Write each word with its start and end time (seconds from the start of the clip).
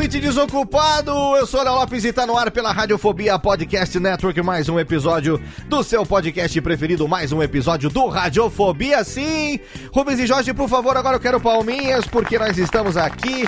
Ouvinte 0.00 0.18
desocupado! 0.18 1.10
Eu 1.36 1.46
sou 1.46 1.62
Léo 1.62 1.74
Lopes 1.74 2.06
e 2.06 2.12
tá 2.12 2.24
no 2.24 2.34
ar 2.34 2.50
pela 2.50 2.72
Radiofobia 2.72 3.38
Podcast 3.38 4.00
Network. 4.00 4.40
Mais 4.40 4.66
um 4.66 4.80
episódio 4.80 5.38
do 5.66 5.84
seu 5.84 6.06
podcast 6.06 6.58
preferido, 6.62 7.06
mais 7.06 7.32
um 7.32 7.42
episódio 7.42 7.90
do 7.90 8.06
Radiofobia, 8.08 9.04
sim! 9.04 9.60
Rubens 9.92 10.18
e 10.18 10.26
Jorge, 10.26 10.54
por 10.54 10.70
favor, 10.70 10.96
agora 10.96 11.16
eu 11.16 11.20
quero 11.20 11.38
palminhas, 11.38 12.06
porque 12.06 12.38
nós 12.38 12.56
estamos 12.56 12.96
aqui 12.96 13.46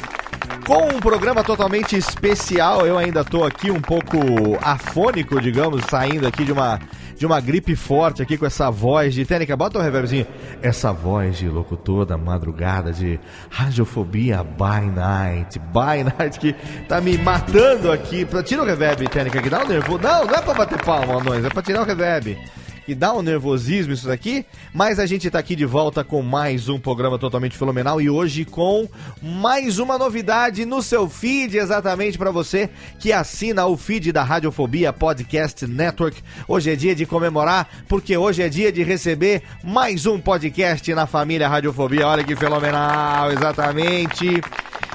com 0.67 0.95
um 0.95 1.01
programa 1.01 1.43
totalmente 1.43 1.97
especial. 1.97 2.87
Eu 2.87 2.99
ainda 2.99 3.25
tô 3.25 3.45
aqui 3.45 3.71
um 3.71 3.81
pouco 3.81 4.19
afônico, 4.61 5.41
digamos, 5.41 5.83
saindo 5.89 6.27
aqui 6.27 6.45
de 6.45 6.53
uma 6.53 6.79
de 7.23 7.27
uma 7.27 7.41
gripe 7.41 7.77
forte 7.77 8.21
aqui 8.21 8.37
com 8.37 8.45
essa 8.45 8.69
voz 8.69 9.15
de 9.15 9.25
técnica. 9.25 9.57
Bota 9.57 9.79
o 9.79 9.81
reverbzinho. 9.81 10.27
Essa 10.61 10.93
voz 10.93 11.39
de 11.39 11.49
locutor 11.49 12.05
da 12.05 12.19
madrugada 12.19 12.93
de 12.93 13.21
radiofobia 13.49 14.43
by 14.43 14.91
night, 14.93 15.57
by 15.61 16.03
night 16.19 16.41
que 16.41 16.53
tá 16.89 17.01
me 17.01 17.17
matando 17.17 17.93
aqui. 17.93 18.27
Tira 18.45 18.63
o 18.63 18.67
reverb, 18.67 19.09
técnica, 19.09 19.41
que 19.41 19.49
dá 19.49 19.63
um 19.63 19.69
nervoso. 19.69 20.01
Não, 20.03 20.25
não 20.25 20.35
é 20.35 20.43
pra 20.43 20.53
bater 20.53 20.85
palma, 20.85 21.21
anões, 21.21 21.45
é 21.45 21.49
pra 21.49 21.63
tirar 21.63 21.83
o 21.83 21.85
reverb. 21.85 22.37
Que 22.85 22.97
dá 22.97 23.15
um 23.15 23.23
nervosismo 23.23 23.93
isso 23.93 24.09
daqui, 24.09 24.45
mas 24.75 24.99
a 24.99 25.07
gente 25.07 25.31
tá 25.31 25.39
aqui 25.39 25.55
de 25.55 25.65
volta 25.65 26.03
com 26.03 26.21
mais 26.21 26.69
um 26.69 26.81
programa 26.81 27.17
totalmente 27.17 27.57
fenomenal 27.57 28.01
e 28.01 28.11
hoje 28.11 28.45
com 28.45 28.89
mais 29.23 29.79
uma 29.79 29.97
novidade 29.97 30.65
no 30.65 30.83
seu 30.83 31.09
feed, 31.09 31.59
exatamente 31.59 32.19
para 32.19 32.33
você 32.33 32.69
que 32.99 33.13
assina 33.13 33.67
o 33.67 33.77
feed 33.77 34.11
da 34.11 34.25
Radiofobia 34.25 34.93
Podcast 34.93 35.65
Network. 35.65 36.21
Hoje 36.49 36.71
é 36.71 36.77
dia 36.77 36.95
de 36.95 37.07
comemorar, 37.07 37.69
porque 37.89 38.17
hoje 38.17 38.43
é 38.43 38.49
dia 38.49 38.73
de 38.73 38.83
receber 38.83 39.43
mais 39.63 40.05
um 40.05 40.19
podcast 40.19 40.93
na 40.93 41.07
família 41.07 41.49
Radiofobia. 41.49 42.09
Olha 42.09 42.25
que 42.25 42.35
fenomenal, 42.35 43.31
exatamente. 43.31 44.41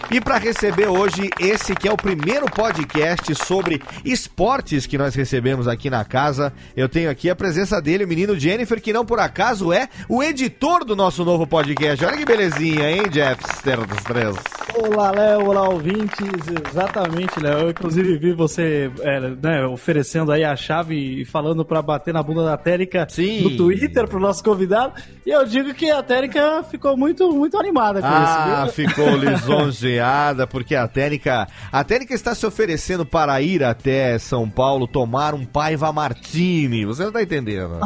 E 0.09 0.21
para 0.21 0.37
receber 0.37 0.87
hoje 0.87 1.29
esse 1.39 1.75
que 1.75 1.87
é 1.87 1.91
o 1.91 1.97
primeiro 1.97 2.45
podcast 2.45 3.35
sobre 3.35 3.81
esportes 4.05 4.85
que 4.85 4.97
nós 4.97 5.13
recebemos 5.13 5.67
aqui 5.67 5.89
na 5.89 6.05
casa, 6.05 6.53
eu 6.75 6.87
tenho 6.87 7.09
aqui 7.09 7.29
a 7.29 7.35
presença 7.35 7.81
dele, 7.81 8.05
o 8.05 8.07
menino 8.07 8.39
Jennifer, 8.39 8.81
que 8.81 8.93
não 8.93 9.05
por 9.05 9.19
acaso 9.19 9.73
é 9.73 9.89
o 10.07 10.23
editor 10.23 10.85
do 10.85 10.95
nosso 10.95 11.25
novo 11.25 11.45
podcast. 11.45 12.03
Olha 12.05 12.17
que 12.17 12.25
belezinha, 12.25 12.89
hein, 12.89 13.09
Jeff 13.09 13.43
Sterdstress? 13.57 14.37
Olá, 14.75 15.11
Léo, 15.11 15.47
olá, 15.47 15.67
ouvintes. 15.67 16.27
Exatamente, 16.69 17.39
Léo. 17.39 17.59
Eu, 17.59 17.69
inclusive, 17.71 18.17
vi 18.17 18.33
você 18.33 18.91
é, 19.01 19.19
né, 19.19 19.65
oferecendo 19.65 20.31
aí 20.31 20.43
a 20.43 20.55
chave 20.55 21.21
e 21.21 21.25
falando 21.25 21.65
pra 21.65 21.81
bater 21.81 22.13
na 22.13 22.21
bunda 22.21 22.43
da 22.43 22.57
Térica 22.57 23.07
Sim. 23.09 23.41
no 23.41 23.57
Twitter 23.57 24.07
pro 24.07 24.19
nosso 24.19 24.43
convidado. 24.43 24.93
E 25.27 25.29
eu 25.29 25.45
digo 25.45 25.73
que 25.73 25.91
a 25.91 26.01
Térica 26.01 26.63
ficou 26.71 26.95
muito, 26.95 27.29
muito 27.33 27.57
animada 27.59 27.99
com 27.99 28.07
Ah, 28.07 28.63
isso, 28.65 28.75
viu? 28.77 28.87
ficou 28.87 29.17
lisonjeada, 29.17 30.47
porque 30.47 30.73
a 30.73 30.87
Técnica, 30.87 31.49
a 31.69 31.83
Técnica 31.83 32.13
está 32.13 32.33
se 32.33 32.45
oferecendo 32.45 33.05
para 33.05 33.41
ir 33.41 33.61
até 33.61 34.17
São 34.19 34.49
Paulo 34.49 34.87
tomar 34.87 35.33
um 35.33 35.43
Paiva 35.43 35.91
Martini. 35.91 36.85
Você 36.85 37.03
não 37.03 37.11
tá 37.11 37.21
entendendo? 37.21 37.77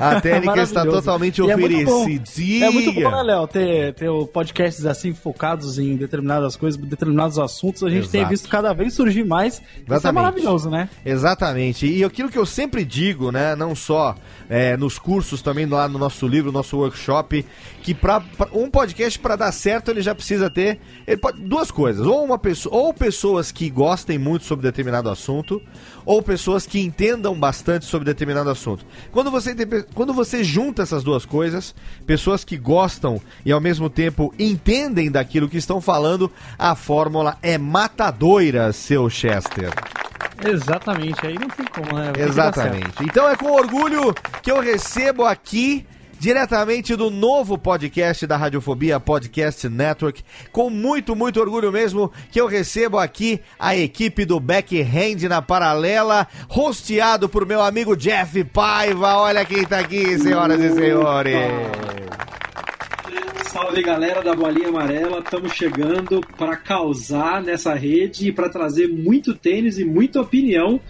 A 0.00 0.20
Técnica 0.22 0.62
está 0.62 0.82
Ah, 0.82 0.86
totalmente 0.86 1.42
E 1.42 1.50
é 1.50 1.54
muito 1.54 1.84
bom. 1.84 2.02
oferecidinha. 2.02 2.66
É 2.66 2.70
muito 2.70 2.92
bom, 2.94 3.10
né, 3.10 3.22
Léo? 3.22 3.46
Ter, 3.46 3.92
ter 3.92 4.10
podcasts 4.32 4.86
assim 4.86 5.12
focados 5.12 5.78
em 5.78 5.96
determinadas 5.96 6.56
coisas, 6.56 6.80
determinados 6.80 7.38
assuntos. 7.38 7.82
A 7.84 7.90
gente 7.90 8.08
tem 8.08 8.20
Exato. 8.22 8.30
visto 8.30 8.48
cada 8.48 8.72
vez 8.72 8.94
surgir 8.94 9.24
mais. 9.24 9.56
Isso 9.56 9.62
é 9.86 9.92
Exatamente. 9.96 10.14
maravilhoso, 10.22 10.70
né? 10.70 10.88
Exatamente. 11.04 11.86
E 11.86 12.02
aquilo 12.02 12.30
que 12.30 12.38
eu 12.38 12.46
sempre 12.46 12.86
digo, 12.86 13.30
né, 13.30 13.54
não 13.54 13.74
só 13.74 14.14
é, 14.48 14.76
nos 14.78 14.98
cursos, 14.98 15.42
também 15.42 15.66
lá 15.66 15.86
no 15.88 15.98
nosso 15.98 16.26
livro, 16.26 16.53
nosso 16.54 16.76
workshop, 16.78 17.44
que 17.82 17.92
para 17.94 18.22
um 18.52 18.70
podcast 18.70 19.18
para 19.18 19.36
dar 19.36 19.52
certo 19.52 19.90
ele 19.90 20.00
já 20.00 20.14
precisa 20.14 20.48
ter 20.48 20.80
ele 21.06 21.18
pode- 21.18 21.40
duas 21.42 21.70
coisas, 21.70 22.06
ou 22.06 22.24
uma 22.24 22.38
pessoa, 22.38 22.74
ou 22.74 22.94
pessoas 22.94 23.52
que 23.52 23.68
gostem 23.68 24.18
muito 24.18 24.44
sobre 24.46 24.62
determinado 24.62 25.10
assunto, 25.10 25.60
ou 26.06 26.22
pessoas 26.22 26.66
que 26.66 26.80
entendam 26.80 27.34
bastante 27.34 27.84
sobre 27.84 28.06
determinado 28.06 28.48
assunto. 28.50 28.86
Quando 29.12 29.30
você 29.30 29.54
tem 29.54 29.66
quando 29.94 30.14
você 30.14 30.42
junta 30.42 30.82
essas 30.82 31.02
duas 31.04 31.26
coisas, 31.26 31.74
pessoas 32.06 32.44
que 32.44 32.56
gostam 32.56 33.20
e 33.44 33.52
ao 33.52 33.60
mesmo 33.60 33.90
tempo 33.90 34.32
entendem 34.38 35.10
daquilo 35.10 35.48
que 35.48 35.56
estão 35.58 35.80
falando, 35.80 36.30
a 36.58 36.74
fórmula 36.74 37.36
é 37.42 37.58
matadoira, 37.58 38.72
seu 38.72 39.10
Chester. 39.10 39.70
Exatamente. 40.44 41.26
Aí 41.26 41.34
não 41.38 41.48
tem 41.48 41.66
como, 41.66 41.98
né? 41.98 42.12
Exatamente. 42.18 43.02
Então 43.02 43.28
é 43.28 43.36
com 43.36 43.50
orgulho 43.52 44.14
que 44.42 44.50
eu 44.50 44.60
recebo 44.60 45.24
aqui 45.24 45.86
diretamente 46.24 46.96
do 46.96 47.10
novo 47.10 47.58
podcast 47.58 48.26
da 48.26 48.34
Radiofobia 48.34 48.98
Podcast 48.98 49.68
Network, 49.68 50.24
com 50.50 50.70
muito, 50.70 51.14
muito 51.14 51.38
orgulho 51.38 51.70
mesmo 51.70 52.10
que 52.32 52.40
eu 52.40 52.46
recebo 52.46 52.96
aqui 52.96 53.42
a 53.58 53.76
equipe 53.76 54.24
do 54.24 54.40
Backhand 54.40 55.28
na 55.28 55.42
paralela, 55.42 56.26
rosteado 56.48 57.28
por 57.28 57.44
meu 57.44 57.60
amigo 57.60 57.94
Jeff 57.94 58.42
Paiva. 58.42 59.18
Olha 59.18 59.44
quem 59.44 59.66
tá 59.66 59.80
aqui, 59.80 60.18
senhoras 60.18 60.58
e 60.62 60.72
senhores. 60.72 61.36
Salve 63.48 63.82
galera 63.82 64.22
da 64.22 64.34
Bolinha 64.34 64.68
Amarela, 64.68 65.18
estamos 65.18 65.52
chegando 65.52 66.22
para 66.38 66.56
causar 66.56 67.42
nessa 67.42 67.74
rede 67.74 68.28
e 68.28 68.32
para 68.32 68.48
trazer 68.48 68.88
muito 68.88 69.34
tênis 69.34 69.78
e 69.78 69.84
muita 69.84 70.22
opinião 70.22 70.80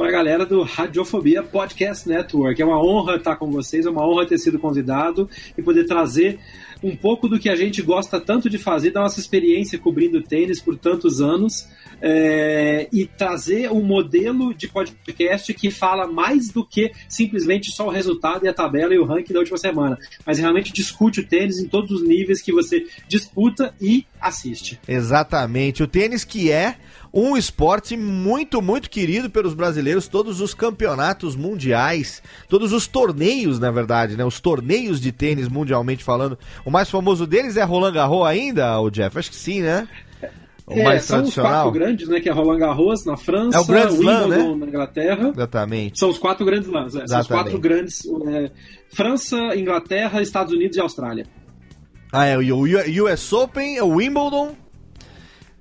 para 0.00 0.08
a 0.08 0.12
galera 0.12 0.46
do 0.46 0.62
Radiofobia 0.62 1.42
Podcast 1.42 2.08
Network. 2.08 2.62
É 2.62 2.64
uma 2.64 2.82
honra 2.82 3.16
estar 3.16 3.36
com 3.36 3.50
vocês, 3.50 3.84
é 3.84 3.90
uma 3.90 4.08
honra 4.08 4.24
ter 4.24 4.38
sido 4.38 4.58
convidado 4.58 5.28
e 5.58 5.62
poder 5.62 5.84
trazer 5.84 6.40
um 6.82 6.96
pouco 6.96 7.28
do 7.28 7.38
que 7.38 7.50
a 7.50 7.54
gente 7.54 7.82
gosta 7.82 8.18
tanto 8.18 8.48
de 8.48 8.56
fazer, 8.56 8.92
da 8.92 9.02
nossa 9.02 9.20
experiência 9.20 9.78
cobrindo 9.78 10.22
tênis 10.22 10.58
por 10.58 10.78
tantos 10.78 11.20
anos, 11.20 11.68
é, 12.00 12.88
e 12.90 13.04
trazer 13.04 13.70
um 13.70 13.82
modelo 13.82 14.54
de 14.54 14.68
podcast 14.68 15.52
que 15.52 15.70
fala 15.70 16.06
mais 16.06 16.48
do 16.48 16.64
que 16.64 16.92
simplesmente 17.06 17.70
só 17.70 17.86
o 17.86 17.90
resultado 17.90 18.46
e 18.46 18.48
a 18.48 18.54
tabela 18.54 18.94
e 18.94 18.98
o 18.98 19.04
ranking 19.04 19.34
da 19.34 19.40
última 19.40 19.58
semana, 19.58 19.98
mas 20.24 20.38
realmente 20.38 20.72
discute 20.72 21.20
o 21.20 21.26
tênis 21.26 21.58
em 21.58 21.68
todos 21.68 21.90
os 21.90 22.02
níveis 22.02 22.40
que 22.40 22.52
você 22.52 22.86
disputa 23.06 23.74
e 23.78 24.06
assiste. 24.18 24.80
Exatamente. 24.88 25.82
O 25.82 25.86
tênis 25.86 26.24
que 26.24 26.50
é 26.50 26.76
um 27.12 27.36
esporte 27.36 27.96
muito, 27.96 28.62
muito 28.62 28.88
querido 28.88 29.28
pelos 29.28 29.54
brasileiros, 29.54 30.06
todos 30.06 30.40
os 30.40 30.54
campeonatos 30.54 31.34
mundiais, 31.34 32.22
todos 32.48 32.72
os 32.72 32.86
torneios, 32.86 33.58
na 33.58 33.70
verdade, 33.70 34.16
né? 34.16 34.24
Os 34.24 34.40
torneios 34.40 35.00
de 35.00 35.10
tênis 35.10 35.48
mundialmente 35.48 36.04
falando. 36.04 36.38
O 36.64 36.70
mais 36.70 36.88
famoso 36.88 37.26
deles 37.26 37.56
é 37.56 37.62
Roland 37.62 37.92
Garros 37.92 38.26
ainda, 38.26 38.80
o 38.80 38.90
Jeff? 38.90 39.18
Acho 39.18 39.30
que 39.30 39.36
sim, 39.36 39.60
né? 39.60 39.88
O 40.66 40.74
é, 40.74 40.84
mais 40.84 41.04
são 41.04 41.18
tradicional. 41.18 41.50
os 41.50 41.56
quatro 41.56 41.72
grandes, 41.72 42.08
né? 42.08 42.20
Que 42.20 42.28
é 42.28 42.32
Roland 42.32 42.58
Garros 42.58 43.04
na 43.04 43.16
França, 43.16 43.58
é 43.58 43.60
o 43.60 43.64
Grand 43.64 43.88
Slam, 43.88 44.22
Wimbledon 44.22 44.50
né? 44.52 44.56
na 44.60 44.66
Inglaterra. 44.66 45.32
Exatamente. 45.34 45.98
São 45.98 46.10
os 46.10 46.18
quatro 46.18 46.46
grandes 46.46 46.68
lãs. 46.68 46.94
É, 46.94 47.06
são 47.08 47.20
os 47.20 47.26
quatro 47.26 47.58
grandes. 47.58 48.02
É, 48.28 48.50
França, 48.88 49.36
Inglaterra, 49.56 50.22
Estados 50.22 50.52
Unidos 50.52 50.76
e 50.76 50.80
Austrália. 50.80 51.26
Ah, 52.12 52.26
é 52.26 52.36
o 52.36 53.04
US 53.04 53.32
Open, 53.32 53.80
o 53.80 53.96
Wimbledon, 53.96 54.54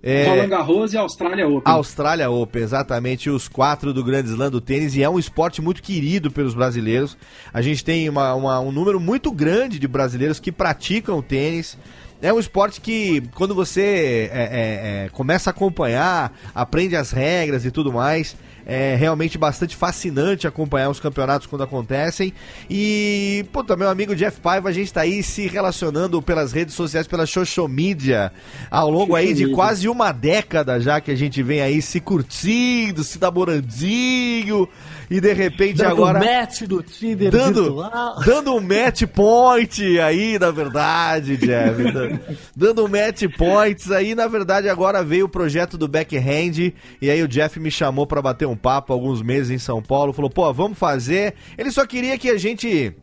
é... 0.01 0.25
Roland 0.27 0.47
Garros 0.47 0.93
e 0.93 0.97
Austrália 0.97 1.47
Open. 1.47 1.73
Austrália 1.73 2.29
Open, 2.29 2.61
exatamente, 2.61 3.29
os 3.29 3.47
quatro 3.47 3.93
do 3.93 4.03
Grande 4.03 4.29
Slam 4.29 4.49
do 4.49 4.61
tênis, 4.61 4.95
e 4.95 5.03
é 5.03 5.09
um 5.09 5.19
esporte 5.19 5.61
muito 5.61 5.81
querido 5.81 6.31
pelos 6.31 6.53
brasileiros. 6.53 7.17
A 7.53 7.61
gente 7.61 7.83
tem 7.83 8.07
uma, 8.07 8.33
uma, 8.33 8.59
um 8.59 8.71
número 8.71 8.99
muito 8.99 9.31
grande 9.31 9.77
de 9.77 9.87
brasileiros 9.87 10.39
que 10.39 10.51
praticam 10.51 11.21
tênis. 11.21 11.77
É 12.21 12.33
um 12.33 12.39
esporte 12.39 12.81
que, 12.81 13.23
quando 13.35 13.55
você 13.55 14.29
é, 14.31 14.39
é, 14.39 15.05
é, 15.05 15.09
começa 15.09 15.49
a 15.49 15.51
acompanhar, 15.51 16.33
aprende 16.53 16.95
as 16.95 17.11
regras 17.11 17.65
e 17.65 17.71
tudo 17.71 17.93
mais, 17.93 18.35
é 18.69 18.95
realmente 18.95 19.35
bastante 19.35 19.75
fascinante 19.75 20.47
acompanhar 20.47 20.91
os 20.91 20.99
campeonatos 20.99 21.47
quando 21.47 21.63
acontecem. 21.63 22.31
E, 22.69 23.43
puta, 23.51 23.75
meu 23.75 23.89
amigo 23.89 24.15
Jeff 24.15 24.39
Paiva, 24.39 24.69
a 24.69 24.71
gente 24.71 24.93
tá 24.93 25.01
aí 25.01 25.23
se 25.23 25.47
relacionando 25.47 26.21
pelas 26.21 26.51
redes 26.51 26.75
sociais, 26.75 27.07
pela 27.07 27.25
social 27.25 27.67
media, 27.67 28.31
ao 28.69 28.91
longo 28.91 29.15
aí 29.15 29.33
de 29.33 29.51
quase 29.51 29.89
uma 29.89 30.11
década 30.11 30.79
já 30.79 31.01
que 31.01 31.09
a 31.09 31.15
gente 31.15 31.41
vem 31.41 31.61
aí 31.61 31.81
se 31.81 31.99
curtindo, 31.99 33.03
se 33.03 33.19
namorandinho. 33.19 34.69
E 35.09 35.19
de 35.19 35.33
repente 35.33 35.77
dando 35.77 35.91
agora. 35.91 36.19
match 36.19 36.61
do 36.63 36.83
Tinder 36.83 37.31
dando, 37.31 37.63
virtual. 37.63 38.19
dando 38.23 38.55
um 38.55 38.61
match 38.61 39.03
point 39.07 39.99
aí, 39.99 40.37
na 40.37 40.51
verdade, 40.51 41.35
Jeff. 41.37 41.81
dando 42.55 42.85
um 42.85 42.87
match 42.87 43.23
points 43.37 43.91
aí, 43.91 44.13
na 44.13 44.27
verdade, 44.27 44.69
agora 44.69 45.03
veio 45.03 45.25
o 45.25 45.29
projeto 45.29 45.77
do 45.77 45.87
backhand. 45.87 46.73
E 47.01 47.09
aí 47.09 47.23
o 47.23 47.27
Jeff 47.27 47.59
me 47.59 47.71
chamou 47.71 48.05
para 48.05 48.21
bater 48.21 48.47
um 48.47 48.55
papo 48.55 48.93
alguns 48.93 49.21
meses 49.21 49.49
em 49.49 49.57
São 49.57 49.81
Paulo. 49.81 50.13
Falou, 50.13 50.29
pô, 50.29 50.53
vamos 50.53 50.77
fazer. 50.77 51.33
Ele 51.57 51.71
só 51.71 51.85
queria 51.85 52.17
que 52.17 52.29
a 52.29 52.37
gente 52.37 52.95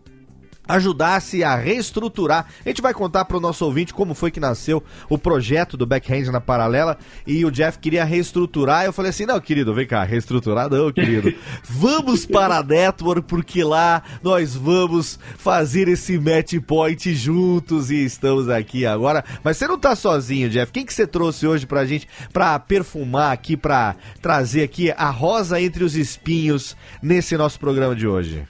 ajudasse 0.68 1.44
a 1.44 1.54
reestruturar. 1.54 2.46
A 2.64 2.68
gente 2.68 2.82
vai 2.82 2.92
contar 2.92 3.24
para 3.24 3.36
o 3.36 3.40
nosso 3.40 3.64
ouvinte 3.64 3.94
como 3.94 4.14
foi 4.14 4.30
que 4.30 4.40
nasceu 4.40 4.82
o 5.08 5.18
projeto 5.18 5.76
do 5.76 5.86
Backhand 5.86 6.30
na 6.30 6.40
Paralela 6.40 6.98
e 7.26 7.44
o 7.44 7.50
Jeff 7.50 7.78
queria 7.78 8.04
reestruturar. 8.04 8.84
Eu 8.84 8.92
falei 8.92 9.10
assim: 9.10 9.26
não, 9.26 9.40
querido, 9.40 9.74
vem 9.74 9.86
cá, 9.86 10.04
reestruturar 10.04 10.68
não, 10.70 10.92
querido. 10.92 11.32
Vamos 11.64 12.26
para 12.26 12.58
a 12.58 12.62
Network 12.62 13.26
porque 13.28 13.62
lá 13.62 14.02
nós 14.22 14.54
vamos 14.54 15.18
fazer 15.36 15.88
esse 15.88 16.18
match 16.18 16.54
point 16.66 17.14
juntos 17.14 17.90
e 17.90 18.04
estamos 18.04 18.48
aqui 18.48 18.86
agora. 18.86 19.24
Mas 19.42 19.56
você 19.56 19.66
não 19.66 19.78
tá 19.78 19.94
sozinho, 19.94 20.48
Jeff. 20.48 20.72
Quem 20.72 20.84
que 20.84 20.92
você 20.92 21.06
trouxe 21.06 21.46
hoje 21.46 21.66
pra 21.66 21.84
gente 21.84 22.08
para 22.32 22.58
perfumar 22.58 23.32
aqui, 23.32 23.56
para 23.56 23.96
trazer 24.20 24.62
aqui 24.62 24.90
a 24.90 25.10
rosa 25.10 25.60
entre 25.60 25.84
os 25.84 25.94
espinhos 25.94 26.76
nesse 27.02 27.36
nosso 27.36 27.58
programa 27.58 27.94
de 27.94 28.06
hoje? 28.06 28.46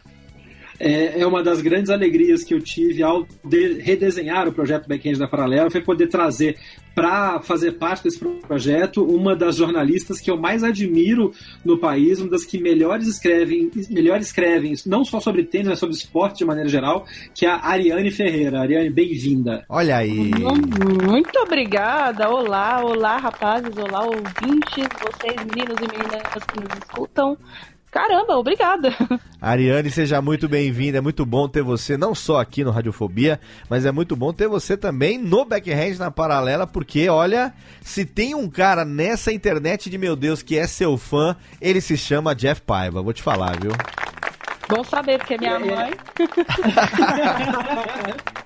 É, 0.78 1.20
é 1.20 1.26
uma 1.26 1.42
das 1.42 1.60
grandes 1.60 1.90
alegrias 1.90 2.44
que 2.44 2.54
eu 2.54 2.60
tive 2.60 3.02
ao 3.02 3.26
de, 3.44 3.80
redesenhar 3.80 4.48
o 4.48 4.52
projeto 4.52 4.88
Backend 4.88 5.18
da 5.18 5.28
Paralela, 5.28 5.70
foi 5.70 5.80
poder 5.80 6.08
trazer 6.08 6.56
para 6.94 7.40
fazer 7.40 7.72
parte 7.72 8.04
desse 8.04 8.18
projeto 8.18 9.04
uma 9.04 9.36
das 9.36 9.56
jornalistas 9.56 10.18
que 10.18 10.30
eu 10.30 10.36
mais 10.38 10.64
admiro 10.64 11.30
no 11.62 11.76
país, 11.76 12.20
uma 12.20 12.30
das 12.30 12.42
que 12.42 12.58
melhores 12.58 13.06
escrevem, 13.06 13.70
melhor 13.90 14.18
escrevem 14.18 14.72
não 14.86 15.04
só 15.04 15.20
sobre 15.20 15.44
tênis, 15.44 15.68
mas 15.68 15.78
sobre 15.78 15.94
esporte 15.94 16.38
de 16.38 16.46
maneira 16.46 16.70
geral, 16.70 17.04
que 17.34 17.44
é 17.44 17.50
a 17.50 17.66
Ariane 17.66 18.10
Ferreira. 18.10 18.60
Ariane, 18.60 18.88
bem-vinda. 18.88 19.66
Olha 19.68 19.98
aí. 19.98 20.30
Muito 21.04 21.38
obrigada. 21.40 22.30
Olá, 22.30 22.82
olá, 22.82 23.18
rapazes, 23.18 23.76
olá, 23.76 24.02
ouvintes, 24.02 24.88
vocês, 25.02 25.36
meninos 25.36 25.76
e 25.76 25.98
meninas 25.98 26.44
que 26.46 26.60
nos 26.60 26.78
escutam. 26.78 27.36
Caramba, 27.96 28.36
obrigada. 28.36 28.94
Ariane, 29.40 29.90
seja 29.90 30.20
muito 30.20 30.46
bem-vinda. 30.46 30.98
É 30.98 31.00
muito 31.00 31.24
bom 31.24 31.48
ter 31.48 31.62
você 31.62 31.96
não 31.96 32.14
só 32.14 32.38
aqui 32.38 32.62
no 32.62 32.70
Radiofobia, 32.70 33.40
mas 33.70 33.86
é 33.86 33.90
muito 33.90 34.14
bom 34.14 34.34
ter 34.34 34.46
você 34.46 34.76
também 34.76 35.16
no 35.16 35.46
Backhand 35.46 35.96
na 35.98 36.10
Paralela, 36.10 36.66
porque 36.66 37.08
olha, 37.08 37.54
se 37.80 38.04
tem 38.04 38.34
um 38.34 38.50
cara 38.50 38.84
nessa 38.84 39.32
internet 39.32 39.88
de 39.88 39.96
meu 39.96 40.14
Deus 40.14 40.42
que 40.42 40.58
é 40.58 40.66
seu 40.66 40.98
fã, 40.98 41.34
ele 41.58 41.80
se 41.80 41.96
chama 41.96 42.34
Jeff 42.34 42.60
Paiva. 42.60 43.00
Vou 43.00 43.14
te 43.14 43.22
falar, 43.22 43.58
viu? 43.58 43.72
Bom 44.68 44.84
saber, 44.84 45.16
porque 45.16 45.32
é 45.32 45.38
minha 45.38 45.58
mãe. 45.58 45.92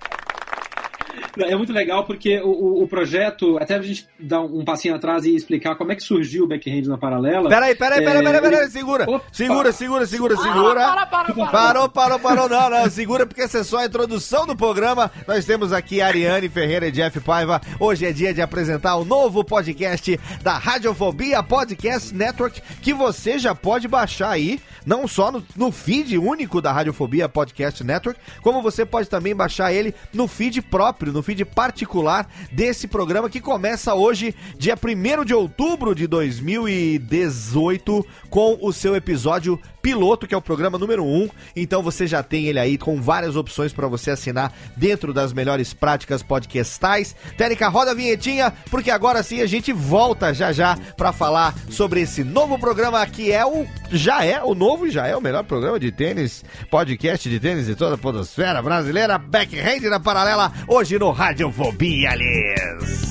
É 1.39 1.55
muito 1.55 1.73
legal 1.73 2.05
porque 2.05 2.41
o, 2.41 2.83
o, 2.83 2.89
projeto, 2.89 3.57
até 3.59 3.77
a 3.77 3.83
gente 3.83 4.07
dar 4.19 4.41
um 4.41 4.65
passinho 4.65 4.95
atrás 4.95 5.25
e 5.25 5.35
explicar 5.35 5.77
como 5.77 5.93
é 5.93 5.97
que 5.97 6.03
surgiu 6.03 6.45
o 6.45 6.47
backhand 6.47 6.83
na 6.87 6.99
paralela. 6.99 7.49
Peraí, 7.49 7.75
peraí, 7.75 8.05
peraí, 8.05 8.23
peraí, 8.23 8.41
peraí, 8.41 8.71
segura. 8.71 9.07
Segura, 9.33 9.73
segura, 9.73 10.07
segura, 10.07 10.37
segura. 10.37 10.81
Para, 10.81 11.07
para, 11.07 11.35
para, 11.35 11.51
Parou, 11.51 11.89
parou, 11.89 12.19
parou, 12.19 12.49
não, 12.49 12.71
não, 12.71 12.91
segura 12.91 13.27
porque 13.27 13.43
essa 13.43 13.59
é 13.59 13.65
só 13.65 13.79
a 13.79 13.87
introdução 13.87 14.47
do 14.47 14.57
programa. 14.57 15.11
Nós 15.27 15.45
temos 15.45 15.73
aqui 15.73 16.01
Ariane 16.01 16.49
Ferreira 16.49 16.89
e 16.89 16.91
Jeff 16.91 17.21
Paiva. 17.21 17.61
Hoje 17.79 18.07
é 18.07 18.13
dia 18.13 18.35
de 18.35 18.43
apresentar 18.43 18.97
o 18.97 19.05
novo 19.05 19.45
podcast 19.45 20.19
da 20.43 20.59
Radiofobia 20.59 21.43
Podcast 21.43 22.15
Network 22.15 22.61
que 22.83 22.93
você 22.93 23.39
já 23.39 23.55
pode 23.55 23.89
baixar 23.89 24.31
aí, 24.31 24.61
não 24.85 25.07
só 25.07 25.31
no, 25.31 25.45
no 25.57 25.73
feed 25.73 26.19
único 26.19 26.61
da 26.61 26.73
Radiofobia 26.73 27.29
Podcast 27.29 27.83
Network, 27.85 28.21
como 28.43 28.63
você 28.63 28.85
pode 28.85 29.09
também 29.09 29.35
baixar 29.35 29.73
ele 29.73 29.95
no 30.13 30.27
feed 30.27 30.63
próprio, 30.63 31.00
no 31.07 31.23
feed 31.23 31.45
particular 31.45 32.29
desse 32.53 32.87
programa 32.87 33.31
que 33.31 33.41
começa 33.41 33.95
hoje, 33.95 34.35
dia 34.59 34.77
1 34.77 35.25
de 35.25 35.33
outubro 35.33 35.95
de 35.95 36.07
2018, 36.07 38.07
com 38.29 38.59
o 38.61 38.73
seu 38.73 38.95
episódio 38.95 39.59
piloto, 39.83 40.27
que 40.27 40.35
é 40.35 40.37
o 40.37 40.43
programa 40.43 40.79
número 40.79 41.05
1. 41.05 41.29
Então 41.57 41.83
você 41.83 42.07
já 42.07 42.23
tem 42.23 42.47
ele 42.47 42.59
aí 42.59 42.79
com 42.79 43.01
várias 43.01 43.37
opções 43.37 43.73
para 43.73 43.89
você 43.89 44.11
assinar 44.11 44.53
dentro 44.77 45.13
das 45.13 45.33
melhores 45.33 45.73
práticas 45.75 46.23
podcastais. 46.23 47.15
Técnica, 47.37 47.69
roda 47.69 47.91
a 47.93 47.95
vinhetinha, 47.95 48.53
porque 48.71 48.91
agora 48.91 49.23
sim 49.23 49.41
a 49.41 49.47
gente 49.47 49.73
volta 49.73 50.33
já 50.33 50.53
já 50.53 50.77
para 50.97 51.13
falar 51.13 51.55
sobre 51.71 52.01
esse 52.01 52.25
novo 52.25 52.59
programa 52.59 53.05
que 53.07 53.33
é 53.33 53.45
o 53.45 53.67
já 53.91 54.25
é 54.25 54.43
o 54.43 54.55
novo 54.55 54.87
e 54.87 54.91
já 54.91 55.07
é 55.07 55.17
o 55.17 55.21
melhor 55.21 55.45
programa 55.45 55.79
de 55.79 55.91
tênis, 55.91 56.45
podcast 56.71 57.29
de 57.29 57.41
tênis 57.41 57.67
de 57.67 57.75
toda 57.75 57.95
a 57.95 57.99
podosfera 57.99 58.63
brasileira, 58.63 59.19
Backhand 59.19 59.89
na 59.89 60.01
paralela, 60.01 60.53
hoje 60.69 60.99
no 60.99 61.11
Radiofobia, 61.11 62.15
Liz. 62.15 63.11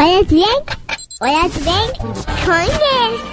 Olha 0.00 0.99
bem, 1.20 1.36
olha 1.36 1.48
bem, 1.48 1.92
conhece. 2.44 3.30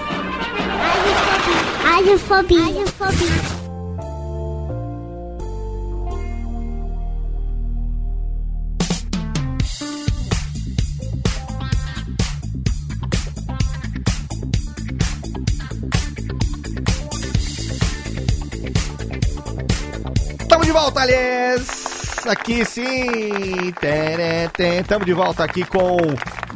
Radiofobia, 1.84 2.62
radiofobia. 2.62 3.58
Estamos 20.41 20.65
de 20.65 20.72
volta, 20.74 21.01
aliás! 21.01 21.97
Aqui 22.27 22.65
sim! 22.65 23.72
Estamos 24.81 25.05
de 25.05 25.13
volta 25.13 25.46
aqui 25.46 25.63
com 25.63 25.98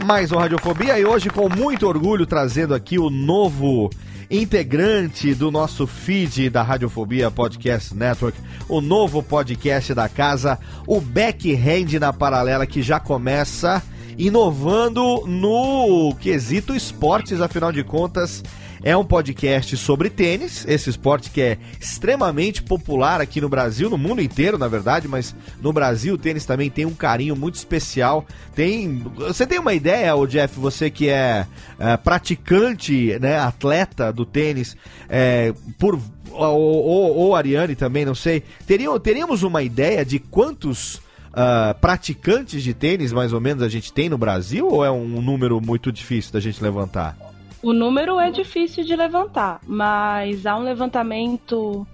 mais 0.05 0.29
um 0.29 0.37
Radiofobia 0.37 0.99
e 0.99 1.05
hoje 1.05 1.29
com 1.29 1.47
muito 1.47 1.87
orgulho 1.87 2.25
trazendo 2.25 2.75
aqui 2.75 2.99
o 2.99 3.09
novo 3.09 3.89
integrante 4.29 5.33
do 5.33 5.49
nosso 5.49 5.87
feed 5.87 6.49
da 6.49 6.61
Radiofobia 6.61 7.31
Podcast 7.31 7.95
Network, 7.95 8.37
o 8.67 8.81
novo 8.81 9.23
podcast 9.23 9.93
da 9.93 10.09
casa, 10.09 10.59
o 10.85 10.99
Backhand 10.99 11.97
na 12.01 12.11
Paralela, 12.11 12.67
que 12.67 12.81
já 12.81 12.99
começa 12.99 13.81
inovando 14.17 15.25
no 15.27 16.15
quesito 16.19 16.75
esportes, 16.75 17.41
afinal 17.41 17.71
de 17.71 17.83
contas. 17.83 18.43
É 18.83 18.97
um 18.97 19.05
podcast 19.05 19.77
sobre 19.77 20.09
tênis, 20.09 20.65
esse 20.67 20.89
esporte 20.89 21.29
que 21.29 21.39
é 21.39 21.57
extremamente 21.79 22.63
popular 22.63 23.21
aqui 23.21 23.39
no 23.39 23.47
Brasil, 23.47 23.91
no 23.91 23.97
mundo 23.97 24.23
inteiro, 24.23 24.57
na 24.57 24.67
verdade, 24.67 25.07
mas 25.07 25.35
no 25.61 25.71
Brasil 25.71 26.15
o 26.15 26.17
tênis 26.17 26.45
também 26.45 26.67
tem 26.67 26.83
um 26.83 26.93
carinho 26.95 27.35
muito 27.35 27.55
especial. 27.55 28.25
Tem, 28.55 28.97
você 29.15 29.45
tem 29.45 29.59
uma 29.59 29.75
ideia, 29.75 30.15
o 30.15 30.25
Jeff, 30.25 30.59
você 30.59 30.89
que 30.89 31.09
é, 31.09 31.45
é, 31.77 31.95
praticante, 31.97 33.19
né, 33.19 33.37
atleta 33.37 34.11
do 34.11 34.25
tênis, 34.25 34.75
é, 35.07 35.53
por 35.77 35.99
ou, 36.31 36.59
ou, 36.59 37.15
ou 37.17 37.35
Ariane 37.35 37.75
também, 37.75 38.03
não 38.03 38.15
sei. 38.15 38.41
Teria, 38.65 38.99
teríamos 38.99 39.43
uma 39.43 39.61
ideia 39.61 40.03
de 40.03 40.17
quantos 40.17 40.99
uh, 41.31 41.79
praticantes 41.79 42.63
de 42.63 42.73
tênis, 42.73 43.11
mais 43.11 43.33
ou 43.33 43.41
menos, 43.41 43.63
a 43.63 43.69
gente 43.69 43.91
tem 43.91 44.09
no 44.09 44.17
Brasil? 44.17 44.67
Ou 44.67 44.85
é 44.85 44.91
um 44.91 45.21
número 45.21 45.59
muito 45.61 45.91
difícil 45.91 46.33
da 46.33 46.39
gente 46.39 46.61
levantar? 46.61 47.17
O 47.61 47.73
número 47.73 48.19
é 48.19 48.31
difícil 48.31 48.83
de 48.83 48.95
levantar, 48.95 49.59
mas 49.67 50.45
há 50.45 50.57
um 50.57 50.63
levantamento 50.63 51.85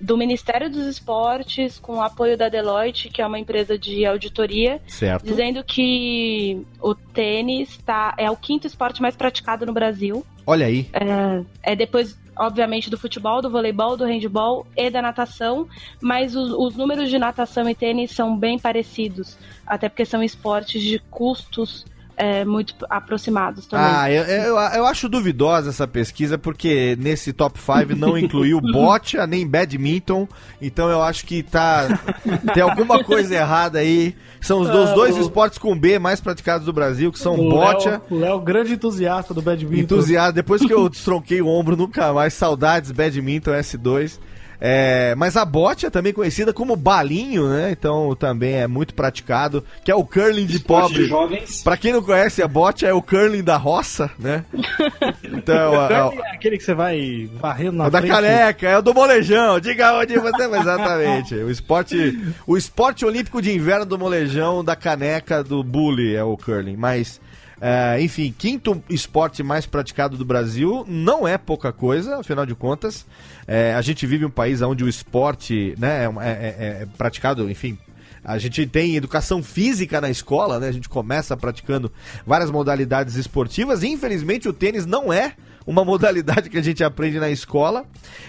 do 0.00 0.18
Ministério 0.18 0.68
dos 0.68 0.86
Esportes 0.86 1.78
com 1.78 1.96
o 1.96 2.02
apoio 2.02 2.36
da 2.36 2.50
Deloitte, 2.50 3.08
que 3.08 3.22
é 3.22 3.26
uma 3.26 3.38
empresa 3.38 3.78
de 3.78 4.04
auditoria, 4.04 4.80
Certo. 4.86 5.24
dizendo 5.24 5.64
que 5.64 6.60
o 6.80 6.94
tênis 6.94 7.78
tá, 7.78 8.14
é 8.18 8.30
o 8.30 8.36
quinto 8.36 8.66
esporte 8.66 9.00
mais 9.00 9.16
praticado 9.16 9.64
no 9.64 9.72
Brasil. 9.72 10.24
Olha 10.46 10.66
aí. 10.66 10.88
É, 10.92 11.72
é 11.72 11.76
depois, 11.76 12.18
obviamente, 12.36 12.90
do 12.90 12.98
futebol, 12.98 13.40
do 13.40 13.50
voleibol, 13.50 13.96
do 13.96 14.04
handball 14.04 14.66
e 14.76 14.90
da 14.90 15.00
natação, 15.00 15.68
mas 16.00 16.34
os, 16.34 16.52
os 16.52 16.76
números 16.76 17.10
de 17.10 17.18
natação 17.18 17.68
e 17.68 17.74
tênis 17.74 18.10
são 18.10 18.36
bem 18.36 18.58
parecidos, 18.58 19.36
até 19.66 19.88
porque 19.88 20.04
são 20.04 20.22
esportes 20.22 20.82
de 20.82 20.98
custos 21.10 21.84
é, 22.16 22.44
muito 22.44 22.74
aproximados 22.88 23.66
também. 23.66 23.86
Ah, 23.86 24.10
eu, 24.10 24.22
eu, 24.24 24.54
eu 24.56 24.86
acho 24.86 25.08
duvidosa 25.08 25.70
essa 25.70 25.86
pesquisa, 25.86 26.38
porque 26.38 26.96
nesse 26.98 27.32
top 27.32 27.58
5 27.58 27.96
não 27.96 28.16
incluiu 28.18 28.60
boccia 28.60 29.26
nem 29.26 29.46
badminton, 29.46 30.28
então 30.60 30.88
eu 30.88 31.02
acho 31.02 31.26
que 31.26 31.42
tá. 31.42 31.88
Tem 32.52 32.62
alguma 32.62 33.02
coisa 33.02 33.34
errada 33.34 33.78
aí. 33.80 34.14
São 34.44 34.60
os 34.60 34.68
Ah, 34.68 34.92
dois 34.94 35.16
o- 35.16 35.20
esportes 35.20 35.58
com 35.58 35.76
B 35.78 35.98
mais 35.98 36.20
praticados 36.20 36.66
do 36.66 36.72
Brasil, 36.72 37.10
que 37.10 37.18
são 37.18 37.34
O 37.34 37.48
boccia. 37.50 37.92
Léo, 37.92 38.02
o 38.10 38.18
Léo, 38.20 38.40
grande 38.40 38.74
entusiasta 38.74 39.32
do 39.32 39.40
badminton. 39.40 39.80
Entusiasmo. 39.82 40.32
Depois 40.34 40.60
que 40.64 40.72
eu 40.72 40.88
destronquei 40.88 41.40
o 41.40 41.48
ombro, 41.48 41.76
nunca 41.76 42.12
mais. 42.12 42.34
Saudades, 42.34 42.92
badminton 42.92 43.52
S2. 43.52 44.18
É, 44.60 45.14
mas 45.16 45.36
a 45.36 45.44
bote 45.44 45.86
é 45.86 45.90
também 45.90 46.12
conhecida 46.12 46.52
como 46.52 46.76
balinho, 46.76 47.48
né? 47.48 47.70
Então 47.70 48.14
também 48.14 48.54
é 48.54 48.66
muito 48.66 48.94
praticado, 48.94 49.64
que 49.84 49.90
é 49.90 49.94
o 49.94 50.04
curling 50.04 50.46
de 50.46 50.56
Esporte 50.56 51.08
pobre. 51.08 51.44
Pra 51.62 51.76
quem 51.76 51.92
não 51.92 52.02
conhece, 52.02 52.42
a 52.42 52.48
bote 52.48 52.86
é 52.86 52.92
o 52.92 53.02
curling 53.02 53.42
da 53.42 53.56
roça, 53.56 54.10
né? 54.18 54.44
Então, 55.24 55.74
a- 55.80 55.86
a- 55.88 56.12
É 56.14 56.30
aquele 56.34 56.56
que 56.58 56.64
você 56.64 56.74
vai 56.74 57.28
varrendo 57.34 57.72
na 57.78 57.86
o 57.86 57.90
da 57.90 57.98
frente. 57.98 58.12
caneca, 58.12 58.68
é 58.68 58.78
o 58.78 58.82
do 58.82 58.94
molejão. 58.94 59.60
Diga 59.60 59.94
onde 59.98 60.18
você 60.18 60.48
vai. 60.48 60.60
Exatamente. 60.64 61.34
O 61.34 61.50
esporte, 61.50 62.18
o 62.46 62.56
esporte 62.56 63.04
olímpico 63.04 63.42
de 63.42 63.52
inverno 63.54 63.84
do 63.84 63.98
molejão, 63.98 64.64
da 64.64 64.74
caneca, 64.76 65.42
do 65.44 65.62
bully, 65.62 66.14
é 66.14 66.22
o 66.24 66.36
curling. 66.36 66.76
Mas, 66.76 67.20
é, 67.60 68.00
enfim, 68.00 68.34
quinto 68.36 68.82
esporte 68.88 69.42
mais 69.42 69.66
praticado 69.66 70.16
do 70.16 70.24
Brasil 70.24 70.84
não 70.88 71.26
é 71.26 71.38
pouca 71.38 71.72
coisa, 71.72 72.18
afinal 72.18 72.44
de 72.44 72.54
contas. 72.54 73.06
É, 73.46 73.74
a 73.74 73.80
gente 73.80 74.06
vive 74.06 74.24
um 74.24 74.30
país 74.30 74.60
onde 74.62 74.84
o 74.84 74.88
esporte 74.88 75.74
né, 75.78 76.04
é, 76.04 76.06
é- 76.06 76.30
é- 76.30 76.82
é 76.82 76.88
praticado, 76.98 77.50
enfim, 77.50 77.78
a 78.24 78.38
gente 78.38 78.66
tem 78.66 78.96
educação 78.96 79.42
física 79.42 80.00
na 80.00 80.08
escola, 80.08 80.58
né? 80.58 80.68
A 80.68 80.72
gente 80.72 80.88
começa 80.88 81.36
praticando 81.36 81.92
várias 82.26 82.50
modalidades 82.50 83.16
esportivas. 83.16 83.82
E, 83.82 83.88
infelizmente, 83.88 84.48
o 84.48 84.52
tênis 84.52 84.86
não 84.86 85.12
é 85.12 85.34
uma 85.66 85.84
modalidade 85.84 86.50
que 86.50 86.58
a 86.58 86.62
gente 86.62 86.84
aprende 86.84 87.18
na 87.18 87.30
escola. 87.30 87.84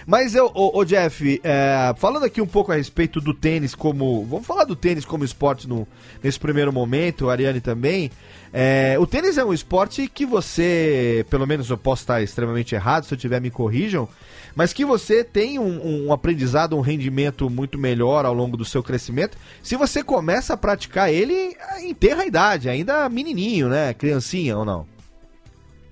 Mas 0.06 0.34
eu, 0.34 0.50
ô, 0.54 0.84
Jeff, 0.84 1.40
é, 1.42 1.94
falando 1.96 2.24
aqui 2.24 2.40
um 2.40 2.46
pouco 2.46 2.72
a 2.72 2.76
respeito 2.76 3.20
do 3.20 3.34
tênis 3.34 3.74
como. 3.74 4.24
Vamos 4.24 4.46
falar 4.46 4.64
do 4.64 4.76
tênis 4.76 5.04
como 5.04 5.24
esporte 5.24 5.68
no, 5.68 5.86
nesse 6.22 6.38
primeiro 6.38 6.72
momento, 6.72 7.28
Ariane 7.28 7.60
também. 7.60 8.10
É, 8.52 8.96
o 8.98 9.06
tênis 9.06 9.36
é 9.36 9.44
um 9.44 9.52
esporte 9.52 10.08
que 10.08 10.24
você, 10.24 11.26
pelo 11.28 11.46
menos 11.46 11.68
eu 11.68 11.76
posso 11.76 12.02
estar 12.02 12.22
extremamente 12.22 12.74
errado, 12.74 13.04
se 13.04 13.12
eu 13.12 13.18
tiver 13.18 13.40
me 13.40 13.50
corrijam, 13.50 14.08
mas 14.54 14.72
que 14.72 14.84
você 14.84 15.22
tem 15.22 15.58
um, 15.58 16.06
um 16.06 16.12
aprendizado, 16.12 16.74
um 16.74 16.80
rendimento 16.80 17.50
muito 17.50 17.78
melhor 17.78 18.24
ao 18.24 18.32
longo 18.32 18.56
do 18.56 18.64
seu 18.64 18.82
crescimento. 18.82 19.36
Se 19.62 19.76
você 19.76 20.02
começa 20.02 20.54
a 20.54 20.56
praticar 20.56 21.12
ele 21.12 21.54
em 21.80 21.92
terra 21.92 22.24
idade, 22.24 22.68
ainda 22.68 23.08
menininho, 23.10 23.68
né? 23.68 23.92
Criancinha 23.92 24.56
ou 24.56 24.64
não? 24.64 24.86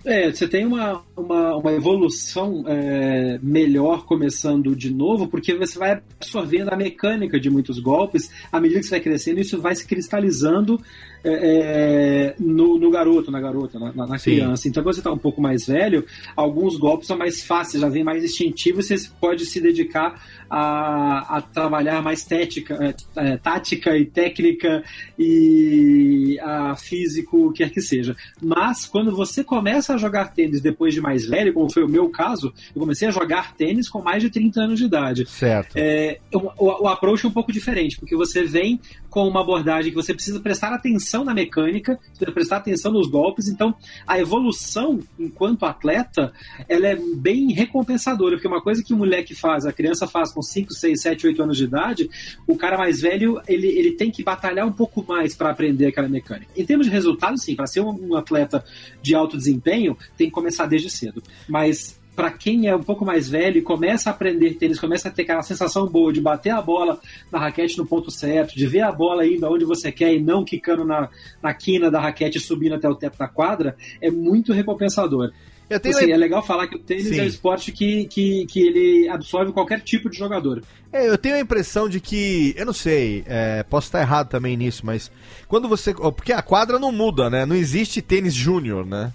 É, 0.04 0.30
você 0.30 0.46
tem 0.46 0.66
uma, 0.66 1.02
uma, 1.16 1.56
uma 1.56 1.72
evolução 1.72 2.64
é, 2.66 3.38
melhor 3.42 4.04
começando 4.04 4.74
de 4.74 4.92
novo, 4.92 5.28
porque 5.28 5.54
você 5.54 5.78
vai 5.78 6.02
absorvendo 6.20 6.70
a 6.70 6.76
mecânica 6.76 7.38
de 7.38 7.48
muitos 7.50 7.78
golpes 7.78 8.30
à 8.50 8.60
medida 8.60 8.80
que 8.80 8.86
você 8.86 8.90
vai 8.90 9.00
crescendo, 9.00 9.40
isso 9.40 9.60
vai 9.60 9.74
se 9.74 9.86
cristalizando 9.86 10.80
é, 11.26 11.32
é, 11.32 12.34
no, 12.38 12.78
no 12.78 12.90
garoto, 12.90 13.30
na 13.30 13.40
garota, 13.40 13.78
na, 13.78 13.92
na- 13.94 14.18
criança. 14.18 14.68
Então, 14.68 14.82
quando 14.82 14.94
você 14.94 15.00
está 15.00 15.10
um 15.10 15.18
pouco 15.18 15.40
mais 15.40 15.66
velho, 15.66 16.04
alguns 16.36 16.76
golpes 16.76 17.06
são 17.06 17.16
mais 17.16 17.42
fáceis, 17.42 17.80
já 17.80 17.88
vem 17.88 18.04
mais 18.04 18.22
instintivo, 18.22 18.80
e 18.80 18.82
você 18.82 18.96
pode 19.18 19.46
se 19.46 19.58
dedicar 19.60 20.22
a, 20.50 21.38
a 21.38 21.40
trabalhar 21.40 22.02
mais 22.02 22.24
tética, 22.24 22.78
é, 23.16 23.30
é, 23.32 23.36
tática 23.38 23.96
e 23.96 24.04
técnica 24.04 24.84
e 25.18 26.38
a 26.42 26.76
físico, 26.76 27.46
o 27.48 27.52
que 27.52 27.64
quer 27.64 27.70
que 27.70 27.80
seja. 27.80 28.14
Mas 28.42 28.84
quando 28.84 29.14
você 29.16 29.42
começa 29.42 29.94
a 29.94 29.96
jogar 29.96 30.32
tênis 30.34 30.60
depois 30.60 30.92
de 30.92 31.00
mais 31.04 31.26
velho, 31.26 31.52
como 31.52 31.70
foi 31.70 31.84
o 31.84 31.88
meu 31.88 32.08
caso, 32.08 32.52
eu 32.74 32.80
comecei 32.80 33.06
a 33.06 33.10
jogar 33.10 33.54
tênis 33.54 33.88
com 33.88 34.00
mais 34.00 34.22
de 34.22 34.30
30 34.30 34.60
anos 34.62 34.78
de 34.78 34.86
idade. 34.86 35.28
Certo. 35.28 35.76
É, 35.76 36.18
o, 36.32 36.38
o, 36.38 36.84
o 36.84 36.88
approach 36.88 37.26
é 37.26 37.28
um 37.28 37.32
pouco 37.32 37.52
diferente, 37.52 37.98
porque 37.98 38.16
você 38.16 38.44
vem 38.44 38.80
com 39.14 39.28
uma 39.28 39.42
abordagem 39.42 39.92
que 39.92 39.96
você 39.96 40.12
precisa 40.12 40.40
prestar 40.40 40.72
atenção 40.72 41.24
na 41.24 41.32
mecânica, 41.32 42.00
precisa 42.08 42.32
prestar 42.32 42.56
atenção 42.56 42.90
nos 42.90 43.08
golpes, 43.08 43.46
então 43.46 43.72
a 44.04 44.18
evolução 44.18 44.98
enquanto 45.16 45.64
atleta, 45.64 46.32
ela 46.68 46.88
é 46.88 46.96
bem 46.96 47.52
recompensadora, 47.52 48.34
porque 48.34 48.48
uma 48.48 48.60
coisa 48.60 48.82
que 48.82 48.92
o 48.92 48.96
moleque 48.96 49.32
faz, 49.32 49.66
a 49.66 49.72
criança 49.72 50.08
faz 50.08 50.32
com 50.32 50.42
5, 50.42 50.74
6, 50.74 51.00
7, 51.00 51.28
8 51.28 51.42
anos 51.44 51.56
de 51.56 51.62
idade, 51.62 52.10
o 52.44 52.56
cara 52.56 52.76
mais 52.76 53.02
velho, 53.02 53.40
ele, 53.46 53.68
ele 53.68 53.92
tem 53.92 54.10
que 54.10 54.24
batalhar 54.24 54.66
um 54.66 54.72
pouco 54.72 55.04
mais 55.06 55.36
para 55.36 55.48
aprender 55.48 55.86
aquela 55.86 56.08
mecânica. 56.08 56.50
Em 56.56 56.66
termos 56.66 56.86
de 56.86 56.92
resultado, 56.92 57.38
sim, 57.38 57.54
para 57.54 57.68
ser 57.68 57.82
um, 57.82 58.08
um 58.08 58.16
atleta 58.16 58.64
de 59.00 59.14
alto 59.14 59.36
desempenho, 59.36 59.96
tem 60.16 60.26
que 60.26 60.32
começar 60.32 60.66
desde 60.66 60.90
cedo. 60.90 61.22
Mas 61.48 62.00
para 62.14 62.30
quem 62.30 62.68
é 62.68 62.74
um 62.74 62.82
pouco 62.82 63.04
mais 63.04 63.28
velho 63.28 63.58
e 63.58 63.62
começa 63.62 64.10
a 64.10 64.12
aprender 64.12 64.54
tênis, 64.54 64.78
começa 64.78 65.08
a 65.08 65.10
ter 65.10 65.22
aquela 65.22 65.42
sensação 65.42 65.86
boa 65.86 66.12
de 66.12 66.20
bater 66.20 66.50
a 66.50 66.62
bola 66.62 67.00
na 67.30 67.38
raquete 67.38 67.76
no 67.78 67.86
ponto 67.86 68.10
certo, 68.10 68.56
de 68.56 68.66
ver 68.66 68.82
a 68.82 68.92
bola 68.92 69.26
indo 69.26 69.44
aonde 69.44 69.64
você 69.64 69.90
quer 69.90 70.14
e 70.14 70.20
não 70.20 70.44
quicando 70.44 70.84
na, 70.84 71.08
na 71.42 71.52
quina 71.52 71.90
da 71.90 72.00
raquete 72.00 72.38
e 72.38 72.40
subindo 72.40 72.74
até 72.74 72.88
o 72.88 72.94
teto 72.94 73.18
da 73.18 73.28
quadra, 73.28 73.76
é 74.00 74.10
muito 74.10 74.52
recompensador. 74.52 75.32
Eu 75.68 75.80
tenho 75.80 75.96
Assim, 75.96 76.12
é 76.12 76.16
legal 76.16 76.44
falar 76.44 76.66
que 76.66 76.76
o 76.76 76.78
tênis 76.78 77.08
Sim. 77.08 77.20
é 77.20 77.22
um 77.22 77.26
esporte 77.26 77.72
que, 77.72 78.04
que, 78.06 78.46
que 78.46 78.60
ele 78.60 79.08
absorve 79.08 79.50
qualquer 79.50 79.80
tipo 79.80 80.10
de 80.10 80.16
jogador. 80.18 80.62
É, 80.92 81.08
eu 81.08 81.16
tenho 81.16 81.36
a 81.36 81.40
impressão 81.40 81.88
de 81.88 82.00
que, 82.00 82.54
eu 82.56 82.66
não 82.66 82.72
sei, 82.72 83.24
é, 83.26 83.62
posso 83.62 83.88
estar 83.88 84.00
errado 84.00 84.28
também 84.28 84.56
nisso, 84.56 84.84
mas 84.84 85.10
quando 85.48 85.66
você. 85.66 85.94
Porque 85.94 86.32
a 86.32 86.42
quadra 86.42 86.78
não 86.78 86.92
muda, 86.92 87.30
né? 87.30 87.46
Não 87.46 87.56
existe 87.56 88.02
tênis 88.02 88.34
júnior, 88.34 88.84
né? 88.86 89.12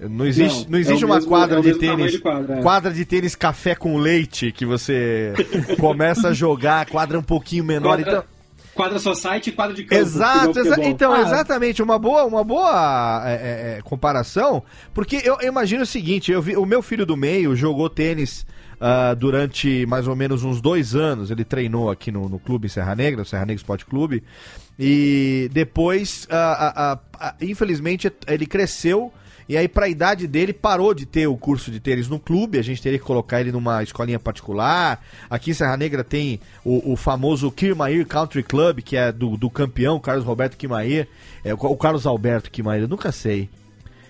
Não 0.00 0.26
existe, 0.26 0.64
Não, 0.64 0.70
não, 0.72 0.78
existe 0.78 1.02
é 1.02 1.06
uma 1.06 1.14
mesmo- 1.16 1.30
quadra 1.30 1.58
é 1.60 1.62
de 1.62 1.74
tênis. 1.74 2.12
de 2.12 2.18
quadra, 2.18 2.58
é. 2.58 2.62
quadra 2.62 2.92
de 2.92 3.04
tênis 3.04 3.34
café 3.36 3.74
com 3.74 3.96
leite 3.96 4.50
que 4.52 4.66
você 4.66 5.32
começa 5.78 6.28
a 6.28 6.32
jogar, 6.32 6.80
a 6.80 6.84
quadra 6.86 7.16
é 7.16 7.20
um 7.20 7.22
pouquinho 7.24 7.64
menor. 7.64 7.96
Quadra, 7.96 8.10
Então, 8.10 8.24
quadra 8.74 8.98
society 8.98 9.50
e 9.50 9.52
quadra 9.52 9.74
de 9.74 9.84
campo. 9.84 10.02
Exato, 10.02 10.36
igual 10.50 10.50
exa- 10.50 10.74
futebol. 10.74 10.90
então, 10.90 11.12
Ah. 11.12 11.20
exatamente, 11.22 11.80
uma 11.82 11.96
boa, 11.98 12.24
uma 12.24 12.42
boa 12.42 13.22
é, 13.24 13.32
é, 13.34 13.78
é, 13.78 13.82
comparação, 13.82 14.64
porque 14.92 15.22
eu, 15.24 15.38
eu 15.40 15.48
imagino 15.48 15.82
o 15.84 15.86
seguinte, 15.86 16.32
eu 16.32 16.42
vi, 16.42 16.56
o 16.56 16.66
meu 16.66 16.82
filho 16.82 17.06
do 17.06 17.16
meio 17.16 17.54
jogou 17.54 17.88
tênis 17.88 18.44
ah, 18.80 19.14
durante 19.14 19.86
mais 19.86 20.08
ou 20.08 20.16
menos 20.16 20.42
uns 20.42 20.60
dois 20.60 20.96
anos, 20.96 21.30
ele 21.30 21.44
treinou 21.44 21.88
aqui 21.88 22.10
no, 22.10 22.28
no 22.28 22.40
clube 22.40 22.68
Serra 22.68 22.96
Negra, 22.96 23.22
o 23.22 23.24
Serra 23.24 23.42
Negra 23.46 23.54
Esporte 23.60 23.86
Clube, 23.86 24.24
e 24.78 25.48
depois, 25.52 26.26
ah, 26.28 26.98
ah, 27.20 27.34
infelizmente, 27.40 28.12
ele 28.26 28.44
cresceu, 28.44 29.12
e 29.48 29.56
aí, 29.56 29.68
pra 29.68 29.88
idade 29.88 30.26
dele, 30.26 30.52
parou 30.52 30.94
de 30.94 31.04
ter 31.04 31.26
o 31.26 31.36
curso 31.36 31.70
de 31.70 31.78
tênis 31.78 32.08
no 32.08 32.18
clube. 32.18 32.58
A 32.58 32.62
gente 32.62 32.80
teria 32.80 32.98
que 32.98 33.04
colocar 33.04 33.40
ele 33.40 33.52
numa 33.52 33.82
escolinha 33.82 34.18
particular. 34.18 35.04
Aqui 35.28 35.50
em 35.50 35.54
Serra 35.54 35.76
Negra 35.76 36.02
tem 36.02 36.40
o, 36.64 36.92
o 36.92 36.96
famoso 36.96 37.50
Kirmair 37.50 38.06
Country 38.06 38.42
Club, 38.42 38.80
que 38.80 38.96
é 38.96 39.12
do, 39.12 39.36
do 39.36 39.50
campeão 39.50 40.00
Carlos 40.00 40.24
Roberto 40.24 40.56
Kirmair. 40.56 41.08
É, 41.44 41.52
o, 41.52 41.58
o 41.58 41.76
Carlos 41.76 42.06
Alberto 42.06 42.50
Kirmair, 42.50 42.82
eu 42.82 42.88
nunca 42.88 43.12
sei. 43.12 43.50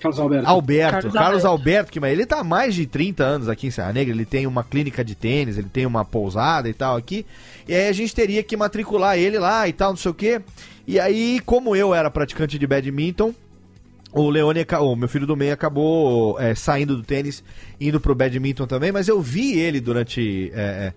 Carlos 0.00 0.21
Alberto. 0.21 0.49
Alberto, 0.49 0.93
Carlos 0.93 1.12
Carlos, 1.12 1.45
Alberto. 1.45 1.47
Alberto 1.49 1.93
Kirmair. 1.93 2.12
Ele 2.12 2.26
tá 2.26 2.41
há 2.41 2.45
mais 2.45 2.75
de 2.75 2.87
30 2.87 3.25
anos 3.25 3.49
aqui 3.49 3.67
em 3.67 3.71
Serra 3.71 3.93
Negra. 3.93 4.14
Ele 4.14 4.26
tem 4.26 4.47
uma 4.47 4.62
clínica 4.62 5.05
de 5.05 5.14
tênis, 5.14 5.59
ele 5.59 5.69
tem 5.69 5.87
uma 5.87 6.05
pousada 6.05 6.69
e 6.69 6.75
tal 6.75 6.97
aqui. 6.97 7.26
E 7.67 7.75
aí 7.75 7.88
a 7.88 7.93
gente 7.93 8.14
teria 8.14 8.43
que 8.43 8.57
matricular 8.57 9.19
ele 9.19 9.38
lá 9.38 9.67
e 9.67 9.73
tal, 9.73 9.91
não 9.91 9.97
sei 9.97 10.11
o 10.11 10.14
quê. 10.14 10.41
E 10.87 11.00
aí, 11.00 11.41
como 11.47 11.75
eu 11.75 11.95
era 11.95 12.11
praticante 12.11 12.59
de 12.59 12.67
badminton, 12.67 13.35
o 14.14 14.30
Leone, 14.30 14.64
o 14.80 14.97
meu 14.97 15.09
filho 15.09 15.26
do 15.26 15.37
meio, 15.37 15.52
acabou 15.52 16.38
é, 16.38 16.54
saindo 16.54 16.97
do 16.97 17.02
tênis, 17.02 17.42
indo 17.80 18.00
pro 18.00 18.14
badminton 18.14 18.66
também, 18.66 18.92
mas 18.92 19.09
eu 19.09 19.21
vi 19.21 19.59
ele 19.59 19.80
durante. 19.80 20.52
é, 20.54 20.92
é, 20.92 20.94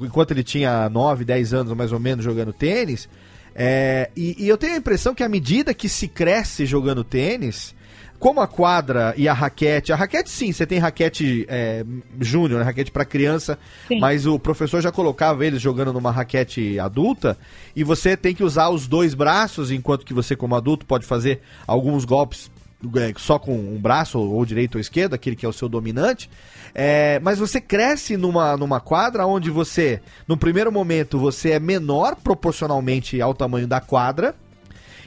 enquanto 0.00 0.30
ele 0.30 0.42
tinha 0.42 0.88
9, 0.88 1.24
10 1.24 1.52
anos 1.52 1.72
mais 1.74 1.92
ou 1.92 2.00
menos 2.00 2.24
jogando 2.24 2.52
tênis. 2.52 3.08
é, 3.54 4.10
e, 4.16 4.44
e 4.44 4.48
eu 4.48 4.56
tenho 4.56 4.74
a 4.74 4.78
impressão 4.78 5.14
que 5.14 5.22
à 5.22 5.28
medida 5.28 5.74
que 5.74 5.88
se 5.88 6.08
cresce 6.08 6.64
jogando 6.64 7.04
tênis, 7.04 7.74
como 8.18 8.40
a 8.40 8.46
quadra 8.46 9.14
e 9.16 9.28
a 9.28 9.32
raquete. 9.32 9.92
A 9.92 9.96
raquete, 9.96 10.30
sim, 10.30 10.52
você 10.52 10.66
tem 10.66 10.78
raquete 10.78 11.46
é, 11.48 11.84
júnior, 12.20 12.58
né, 12.60 12.64
raquete 12.64 12.90
para 12.90 13.04
criança, 13.04 13.58
Sim. 13.86 14.00
mas 14.00 14.26
o 14.26 14.38
professor 14.38 14.80
já 14.80 14.90
colocava 14.90 15.46
eles 15.46 15.60
jogando 15.60 15.92
numa 15.92 16.10
raquete 16.10 16.78
adulta 16.78 17.38
e 17.76 17.84
você 17.84 18.16
tem 18.16 18.34
que 18.34 18.42
usar 18.42 18.70
os 18.70 18.86
dois 18.88 19.14
braços, 19.14 19.70
enquanto 19.70 20.04
que 20.04 20.12
você, 20.12 20.34
como 20.34 20.54
adulto, 20.54 20.84
pode 20.84 21.06
fazer 21.06 21.40
alguns 21.66 22.04
golpes 22.04 22.50
é, 22.96 23.12
só 23.16 23.38
com 23.38 23.56
um 23.56 23.78
braço, 23.78 24.18
ou 24.18 24.44
direito 24.44 24.76
ou 24.76 24.80
esquerdo, 24.80 25.14
aquele 25.14 25.36
que 25.36 25.44
é 25.44 25.48
o 25.48 25.52
seu 25.52 25.68
dominante. 25.68 26.30
É, 26.74 27.18
mas 27.20 27.38
você 27.38 27.60
cresce 27.60 28.16
numa, 28.16 28.56
numa 28.56 28.80
quadra 28.80 29.26
onde 29.26 29.50
você, 29.50 30.00
no 30.26 30.36
primeiro 30.36 30.70
momento, 30.70 31.18
você 31.18 31.52
é 31.52 31.60
menor 31.60 32.16
proporcionalmente 32.16 33.20
ao 33.20 33.34
tamanho 33.34 33.66
da 33.66 33.80
quadra. 33.80 34.34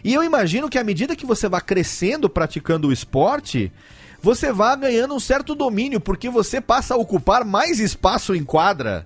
E 0.03 0.13
eu 0.13 0.23
imagino 0.23 0.69
que 0.69 0.77
à 0.79 0.83
medida 0.83 1.15
que 1.15 1.25
você 1.25 1.47
vai 1.47 1.61
crescendo 1.61 2.29
praticando 2.29 2.87
o 2.87 2.91
esporte, 2.93 3.71
você 4.21 4.51
vai 4.51 4.75
ganhando 4.77 5.13
um 5.15 5.19
certo 5.19 5.53
domínio, 5.55 5.99
porque 5.99 6.29
você 6.29 6.59
passa 6.61 6.93
a 6.93 6.97
ocupar 6.97 7.43
mais 7.45 7.79
espaço 7.79 8.33
em 8.35 8.43
quadra 8.43 9.03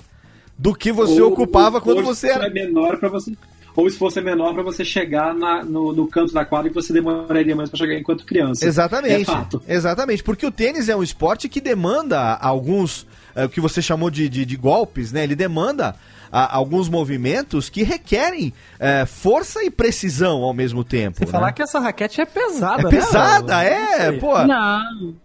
do 0.58 0.74
que 0.74 0.92
você 0.92 1.22
Ou 1.22 1.32
ocupava 1.34 1.78
o 1.80 1.82
quando 1.82 2.02
você 2.04 2.30
era. 2.30 2.48
é 2.48 2.50
menor 2.50 2.98
para 2.98 3.10
você. 3.10 3.34
Ou 3.75 3.84
o 3.84 3.88
esforço 3.90 4.20
é 4.20 4.22
menor 4.22 4.54
para 4.54 4.64
você 4.64 4.86
chegar 4.86 5.36
na- 5.36 5.62
no, 5.62 5.92
no 5.92 6.08
canto 6.08 6.34
da 6.34 6.46
quadra 6.46 6.70
que 6.70 6.75
você 6.75 6.94
demoraria 6.94 7.54
mais 7.58 7.70
para 7.70 7.78
chegar 7.78 7.96
enquanto 7.96 8.25
criança. 8.25 8.66
Exatamente. 8.66 9.24
É 9.24 9.25
fato. 9.25 9.62
Exatamente, 9.68 10.24
porque 10.24 10.46
o 10.46 10.52
tênis 10.52 10.88
é 10.88 10.96
um 10.96 11.04
esporte 11.04 11.50
que 11.50 11.60
demanda 11.60 12.36
alguns, 12.36 13.06
é, 13.36 13.44
o 13.44 13.50
que 13.50 13.60
você 13.60 13.82
chamou 13.82 14.10
de, 14.10 14.30
de, 14.30 14.46
de 14.46 14.56
golpes, 14.56 15.12
né? 15.12 15.25
Ele 15.25 15.36
demanda 15.36 15.94
a- 16.32 16.55
alguns 16.55 16.89
movimentos 16.89 17.70
que 17.70 17.84
requerem 17.84 18.53
é, 18.79 19.05
força 19.05 19.63
e 19.63 19.70
precisão 19.70 20.41
ao 20.44 20.53
mesmo 20.53 20.84
tempo. 20.84 21.17
Sem 21.17 21.27
né? 21.27 21.32
falar 21.32 21.51
que 21.51 21.62
essa 21.62 21.79
raquete 21.79 22.22
é 22.22 22.25
pesada, 22.25 22.82
É 22.82 22.84
né? 22.86 22.89
pesada, 22.89 23.53
Não 23.53 23.60
é, 23.62 24.12
pô. 24.13 24.38
Não. 24.46 25.15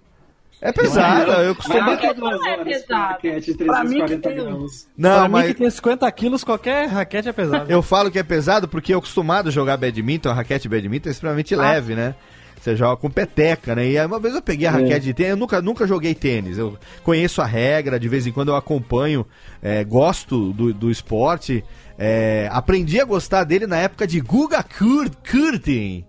É 0.62 0.73
pesada. 0.73 1.33
Eu 1.42 1.54
costumo. 1.54 1.97
que 1.97 2.12
não 2.21 2.30
é 2.30 2.35
horas 2.35 2.59
com 2.59 2.64
pesado. 2.64 3.02
raquete 3.12 3.54
de 3.54 3.64
Pra 3.64 3.83
mim 3.83 4.00
que 4.04 4.19
340 4.19 4.28
tem- 4.28 4.37
gramas. 4.37 4.88
Não, 4.97 5.19
pra 5.21 5.28
mas 5.30 5.47
mim 5.47 5.52
que 5.54 5.59
tem 5.59 5.71
50 5.71 6.12
quilos, 6.12 6.45
qualquer 6.45 6.87
raquete 6.87 7.28
é 7.30 7.33
pesada. 7.33 7.64
eu 7.73 7.80
falo 7.83 8.11
que 8.11 8.19
é 8.19 8.23
pesado 8.23 8.69
porque 8.69 8.92
eu 8.92 8.99
acostumado 8.99 9.49
a 9.49 9.50
jogar 9.50 9.78
badminton, 9.78 10.28
a 10.28 10.35
raquete 10.35 10.69
badminton 10.69 11.09
é 11.09 11.12
extremamente 11.12 11.57
leve, 11.57 11.95
né? 11.95 12.14
Você 12.61 12.76
joga 12.76 12.97
com 12.97 13.09
peteca, 13.11 13.75
né? 13.75 13.88
E 13.88 13.99
aí 13.99 14.05
uma 14.07 14.21
vez 14.21 14.35
eu 14.35 14.43
peguei 14.43 14.67
a 14.67 14.71
raquete 14.71 15.00
de 15.07 15.14
tênis, 15.14 15.31
eu 15.31 15.37
nunca, 15.37 15.62
nunca 15.62 15.87
joguei 15.87 16.14
tênis. 16.14 16.59
Eu 16.59 16.76
conheço 17.02 17.40
a 17.40 17.47
regra, 17.47 17.99
de 17.99 18.07
vez 18.09 18.26
em 18.26 18.33
quando 18.33 18.49
eu 18.50 18.57
acompanho, 18.57 19.25
é, 19.62 19.83
gosto 19.83 20.52
do, 20.52 20.73
do 20.75 20.90
esporte. 20.90 21.64
é, 21.99 22.49
aprendi 22.52 23.00
a 23.00 23.05
gostar 23.05 23.45
dele 23.45 23.67
na 23.67 23.76
época 23.79 24.07
de 24.07 24.21
Guga 24.21 24.62
Kur- 24.62 25.11
Kurtin. 25.29 26.05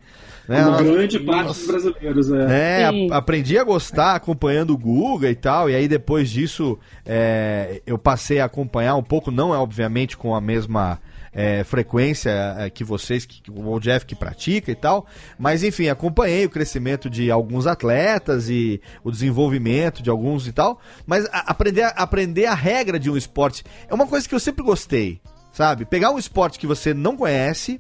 Né? 0.48 0.64
Como 0.64 0.78
grande 0.84 1.20
parte 1.20 1.48
dos 1.48 1.66
brasileiros, 1.68 2.32
é. 2.32 2.82
É, 2.84 2.90
Sim. 2.92 3.12
a- 3.12 3.18
aprendi 3.18 3.58
a 3.58 3.64
gostar 3.64 4.16
acompanhando 4.16 4.72
o 4.74 4.78
Guga 4.78 5.30
e 5.30 5.36
tal, 5.36 5.70
e 5.70 5.76
aí 5.76 5.88
depois 5.88 6.30
disso 6.30 6.78
é, 7.06 7.82
eu 7.86 7.98
passei 7.98 8.40
a 8.40 8.46
acompanhar 8.46 8.96
um 8.96 9.04
pouco, 9.04 9.32
não 9.32 9.54
é 9.54 9.58
obviamente 9.58 10.18
com 10.18 10.36
a 10.36 10.42
mesma 10.42 11.00
é, 11.34 11.64
frequência 11.64 12.30
é, 12.60 12.70
que 12.70 12.84
vocês, 12.84 13.26
que, 13.26 13.42
o 13.50 13.80
Jeff 13.80 14.06
que 14.06 14.16
pratica 14.16 14.72
e 14.72 14.76
tal, 14.76 15.06
mas 15.40 15.64
enfim, 15.64 15.88
acompanhei 15.88 16.46
o 16.46 16.50
crescimento 16.50 17.10
de 17.10 17.32
alguns 17.32 17.66
atletas 17.68 18.50
e 18.50 18.82
o 19.04 19.10
desenvolvimento 19.12 20.04
de 20.04 20.10
alguns 20.10 20.48
e 20.48 20.52
tal, 20.52 20.80
mas 21.06 21.26
a- 21.28 21.52
aprender, 21.52 21.84
a- 21.84 21.90
aprender 21.90 22.46
a 22.46 22.54
regra 22.54 23.00
de 23.00 23.10
um 23.10 23.16
esporte 23.16 23.64
é 23.88 23.94
uma 23.94 24.08
coisa 24.08 24.28
que 24.28 24.36
eu 24.36 24.40
sempre 24.40 24.64
gostei, 24.64 25.22
sabe? 25.54 25.86
Pegar 25.86 26.12
um 26.12 26.20
esporte 26.20 26.60
que 26.60 26.68
você 26.68 26.94
não 26.94 27.16
conhece, 27.16 27.80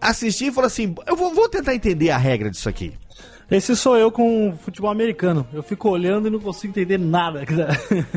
assistir 0.00 0.46
e 0.46 0.52
falar 0.52 0.68
assim, 0.68 0.94
eu 1.06 1.16
vou, 1.16 1.34
vou 1.34 1.48
tentar 1.48 1.74
entender 1.74 2.10
a 2.10 2.16
regra 2.18 2.50
disso 2.50 2.68
aqui. 2.68 2.94
Esse 3.50 3.74
sou 3.74 3.96
eu 3.96 4.12
com 4.12 4.54
futebol 4.58 4.90
americano. 4.90 5.46
Eu 5.52 5.62
fico 5.62 5.88
olhando 5.88 6.28
e 6.28 6.30
não 6.30 6.38
consigo 6.38 6.70
entender 6.70 6.98
nada. 6.98 7.46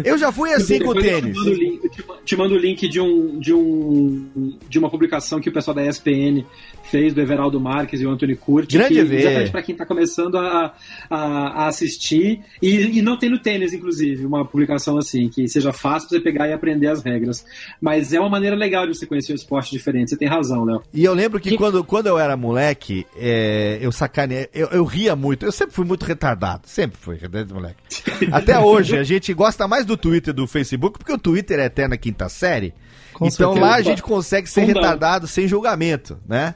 Eu 0.04 0.18
já 0.18 0.30
fui 0.30 0.52
assim 0.54 0.80
com 0.80 0.90
o 0.90 0.96
tênis. 0.96 1.38
Te 1.38 1.44
mando, 1.44 1.54
link, 1.54 1.90
te 2.26 2.36
mando 2.36 2.56
o 2.56 2.58
link 2.58 2.88
de, 2.90 3.00
um, 3.00 3.40
de, 3.40 3.54
um, 3.54 4.58
de 4.68 4.78
uma 4.78 4.90
publicação 4.90 5.40
que 5.40 5.48
o 5.48 5.54
pessoal 5.54 5.74
da 5.74 5.86
ESPN 5.86 6.46
fez, 6.84 7.14
do 7.14 7.22
Everaldo 7.22 7.60
Marques 7.60 8.02
e 8.02 8.06
o 8.06 8.12
Anthony 8.12 8.36
Curti. 8.36 8.78
Grande 8.78 8.94
que. 8.94 9.16
Exatamente 9.16 9.52
para 9.52 9.62
quem 9.62 9.74
está 9.74 9.86
começando 9.86 10.38
a, 10.38 10.74
a, 11.10 11.18
a 11.64 11.68
assistir. 11.68 12.42
E, 12.62 13.00
e 13.00 13.02
não 13.02 13.18
tem 13.18 13.30
no 13.30 13.40
tênis, 13.40 13.74
inclusive, 13.74 14.26
uma 14.26 14.46
publicação 14.46 14.98
assim, 14.98 15.30
que 15.30 15.48
seja 15.48 15.72
fácil 15.72 16.10
pra 16.10 16.18
você 16.18 16.24
pegar 16.24 16.48
e 16.48 16.54
aprender 16.54 16.88
as 16.88 17.04
regras. 17.04 17.46
Mas 17.80 18.14
é 18.14 18.20
uma 18.20 18.30
maneira 18.30 18.56
legal 18.56 18.88
de 18.88 18.98
você 18.98 19.06
conhecer 19.06 19.32
um 19.32 19.36
esporte 19.36 19.72
diferente. 19.72 20.10
Você 20.10 20.18
tem 20.18 20.28
razão, 20.28 20.64
Léo. 20.64 20.84
E 20.94 21.04
eu 21.04 21.14
lembro 21.14 21.40
que 21.40 21.56
quando, 21.58 21.84
quando 21.84 22.08
eu 22.08 22.18
era 22.18 22.36
moleque, 22.36 23.06
é, 23.16 23.78
eu 23.82 23.92
sacaneei, 23.92 24.50
eu, 24.54 24.68
eu 24.68 24.84
ria 24.84 25.16
muito. 25.16 25.46
Eu 25.46 25.52
sempre 25.52 25.76
fui 25.76 25.86
muito 25.86 26.06
retardado. 26.06 26.64
Sempre 26.66 26.98
fui, 27.00 27.18
desde 27.18 27.54
moleque. 27.54 27.78
Até 28.32 28.60
hoje, 28.60 28.98
a 28.98 29.04
gente 29.04 29.34
gosta 29.34 29.68
mais 29.68 29.86
do 29.86 29.98
Twitter 29.98 30.34
e 30.34 30.36
do 30.36 30.48
Facebook, 30.48 30.98
porque 30.98 31.14
o 31.14 31.18
Twitter 31.18 31.60
é 31.60 31.66
eterna 31.66 31.98
quinta 31.98 32.30
série. 32.30 32.74
Com 33.14 33.28
então 33.28 33.54
certeza. 33.54 33.66
lá 33.66 33.76
a 33.76 33.82
gente 33.82 34.02
consegue 34.02 34.50
ser 34.50 34.62
retardado 34.62 35.28
sem 35.28 35.48
julgamento, 35.48 36.18
né? 36.28 36.56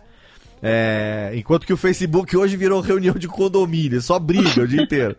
É, 0.67 1.31
enquanto 1.35 1.63
que 1.63 1.73
o 1.73 1.77
Facebook 1.77 2.35
hoje 2.35 2.57
virou 2.57 2.81
reunião 2.81 3.13
de 3.13 3.27
condomínio, 3.27 4.01
só 4.01 4.17
briga 4.17 4.63
o 4.63 4.67
dia 4.67 4.81
inteiro. 4.81 5.15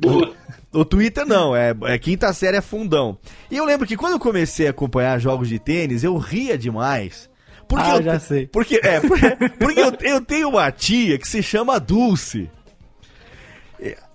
Boa. 0.00 0.32
O 0.72 0.84
Twitter 0.84 1.26
não, 1.26 1.54
é, 1.54 1.74
é 1.86 1.98
quinta 1.98 2.32
série 2.32 2.58
é 2.58 2.60
fundão. 2.60 3.18
E 3.50 3.56
eu 3.56 3.64
lembro 3.64 3.88
que 3.88 3.96
quando 3.96 4.12
eu 4.12 4.18
comecei 4.20 4.68
a 4.68 4.70
acompanhar 4.70 5.18
jogos 5.18 5.48
de 5.48 5.58
tênis, 5.58 6.04
eu 6.04 6.16
ria 6.16 6.56
demais. 6.56 7.28
Porque 7.66 7.90
Ah, 7.90 7.96
eu 7.96 8.02
já 8.04 8.20
sei. 8.20 8.46
Porque, 8.46 8.80
é, 8.84 9.00
porque, 9.00 9.30
porque 9.58 9.80
eu, 9.80 9.92
eu 10.00 10.20
tenho 10.20 10.48
uma 10.50 10.70
tia 10.70 11.18
que 11.18 11.26
se 11.26 11.42
chama 11.42 11.80
Dulce. 11.80 12.48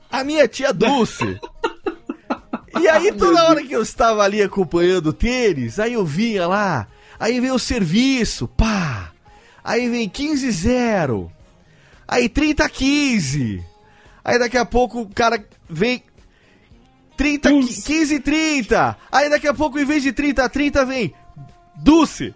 A 0.10 0.24
minha 0.24 0.48
tia 0.48 0.72
Dulce. 0.72 1.39
E 2.80 2.88
aí, 2.88 3.12
toda 3.12 3.50
hora 3.50 3.62
que 3.62 3.74
eu 3.74 3.82
estava 3.82 4.24
ali 4.24 4.42
acompanhando 4.42 5.08
o 5.08 5.13
tênis, 5.13 5.78
aí 5.78 5.94
eu 5.94 6.06
vinha 6.06 6.48
lá, 6.48 6.88
aí 7.20 7.39
vem 7.39 7.52
o 7.52 7.60
serviço, 7.60 8.48
pá. 8.48 9.12
Aí 9.63 9.89
vem 9.89 10.10
15-0. 10.10 11.30
Aí 12.08 12.28
30-15. 12.30 13.63
Aí 14.24 14.39
daqui 14.39 14.58
a 14.58 14.65
pouco 14.65 15.02
o 15.02 15.10
cara 15.10 15.43
vem 15.69 16.04
30, 17.17 17.50
15 17.50 18.19
30. 18.22 18.98
Aí 19.12 19.30
daqui 19.30 19.48
a 19.48 19.54
pouco, 19.54 19.78
em 19.78 19.86
vez 19.86 20.02
de 20.02 20.13
30 20.13 20.45
a 20.45 20.50
30, 20.50 20.86
vem 20.86 21.13
Dulce. 21.76 22.34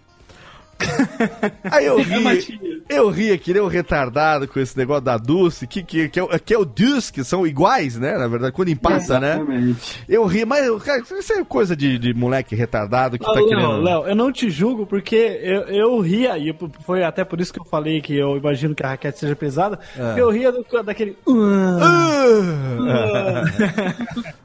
Aí 1.70 1.86
eu 1.86 1.98
É 1.98 2.02
ri, 2.02 2.42
tia. 2.42 2.73
Eu 2.88 3.08
ria 3.10 3.36
que 3.38 3.52
nem 3.52 3.62
um 3.62 3.66
retardado 3.66 4.46
com 4.48 4.60
esse 4.60 4.76
negócio 4.76 5.02
da 5.04 5.16
Dulce, 5.16 5.66
que, 5.66 5.82
que, 5.82 6.08
que, 6.08 6.18
é, 6.20 6.22
o- 6.22 6.28
que 6.38 6.54
é 6.54 6.58
o 6.58 6.64
Dulce, 6.64 7.12
que 7.12 7.24
são 7.24 7.46
iguais, 7.46 7.98
né? 7.98 8.16
Na 8.18 8.28
verdade, 8.28 8.52
quando 8.52 8.68
empata, 8.68 9.18
né? 9.20 9.34
Exatamente. 9.36 10.04
Eu 10.08 10.24
ri, 10.26 10.44
mas, 10.44 10.82
cara, 10.82 11.00
isso 11.18 11.32
é 11.32 11.44
coisa 11.44 11.74
de, 11.76 11.98
de 11.98 12.12
moleque 12.14 12.54
retardado 12.54 13.18
que 13.18 13.24
tá 13.24 13.32
Léo, 13.32 13.48
querendo. 13.48 13.82
Léo, 13.82 14.06
eu 14.06 14.14
não 14.14 14.30
te 14.32 14.48
julgo 14.50 14.86
porque 14.86 15.16
eu, 15.16 15.62
eu 15.62 16.00
ria, 16.00 16.36
e 16.38 16.54
foi 16.84 17.02
até 17.02 17.24
por 17.24 17.40
isso 17.40 17.52
que 17.52 17.60
eu 17.60 17.64
falei 17.64 18.00
que 18.00 18.16
eu 18.16 18.36
imagino 18.36 18.74
que 18.74 18.82
a 18.84 18.88
raquete 18.90 19.18
seja 19.18 19.34
pesada, 19.36 19.78
porque 19.96 20.20
eu 20.20 20.30
ria 20.30 20.52
do, 20.52 20.64
daquele. 20.82 21.16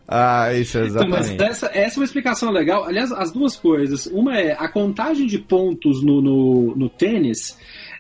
ah, 0.08 0.54
isso 0.54 0.78
é 0.78 0.88
Então, 0.88 1.08
mas 1.08 1.28
exatamente. 1.30 1.44
essa, 1.44 1.66
essa 1.74 1.96
é 1.96 2.00
uma 2.00 2.06
explicação 2.06 2.52
legal. 2.52 2.84
Aliás, 2.86 3.12
as 3.12 3.32
duas 3.32 3.56
coisas. 3.56 4.06
Uma 4.08 4.38
é 4.38 4.54
a 4.58 4.68
contagem 4.68 5.28
de 5.28 5.38
pontos 5.38 6.04
no, 6.04 6.22
no, 6.22 6.76
no 6.76 6.90
tênis, 6.90 7.58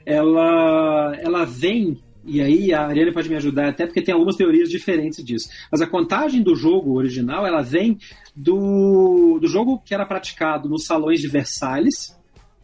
ela, 0.10 1.16
ela 1.22 1.46
vem. 1.46 1.98
E 2.26 2.42
aí 2.42 2.74
a 2.74 2.86
Ariane 2.88 3.14
pode 3.14 3.30
me 3.30 3.36
ajudar, 3.36 3.70
até 3.70 3.86
porque 3.86 4.02
tem 4.02 4.14
algumas 4.14 4.36
teorias 4.36 4.70
diferentes 4.70 5.24
disso. 5.24 5.50
Mas 5.72 5.82
a 5.82 5.88
contagem 5.88 6.42
do 6.44 6.56
jogo 6.56 6.98
original, 6.98 7.46
ela 7.46 7.62
vem 7.62 7.98
do, 8.36 9.40
do 9.40 9.48
jogo 9.48 9.82
que 9.84 9.94
era 9.94 10.06
praticado 10.06 10.68
nos 10.68 10.86
salões 10.86 11.22
de 11.22 11.28
Versalhes, 11.28 12.18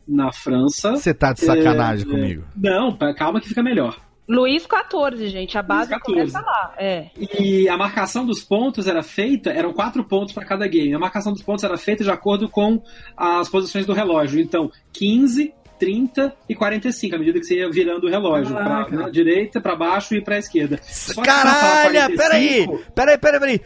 na 0.07 0.31
França. 0.31 0.95
Você 0.95 1.13
tá 1.13 1.33
de 1.33 1.41
sacanagem 1.41 2.07
É, 2.07 2.11
comigo. 2.11 2.43
Não, 2.55 2.95
calma 3.15 3.39
que 3.39 3.47
fica 3.47 3.63
melhor. 3.63 3.97
Luiz 4.27 4.65
14, 4.65 5.29
gente. 5.29 5.57
A 5.57 5.61
base 5.61 5.91
Luiz 5.91 6.01
14. 6.01 6.31
começa 6.31 6.39
lá. 6.41 6.73
É. 6.77 7.09
E 7.39 7.69
a 7.69 7.77
marcação 7.77 8.25
dos 8.25 8.43
pontos 8.43 8.87
era 8.87 9.03
feita, 9.03 9.51
eram 9.51 9.71
quatro 9.71 10.03
pontos 10.03 10.33
para 10.33 10.45
cada 10.45 10.67
game. 10.67 10.93
A 10.93 10.99
marcação 10.99 11.31
dos 11.31 11.43
pontos 11.43 11.63
era 11.63 11.77
feita 11.77 12.03
de 12.03 12.09
acordo 12.09 12.49
com 12.49 12.81
as 13.15 13.47
posições 13.49 13.85
do 13.85 13.93
relógio. 13.93 14.39
Então, 14.39 14.71
15, 14.93 15.53
30 15.85 16.33
e 16.49 16.55
45, 16.55 17.15
à 17.15 17.19
medida 17.19 17.39
que 17.39 17.45
você 17.45 17.57
ia 17.59 17.69
virando 17.69 18.07
o 18.07 18.09
relógio. 18.09 18.55
Pra 18.55 18.63
Caraca. 18.63 18.95
né, 18.95 19.09
direita, 19.11 19.61
para 19.61 19.75
baixo 19.75 20.15
e 20.15 20.21
para 20.21 20.39
esquerda. 20.39 20.79
Só 20.83 21.21
pra 21.21 21.23
Caralho, 21.31 21.91
45, 21.91 22.17
peraí! 22.17 22.67
Peraí, 22.95 23.17
peraí, 23.19 23.39
peraí. 23.39 23.61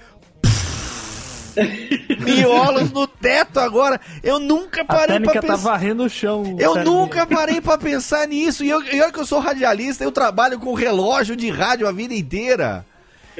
Miolos 2.20 2.92
no 2.92 3.08
teto 3.08 3.60
agora. 3.60 4.00
Eu 4.24 4.40
nunca 4.40 4.82
A 4.82 4.86
parei 4.86 5.20
pra 5.20 5.32
técnica 5.34 5.42
tá 5.48 5.54
pensar. 5.54 5.70
varrendo 5.70 6.04
o 6.04 6.10
chão. 6.10 6.56
Eu 6.60 6.74
sério. 6.74 6.92
nunca 6.92 7.26
parei 7.26 7.62
pra 7.62 7.78
pensar 7.78 8.28
nisso. 8.28 8.64
E 8.64 8.70
eu, 8.70 8.82
e 8.84 9.02
olha 9.02 9.12
que 9.12 9.20
eu 9.20 9.26
sou 9.26 9.40
radialista, 9.40 10.04
eu 10.04 10.12
trabalho 10.12 10.60
com 10.60 10.74
relógio 10.74 11.36
de 11.36 11.50
rádio 11.50 11.88
a 11.88 11.92
vida 11.92 12.14
inteira. 12.14 12.86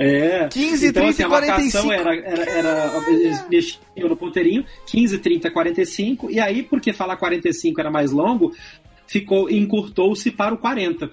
É. 0.02 0.48
15, 0.48 0.88
então, 0.88 1.04
30 1.04 1.10
assim, 1.10 1.22
e 1.22 1.26
a 1.26 1.28
marcação 1.28 1.82
45. 1.84 1.92
era, 1.92 2.16
era, 2.16 2.52
era. 2.52 3.12
Eles 3.12 3.46
mexiam 3.50 4.08
no 4.08 4.16
ponteirinho, 4.16 4.66
15, 4.88 5.18
30, 5.18 5.52
45. 5.52 6.32
E 6.32 6.40
aí, 6.40 6.64
porque 6.64 6.94
falar 6.94 7.18
45 7.18 7.82
era 7.82 7.92
mais 7.92 8.12
longo, 8.12 8.56
ficou 9.06 9.50
encurtou-se 9.50 10.32
para 10.32 10.56
o 10.56 10.58
40. 10.58 11.12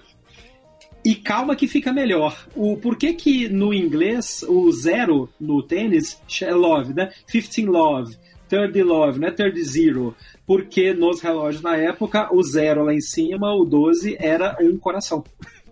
E 1.03 1.15
calma 1.15 1.53
que 1.53 1.67
fica 1.67 1.91
melhor. 1.91 2.47
O 2.55 2.77
por 2.77 2.95
que 2.95 3.13
que 3.13 3.49
no 3.49 3.73
inglês 3.73 4.43
o 4.47 4.71
zero 4.71 5.29
no 5.37 5.61
tênis 5.61 6.21
é 6.41 6.53
love, 6.53 6.93
né? 6.93 7.11
15 7.29 7.65
love, 7.65 8.17
30 8.47 8.85
love, 8.85 9.19
não 9.19 9.27
é 9.27 9.31
30 9.31 9.63
zero. 9.63 10.15
Porque 10.45 10.93
nos 10.93 11.19
relógios 11.19 11.61
na 11.61 11.75
época 11.75 12.33
o 12.33 12.41
zero 12.41 12.85
lá 12.85 12.93
em 12.93 13.01
cima, 13.01 13.53
o 13.53 13.65
12 13.65 14.15
era 14.17 14.55
um 14.61 14.77
coração. 14.77 15.25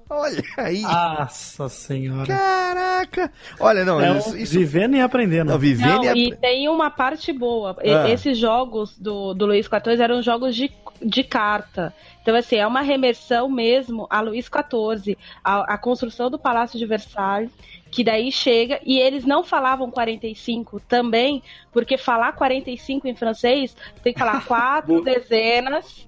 Olha 0.10 0.44
aí. 0.58 0.82
Nossa 0.82 1.68
senhora. 1.68 2.28
Caraca. 2.28 3.32
Olha, 3.60 3.84
não, 3.84 4.00
É 4.00 4.18
isso, 4.18 4.30
um 4.30 4.38
isso 4.38 4.54
vivendo 4.54 4.96
e 4.96 5.02
aprendendo. 5.02 5.50
não, 5.50 5.60
vivendo 5.60 6.04
Não, 6.04 6.16
e 6.16 6.28
e 6.28 6.36
tem 6.36 6.70
uma 6.70 6.92
parte 6.92 7.34
boa. 7.34 7.76
Ah. 7.80 8.10
Esses 8.10 8.38
jogos 8.38 8.98
do, 8.98 9.34
do 9.34 9.48
Luiz 9.48 9.66
XIV 9.66 10.02
eram 10.02 10.22
jogos 10.22 10.56
de, 10.56 10.72
de 11.02 11.24
carta. 11.24 11.94
Então, 12.22 12.36
assim, 12.36 12.58
é 12.58 12.68
uma 12.68 12.82
remersão 12.82 13.50
mesmo 13.50 14.08
a 14.10 14.22
Luiz 14.22 14.46
XIV, 14.46 15.18
a, 15.44 15.74
a 15.74 15.78
construção 15.78 16.30
do 16.30 16.38
Palácio 16.38 16.78
de 16.78 16.86
Versalhes, 16.86 17.52
que 17.90 18.04
daí 18.04 18.32
chega, 18.32 18.80
e 18.86 19.00
eles 19.00 19.26
não 19.26 19.44
falavam 19.44 19.90
45 19.90 20.80
também, 20.82 21.42
porque 21.72 21.98
falar 21.98 22.34
45 22.34 23.08
em 23.08 23.16
francês, 23.16 23.76
tem 24.04 24.14
que 24.14 24.20
falar 24.20 24.44
quatro 24.46 25.02
dezenas 25.02 26.06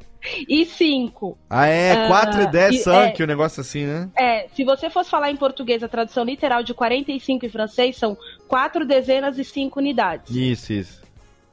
e 0.48 0.66
cinco. 0.66 1.38
Ah, 1.50 1.68
é, 1.68 1.92
Ah, 2.06 2.08
4 2.08 2.42
e 2.42 2.48
10 2.48 2.76
e- 2.76 2.78
sangue, 2.80 3.24
o 3.24 3.28
negócio 3.28 3.62
assim, 3.62 3.86
né? 3.86 4.10
É, 4.18 4.48
se 4.54 4.64
você 4.64 4.90
fosse 4.90 5.10
falar 5.10 5.32
em 5.32 5.36
português, 5.36 5.84
a 5.84 5.88
tradução 5.88 6.24
literal 6.24 6.64
de 6.64 6.74
45 6.74 7.46
em 7.46 7.50
francês 7.50 7.96
são 7.98 8.18
quatro 8.48 8.86
dezenas 8.86 9.38
e 9.38 9.44
cinco 9.44 9.80
unidades. 9.80 10.34
Isso, 10.36 10.74
isso. 10.74 11.08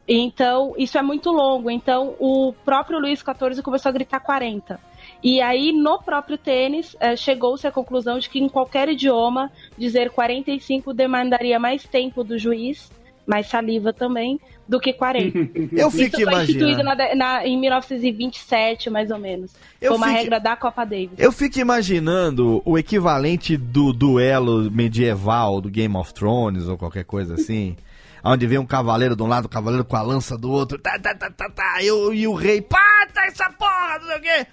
Então, 0.06 0.74
isso 0.76 0.98
é 0.98 1.02
muito 1.02 1.30
longo. 1.30 1.70
Então, 1.70 2.14
o 2.18 2.52
próprio 2.64 2.98
Luiz 2.98 3.20
XIV 3.20 3.62
começou 3.62 3.88
a 3.88 3.92
gritar 3.92 4.20
40. 4.20 4.78
E 5.22 5.40
aí, 5.40 5.72
no 5.72 5.98
próprio 6.02 6.36
tênis, 6.36 6.94
eh, 7.00 7.16
chegou-se 7.16 7.66
à 7.66 7.72
conclusão 7.72 8.18
de 8.18 8.28
que 8.28 8.38
em 8.38 8.48
qualquer 8.48 8.88
idioma, 8.90 9.50
dizer 9.78 10.10
45 10.10 10.92
demandaria 10.92 11.58
mais 11.58 11.84
tempo 11.84 12.22
do 12.22 12.38
juiz, 12.38 12.92
mais 13.26 13.46
saliva 13.46 13.92
também, 13.94 14.38
do 14.68 14.80
que 14.80 14.92
40. 14.92 15.38
Eu 15.76 15.90
fico 15.90 16.16
isso 16.20 16.30
foi 16.30 16.42
instituído 16.42 16.80
imaginando. 16.80 16.84
na 16.84 17.14
na- 17.14 17.46
em 17.46 17.58
1927, 17.60 18.88
mais 18.90 19.10
ou 19.10 19.18
menos. 19.18 19.52
Eu 19.80 19.90
foi 19.92 19.96
uma 19.98 20.06
fico- 20.08 20.18
regra 20.18 20.40
da 20.40 20.56
Copa 20.56 20.84
Davis. 20.84 21.10
Eu 21.18 21.30
fico 21.32 21.58
imaginando 21.58 22.62
o 22.64 22.78
equivalente 22.78 23.56
do 23.56 23.92
duelo 23.92 24.70
medieval 24.70 25.60
do 25.60 25.68
Game 25.68 25.94
of 25.96 26.12
Thrones 26.14 26.66
ou 26.68 26.78
qualquer 26.78 27.04
coisa 27.04 27.34
assim. 27.34 27.76
Onde 28.26 28.46
vem 28.46 28.56
um 28.56 28.64
cavaleiro 28.64 29.14
de 29.14 29.22
um 29.22 29.26
lado, 29.26 29.44
o 29.44 29.48
cavaleiro 29.50 29.84
com 29.84 29.96
a 29.96 30.02
lança 30.02 30.38
do 30.38 30.50
outro. 30.50 30.78
Tá, 30.78 30.98
tá, 30.98 31.14
tá, 31.14 31.30
tá, 31.30 31.50
tá. 31.50 31.82
E, 31.82 31.90
o- 31.90 32.12
e 32.14 32.26
o 32.26 32.32
rei, 32.32 32.62
pá, 32.62 33.06
tá 33.12 33.26
essa 33.26 33.50
porra, 33.50 33.98
não 34.00 34.06
sei 34.08 34.16
o 34.16 34.20
quê. 34.22 34.46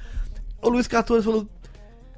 O 0.62 0.70
Luiz 0.70 0.88
XIV 0.88 1.22
falou: 1.24 1.48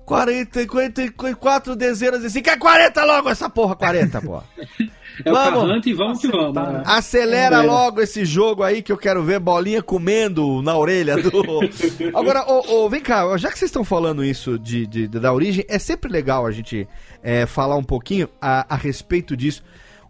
40, 0.04 0.66
44 0.68 1.76
dezenas 1.76 2.24
e 2.24 2.30
5. 2.32 2.50
É 2.50 2.58
40 2.58 3.06
logo 3.06 3.30
essa 3.30 3.50
porra, 3.50 3.76
40, 3.76 4.20
porra. 4.22 4.44
É 5.24 5.30
o 5.30 5.34
Vamos. 5.34 5.60
Carrante 5.62 5.90
e 5.90 5.94
vamos 5.94 6.20
que 6.20 6.28
vamos. 6.28 6.54
Tá. 6.54 6.72
né? 6.72 6.84
Acelera 6.86 7.58
É. 7.58 7.62
logo 7.62 8.02
esse 8.02 8.26
jogo 8.26 8.64
aí 8.64 8.82
que 8.82 8.92
eu 8.92 8.98
quero 8.98 9.24
ver 9.24 9.40
bolinha 9.40 9.82
comendo 9.84 10.62
na 10.62 10.76
orelha 10.78 11.16
do. 11.18 11.42
Agora, 12.18 12.44
ô, 12.50 12.86
ô, 12.86 12.90
vem 12.90 13.02
cá, 13.02 13.38
já 13.38 13.52
que 13.52 13.58
vocês 13.60 13.70
estão 13.70 13.84
falando 13.84 14.24
isso 14.24 14.58
de, 14.58 14.88
de- 14.88 15.08
da 15.08 15.32
origem, 15.34 15.66
é 15.68 15.78
sempre 15.80 16.12
legal 16.12 16.46
a 16.46 16.52
gente 16.52 16.88
é, 17.22 17.46
falar 17.46 17.76
um 17.76 17.84
pouquinho 17.84 18.28
a, 18.42 18.74
a 18.74 18.78
respeito 18.78 19.36
disso. 19.38 19.64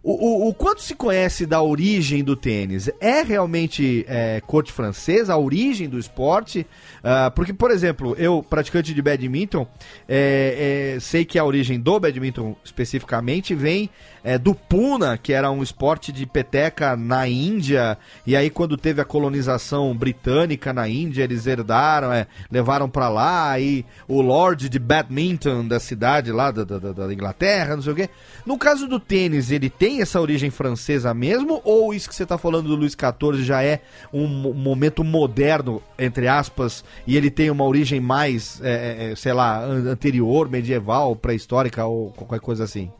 O, 0.06 0.12
o- 0.12 0.48
o 0.50 0.54
quanto 0.54 0.82
se 0.82 0.94
conhece 0.94 1.46
da 1.46 1.62
origem 1.62 2.22
do 2.22 2.36
tênis? 2.36 2.90
É 3.00 3.22
realmente 3.22 4.04
é, 4.06 4.38
corte 4.46 4.70
francesa, 4.70 5.32
a 5.32 5.38
origem 5.38 5.88
do 5.88 5.98
esporte? 5.98 6.66
Ah, 7.02 7.30
porque, 7.34 7.54
por 7.54 7.70
exemplo, 7.70 8.14
eu, 8.18 8.42
praticante 8.42 8.92
de 8.92 9.00
badminton, 9.00 9.66
é, 10.06 10.94
é, 10.96 11.00
sei 11.00 11.24
que 11.24 11.38
a 11.38 11.44
origem 11.44 11.80
do 11.80 11.98
badminton 11.98 12.54
especificamente 12.62 13.54
vem 13.54 13.88
é, 14.24 14.38
do 14.38 14.54
Puna, 14.54 15.18
que 15.18 15.32
era 15.34 15.50
um 15.50 15.62
esporte 15.62 16.10
de 16.10 16.24
peteca 16.24 16.96
na 16.96 17.28
Índia, 17.28 17.98
e 18.26 18.34
aí 18.34 18.48
quando 18.48 18.74
teve 18.76 19.00
a 19.00 19.04
colonização 19.04 19.94
britânica 19.94 20.72
na 20.72 20.88
Índia, 20.88 21.22
eles 21.22 21.46
herdaram, 21.46 22.10
é, 22.10 22.26
levaram 22.50 22.88
pra 22.88 23.08
lá, 23.10 23.50
aí 23.50 23.84
o 24.08 24.22
Lord 24.22 24.68
de 24.70 24.78
Badminton 24.78 25.68
da 25.68 25.78
cidade 25.78 26.32
lá 26.32 26.50
da, 26.50 26.64
da, 26.64 26.78
da- 26.78 27.12
Inglaterra, 27.12 27.76
não 27.76 27.82
sei 27.82 27.92
o 27.92 27.96
quê. 27.96 28.08
No 28.46 28.56
caso 28.56 28.88
do 28.88 28.98
tênis, 28.98 29.50
ele 29.50 29.68
tem 29.68 30.00
essa 30.00 30.18
origem 30.20 30.48
francesa 30.50 31.12
mesmo, 31.12 31.60
ou 31.62 31.92
isso 31.92 32.08
que 32.08 32.14
você 32.14 32.24
tá 32.24 32.38
falando 32.38 32.68
do 32.68 32.76
Luiz 32.76 32.92
XIV 32.98 33.44
já 33.44 33.62
é 33.62 33.82
um 34.12 34.26
mo- 34.26 34.54
momento 34.54 35.04
moderno, 35.04 35.82
entre 35.98 36.26
aspas, 36.28 36.82
e 37.06 37.14
ele 37.16 37.30
tem 37.30 37.50
uma 37.50 37.64
origem 37.64 38.00
mais, 38.00 38.58
é, 38.64 39.10
é, 39.12 39.16
sei 39.16 39.34
lá, 39.34 39.60
an- 39.62 39.90
anterior, 39.90 40.48
medieval, 40.48 41.14
pré-histórica 41.14 41.84
ou 41.84 42.10
qualquer 42.12 42.40
coisa 42.40 42.64
assim? 42.64 42.90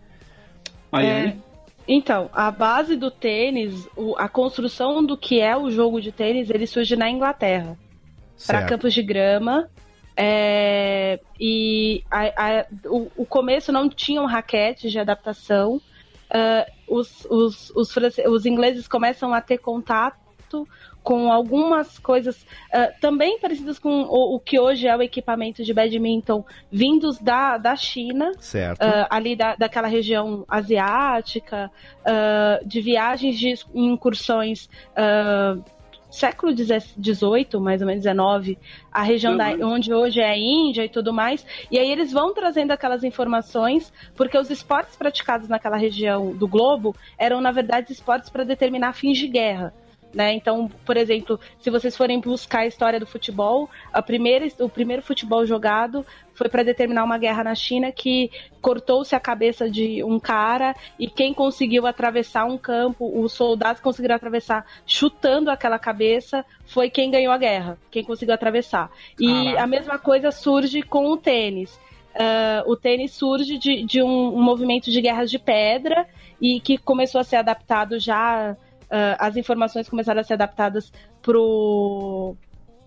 É. 1.03 1.37
Então, 1.87 2.31
a 2.33 2.51
base 2.51 2.97
do 2.97 3.11
tênis, 3.11 3.87
o- 3.97 4.15
a 4.17 4.29
construção 4.29 5.05
do 5.05 5.17
que 5.19 5.41
é 5.41 5.55
o 5.57 5.71
jogo 5.71 6.01
de 6.01 6.11
tênis, 6.13 6.49
ele 6.51 6.67
surge 6.67 6.97
na 6.97 7.11
Inglaterra. 7.11 7.77
para 8.47 8.59
campos 8.67 8.93
de 8.95 9.03
grama. 9.03 9.69
é, 10.17 11.19
e 11.41 12.03
a- 12.11 12.61
a- 12.61 12.67
o, 12.87 13.11
o 13.17 13.27
começo 13.27 13.73
não 13.73 13.89
tinham 13.89 14.27
raquetes 14.27 14.93
de 14.93 14.99
adaptação. 14.99 15.81
Ah, 16.31 16.67
os, 16.89 17.25
os, 17.31 17.71
os, 17.71 17.95
os 18.29 18.47
ingleses 18.47 18.87
começam 18.89 19.35
a 19.35 19.41
ter 19.41 19.59
contato 19.59 20.69
com 21.05 21.31
algumas 21.31 21.99
coisas 21.99 22.45
ah, 22.73 22.91
também 23.01 23.39
parecidas 23.39 23.79
com 23.79 24.03
o, 24.05 24.35
o 24.37 24.41
que 24.41 24.59
hoje 24.59 24.89
é 24.89 24.97
o 24.97 25.03
equipamento 25.03 25.63
de 25.63 25.73
badminton 25.73 26.43
vindos 26.73 27.19
da, 27.19 27.59
da 27.59 27.77
China 27.77 28.33
Certo. 28.41 28.81
ah, 28.83 29.07
ali 29.11 29.37
da, 29.37 29.55
daquela 29.55 29.87
região 29.87 30.45
asiática, 30.49 31.71
ah, 32.05 32.59
de 32.65 32.81
viagens 32.81 33.39
de 33.39 33.55
incursões 33.75 34.69
século 36.11 36.53
XVIII, 36.57 37.61
mais 37.61 37.81
ou 37.83 37.89
menos 37.89 38.05
XIX, 38.05 38.57
a 38.93 39.03
região 39.03 39.37
da, 39.37 39.51
Uhum. 39.51 39.75
onde 39.75 39.93
hoje 39.93 40.21
é 40.21 40.31
a 40.31 40.39
Índia 40.39 40.85
e 40.85 40.89
tudo 40.89 41.13
mais, 41.13 41.45
e 41.71 41.77
aí 41.77 41.91
eles 41.91 42.13
vão 42.13 42.33
trazendo 42.33 42.71
aquelas 42.71 43.03
informações, 43.03 43.93
porque 44.15 44.39
os 44.39 44.49
esportes 44.49 44.95
praticados 44.95 45.49
naquela 45.49 45.77
região 45.77 46.31
do 46.33 46.47
globo 46.47 46.95
eram, 47.19 47.41
na 47.41 47.51
verdade, 47.51 47.93
esportes 47.93 48.31
para 48.31 48.45
determinar 48.45 48.93
fins 48.93 49.19
de 49.19 49.27
guerra. 49.27 49.75
Né? 50.15 50.35
Então, 50.35 50.71
por 50.85 50.97
exemplo, 50.97 51.41
se 51.59 51.71
vocês 51.71 51.97
forem 51.97 52.21
buscar 52.21 52.61
a 52.61 52.67
história 52.67 53.01
do 53.01 53.07
futebol, 53.07 53.69
a 53.93 54.01
primeira, 54.01 54.47
o 54.61 54.69
primeiro 54.69 55.03
futebol 55.03 55.45
jogado 55.45 56.07
foi 56.35 56.49
para 56.49 56.63
determinar 56.63 57.05
uma 57.05 57.19
guerra 57.19 57.45
na 57.45 57.55
China 57.55 57.91
que 57.91 58.31
cortou-se 58.61 59.15
a 59.15 59.21
cabeça 59.21 59.69
de 59.69 60.03
um 60.05 60.21
cara 60.21 60.75
e 60.99 61.09
quem 61.09 61.35
conseguiu 61.35 61.87
atravessar 61.87 62.45
um 62.45 62.57
campo, 62.57 63.11
os 63.21 63.33
soldados 63.33 63.81
conseguiram 63.81 64.15
atravessar 64.15 64.65
chutando 64.87 65.51
aquela 65.51 65.79
cabeça, 65.79 66.45
foi 66.67 66.89
quem 66.91 67.11
ganhou 67.11 67.33
a 67.33 67.39
guerra, 67.39 67.79
quem 67.91 68.05
conseguiu 68.05 68.35
atravessar. 68.35 68.91
E 69.19 69.27
Caraca. 69.27 69.63
a 69.63 69.67
mesma 69.67 69.99
coisa 69.99 70.31
surge 70.31 70.83
com 70.83 71.11
o 71.11 71.17
tênis. 71.17 71.79
Ah, 72.15 72.63
o 72.67 72.77
tênis 72.77 73.13
surge 73.13 73.59
de, 73.59 73.83
de 73.85 74.03
um, 74.03 74.37
um 74.37 74.43
movimento 74.43 74.91
de 74.91 75.01
guerras 75.01 75.31
de 75.31 75.39
pedra 75.39 76.07
e 76.41 76.61
que 76.61 76.79
começou 76.79 77.21
a 77.21 77.25
ser 77.25 77.37
adaptado 77.37 77.99
já. 77.99 78.57
Ah, 78.95 79.17
as 79.19 79.37
informações 79.37 79.89
começaram 79.89 80.21
a 80.21 80.25
ser 80.25 80.35
adaptadas 80.35 80.93
pro 81.21 82.37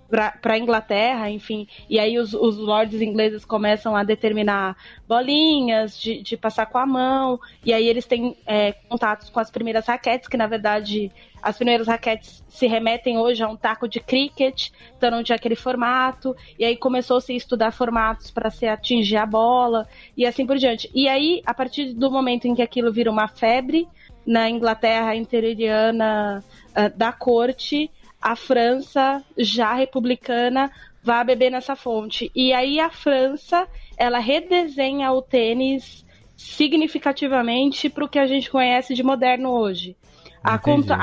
para 0.09 0.53
a 0.53 0.57
Inglaterra, 0.57 1.29
enfim, 1.29 1.67
e 1.89 1.99
aí 1.99 2.17
os, 2.17 2.33
os 2.33 2.55
lords 2.57 3.01
ingleses 3.01 3.43
começam 3.43 3.93
a 3.93 4.05
determinar 4.05 4.77
bolinhas 5.05 5.99
de, 5.99 6.21
de 6.21 6.37
passar 6.37 6.67
com 6.67 6.77
a 6.77 6.85
mão, 6.85 7.37
e 7.61 7.73
aí 7.73 7.85
eles 7.85 8.05
têm 8.05 8.37
é, 8.45 8.71
contatos 8.71 9.29
com 9.29 9.37
as 9.37 9.51
primeiras 9.51 9.85
raquetes, 9.85 10.29
que 10.29 10.37
na 10.37 10.47
verdade 10.47 11.11
as 11.41 11.57
primeiras 11.57 11.87
raquetes 11.87 12.41
se 12.47 12.67
remetem 12.67 13.17
hoje 13.17 13.43
a 13.43 13.49
um 13.49 13.57
taco 13.57 13.85
de 13.85 13.99
cricket, 13.99 14.69
então 14.95 15.11
não 15.11 15.23
tinha 15.23 15.35
aquele 15.35 15.57
formato, 15.57 16.33
e 16.57 16.63
aí 16.63 16.77
começou-se 16.77 17.33
a 17.33 17.35
estudar 17.35 17.71
formatos 17.71 18.31
para 18.31 18.49
se 18.49 18.65
atingir 18.65 19.17
a 19.17 19.25
bola, 19.25 19.85
e 20.15 20.25
assim 20.25 20.47
por 20.47 20.55
diante. 20.55 20.89
E 20.95 21.09
aí, 21.09 21.41
a 21.45 21.53
partir 21.53 21.93
do 21.93 22.09
momento 22.09 22.47
em 22.47 22.55
que 22.55 22.61
aquilo 22.61 22.93
vira 22.93 23.11
uma 23.11 23.27
febre 23.27 23.89
na 24.27 24.49
Inglaterra 24.49 25.15
interioriana 25.15 26.43
ah, 26.75 26.89
da 26.89 27.13
corte, 27.13 27.89
a 28.21 28.35
França, 28.35 29.23
já 29.37 29.73
republicana, 29.73 30.69
vai 31.01 31.23
beber 31.23 31.49
nessa 31.49 31.75
fonte. 31.77 32.29
E 32.35 32.51
aí 32.51 32.79
a 32.79 32.89
França, 32.89 33.65
ela 33.97 34.19
redesenha 34.19 35.11
o 35.13 35.21
tênis 35.21 36.05
significativamente 36.35 37.89
para 37.89 38.03
o 38.03 38.09
que 38.09 38.19
a 38.19 38.27
gente 38.27 38.51
conhece 38.51 38.93
de 38.93 39.01
moderno 39.01 39.51
hoje. 39.51 39.95
A, 40.43 40.55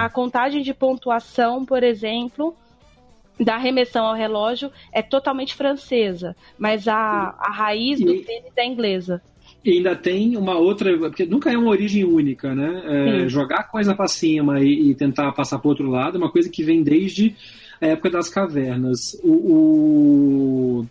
a 0.05 0.09
contagem 0.11 0.63
de 0.63 0.75
pontuação, 0.75 1.65
por 1.65 1.83
exemplo, 1.83 2.55
da 3.41 3.57
remessão 3.57 4.07
ao 4.07 4.15
relógio 4.15 4.71
é 4.93 5.03
totalmente 5.03 5.55
francesa, 5.55 6.37
mas 6.57 6.87
a, 6.87 7.35
a 7.39 7.51
raiz 7.51 8.01
do 8.01 8.15
E- 8.15 8.23
tênis 8.23 8.53
é 8.57 8.65
inglesa. 8.65 9.23
E 9.65 9.73
ainda 9.79 9.97
tem 9.97 10.37
uma 10.37 10.57
outra, 10.59 10.97
porque 10.99 11.25
nunca 11.25 11.51
é 11.51 11.57
uma 11.57 11.71
origem 11.71 12.05
única, 12.05 12.55
né? 12.55 12.83
É, 13.25 13.29
jogar 13.29 13.65
coisa 13.65 13.95
para 13.95 14.07
cima 14.09 14.61
e, 14.61 14.91
e 14.91 14.95
tentar 14.95 15.33
passar 15.33 15.59
para 15.59 15.69
outro 15.71 15.89
lado 15.89 16.17
é 16.17 16.21
uma 16.21 16.31
coisa 16.31 16.51
que 16.51 16.63
vem 16.63 16.83
desde 16.83 17.35
a 17.81 17.87
época 17.87 18.11
das 18.11 18.29
cavernas. 18.29 18.99
O, 19.25 19.33
o- 20.81 20.87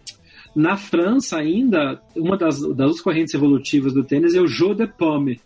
Na 0.55 0.75
França, 0.77 1.37
ainda, 1.37 2.01
uma 2.15 2.35
das, 2.37 2.59
das 2.75 2.99
correntes 3.01 3.33
evolutivas 3.33 3.93
do 3.93 4.03
tênis 4.03 4.33
é 4.35 4.41
o 4.41 4.47
jeu 4.47 4.73
de 4.73 4.87
pomme, 4.87 5.39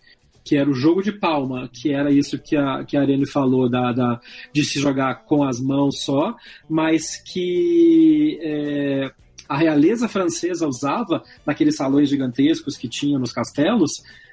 que 0.44 0.56
era 0.56 0.68
o 0.70 0.74
jogo 0.74 1.02
de 1.02 1.12
palma, 1.12 1.68
que 1.70 1.90
era 1.92 2.10
isso 2.10 2.38
que 2.38 2.56
a, 2.56 2.82
que 2.82 2.96
a 2.96 3.02
Arene 3.02 3.26
falou, 3.26 3.68
da, 3.68 3.92
da- 3.92 4.20
de 4.52 4.64
se 4.64 4.80
jogar 4.80 5.24
com 5.26 5.44
as 5.44 5.60
mãos 5.60 6.02
só, 6.02 6.34
mas 6.68 7.16
que 7.30 8.38
é, 8.40 9.10
a 9.48 9.56
realeza 9.56 10.08
francesa 10.08 10.66
usava 10.68 11.22
naqueles 11.46 11.76
salões 11.76 12.08
gigantescos 12.08 12.76
que 12.76 12.88
tinha 12.88 13.18
nos 13.18 13.32
castelos, 13.32 13.92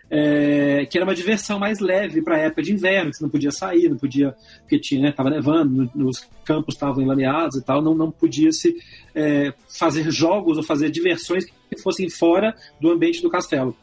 é, 0.10 0.86
que 0.86 0.98
era 0.98 1.06
uma 1.06 1.16
diversão 1.16 1.58
mais 1.58 1.80
leve 1.80 2.22
para 2.22 2.36
a 2.36 2.40
época 2.40 2.62
de 2.62 2.72
inverno, 2.74 3.10
que 3.10 3.18
você 3.18 3.24
não 3.24 3.30
podia 3.30 3.52
sair, 3.52 3.90
não 3.90 3.98
podia, 3.98 4.36
porque 4.60 4.78
tinha, 4.80 5.02
né, 5.02 5.12
tava 5.12 5.30
nevando, 5.32 5.90
os 5.96 6.28
campos 6.44 6.76
estavam 6.76 7.02
enlameados 7.02 7.58
e 7.58 7.64
tal, 7.66 7.82
não, 7.82 7.96
não 7.96 8.12
podia 8.12 8.52
se 8.52 8.76
é, 9.16 9.52
fazer 9.80 10.12
jogos 10.12 10.58
ou 10.58 10.64
fazer 10.64 10.92
diversões 10.92 11.46
que 11.46 11.82
fossem 11.82 12.08
fora 12.10 12.56
do 12.80 12.92
ambiente 12.92 13.22
do 13.22 13.30
castelo. 13.30 13.76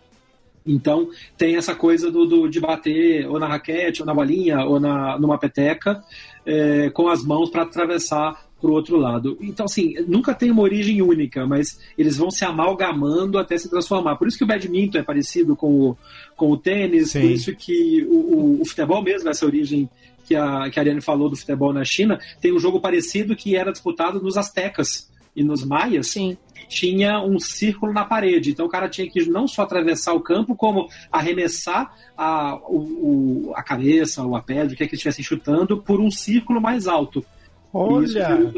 Então 0.64 1.08
tem 1.36 1.56
essa 1.56 1.74
coisa 1.74 2.08
do, 2.08 2.24
do- 2.24 2.48
de 2.48 2.60
bater 2.60 3.26
ou 3.28 3.40
na 3.40 3.48
raquete, 3.48 4.00
ou 4.00 4.06
na 4.06 4.14
bolinha, 4.14 4.60
ou 4.64 4.78
na, 4.78 5.18
numa 5.18 5.36
peteca, 5.38 6.04
é, 6.46 6.88
com 6.90 7.08
as 7.08 7.24
mãos 7.24 7.50
para 7.50 7.62
atravessar 7.62 8.46
para 8.62 8.70
o 8.70 8.74
outro 8.74 8.96
lado. 8.96 9.36
Então, 9.40 9.66
assim, 9.66 9.94
nunca 10.06 10.32
tem 10.32 10.50
uma 10.52 10.62
origem 10.62 11.02
única, 11.02 11.44
mas 11.46 11.80
eles 11.98 12.16
vão 12.16 12.30
se 12.30 12.44
amalgamando 12.44 13.36
até 13.38 13.58
se 13.58 13.68
transformar. 13.68 14.14
Por 14.16 14.28
isso 14.28 14.38
que 14.38 14.44
o 14.44 14.46
badminton 14.46 14.98
é 14.98 15.02
parecido 15.02 15.56
com 15.56 15.68
o, 15.90 15.96
com 16.36 16.50
o 16.52 16.56
tênis, 16.56 17.10
Sim. 17.10 17.20
por 17.22 17.30
isso 17.32 17.54
que 17.56 18.06
o, 18.08 18.14
o- 18.14 18.62
o 18.62 18.64
futebol 18.64 19.02
mesmo, 19.02 19.28
essa 19.28 19.44
origem 19.44 19.90
que 20.24 20.36
a, 20.36 20.70
que 20.70 20.78
a 20.78 20.82
Ariane 20.82 21.00
falou 21.00 21.28
do 21.28 21.34
futebol 21.36 21.72
na 21.72 21.84
China, 21.84 22.18
tem 22.40 22.52
um 22.54 22.58
jogo 22.60 22.80
parecido 22.80 23.34
que 23.34 23.56
era 23.56 23.72
disputado 23.72 24.22
nos 24.22 24.36
astecas 24.36 25.10
e 25.34 25.42
nos 25.42 25.64
maias, 25.64 26.06
Sim. 26.08 26.36
tinha 26.68 27.20
um 27.20 27.40
círculo 27.40 27.92
na 27.92 28.04
parede. 28.04 28.50
Então 28.52 28.66
o 28.66 28.68
cara 28.68 28.88
tinha 28.88 29.10
que 29.10 29.28
não 29.28 29.48
só 29.48 29.62
atravessar 29.62 30.12
o 30.12 30.20
campo, 30.20 30.54
como 30.54 30.88
arremessar 31.10 31.92
a, 32.16 32.54
o, 32.68 33.48
o- 33.48 33.52
a 33.56 33.62
cabeça 33.64 34.22
ou 34.22 34.36
a 34.36 34.40
pedra, 34.40 34.72
o 34.72 34.76
que 34.76 34.84
é 34.84 34.86
que 34.86 34.94
estivessem 34.94 35.24
chutando, 35.24 35.78
por 35.78 36.00
um 36.00 36.10
círculo 36.12 36.60
mais 36.60 36.86
alto. 36.86 37.24
Isso 37.74 38.18
Olha, 38.18 38.52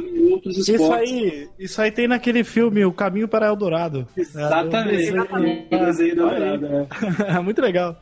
isso 0.47 0.73
esportes. 0.73 1.11
aí, 1.13 1.49
isso 1.59 1.81
aí 1.81 1.91
tem 1.93 2.09
naquele 2.09 2.43
filme 2.43 2.85
O 2.85 2.93
Caminho 2.93 3.29
para 3.29 3.47
Eldorado. 3.47 4.09
Exatamente. 4.17 5.03
Exatamente. 5.05 5.67
O 5.71 5.79
desenho 5.79 6.17
da 6.17 6.25
Olha 6.27 6.53
aí. 6.53 6.59
parada, 6.59 6.89
é. 7.29 7.39
Muito 7.41 7.63
legal. 7.63 8.01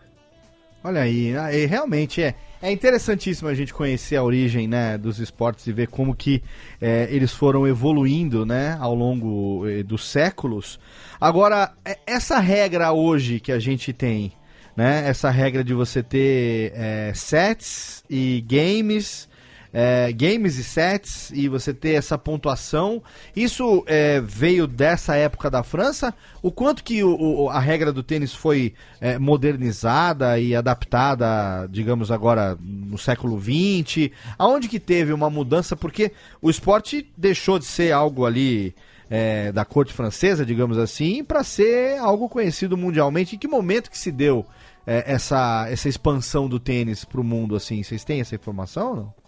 Olha 0.85 1.03
aí, 1.03 1.37
ah, 1.37 1.55
e 1.55 1.67
realmente 1.67 2.23
é. 2.23 2.35
É 2.65 2.71
interessantíssimo 2.71 3.49
a 3.49 3.55
gente 3.55 3.75
conhecer 3.75 4.15
a 4.15 4.23
origem 4.23 4.69
né, 4.69 4.97
dos 4.97 5.19
esportes 5.19 5.67
e 5.67 5.73
ver 5.73 5.89
como 5.89 6.15
que 6.15 6.41
é, 6.81 7.09
eles 7.11 7.33
foram 7.33 7.67
evoluindo 7.67 8.47
né, 8.47 8.77
ao 8.81 8.95
longo 8.95 9.69
eh, 9.69 9.83
dos 9.83 10.09
séculos. 10.09 10.79
Agora, 11.21 11.73
é- 11.85 11.99
essa 12.07 12.39
regra 12.39 12.93
hoje 12.93 13.41
que 13.41 13.51
a 13.51 13.59
gente 13.59 13.93
tem, 13.93 14.31
né, 14.77 15.03
essa 15.09 15.29
regra 15.29 15.65
de 15.65 15.75
você 15.75 16.05
ter 16.05 16.73
é, 16.77 17.13
sets 17.17 18.05
e 18.09 18.45
games, 18.47 19.29
é, 19.73 20.13
games 20.13 20.59
e 20.59 20.65
sets, 20.65 21.31
e 21.33 21.49
você 21.49 21.73
ter 21.73 21.95
essa 21.95 22.19
pontuação, 22.19 23.03
isso 23.35 23.83
é, 23.87 24.21
veio 24.21 24.67
dessa 24.67 25.17
época 25.17 25.51
da 25.51 25.63
França? 25.63 26.13
O 26.43 26.51
quanto 26.53 26.85
que 26.85 27.03
o- 27.03 27.45
o- 27.45 27.49
a 27.51 27.59
regra 27.59 27.93
do 27.93 28.03
tênis 28.03 28.35
foi 28.35 28.75
é, 29.01 29.19
modernizada 29.19 30.39
e 30.39 30.55
adaptada, 30.55 31.67
digamos 31.71 32.11
agora, 32.11 32.57
no 32.61 32.99
século 32.99 33.41
XX? 33.41 34.11
Aonde 34.39 34.69
que 34.69 34.79
teve 34.81 35.13
uma 35.13 35.31
mudança? 35.31 35.75
Porque 35.77 36.13
o 36.41 36.51
esporte 36.51 37.11
deixou 37.17 37.59
de 37.59 37.65
ser 37.65 37.93
algo 37.93 38.27
ali 38.27 38.75
é, 39.15 39.53
da 39.53 39.63
corte 39.65 39.93
francesa, 39.93 40.45
digamos 40.47 40.79
assim, 40.79 41.23
para 41.23 41.45
ser 41.45 41.99
algo 41.99 42.31
conhecido 42.31 42.79
mundialmente. 42.79 43.37
Em 43.37 43.39
que 43.39 43.47
momento 43.47 43.91
que 43.91 43.99
se 43.99 44.11
deu 44.11 44.47
é, 44.87 45.05
essa, 45.07 45.67
essa 45.69 45.87
expansão 45.89 46.49
do 46.49 46.59
tênis 46.59 47.05
para 47.05 47.21
o 47.21 47.25
mundo? 47.25 47.55
assim? 47.55 47.83
Vocês 47.83 48.05
têm 48.05 48.21
essa 48.23 48.35
informação? 48.35 48.89
ou 48.91 48.97
Não? 48.97 49.22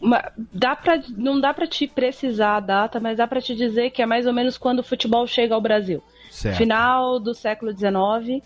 Uma- 0.00 0.32
dá 0.36 0.74
pra, 0.74 1.00
não 1.16 1.40
dá 1.40 1.52
pra 1.52 1.66
te 1.66 1.86
precisar 1.86 2.56
a 2.56 2.60
data, 2.60 2.98
mas 2.98 3.18
dá 3.18 3.26
pra 3.26 3.40
te 3.40 3.54
dizer 3.54 3.90
que 3.90 4.00
é 4.02 4.06
mais 4.06 4.26
ou 4.26 4.32
menos 4.32 4.56
quando 4.56 4.78
o 4.78 4.84
futebol 4.84 5.26
chega 5.26 5.54
ao 5.54 5.60
Brasil. 5.60 6.02
Certo. 6.30 6.56
Final 6.56 7.18
do 7.20 7.34
século 7.34 7.72
XIX, 7.72 8.42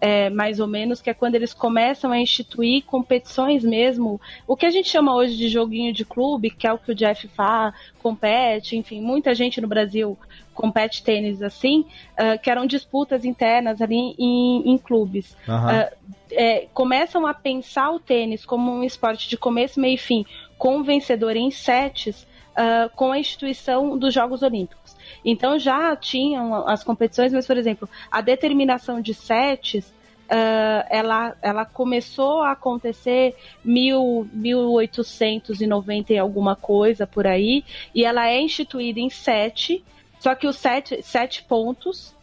é, 0.00 0.28
mais 0.30 0.60
ou 0.60 0.66
menos, 0.66 1.00
que 1.00 1.08
é 1.08 1.14
quando 1.14 1.36
eles 1.36 1.54
começam 1.54 2.12
a 2.12 2.18
instituir 2.18 2.84
competições 2.84 3.64
mesmo. 3.64 4.20
O 4.46 4.56
que 4.56 4.66
a 4.66 4.70
gente 4.70 4.88
chama 4.88 5.14
hoje 5.14 5.36
de 5.36 5.48
joguinho 5.48 5.92
de 5.92 6.04
clube, 6.04 6.50
que 6.50 6.66
é 6.66 6.72
o 6.72 6.78
que 6.78 6.92
o 6.92 6.94
Jeff 6.94 7.26
faz, 7.28 7.74
compete, 8.02 8.76
enfim, 8.76 9.00
muita 9.00 9.34
gente 9.34 9.60
no 9.60 9.68
Brasil 9.68 10.18
compete 10.54 11.02
tênis 11.02 11.42
assim, 11.42 11.84
ah, 12.16 12.38
que 12.38 12.50
eram 12.50 12.66
disputas 12.66 13.24
internas 13.24 13.82
ali 13.82 14.14
em, 14.18 14.70
em 14.70 14.78
clubes 14.78 15.36
Aham. 15.46 15.70
Ah, 15.70 15.92
é, 16.30 16.66
começam 16.74 17.26
a 17.26 17.34
pensar 17.34 17.90
o 17.90 18.00
tênis 18.00 18.44
como 18.44 18.72
um 18.72 18.82
esporte 18.82 19.28
de 19.28 19.36
começo, 19.36 19.78
meio 19.78 19.94
e 19.94 19.98
fim, 19.98 20.24
com 20.58 20.82
vencedor 20.82 21.36
em 21.36 21.50
sets, 21.50 22.26
ah, 22.54 22.88
com 22.94 23.12
a 23.12 23.18
instituição 23.18 23.98
dos 23.98 24.14
Jogos 24.14 24.42
Olímpicos. 24.42 24.96
Então 25.24 25.58
já 25.58 25.94
tinham 25.94 26.66
as 26.66 26.82
competições, 26.82 27.32
mas, 27.32 27.46
por 27.46 27.56
exemplo, 27.56 27.88
a 28.10 28.20
determinação 28.20 29.00
de 29.00 29.12
sets. 29.12 29.92
ah, 30.28 30.86
ela, 30.90 31.36
ela 31.42 31.64
começou 31.64 32.42
a 32.42 32.52
acontecer 32.52 33.36
mil, 33.64 34.28
1890 34.32 36.12
e 36.12 36.18
alguma 36.18 36.56
coisa 36.56 37.06
por 37.06 37.26
aí, 37.26 37.64
e 37.94 38.04
ela 38.04 38.26
é 38.26 38.40
instituída 38.40 38.98
em 38.98 39.10
sete, 39.10 39.84
só 40.18 40.34
que 40.34 40.46
os 40.46 40.56
sete, 40.56 41.02
sete 41.02 41.42
pontos 41.44 42.14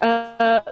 ah, 0.00 0.62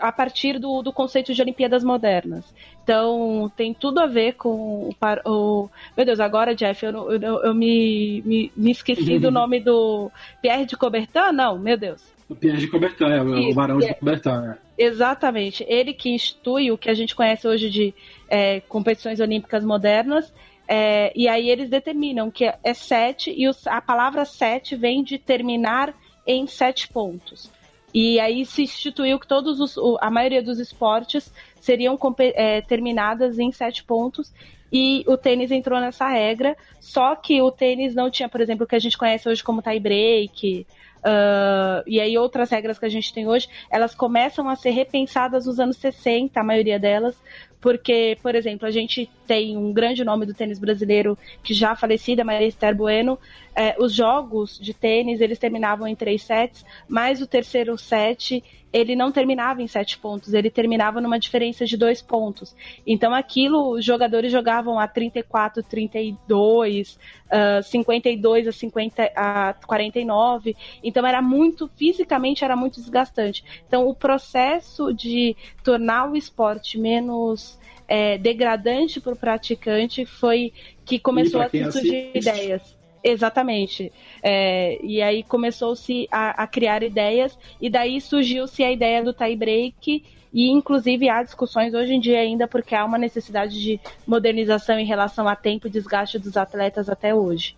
a 0.00 0.10
partir 0.10 0.58
do, 0.58 0.82
do 0.82 0.92
conceito 0.92 1.32
de 1.34 1.40
Olimpíadas 1.42 1.84
Modernas. 1.84 2.44
Então, 2.82 3.50
tem 3.56 3.72
tudo 3.74 4.00
a 4.00 4.06
ver 4.06 4.32
com 4.34 4.88
o. 4.88 4.94
o- 5.26 5.70
meu 5.96 6.06
Deus, 6.06 6.18
agora, 6.20 6.54
Jeff, 6.54 6.84
eu, 6.84 7.12
eu, 7.12 7.42
eu 7.42 7.54
me, 7.54 8.22
me, 8.24 8.52
me 8.56 8.70
esqueci 8.72 9.18
do 9.18 9.30
nome 9.30 9.60
do. 9.60 10.10
Pierre 10.42 10.64
de 10.66 10.76
Coubertin? 10.76 11.32
Não, 11.32 11.58
meu 11.58 11.76
Deus. 11.76 12.02
O 12.28 12.34
Pierre 12.34 12.58
de 12.58 12.68
Coubertin, 12.68 13.04
é, 13.04 13.20
o 13.22 13.54
Barão 13.54 13.78
de. 13.78 13.94
Coubertin. 13.94 14.28
é. 14.30 14.58
Exatamente. 14.78 15.64
Ele 15.68 15.92
que 15.92 16.10
institui 16.10 16.70
o 16.72 16.78
que 16.78 16.88
a 16.90 16.94
gente 16.94 17.14
conhece 17.14 17.46
hoje 17.46 17.68
de 17.70 17.94
é, 18.28 18.60
competições 18.60 19.20
olímpicas 19.20 19.64
modernas. 19.64 20.32
é, 20.72 21.12
e 21.16 21.26
aí 21.28 21.50
eles 21.50 21.68
determinam 21.68 22.30
que 22.30 22.44
é 22.44 22.74
sete, 22.74 23.34
e 23.36 23.48
os- 23.48 23.66
a 23.66 23.80
palavra 23.80 24.24
sete 24.24 24.76
vem 24.76 25.02
de 25.02 25.18
terminar 25.18 25.92
em 26.26 26.46
sete 26.46 26.86
pontos. 26.88 27.50
E 27.92 28.20
aí 28.20 28.44
se 28.44 28.62
instituiu 28.62 29.18
que 29.18 29.26
todos 29.26 29.60
os, 29.60 29.76
a 30.00 30.10
maioria 30.10 30.42
dos 30.42 30.58
esportes 30.58 31.32
seriam 31.60 31.98
é, 32.18 32.60
terminadas 32.62 33.38
em 33.38 33.50
sete 33.50 33.84
pontos. 33.84 34.32
E 34.72 35.04
o 35.08 35.16
tênis 35.16 35.50
entrou 35.50 35.80
nessa 35.80 36.08
regra, 36.08 36.56
só 36.78 37.16
que 37.16 37.42
o 37.42 37.50
tênis 37.50 37.92
não 37.94 38.08
tinha, 38.08 38.28
por 38.28 38.40
exemplo, 38.40 38.64
o 38.64 38.68
que 38.68 38.76
a 38.76 38.80
gente 38.80 38.96
conhece 38.96 39.28
hoje 39.28 39.42
como 39.42 39.60
tie 39.60 39.80
break, 39.80 40.64
ah, 41.02 41.82
e 41.86 42.00
aí 42.00 42.16
outras 42.18 42.50
regras 42.50 42.78
que 42.78 42.84
a 42.84 42.88
gente 42.88 43.12
tem 43.12 43.26
hoje, 43.26 43.48
elas 43.70 43.94
começam 43.94 44.48
a 44.48 44.56
ser 44.56 44.70
repensadas 44.70 45.46
nos 45.46 45.58
anos 45.58 45.76
60, 45.78 46.38
a 46.38 46.44
maioria 46.44 46.78
delas, 46.78 47.16
porque, 47.60 48.16
por 48.22 48.34
exemplo, 48.34 48.66
a 48.66 48.70
gente 48.70 49.10
tem 49.30 49.56
um 49.56 49.72
grande 49.72 50.02
nome 50.02 50.26
do 50.26 50.34
tênis 50.34 50.58
brasileiro 50.58 51.16
que 51.40 51.54
já 51.54 51.76
falecida, 51.76 52.24
Maria 52.24 52.48
Esther 52.48 52.74
Bueno. 52.74 53.16
É, 53.54 53.76
os 53.78 53.94
jogos 53.94 54.58
de 54.58 54.74
tênis, 54.74 55.20
eles 55.20 55.38
terminavam 55.38 55.86
em 55.86 55.94
três 55.94 56.24
sets, 56.24 56.64
mas 56.88 57.20
o 57.20 57.28
terceiro 57.28 57.78
set, 57.78 58.42
ele 58.72 58.96
não 58.96 59.12
terminava 59.12 59.62
em 59.62 59.68
sete 59.68 59.96
pontos, 59.98 60.34
ele 60.34 60.50
terminava 60.50 61.00
numa 61.00 61.16
diferença 61.16 61.64
de 61.64 61.76
dois 61.76 62.02
pontos. 62.02 62.56
Então 62.84 63.14
aquilo, 63.14 63.70
os 63.70 63.84
jogadores 63.84 64.32
jogavam 64.32 64.80
a 64.80 64.88
34, 64.88 65.62
32, 65.62 66.98
ah, 67.30 67.62
52 67.62 68.48
a, 68.48 68.52
50, 68.52 69.12
a 69.14 69.54
49. 69.64 70.56
Então 70.82 71.06
era 71.06 71.22
muito, 71.22 71.70
fisicamente 71.76 72.44
era 72.44 72.56
muito 72.56 72.80
desgastante. 72.80 73.44
Então 73.68 73.86
o 73.86 73.94
processo 73.94 74.92
de 74.92 75.36
tornar 75.62 76.10
o 76.10 76.16
esporte 76.16 76.76
menos 76.76 77.60
é, 77.90 78.16
degradante 78.16 79.00
para 79.00 79.12
o 79.12 79.16
praticante 79.16 80.06
foi 80.06 80.52
que 80.84 80.96
começou 81.00 81.40
a 81.40 81.48
surgir 81.48 82.12
ideias. 82.14 82.78
Exatamente. 83.02 83.92
É, 84.22 84.78
e 84.80 85.02
aí 85.02 85.24
começou-se 85.24 86.06
a, 86.08 86.44
a, 86.44 86.46
criar 86.46 86.84
ideias, 86.84 87.36
e 87.60 87.68
daí 87.68 88.00
surgiu-se 88.00 88.62
a 88.62 88.70
ideia 88.70 89.02
do 89.02 89.12
tie 89.12 89.34
break, 89.34 90.04
e 90.32 90.50
inclusive 90.50 91.08
há 91.08 91.20
discussões 91.24 91.74
hoje 91.74 91.94
em 91.94 92.00
dia 92.00 92.20
ainda, 92.20 92.46
porque 92.46 92.76
há 92.76 92.84
uma 92.84 92.98
necessidade 92.98 93.60
de 93.60 93.80
modernização 94.06 94.78
em 94.78 94.86
relação 94.86 95.26
a 95.26 95.34
tempo 95.34 95.66
e 95.66 95.70
desgaste 95.70 96.16
dos 96.16 96.36
atletas 96.36 96.88
até 96.88 97.12
hoje. 97.12 97.56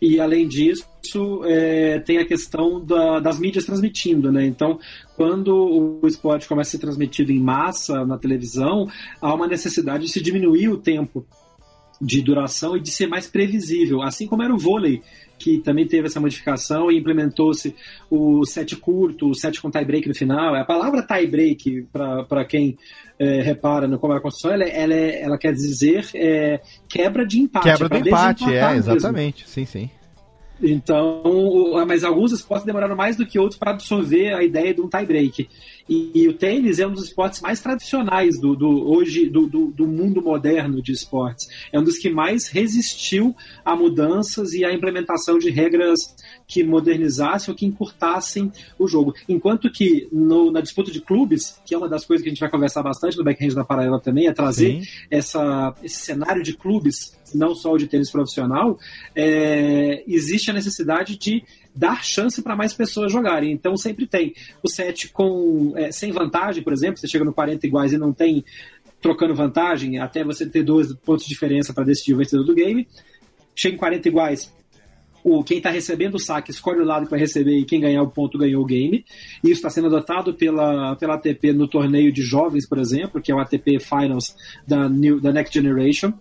E 0.00 0.20
além 0.20 0.46
disso, 0.46 0.86
é, 1.44 1.98
tem 2.00 2.18
a 2.18 2.24
questão 2.24 2.84
da, 2.84 3.18
das 3.20 3.38
mídias 3.38 3.64
transmitindo, 3.64 4.30
né? 4.30 4.46
Então, 4.46 4.78
quando 5.16 6.00
o 6.02 6.06
esporte 6.06 6.46
começa 6.46 6.70
a 6.70 6.72
ser 6.72 6.78
transmitido 6.78 7.32
em 7.32 7.40
massa 7.40 8.04
na 8.04 8.16
televisão, 8.16 8.88
há 9.20 9.34
uma 9.34 9.48
necessidade 9.48 10.06
de 10.06 10.12
se 10.12 10.20
diminuir 10.20 10.68
o 10.68 10.78
tempo 10.78 11.26
de 12.00 12.22
duração 12.22 12.76
e 12.76 12.80
de 12.80 12.90
ser 12.90 13.08
mais 13.08 13.26
previsível, 13.26 14.02
assim 14.02 14.26
como 14.26 14.42
era 14.42 14.54
o 14.54 14.58
vôlei, 14.58 15.02
que 15.38 15.58
também 15.58 15.86
teve 15.86 16.06
essa 16.06 16.20
modificação 16.20 16.90
e 16.90 16.98
implementou-se 16.98 17.74
o 18.10 18.44
set 18.44 18.76
curto, 18.76 19.30
o 19.30 19.34
set 19.34 19.60
com 19.60 19.70
tie 19.70 19.84
break 19.84 20.08
no 20.08 20.14
final. 20.14 20.54
A 20.54 20.64
palavra 20.64 21.02
tie 21.02 21.26
break, 21.26 21.86
para 22.28 22.44
quem 22.44 22.78
é, 23.18 23.42
repara 23.42 23.88
no 23.88 23.98
como 23.98 24.12
é 24.12 24.16
a 24.16 24.20
construção, 24.20 24.52
ela, 24.52 24.64
ela, 24.64 24.94
é, 24.94 25.22
ela 25.22 25.38
quer 25.38 25.52
dizer 25.52 26.08
é, 26.14 26.60
quebra 26.88 27.26
de 27.26 27.40
empate. 27.40 27.64
Quebra 27.64 27.88
do 27.88 27.96
empate, 27.96 28.44
é, 28.52 28.76
exatamente. 28.76 29.42
Mesmo. 29.42 29.52
Sim, 29.52 29.64
sim. 29.66 29.90
Então, 30.60 31.22
mas 31.86 32.02
alguns 32.02 32.32
esportes 32.32 32.66
demoraram 32.66 32.96
mais 32.96 33.16
do 33.16 33.24
que 33.24 33.38
outros 33.38 33.58
para 33.58 33.70
absorver 33.70 34.34
a 34.34 34.42
ideia 34.42 34.74
de 34.74 34.80
um 34.80 34.88
tie 34.88 35.06
break. 35.06 35.48
E, 35.88 36.10
e, 36.14 36.28
o 36.28 36.34
tênis 36.34 36.78
é 36.78 36.86
um 36.86 36.92
dos 36.92 37.04
esportes 37.04 37.40
mais 37.40 37.60
tradicionais 37.60 38.38
do, 38.38 38.54
do 38.54 38.90
hoje 38.90 39.28
do, 39.30 39.46
do, 39.46 39.68
do, 39.68 39.86
mundo 39.86 40.20
moderno 40.20 40.82
de 40.82 40.92
esportes. 40.92 41.46
É 41.72 41.78
um 41.78 41.84
dos 41.84 41.96
que 41.96 42.10
mais 42.10 42.48
resistiu 42.48 43.34
a 43.64 43.74
mudanças 43.74 44.52
e 44.52 44.64
à 44.64 44.72
implementação 44.72 45.38
de 45.38 45.48
regras 45.48 46.14
que 46.48 46.64
modernizassem 46.64 47.52
ou 47.52 47.56
que 47.56 47.66
encurtassem 47.66 48.50
o 48.78 48.88
jogo. 48.88 49.14
Enquanto 49.28 49.70
que 49.70 50.08
no, 50.10 50.50
na 50.50 50.62
disputa 50.62 50.90
de 50.90 51.00
clubes, 51.02 51.60
que 51.64 51.74
é 51.74 51.78
uma 51.78 51.88
das 51.88 52.06
coisas 52.06 52.22
que 52.22 52.30
a 52.30 52.32
gente 52.32 52.40
vai 52.40 52.50
conversar 52.50 52.82
bastante 52.82 53.18
no 53.18 53.22
backhand 53.22 53.50
da 53.50 53.62
Paralela 53.62 54.00
também, 54.00 54.26
é 54.26 54.32
trazer 54.32 54.80
essa, 55.10 55.74
esse 55.84 56.00
cenário 56.00 56.42
de 56.42 56.54
clubes, 56.54 57.14
não 57.34 57.54
só 57.54 57.72
o 57.72 57.78
de 57.78 57.86
tênis 57.86 58.10
profissional, 58.10 58.78
é, 59.14 60.02
existe 60.08 60.50
a 60.50 60.54
necessidade 60.54 61.18
de 61.18 61.44
dar 61.74 62.02
chance 62.02 62.40
para 62.40 62.56
mais 62.56 62.72
pessoas 62.72 63.12
jogarem. 63.12 63.52
Então 63.52 63.76
sempre 63.76 64.06
tem 64.06 64.34
o 64.62 64.70
set 64.70 65.08
com 65.08 65.74
é, 65.76 65.92
sem 65.92 66.10
vantagem, 66.10 66.62
por 66.62 66.72
exemplo, 66.72 66.96
você 66.96 67.06
chega 67.06 67.26
no 67.26 67.32
40 67.32 67.66
iguais 67.66 67.92
e 67.92 67.98
não 67.98 68.12
tem 68.12 68.42
trocando 69.02 69.34
vantagem, 69.34 69.98
até 70.00 70.24
você 70.24 70.46
ter 70.46 70.62
dois 70.62 70.92
pontos 70.94 71.24
de 71.24 71.28
diferença 71.28 71.74
para 71.74 71.84
decidir 71.84 72.14
o 72.14 72.16
vencedor 72.16 72.44
do 72.44 72.54
game. 72.54 72.88
Chega 73.54 73.74
em 73.74 73.78
40 73.78 74.08
iguais, 74.08 74.52
o, 75.28 75.44
quem 75.44 75.58
está 75.58 75.70
recebendo 75.70 76.14
o 76.14 76.18
saque 76.18 76.50
escolhe 76.50 76.80
o 76.80 76.84
lado 76.84 77.04
que 77.04 77.10
vai 77.10 77.20
receber 77.20 77.58
e 77.58 77.64
quem 77.64 77.80
ganhar 77.80 78.02
o 78.02 78.10
ponto 78.10 78.38
ganhou 78.38 78.62
o 78.62 78.66
game. 78.66 79.04
Isso 79.42 79.54
está 79.54 79.70
sendo 79.70 79.86
adotado 79.86 80.34
pela, 80.34 80.96
pela 80.96 81.14
ATP 81.14 81.52
no 81.52 81.68
torneio 81.68 82.12
de 82.12 82.22
jovens, 82.22 82.66
por 82.66 82.78
exemplo, 82.78 83.20
que 83.20 83.30
é 83.30 83.34
o 83.34 83.38
ATP 83.38 83.78
Finals 83.78 84.34
da, 84.66 84.88
New, 84.88 85.20
da 85.20 85.32
Next 85.32 85.52
Generation. 85.52 86.12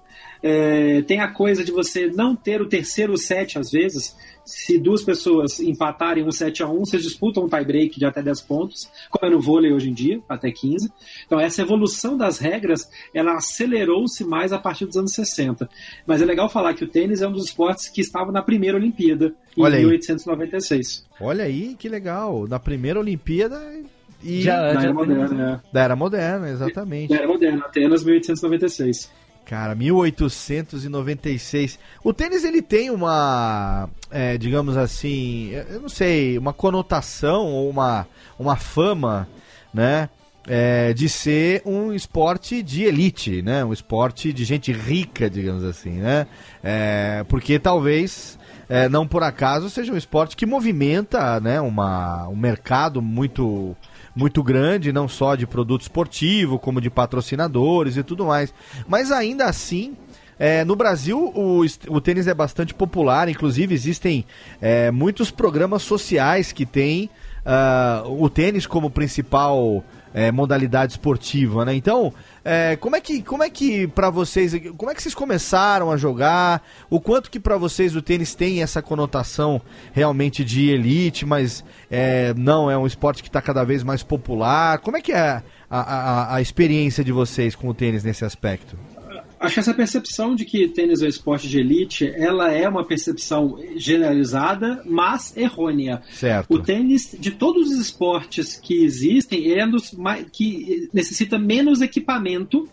É, 0.41 1.02
tem 1.04 1.19
a 1.19 1.28
coisa 1.28 1.63
de 1.63 1.71
você 1.71 2.08
não 2.08 2.36
ter 2.36 2.62
o 2.62 2.67
terceiro 2.67 3.17
set, 3.17 3.58
às 3.58 3.71
vezes. 3.71 4.15
Se 4.45 4.78
duas 4.78 5.04
pessoas 5.04 5.60
empatarem 5.60 6.23
um 6.23 6.32
7 6.32 6.63
a 6.63 6.69
1 6.69 6.80
vocês 6.80 7.04
disputam 7.04 7.43
um 7.43 7.50
tie-break 7.50 8.00
de 8.00 8.06
até 8.06 8.21
10 8.21 8.41
pontos, 8.41 8.89
como 9.10 9.30
é 9.30 9.36
no 9.36 9.41
vôlei 9.41 9.73
hoje 9.73 9.89
em 9.89 9.93
dia, 9.93 10.21
até 10.30 10.50
15. 10.50 10.89
Então, 11.26 11.38
essa 11.38 11.62
evolução 11.62 12.15
das 12.15 12.39
regras, 12.39 12.89
ela 13.13 13.36
acelerou-se 13.36 14.23
mais 14.23 14.54
a 14.54 14.58
partir 14.58 14.86
dos 14.86 14.95
anos 14.95 15.12
60. 15.13 15.69
Mas 16.06 16.21
é 16.21 16.26
legal 16.26 16.47
falar 16.50 16.73
que 16.73 16.86
o 16.86 16.88
tênis 16.88 17.21
é 17.21 17.28
um 17.28 17.34
dos 17.34 17.47
esportes 17.47 17.89
que 17.89 18.00
estava 18.00 18.32
na 18.32 18.41
primeira 18.41 18.78
Olimpíada, 18.78 19.36
em 19.58 19.63
Olha 19.63 19.80
1896. 19.80 21.06
Olha 21.19 21.43
aí, 21.43 21.76
que 21.78 21.89
legal. 21.89 22.47
Na 22.47 22.58
primeira 22.58 23.00
Olimpíada 23.00 23.62
e 24.23 24.41
já, 24.41 24.58
da, 24.58 24.73
já 24.73 24.82
era 24.82 24.93
moderna, 24.93 25.62
é. 25.65 25.73
da 25.73 25.82
era 25.82 25.95
moderna, 25.95 26.50
exatamente. 26.50 27.10
Da 27.10 27.17
era 27.17 27.28
moderna, 27.28 27.65
Atenas 27.65 28.04
1896. 28.04 29.12
Cara, 29.48 29.74
1896. 29.74 31.80
O 32.04 32.14
tênis 32.14 32.44
ele 32.44 32.62
tem 32.62 32.92
uma, 32.92 33.90
é, 34.12 34.38
digamos 34.38 34.76
assim, 34.76 35.52
eu 35.70 35.80
não 35.80 35.88
sei, 35.88 36.38
uma 36.38 36.52
conotação 36.52 37.46
ou 37.46 37.70
uma, 37.70 38.06
uma 38.38 38.58
fama, 38.58 39.26
né? 39.74 40.10
É, 40.46 40.94
de 40.94 41.08
ser 41.08 41.62
um 41.66 41.94
esporte 41.94 42.62
de 42.62 42.84
elite, 42.84 43.42
né? 43.42 43.64
Um 43.64 43.72
esporte 43.72 44.34
de 44.34 44.44
gente 44.44 44.74
rica, 44.74 45.30
digamos 45.30 45.64
assim, 45.64 45.92
né? 45.92 46.28
É, 46.62 47.24
porque 47.30 47.58
talvez, 47.58 48.38
é, 48.68 48.90
não 48.90 49.08
por 49.08 49.24
acaso, 49.24 49.70
seja 49.70 49.94
um 49.94 49.98
esporte 49.98 50.36
que 50.36 50.46
movimenta, 50.46 51.40
né? 51.40 51.62
Uma, 51.62 52.28
um 52.28 52.36
mercado 52.36 53.02
muito 53.02 53.78
muito 54.17 54.41
grande, 54.41 54.91
não 54.91 55.08
só 55.08 55.36
de 55.36 55.45
produto 55.45 55.82
esportivo, 55.82 56.58
como 56.60 56.82
de 56.82 56.89
patrocinadores 56.89 57.95
e 57.95 58.03
tudo 58.03 58.25
mais. 58.25 58.53
Mas 58.88 59.12
ainda 59.12 59.45
assim, 59.45 59.95
é, 60.39 60.65
no 60.65 60.75
Brasil, 60.75 61.32
o, 61.36 61.62
o 61.88 62.01
tênis 62.01 62.27
é 62.27 62.34
bastante 62.34 62.73
popular, 62.73 63.30
inclusive 63.30 63.73
existem 63.73 64.25
é, 64.62 64.91
muitos 64.91 65.32
programas 65.32 65.84
sociais 65.84 66.51
que 66.51 66.65
têm 66.65 67.10
uh, 67.45 68.23
o 68.23 68.30
tênis 68.30 68.67
como 68.67 68.89
principal 68.89 69.84
é, 70.13 70.32
modalidade 70.32 70.93
esportiva, 70.93 71.63
né? 71.63 71.75
Então, 71.75 72.13
é, 72.50 72.78
como 72.78 72.96
é 72.96 73.02
que, 73.02 73.22
como 73.22 73.44
é 73.44 73.50
que 73.50 73.88
para 73.88 74.10
vocês, 74.10 74.54
como 74.78 74.90
é 74.90 74.96
que 74.96 75.04
vocês 75.04 75.14
começaram 75.14 75.92
a 75.92 75.98
jogar? 75.98 76.64
O 76.90 77.02
quanto 77.02 77.30
que 77.30 77.42
para 77.42 77.58
vocês 77.58 77.94
o 77.94 78.02
tênis 78.02 78.34
tem 78.34 78.64
essa 78.64 78.82
conotação 78.82 79.62
realmente 79.92 80.46
de 80.46 80.70
elite, 80.70 81.26
mas 81.26 81.62
é, 81.92 82.34
não 82.36 82.72
é 82.72 82.78
um 82.78 82.88
esporte 82.88 83.22
que 83.22 83.28
está 83.28 83.42
cada 83.42 83.66
vez 83.66 83.84
mais 83.84 84.02
popular? 84.02 84.80
Como 84.80 84.96
é 84.96 85.02
que 85.02 85.12
é 85.12 85.20
a, 85.20 85.44
a, 85.70 86.36
a 86.36 86.42
experiência 86.42 87.04
de 87.04 87.12
vocês 87.12 87.54
com 87.54 87.68
o 87.68 87.74
tênis 87.74 88.06
nesse 88.06 88.24
aspecto? 88.24 88.78
Acho 89.39 89.54
que 89.54 89.60
essa 89.60 89.73
percepção 89.73 90.36
de 90.36 90.45
que 90.45 90.67
tênis 90.67 91.02
é 91.02 91.08
esporte 91.08 91.47
de 91.47 91.60
elite, 91.60 92.12
ela 92.15 92.52
é 92.52 92.67
uma 92.67 92.84
percepção 92.84 93.60
generalizada, 93.76 94.82
mas 94.86 95.36
errônea. 95.38 96.02
Certo. 96.12 96.52
O 96.54 96.60
tênis, 96.60 97.15
de 97.19 97.32
todos 97.32 97.69
os 97.69 97.78
esportes 97.78 98.56
que 98.56 98.84
existem, 98.84 99.45
ele 99.45 99.60
é 99.60 99.65
um 99.65 99.71
dos 99.71 99.91
mais, 99.91 100.26
que 100.32 100.89
necessita 100.91 101.38
menos 101.38 101.82
equipamento 101.82 102.67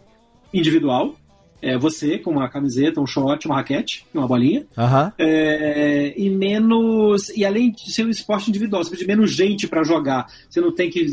individual. 0.52 1.16
É 1.60 1.78
você 1.78 2.18
com 2.18 2.30
uma 2.30 2.48
camiseta, 2.48 3.00
um 3.00 3.06
short, 3.06 3.46
uma 3.46 3.56
raquete, 3.56 4.06
uma 4.12 4.28
bolinha. 4.28 4.66
Uhum. 4.76 5.12
É, 5.18 6.12
e 6.14 6.28
menos. 6.28 7.30
E 7.30 7.42
além 7.44 7.72
de 7.72 7.90
ser 7.90 8.04
um 8.04 8.10
esporte 8.10 8.50
individual, 8.50 8.84
você 8.84 8.90
precisa 8.90 9.08
de 9.08 9.16
menos 9.16 9.32
gente 9.32 9.66
para 9.66 9.82
jogar. 9.82 10.26
Você 10.48 10.60
não 10.60 10.74
tem 10.74 10.90
que 10.90 11.06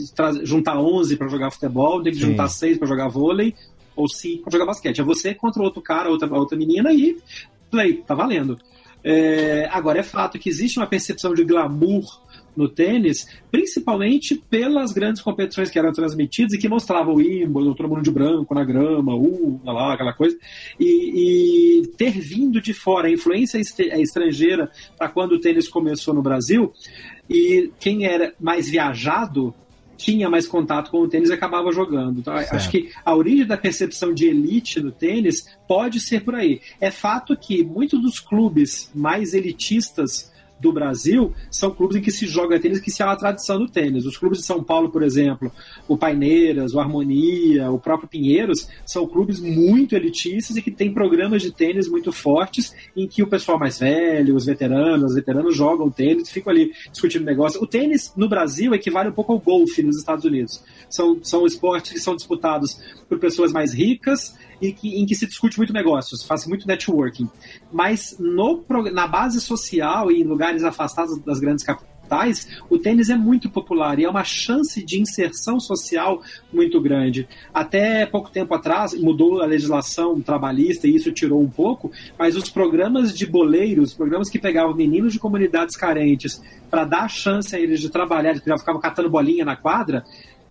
juntar 0.43 0.77
11 0.77 1.15
para 1.15 1.29
jogar 1.29 1.51
futebol, 1.51 2.03
tem 2.03 2.11
que 2.11 2.19
Sim. 2.19 2.27
juntar 2.27 2.49
6 2.49 2.77
para 2.77 2.87
jogar 2.87 3.07
vôlei 3.07 3.55
ou 3.95 4.07
se 4.07 4.37
para 4.37 4.51
jogar 4.51 4.65
basquete. 4.65 5.01
É 5.01 5.03
você 5.03 5.33
contra 5.33 5.61
outro 5.61 5.81
cara, 5.81 6.09
outra, 6.09 6.31
outra 6.33 6.57
menina 6.57 6.93
e 6.93 7.17
play, 7.69 7.95
tá 8.05 8.13
valendo. 8.13 8.57
É, 9.03 9.67
agora 9.71 9.99
é 9.99 10.03
fato 10.03 10.37
que 10.37 10.49
existe 10.49 10.77
uma 10.77 10.87
percepção 10.87 11.33
de 11.33 11.43
glamour 11.43 12.05
no 12.55 12.67
tênis, 12.67 13.27
principalmente 13.49 14.35
pelas 14.35 14.91
grandes 14.91 15.21
competições 15.21 15.69
que 15.69 15.79
eram 15.79 15.91
transmitidas 15.91 16.53
e 16.53 16.57
que 16.57 16.67
mostravam 16.67 17.13
o 17.13 17.17
Wimbledon, 17.17 17.73
todo 17.73 17.89
mundo 17.89 18.03
de 18.03 18.11
branco 18.11 18.53
na 18.53 18.63
grama, 18.63 19.15
uh, 19.15 19.59
lá, 19.63 19.93
aquela 19.93 20.13
coisa, 20.13 20.37
e, 20.79 21.81
e 21.81 21.87
ter 21.97 22.11
vindo 22.11 22.61
de 22.61 22.73
fora 22.73 23.07
a 23.07 23.11
influência 23.11 23.57
estrangeira 23.57 24.69
para 24.97 25.09
quando 25.09 25.33
o 25.33 25.39
tênis 25.39 25.67
começou 25.67 26.13
no 26.13 26.21
Brasil, 26.21 26.73
e 27.29 27.71
quem 27.79 28.05
era 28.05 28.33
mais 28.39 28.69
viajado 28.69 29.53
tinha 30.01 30.29
mais 30.29 30.47
contato 30.47 30.89
com 30.89 30.99
o 30.99 31.07
tênis 31.07 31.29
e 31.29 31.33
acabava 31.33 31.71
jogando. 31.71 32.19
Então, 32.19 32.35
certo. 32.35 32.55
acho 32.55 32.71
que 32.71 32.89
a 33.05 33.15
origem 33.15 33.45
da 33.45 33.57
percepção 33.57 34.13
de 34.13 34.27
elite 34.27 34.79
do 34.79 34.91
tênis 34.91 35.45
pode 35.67 35.99
ser 35.99 36.21
por 36.23 36.35
aí. 36.35 36.59
É 36.79 36.89
fato 36.89 37.37
que 37.37 37.63
muitos 37.63 38.01
dos 38.01 38.19
clubes 38.19 38.89
mais 38.95 39.33
elitistas 39.33 40.30
do 40.61 40.71
Brasil 40.71 41.33
são 41.49 41.71
clubes 41.71 41.97
em 41.97 42.01
que 42.01 42.11
se 42.11 42.27
joga 42.27 42.59
tênis, 42.59 42.79
que 42.79 42.91
se 42.91 43.01
há 43.01 43.07
uma 43.07 43.15
tradição 43.15 43.57
do 43.57 43.67
tênis. 43.67 44.05
Os 44.05 44.17
clubes 44.17 44.39
de 44.39 44.45
São 44.45 44.63
Paulo, 44.63 44.89
por 44.89 45.01
exemplo, 45.01 45.51
o 45.87 45.97
Paineiras, 45.97 46.73
o 46.73 46.79
Harmonia, 46.79 47.71
o 47.71 47.79
próprio 47.79 48.07
Pinheiros, 48.07 48.67
são 48.85 49.07
clubes 49.07 49.39
muito 49.39 49.95
elitistas 49.95 50.55
e 50.55 50.61
que 50.61 50.69
têm 50.69 50.93
programas 50.93 51.41
de 51.41 51.51
tênis 51.51 51.87
muito 51.87 52.11
fortes 52.11 52.73
em 52.95 53.07
que 53.07 53.23
o 53.23 53.27
pessoal 53.27 53.57
mais 53.57 53.79
velho, 53.79 54.35
os 54.35 54.45
veteranos, 54.45 55.11
os 55.11 55.15
veteranos 55.15 55.55
jogam 55.55 55.89
tênis 55.89 56.29
ficam 56.29 56.51
ali 56.51 56.71
discutindo 56.91 57.25
negócio. 57.25 57.61
O 57.61 57.67
tênis 57.67 58.13
no 58.15 58.29
Brasil 58.29 58.73
equivale 58.75 59.09
um 59.09 59.13
pouco 59.13 59.33
ao 59.33 59.39
golfe 59.39 59.81
nos 59.81 59.97
Estados 59.97 60.25
Unidos. 60.25 60.63
São, 60.89 61.19
são 61.23 61.45
esportes 61.45 61.91
que 61.91 61.99
são 61.99 62.15
disputados 62.15 62.79
por 63.09 63.17
pessoas 63.17 63.51
mais 63.51 63.73
ricas 63.73 64.35
que, 64.61 65.01
em 65.01 65.05
que 65.05 65.15
se 65.15 65.25
discute 65.25 65.57
muito 65.57 65.73
negócios, 65.73 66.23
faz 66.23 66.45
muito 66.45 66.67
networking. 66.67 67.29
Mas 67.71 68.15
no, 68.19 68.63
na 68.91 69.07
base 69.07 69.41
social 69.41 70.11
e 70.11 70.21
em 70.21 70.23
lugares 70.23 70.63
afastados 70.63 71.17
das 71.19 71.39
grandes 71.39 71.63
capitais, 71.63 71.91
o 72.69 72.77
tênis 72.77 73.09
é 73.09 73.15
muito 73.15 73.49
popular 73.49 73.97
e 73.97 74.03
é 74.03 74.09
uma 74.09 74.23
chance 74.23 74.83
de 74.83 74.99
inserção 74.99 75.59
social 75.61 76.21
muito 76.51 76.81
grande. 76.81 77.27
Até 77.53 78.05
pouco 78.05 78.29
tempo 78.29 78.53
atrás, 78.53 78.93
mudou 78.99 79.41
a 79.41 79.45
legislação 79.45 80.19
trabalhista 80.19 80.87
e 80.87 80.95
isso 80.95 81.11
tirou 81.13 81.41
um 81.41 81.49
pouco, 81.49 81.89
mas 82.19 82.35
os 82.35 82.49
programas 82.49 83.17
de 83.17 83.25
boleiros, 83.25 83.93
programas 83.93 84.29
que 84.29 84.37
pegavam 84.37 84.75
meninos 84.75 85.13
de 85.13 85.19
comunidades 85.19 85.77
carentes 85.77 86.41
para 86.69 86.83
dar 86.83 87.09
chance 87.09 87.55
a 87.55 87.59
eles 87.59 87.79
de 87.79 87.89
trabalhar, 87.89 88.31
eles 88.31 88.41
ficavam 88.41 88.81
catando 88.81 89.09
bolinha 89.09 89.45
na 89.45 89.55
quadra, 89.55 90.03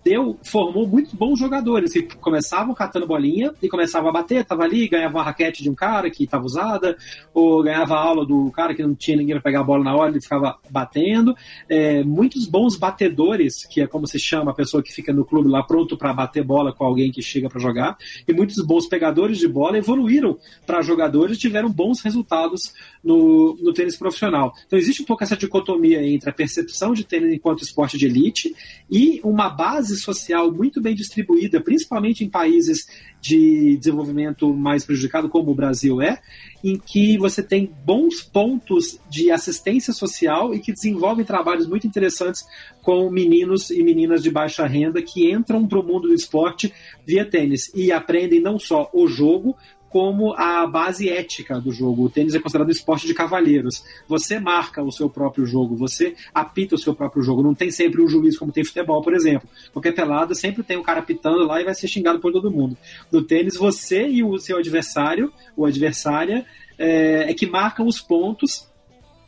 deu, 0.04 0.38
formou 0.42 0.86
muitos 0.86 1.12
bons 1.12 1.38
jogadores 1.38 1.92
que 1.92 2.02
começavam 2.16 2.74
catando 2.74 3.06
bolinha 3.06 3.52
e 3.62 3.68
começavam 3.68 4.08
a 4.08 4.12
bater, 4.12 4.44
tava 4.44 4.62
ali, 4.62 4.88
ganhava 4.88 5.18
uma 5.18 5.24
raquete 5.24 5.62
de 5.62 5.68
um 5.68 5.74
cara 5.74 6.10
que 6.10 6.24
estava 6.24 6.44
usada, 6.44 6.96
ou 7.34 7.62
ganhava 7.62 7.94
a 7.94 8.00
aula 8.00 8.26
do 8.26 8.50
cara 8.50 8.74
que 8.74 8.82
não 8.82 8.94
tinha 8.94 9.16
ninguém 9.16 9.34
para 9.34 9.42
pegar 9.42 9.60
a 9.60 9.64
bola 9.64 9.84
na 9.84 9.94
hora, 9.94 10.10
ele 10.10 10.20
ficava 10.20 10.58
batendo. 10.70 11.34
É, 11.68 12.02
muitos 12.02 12.46
bons 12.46 12.76
batedores, 12.76 13.66
que 13.66 13.80
é 13.82 13.86
como 13.86 14.06
se 14.06 14.18
chama 14.18 14.52
a 14.52 14.54
pessoa 14.54 14.82
que 14.82 14.92
fica 14.92 15.12
no 15.12 15.24
clube 15.24 15.48
lá 15.48 15.62
pronto 15.62 15.96
para 15.96 16.12
bater 16.12 16.42
bola 16.42 16.72
com 16.72 16.84
alguém 16.84 17.10
que 17.10 17.22
chega 17.22 17.48
para 17.48 17.60
jogar, 17.60 17.98
e 18.26 18.32
muitos 18.32 18.64
bons 18.64 18.86
pegadores 18.86 19.38
de 19.38 19.48
bola 19.48 19.76
evoluíram 19.76 20.38
para 20.66 20.82
jogadores 20.82 21.36
e 21.36 21.40
tiveram 21.40 21.70
bons 21.70 22.00
resultados 22.00 22.72
no, 23.04 23.56
no 23.60 23.72
tênis 23.72 23.96
profissional. 23.96 24.54
Então 24.66 24.78
existe 24.78 25.02
um 25.02 25.04
pouco 25.04 25.22
essa 25.22 25.36
dicotomia 25.36 26.02
entre 26.06 26.30
a 26.30 26.32
percepção 26.32 26.94
de 26.94 27.04
tênis 27.04 27.32
enquanto 27.32 27.62
esporte 27.62 27.98
de 27.98 28.06
elite 28.06 28.54
e 28.90 29.20
uma 29.22 29.48
base 29.48 29.89
social 29.96 30.52
muito 30.52 30.80
bem 30.80 30.94
distribuída, 30.94 31.60
principalmente 31.60 32.24
em 32.24 32.28
países 32.28 32.86
de 33.20 33.76
desenvolvimento 33.76 34.52
mais 34.54 34.84
prejudicado, 34.84 35.28
como 35.28 35.50
o 35.50 35.54
Brasil 35.54 36.00
é, 36.00 36.20
em 36.64 36.78
que 36.78 37.18
você 37.18 37.42
tem 37.42 37.70
bons 37.84 38.22
pontos 38.22 38.98
de 39.10 39.30
assistência 39.30 39.92
social 39.92 40.54
e 40.54 40.60
que 40.60 40.72
desenvolvem 40.72 41.24
trabalhos 41.24 41.66
muito 41.66 41.86
interessantes 41.86 42.44
com 42.82 43.10
meninos 43.10 43.70
e 43.70 43.82
meninas 43.82 44.22
de 44.22 44.30
baixa 44.30 44.66
renda 44.66 45.02
que 45.02 45.30
entram 45.30 45.66
para 45.66 45.78
o 45.78 45.82
mundo 45.82 46.08
do 46.08 46.14
esporte 46.14 46.72
via 47.06 47.24
tênis 47.24 47.70
e 47.74 47.92
aprendem 47.92 48.40
não 48.40 48.58
só 48.58 48.90
o 48.92 49.06
jogo, 49.06 49.56
como 49.90 50.32
a 50.34 50.66
base 50.66 51.08
ética 51.10 51.60
do 51.60 51.72
jogo. 51.72 52.04
O 52.04 52.08
tênis 52.08 52.34
é 52.34 52.38
considerado 52.38 52.68
um 52.68 52.72
esporte 52.72 53.06
de 53.06 53.12
cavalheiros. 53.12 53.84
Você 54.08 54.38
marca 54.38 54.82
o 54.82 54.92
seu 54.92 55.10
próprio 55.10 55.44
jogo, 55.44 55.74
você 55.74 56.14
apita 56.32 56.76
o 56.76 56.78
seu 56.78 56.94
próprio 56.94 57.22
jogo. 57.22 57.42
Não 57.42 57.54
tem 57.54 57.70
sempre 57.72 58.00
um 58.00 58.08
juiz 58.08 58.38
como 58.38 58.52
tem 58.52 58.64
futebol, 58.64 59.02
por 59.02 59.12
exemplo. 59.12 59.48
Qualquer 59.72 59.92
pelada 59.92 60.32
sempre 60.34 60.62
tem 60.62 60.76
um 60.76 60.82
cara 60.82 61.00
apitando 61.00 61.44
lá 61.44 61.60
e 61.60 61.64
vai 61.64 61.74
ser 61.74 61.88
xingado 61.88 62.20
por 62.20 62.32
todo 62.32 62.52
mundo. 62.52 62.76
No 63.10 63.20
tênis, 63.20 63.56
você 63.56 64.06
e 64.06 64.22
o 64.22 64.38
seu 64.38 64.58
adversário, 64.58 65.32
ou 65.56 65.66
adversária, 65.66 66.46
é, 66.78 67.30
é 67.30 67.34
que 67.34 67.46
marcam 67.46 67.86
os 67.86 68.00
pontos 68.00 68.69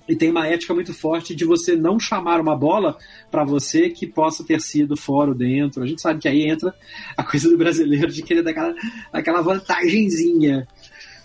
e 0.08 0.16
tem 0.16 0.30
uma 0.30 0.46
ética 0.46 0.74
muito 0.74 0.92
forte 0.92 1.34
de 1.34 1.44
você 1.44 1.76
não 1.76 1.98
chamar 1.98 2.40
uma 2.40 2.56
bola 2.56 2.96
para 3.30 3.44
você 3.44 3.88
que 3.88 4.06
possa 4.06 4.44
ter 4.44 4.60
sido 4.60 4.96
fora 4.96 5.30
ou 5.30 5.36
dentro. 5.36 5.82
A 5.82 5.86
gente 5.86 6.00
sabe 6.02 6.20
que 6.20 6.28
aí 6.28 6.48
entra 6.48 6.74
a 7.16 7.22
coisa 7.22 7.48
do 7.48 7.56
brasileiro 7.56 8.10
de 8.10 8.22
querer 8.22 8.42
dar 8.42 8.50
aquela, 8.50 8.74
aquela 9.12 9.42
vantagenzinha. 9.42 10.66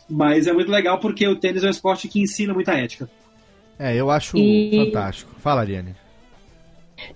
Mas 0.09 0.47
é 0.47 0.53
muito 0.53 0.71
legal 0.71 0.99
porque 0.99 1.27
o 1.27 1.35
tênis 1.35 1.63
é 1.63 1.67
um 1.67 1.71
esporte 1.71 2.07
que 2.07 2.21
ensina 2.21 2.53
muita 2.53 2.73
ética. 2.73 3.09
É, 3.79 3.95
eu 3.95 4.09
acho 4.09 4.37
E- 4.37 4.85
fantástico. 4.85 5.31
Fala, 5.39 5.61
Ariane. 5.61 5.95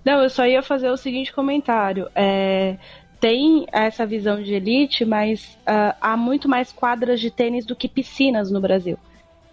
Não, 0.04 0.22
eu 0.22 0.30
só 0.30 0.46
ia 0.46 0.62
fazer 0.62 0.90
o 0.90 0.96
seguinte 0.96 1.32
comentário. 1.32 2.08
É, 2.14 2.76
tem 3.18 3.66
essa 3.72 4.04
visão 4.04 4.42
de 4.42 4.52
elite, 4.54 5.04
mas 5.04 5.58
ah, 5.66 5.96
há 6.00 6.16
muito 6.16 6.48
mais 6.48 6.70
quadras 6.70 7.20
de 7.20 7.30
tênis 7.30 7.64
do 7.64 7.74
que 7.74 7.88
piscinas 7.88 8.50
no 8.50 8.60
Brasil. 8.60 8.98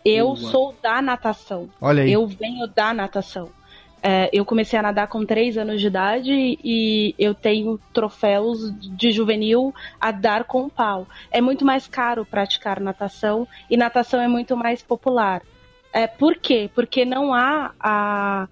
Eu 0.06 0.36
sou 0.36 0.76
da 0.82 1.02
natação. 1.02 1.70
Olha 1.82 2.04
aí. 2.04 2.12
Eu 2.12 2.26
venho 2.28 2.68
da 2.68 2.94
natação. 2.94 3.50
É, 4.02 4.30
eu 4.32 4.46
comecei 4.46 4.80
a 4.80 4.82
nadar 4.82 5.08
com 5.08 5.26
3 5.26 5.58
anos 5.58 5.82
de 5.82 5.88
idade 5.88 6.32
e 6.64 7.14
eu 7.20 7.36
tenho 7.36 7.78
troféus 7.94 8.72
de 8.80 9.12
juvenil 9.12 9.76
a 10.00 10.10
dar 10.12 10.46
com 10.46 10.70
pau. 10.70 11.06
É 11.30 11.42
muito 11.42 11.66
mais 11.66 11.86
caro 11.86 12.26
praticar 12.26 12.80
natação 12.80 13.46
e 13.70 13.76
natação 13.76 14.22
é 14.22 14.28
muito 14.28 14.56
mais 14.56 14.82
popular. 14.82 15.42
É, 15.92 16.08
por 16.08 16.38
quê? 16.38 16.70
Porque 16.74 17.04
não 17.04 17.34
há 17.34 17.72
a. 17.78 18.48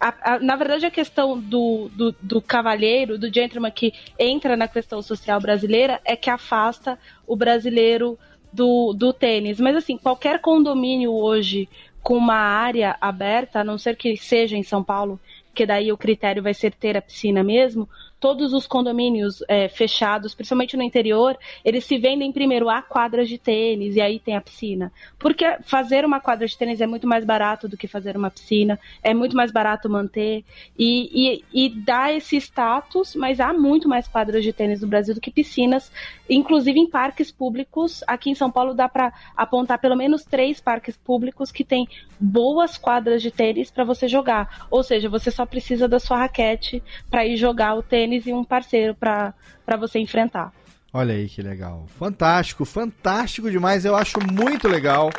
a- 0.00 0.14
a- 0.34 0.38
na 0.40 0.54
verdade, 0.56 0.84
a 0.84 0.90
questão 0.90 1.38
do, 1.38 1.88
do, 1.94 2.14
do 2.20 2.42
cavalheiro, 2.42 3.16
do 3.16 3.32
gentleman 3.32 3.70
que 3.70 3.94
entra 4.18 4.54
na 4.54 4.68
questão 4.68 5.00
social 5.00 5.40
brasileira 5.40 5.98
é 6.04 6.14
que 6.14 6.28
afasta 6.28 6.98
o 7.26 7.34
brasileiro 7.34 8.18
do, 8.52 8.92
do 8.92 9.12
tênis. 9.12 9.60
Mas, 9.60 9.76
assim, 9.76 9.96
qualquer 9.96 10.40
condomínio 10.40 11.12
hoje 11.12 11.68
com 12.02 12.16
uma 12.16 12.34
área 12.34 12.96
aberta, 13.00 13.60
a 13.60 13.64
não 13.64 13.76
ser 13.76 13.96
que 13.96 14.16
seja 14.16 14.56
em 14.56 14.62
São 14.62 14.82
Paulo, 14.82 15.20
que 15.54 15.66
daí 15.66 15.92
o 15.92 15.98
critério 15.98 16.42
vai 16.42 16.54
ser 16.54 16.72
ter 16.72 16.96
a 16.96 17.02
piscina 17.02 17.42
mesmo, 17.42 17.88
todos 18.20 18.52
os 18.52 18.66
condomínios 18.66 19.42
é, 19.48 19.66
fechados, 19.68 20.34
principalmente 20.34 20.76
no 20.76 20.82
interior, 20.82 21.36
eles 21.64 21.84
se 21.84 21.96
vendem 21.96 22.30
primeiro 22.30 22.68
a 22.68 22.82
quadras 22.82 23.28
de 23.28 23.38
tênis 23.38 23.96
e 23.96 24.00
aí 24.00 24.20
tem 24.20 24.36
a 24.36 24.40
piscina. 24.40 24.92
Porque 25.18 25.56
fazer 25.62 26.04
uma 26.04 26.20
quadra 26.20 26.46
de 26.46 26.56
tênis 26.56 26.82
é 26.82 26.86
muito 26.86 27.06
mais 27.06 27.24
barato 27.24 27.66
do 27.66 27.78
que 27.78 27.88
fazer 27.88 28.16
uma 28.16 28.30
piscina, 28.30 28.78
é 29.02 29.14
muito 29.14 29.34
mais 29.34 29.50
barato 29.50 29.88
manter 29.88 30.44
e, 30.78 31.42
e, 31.54 31.64
e 31.64 31.68
dá 31.70 32.12
esse 32.12 32.36
status, 32.36 33.14
mas 33.14 33.40
há 33.40 33.52
muito 33.54 33.88
mais 33.88 34.06
quadras 34.06 34.44
de 34.44 34.52
tênis 34.52 34.82
no 34.82 34.88
Brasil 34.88 35.14
do 35.14 35.20
que 35.20 35.30
piscinas, 35.30 35.90
inclusive 36.28 36.78
em 36.78 36.88
parques 36.88 37.32
públicos. 37.32 38.04
Aqui 38.06 38.30
em 38.30 38.34
São 38.34 38.50
Paulo 38.50 38.74
dá 38.74 38.88
para 38.88 39.12
apontar 39.34 39.78
pelo 39.78 39.96
menos 39.96 40.24
três 40.24 40.60
parques 40.60 40.96
públicos 40.96 41.50
que 41.50 41.64
têm 41.64 41.88
boas 42.18 42.76
quadras 42.76 43.22
de 43.22 43.30
tênis 43.30 43.70
para 43.70 43.84
você 43.84 44.06
jogar. 44.06 44.66
Ou 44.70 44.82
seja, 44.82 45.08
você 45.08 45.30
só 45.30 45.46
precisa 45.46 45.88
da 45.88 45.98
sua 45.98 46.18
raquete 46.18 46.82
para 47.10 47.24
ir 47.24 47.36
jogar 47.36 47.74
o 47.74 47.82
tênis 47.82 48.09
e 48.14 48.32
um 48.32 48.44
parceiro 48.44 48.94
para 48.94 49.34
você 49.78 49.98
enfrentar. 49.98 50.52
Olha 50.92 51.14
aí 51.14 51.28
que 51.28 51.40
legal. 51.40 51.86
Fantástico, 51.98 52.64
fantástico 52.64 53.50
demais. 53.50 53.84
Eu 53.84 53.94
acho 53.94 54.18
muito 54.20 54.66
legal. 54.66 55.10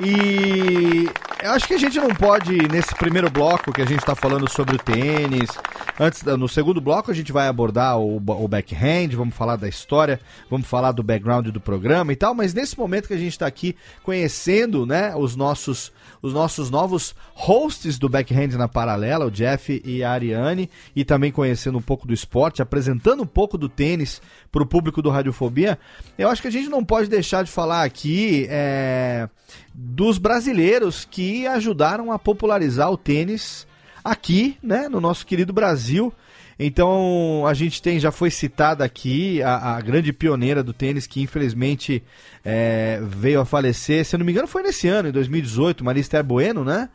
E 0.00 1.08
eu 1.42 1.50
acho 1.50 1.66
que 1.66 1.74
a 1.74 1.78
gente 1.78 1.98
não 1.98 2.14
pode, 2.14 2.68
nesse 2.68 2.94
primeiro 2.94 3.28
bloco 3.28 3.72
que 3.72 3.82
a 3.82 3.84
gente 3.84 3.98
está 3.98 4.14
falando 4.14 4.48
sobre 4.48 4.76
o 4.76 4.78
tênis, 4.78 5.50
antes 5.98 6.22
no 6.22 6.48
segundo 6.48 6.80
bloco 6.80 7.10
a 7.10 7.14
gente 7.14 7.32
vai 7.32 7.48
abordar 7.48 7.98
o, 7.98 8.16
o 8.16 8.48
backhand, 8.48 9.08
vamos 9.14 9.34
falar 9.34 9.56
da 9.56 9.68
história, 9.68 10.20
vamos 10.48 10.66
falar 10.66 10.92
do 10.92 11.02
background 11.02 11.48
do 11.48 11.60
programa 11.60 12.12
e 12.12 12.16
tal, 12.16 12.32
mas 12.32 12.54
nesse 12.54 12.78
momento 12.78 13.08
que 13.08 13.14
a 13.14 13.18
gente 13.18 13.32
está 13.32 13.46
aqui 13.46 13.76
conhecendo 14.04 14.86
né, 14.86 15.14
os, 15.16 15.34
nossos, 15.34 15.92
os 16.22 16.32
nossos 16.32 16.70
novos 16.70 17.14
hosts 17.34 17.98
do 17.98 18.08
backhand 18.08 18.56
na 18.56 18.68
paralela, 18.68 19.26
o 19.26 19.30
Jeff 19.30 19.82
e 19.84 20.02
a 20.04 20.12
Ariane, 20.12 20.70
e 20.94 21.04
também 21.04 21.32
conhecendo 21.32 21.76
um 21.76 21.82
pouco 21.82 22.06
do 22.06 22.14
esporte, 22.14 22.62
apresentando 22.62 23.24
um 23.24 23.26
pouco 23.26 23.58
do 23.58 23.68
tênis 23.68 24.22
para 24.50 24.62
o 24.62 24.66
público 24.66 25.02
do 25.02 25.10
Radiofobia, 25.12 25.78
eu 26.18 26.28
acho 26.28 26.42
que 26.42 26.48
a 26.48 26.52
gente 26.52 26.68
não 26.68 26.84
pode 26.84 27.08
deixar 27.08 27.44
de 27.44 27.50
falar 27.50 27.84
aqui 27.84 28.46
é, 28.50 29.28
dos 29.74 30.18
brasileiros 30.18 31.06
que 31.08 31.46
ajudaram 31.46 32.10
a 32.10 32.18
popularizar 32.18 32.90
o 32.90 32.96
tênis 32.96 33.66
aqui, 34.04 34.56
né, 34.62 34.88
no 34.88 35.00
nosso 35.00 35.26
querido 35.26 35.52
Brasil. 35.52 36.12
Então 36.58 37.44
a 37.46 37.54
gente 37.54 37.80
tem, 37.80 37.98
já 37.98 38.12
foi 38.12 38.30
citada 38.30 38.84
aqui 38.84 39.42
a, 39.42 39.76
a 39.76 39.80
grande 39.80 40.12
pioneira 40.12 40.62
do 40.62 40.72
tênis 40.72 41.06
que 41.06 41.20
infelizmente 41.20 42.02
é, 42.44 43.00
veio 43.02 43.40
a 43.40 43.44
falecer. 43.44 44.04
Se 44.04 44.14
eu 44.14 44.18
não 44.18 44.26
me 44.26 44.32
engano, 44.32 44.46
foi 44.46 44.62
nesse 44.62 44.86
ano, 44.88 45.08
em 45.08 45.12
2018, 45.12 45.84
Maria 45.84 46.00
Esther 46.00 46.22
Bueno, 46.22 46.64
né? 46.64 46.88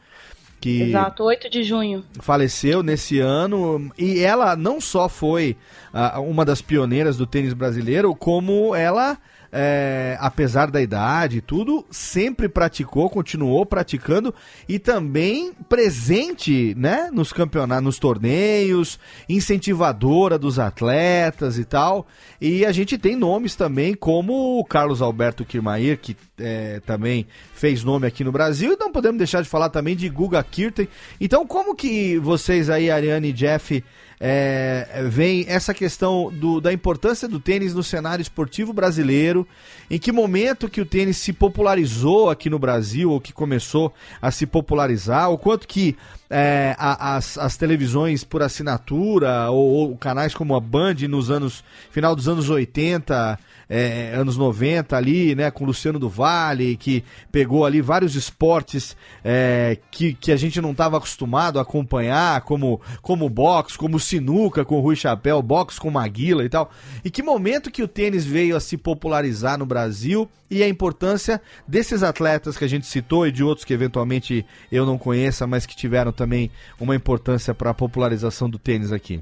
Que 0.60 0.82
Exato, 0.82 1.24
8 1.24 1.50
de 1.50 1.64
junho. 1.64 2.04
faleceu 2.20 2.82
nesse 2.82 3.20
ano 3.20 3.92
e 3.98 4.20
ela 4.20 4.56
não 4.56 4.82
só 4.82 5.08
foi 5.08 5.56
ah, 5.94 6.20
uma 6.20 6.44
das 6.44 6.62
pioneiras 6.62 7.16
do 7.16 7.28
tênis 7.28 7.54
brasileiro, 7.54 8.16
como 8.16 8.76
ela, 8.76 9.18
é, 9.52 10.18
apesar 10.20 10.70
da 10.70 10.82
idade 10.82 11.38
e 11.38 11.42
tudo, 11.42 11.86
sempre 11.90 12.50
praticou, 12.50 13.10
continuou 13.10 13.66
praticando 13.66 14.34
e 14.68 14.80
também 14.80 15.54
presente, 15.70 16.76
né, 16.76 17.10
nos 17.12 17.32
campeonatos, 17.32 17.84
nos 17.84 18.00
torneios, 18.00 19.00
incentivadora 19.28 20.38
dos 20.38 20.60
atletas 20.60 21.58
e 21.58 21.66
tal. 21.66 22.08
E 22.40 22.66
a 22.66 22.72
gente 22.72 22.98
tem 22.98 23.16
nomes 23.16 23.56
também 23.56 23.94
como 23.94 24.60
o 24.60 24.66
Carlos 24.66 25.02
Alberto 25.02 25.46
Kirmair, 25.46 26.00
que 26.00 26.16
é, 26.40 26.80
também 26.86 27.26
fez 27.54 27.84
nome 27.84 28.06
aqui 28.06 28.24
no 28.24 28.32
Brasil, 28.32 28.74
e 28.74 28.78
não 28.80 28.92
podemos 28.92 29.18
deixar 29.18 29.42
de 29.42 29.50
falar 29.50 29.70
também 29.70 29.96
de 29.96 30.08
Guga 30.10 30.44
Kirten. 30.44 30.88
Então, 31.20 31.48
como 31.48 31.76
que 31.76 32.20
vocês 32.20 32.70
aí, 32.70 32.92
Ariane 32.92 33.30
e 33.30 33.34
Jeff, 33.34 33.84
é, 34.20 35.04
veem 35.10 35.46
essa 35.48 35.74
questão 35.74 36.32
do- 36.32 36.60
da 36.60 36.74
importância 36.74 37.28
do 37.28 37.40
tênis 37.40 37.74
no 37.74 37.84
cenário 37.84 38.22
esportivo 38.22 38.74
brasileiro? 38.74 39.48
Em 39.90 40.00
que 40.00 40.12
momento 40.12 40.70
que 40.70 40.82
o 40.82 40.86
tênis 40.86 41.18
se 41.18 41.32
popularizou 41.32 42.30
aqui 42.30 42.50
no 42.50 42.60
Brasil, 42.60 43.12
ou 43.12 43.22
que 43.22 43.32
começou 43.32 43.94
a 44.22 44.32
se 44.32 44.46
popularizar? 44.46 45.30
O 45.32 45.38
quanto 45.38 45.68
que 45.68 45.96
é, 46.30 46.76
as, 46.78 47.38
as 47.38 47.56
televisões 47.56 48.24
por 48.24 48.42
assinatura, 48.42 49.50
ou, 49.50 49.90
ou 49.90 49.98
canais 49.98 50.34
como 50.34 50.56
a 50.56 50.60
Band 50.60 50.96
nos 51.08 51.30
anos 51.32 51.64
final 51.92 52.16
dos 52.16 52.28
anos 52.28 52.50
80 52.50 53.40
é, 53.70 54.14
anos 54.16 54.38
90 54.38 54.96
ali, 54.96 55.36
né, 55.36 55.52
com 55.52 55.66
Luciano 55.66 56.00
do 56.00 56.10
Vale, 56.10 56.78
que 56.78 57.04
pegou 57.32 57.66
ali 57.66 57.82
vários 57.82 58.16
esportes 58.16 58.96
é, 59.24 59.78
que, 59.92 60.14
que 60.14 60.32
a 60.32 60.38
gente 60.38 60.62
não 60.62 60.72
estava 60.72 60.98
acostumado 60.98 61.60
a 61.60 61.62
acompanhar, 61.62 62.42
como, 62.42 62.80
como 63.02 63.30
boxe, 63.30 63.78
como 63.78 64.00
sinuca 64.00 64.64
com 64.64 64.80
Rui 64.80 64.96
Chapéu, 64.96 65.42
boxe 65.42 65.80
com 65.80 65.92
Maguila 65.92 66.44
e 66.44 66.50
tal. 66.50 66.70
E 67.04 67.10
que 67.10 67.22
momento 67.22 67.72
que 67.72 67.84
o 67.84 67.88
tênis 67.88 68.26
veio 68.26 68.56
a 68.56 68.60
se 68.60 68.78
popularizar 68.78 69.58
no 69.58 69.66
Brasil 69.66 70.30
e 70.50 70.64
a 70.64 70.68
importância 70.68 71.42
desses 71.68 72.04
atletas 72.04 72.58
que 72.58 72.64
a 72.64 72.70
gente 72.70 72.86
citou 72.86 73.28
e 73.28 73.32
de 73.32 73.44
outros 73.44 73.66
que 73.66 73.74
eventualmente 73.74 74.46
eu 74.72 74.86
não 74.86 74.98
conheça, 74.98 75.46
mas 75.46 75.66
que 75.66 75.76
tiveram 75.76 76.12
também 76.12 76.50
uma 76.80 76.96
importância 76.96 77.54
para 77.54 77.72
a 77.72 77.74
popularização 77.74 78.50
do 78.50 78.58
tênis 78.58 78.92
aqui. 78.92 79.22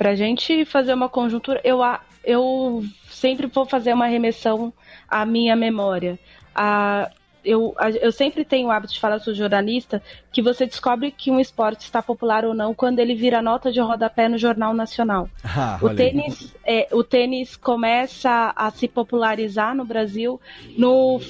Pra 0.00 0.14
gente 0.14 0.64
fazer 0.64 0.94
uma 0.94 1.10
conjuntura, 1.10 1.60
eu, 1.62 1.80
eu 2.24 2.82
sempre 3.10 3.46
vou 3.46 3.66
fazer 3.66 3.92
uma 3.92 4.06
remessão 4.06 4.72
à 5.06 5.26
minha 5.26 5.54
memória. 5.54 6.18
A, 6.54 7.10
eu, 7.44 7.74
eu 8.00 8.10
sempre 8.10 8.42
tenho 8.42 8.68
o 8.68 8.70
hábito 8.70 8.94
de 8.94 8.98
falar, 8.98 9.18
sou 9.18 9.34
jornalista, 9.34 10.02
que 10.32 10.40
você 10.40 10.64
descobre 10.64 11.10
que 11.10 11.30
um 11.30 11.38
esporte 11.38 11.82
está 11.82 12.00
popular 12.00 12.46
ou 12.46 12.54
não 12.54 12.72
quando 12.72 12.98
ele 12.98 13.14
vira 13.14 13.42
nota 13.42 13.70
de 13.70 13.78
rodapé 13.78 14.26
no 14.26 14.38
Jornal 14.38 14.72
Nacional. 14.72 15.28
Ah, 15.44 15.78
O 15.82 15.90
tênis, 15.94 16.56
é, 16.64 16.88
o 16.92 17.04
tênis 17.04 17.54
começa 17.54 18.54
a 18.56 18.70
se 18.70 18.88
popularizar 18.88 19.74
no 19.74 19.84
Brasil 19.84 20.40
no, 20.78 21.20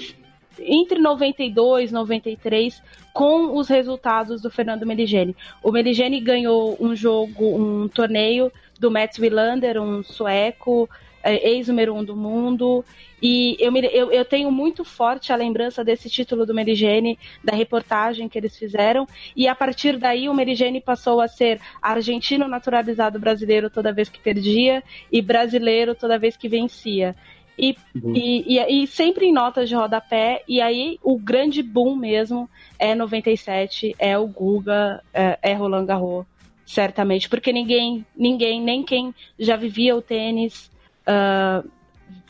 entre 0.67 0.99
92 0.99 1.91
e 1.91 1.95
93 1.95 2.83
com 3.13 3.57
os 3.57 3.69
resultados 3.69 4.41
do 4.43 4.51
Fernando 4.51 4.87
Meligeni. 4.87 5.35
O 5.63 5.71
Meligeni 5.73 6.21
ganhou 6.21 6.77
um 6.81 6.95
jogo, 6.95 7.57
um 7.57 7.89
torneio 7.89 8.53
do 8.79 8.91
Mats 8.91 9.19
Wilander, 9.19 9.81
um 9.81 10.03
sueco, 10.03 10.89
é, 11.23 11.51
ex-número 11.51 11.95
um 11.95 12.03
do 12.05 12.17
mundo. 12.17 12.83
E 13.23 13.55
eu, 13.61 13.71
me- 13.71 13.91
eu, 13.93 14.11
eu 14.11 14.25
tenho 14.25 14.51
muito 14.51 14.83
forte 14.85 15.31
a 15.33 15.37
lembrança 15.37 15.85
desse 15.85 16.09
título 16.09 16.47
do 16.47 16.55
Meligeni, 16.55 17.19
da 17.45 17.55
reportagem 17.55 18.27
que 18.29 18.39
eles 18.39 18.57
fizeram. 18.57 19.07
E 19.37 19.47
a 19.47 19.55
partir 19.55 19.99
daí 19.99 20.29
o 20.31 20.35
Meligeni 20.35 20.81
passou 20.81 21.21
a 21.21 21.29
ser 21.29 21.61
argentino 21.83 22.49
naturalizado 22.49 23.19
brasileiro 23.19 23.69
toda 23.69 23.93
vez 23.93 24.09
que 24.09 24.19
perdia 24.21 24.83
e 25.13 25.21
brasileiro 25.21 25.95
toda 25.95 26.19
vez 26.19 26.37
que 26.37 26.49
vencia. 26.49 27.15
E, 27.61 27.77
e, 28.15 28.59
e, 28.59 28.83
e 28.83 28.87
sempre 28.87 29.27
em 29.27 29.33
notas 29.33 29.69
de 29.69 29.75
rodapé, 29.75 30.43
e 30.49 30.61
aí 30.61 30.99
o 31.03 31.19
grande 31.19 31.63
boom 31.63 31.95
mesmo 31.95 32.49
é 32.79 32.95
97, 32.95 33.95
é 33.99 34.17
o 34.17 34.27
Guga, 34.27 35.03
é, 35.13 35.39
é 35.43 35.53
Roland 35.53 35.85
Garros, 35.85 36.25
certamente, 36.65 37.29
porque 37.29 37.53
ninguém, 37.53 38.07
ninguém, 38.17 38.63
nem 38.63 38.83
quem 38.83 39.15
já 39.39 39.57
vivia 39.57 39.95
o 39.95 40.01
tênis 40.01 40.71
ah, 41.07 41.63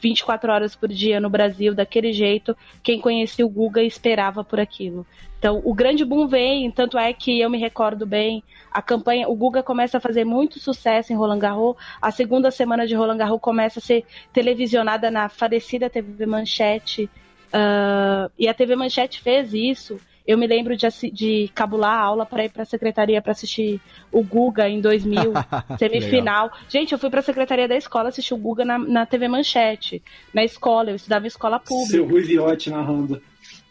24 0.01 0.53
horas 0.53 0.74
por 0.74 0.89
dia 0.89 1.20
no 1.20 1.31
Brasil 1.31 1.74
daquele 1.74 2.12
jeito, 2.12 2.57
quem 2.83 3.01
conhecia 3.01 3.45
o 3.45 3.49
Guga 3.49 3.83
esperava 3.83 4.43
por 4.43 4.59
aquilo. 4.59 5.07
Então, 5.39 5.61
o 5.64 5.74
grande 5.74 6.05
boom 6.05 6.26
vem, 6.26 6.70
tanto 6.70 6.99
é 6.99 7.12
que 7.12 7.41
eu 7.41 7.49
me 7.49 7.59
recordo 7.59 8.07
bem, 8.07 8.43
a 8.70 8.83
campanha, 8.83 9.28
o 9.28 9.35
Guga 9.35 9.62
começa 9.62 9.97
a 9.97 10.01
fazer 10.01 10.24
muito 10.24 10.59
sucesso 10.59 11.12
em 11.12 11.16
Roland 11.16 11.39
Garros, 11.39 11.76
a 12.01 12.11
segunda 12.11 12.51
semana 12.51 12.87
de 12.87 12.95
Roland 12.95 13.16
Garros 13.16 13.41
começa 13.41 13.78
a 13.78 13.83
ser 13.83 14.05
televisionada 14.33 15.11
na 15.11 15.28
falecida 15.28 15.89
TV 15.89 16.26
Manchete, 16.26 17.09
ah, 17.53 18.31
e 18.39 18.49
a 18.49 18.55
TV 18.55 18.76
Manchete 18.76 19.20
fez 19.20 19.53
isso. 19.53 20.01
Eu 20.27 20.37
me 20.39 20.47
lembro 20.47 20.77
de, 20.77 20.87
de 21.12 21.51
cabular 21.55 21.93
a 21.99 22.01
aula 22.03 22.27
para 22.27 22.45
ir 22.45 22.51
para 22.51 22.62
a 22.62 22.66
secretaria 22.66 23.21
para 23.21 23.33
assistir 23.33 23.81
o 24.12 24.23
Guga 24.23 24.68
em 24.68 24.81
2000, 24.81 25.33
semifinal. 25.79 26.51
Gente, 26.68 26.93
eu 26.93 26.99
fui 26.99 27.11
para 27.11 27.21
a 27.21 27.23
secretaria 27.23 27.66
da 27.66 27.77
escola 27.77 28.09
assistir 28.11 28.35
o 28.35 28.37
Guga 28.39 28.64
na, 28.64 28.79
na 28.79 29.07
TV 29.07 29.29
Manchete, 29.29 30.03
na 30.33 30.45
escola. 30.45 30.91
Eu 30.91 30.97
estudava 30.97 31.25
em 31.25 31.29
escola 31.29 31.59
pública. 31.59 31.91
Seu 31.93 32.07
Rui 32.07 32.23
Viotti 32.23 32.71
narrando. 32.71 33.21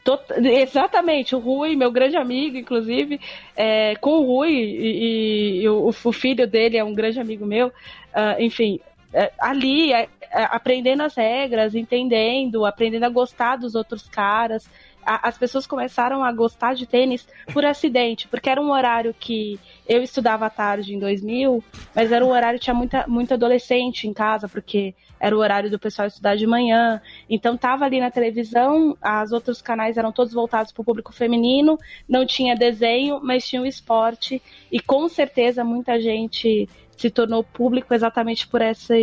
Tot- 0.04 0.32
Exatamente, 0.38 1.36
o 1.36 1.40
Rui, 1.40 1.76
meu 1.76 1.92
grande 1.92 2.16
amigo, 2.16 2.58
inclusive, 2.58 3.20
é, 3.56 3.96
com 3.98 4.12
o 4.12 4.26
Rui, 4.26 4.52
e, 4.52 5.62
e 5.62 5.70
o, 5.70 5.88
o 6.04 6.12
filho 6.12 6.48
dele 6.48 6.78
é 6.78 6.84
um 6.84 6.94
grande 6.96 7.20
amigo 7.20 7.46
meu, 7.46 7.72
ah, 8.14 8.36
enfim, 8.40 8.80
é, 9.14 9.32
ali, 9.40 9.92
é, 9.92 10.08
é, 10.32 10.44
aprendendo 10.44 11.04
as 11.04 11.16
regras, 11.16 11.76
entendendo, 11.76 12.66
aprendendo 12.66 13.04
a 13.06 13.10
gostar 13.10 13.58
dos 13.58 13.76
outros 13.76 14.08
caras. 14.08 14.70
A- 15.06 15.28
as 15.30 15.38
pessoas 15.38 15.66
começaram 15.66 16.24
a 16.24 16.32
gostar 16.32 16.74
de 16.76 16.86
tênis 16.86 17.28
por 17.54 17.66
acidente, 17.66 18.28
porque 18.28 18.50
era 18.50 18.62
um 18.62 18.72
horário 18.72 19.14
que 19.18 19.60
eu 19.88 20.04
estudava 20.04 20.46
à 20.46 20.50
tarde 20.50 20.94
em 20.94 21.00
2000, 21.00 21.64
mas 21.96 22.12
era 22.12 22.24
um 22.26 22.30
horário 22.30 22.60
que 22.60 22.66
tinha 22.66 22.74
muita, 22.74 23.06
muito 23.08 23.34
adolescente 23.34 24.08
em 24.08 24.14
casa, 24.14 24.48
porque 24.48 24.94
era 25.20 25.36
o 25.36 25.40
horário 25.40 25.70
do 25.70 25.78
pessoal 25.80 26.08
estudar 26.08 26.36
de 26.36 26.48
manhã. 26.48 27.02
Então 27.30 27.58
tava 27.58 27.86
ali 27.86 28.00
na 28.00 28.10
televisão, 28.12 28.96
os 29.24 29.32
outros 29.32 29.62
canais 29.62 29.98
eram 29.98 30.12
todos 30.12 30.32
voltados 30.34 30.72
para 30.72 30.82
o 30.82 30.86
público 30.86 31.12
feminino, 31.12 31.78
não 32.08 32.26
tinha 32.26 32.56
desenho, 32.56 33.20
mas 33.22 33.46
tinha 33.48 33.62
o 33.62 33.66
esporte. 33.66 34.42
E 34.72 34.80
com 34.80 35.10
certeza 35.10 35.64
muita 35.64 36.00
gente 36.00 36.70
se 36.96 37.10
tornou 37.10 37.44
público 37.44 37.94
exatamente 37.94 38.48
por 38.48 38.62
essa, 38.62 38.94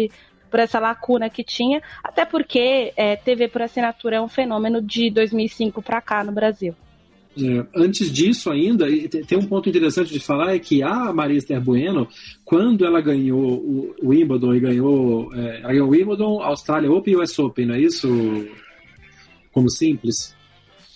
por 0.51 0.61
essa 0.61 0.79
lacuna 0.79 1.29
que 1.29 1.43
tinha, 1.45 1.83
até 2.03 2.25
porque 2.25 2.93
é, 2.97 3.17
TV 3.17 3.49
por 3.49 3.63
assinatura 3.63 4.17
é 4.17 4.21
um 4.21 4.29
fenômeno 4.29 4.81
de 4.81 5.11
2005 5.11 5.83
para 5.83 6.01
cá 6.01 6.23
no 6.25 6.33
Brasil. 6.33 6.75
É, 7.39 7.67
antes 7.77 8.11
disso 8.11 8.51
ainda, 8.51 8.89
e 8.89 9.09
te- 9.09 9.23
tem 9.23 9.37
um 9.37 9.45
ponto 9.45 9.69
interessante 9.69 10.11
de 10.11 10.19
falar, 10.21 10.55
é 10.55 10.59
que 10.59 10.83
a 10.83 11.13
Maria 11.13 11.37
Esther 11.37 11.61
Bueno, 11.61 12.09
quando 12.47 12.87
ela 12.87 12.99
ganhou 13.03 13.59
o 13.59 13.95
Wimbledon 14.03 14.55
e 14.55 14.61
ganhou, 14.61 15.35
é, 15.35 15.59
ela 15.61 15.69
ganhou 15.73 15.89
o 15.89 15.91
Wimbledon, 15.91 16.41
Austrália 16.43 16.91
Open 16.91 17.13
e 17.13 17.17
US 17.19 17.39
Open, 17.39 17.67
não 17.67 17.75
é 17.75 17.81
isso? 17.81 18.09
Como 19.53 19.69
simples? 19.71 20.35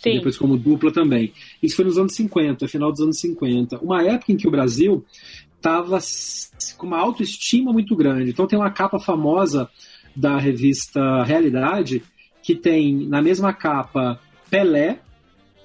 E 0.01 0.03
Sim, 0.03 0.15
depois 0.15 0.39
como 0.39 0.57
dupla 0.57 0.91
também. 0.91 1.31
Isso 1.63 1.77
foi 1.77 1.85
nos 1.85 1.99
anos 1.99 2.15
50, 2.15 2.67
final 2.69 2.91
dos 2.91 3.03
anos 3.03 3.21
50. 3.21 3.79
Uma 3.81 4.03
época 4.03 4.33
em 4.33 4.37
que 4.39 4.49
o 4.49 4.51
Brasil 4.51 5.05
estava 5.61 5.99
com 6.79 6.87
uma 6.87 6.99
autoestima 6.99 7.73
muito 7.73 7.95
grande. 7.95 8.31
Então 8.31 8.47
tem 8.47 8.59
uma 8.59 8.71
capa 8.71 8.99
famosa 8.99 9.69
da 10.17 10.39
revista 10.39 11.23
Realidade 11.23 12.03
que 12.43 12.55
tem 12.55 13.07
na 13.07 13.21
mesma 13.21 13.53
capa 13.53 14.19
Pelé, 14.49 14.99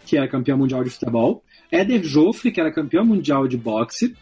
que 0.06 0.18
era 0.18 0.28
campeão 0.28 0.58
mundial 0.58 0.84
de 0.84 0.90
futebol, 0.90 1.42
Éder 1.72 2.04
Joffre, 2.04 2.52
que 2.52 2.60
era 2.60 2.72
campeão 2.72 3.06
mundial 3.06 3.48
de 3.48 3.58
boxe, 3.58 4.16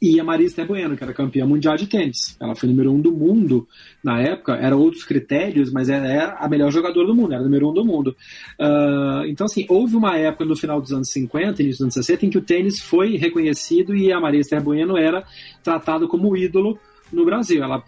e 0.00 0.18
a 0.18 0.24
Maria 0.24 0.46
Esther 0.46 0.66
Bueno, 0.66 0.96
que 0.96 1.04
era 1.04 1.12
campeã 1.12 1.44
mundial 1.44 1.76
de 1.76 1.86
tênis. 1.86 2.36
Ela 2.40 2.54
foi 2.54 2.68
número 2.68 2.90
um 2.90 3.00
do 3.00 3.12
mundo 3.12 3.68
na 4.02 4.20
época, 4.20 4.54
eram 4.54 4.78
outros 4.78 5.04
critérios, 5.04 5.70
mas 5.70 5.90
ela 5.90 6.06
era 6.06 6.36
a 6.38 6.48
melhor 6.48 6.70
jogadora 6.70 7.06
do 7.06 7.14
mundo, 7.14 7.34
era 7.34 7.42
número 7.42 7.68
um 7.68 7.74
do 7.74 7.84
mundo. 7.84 8.16
Ah, 8.58 9.22
então, 9.26 9.44
assim, 9.44 9.66
houve 9.68 9.96
uma 9.96 10.16
época 10.16 10.44
no 10.46 10.56
final 10.56 10.80
dos 10.80 10.92
anos 10.92 11.10
50, 11.10 11.62
início 11.62 11.78
dos 11.78 11.82
anos 11.82 11.94
60, 11.94 12.26
em 12.26 12.30
que 12.30 12.38
o 12.38 12.42
tênis 12.42 12.80
foi 12.80 13.16
reconhecido 13.16 13.94
e 13.94 14.10
a 14.10 14.18
Maria 14.18 14.40
Esther 14.40 14.62
Bueno 14.62 14.96
era 14.96 15.22
tratada 15.62 16.06
como 16.06 16.34
ídolo 16.34 16.78
no 17.12 17.24
Brasil. 17.24 17.62
Ela 17.62 17.82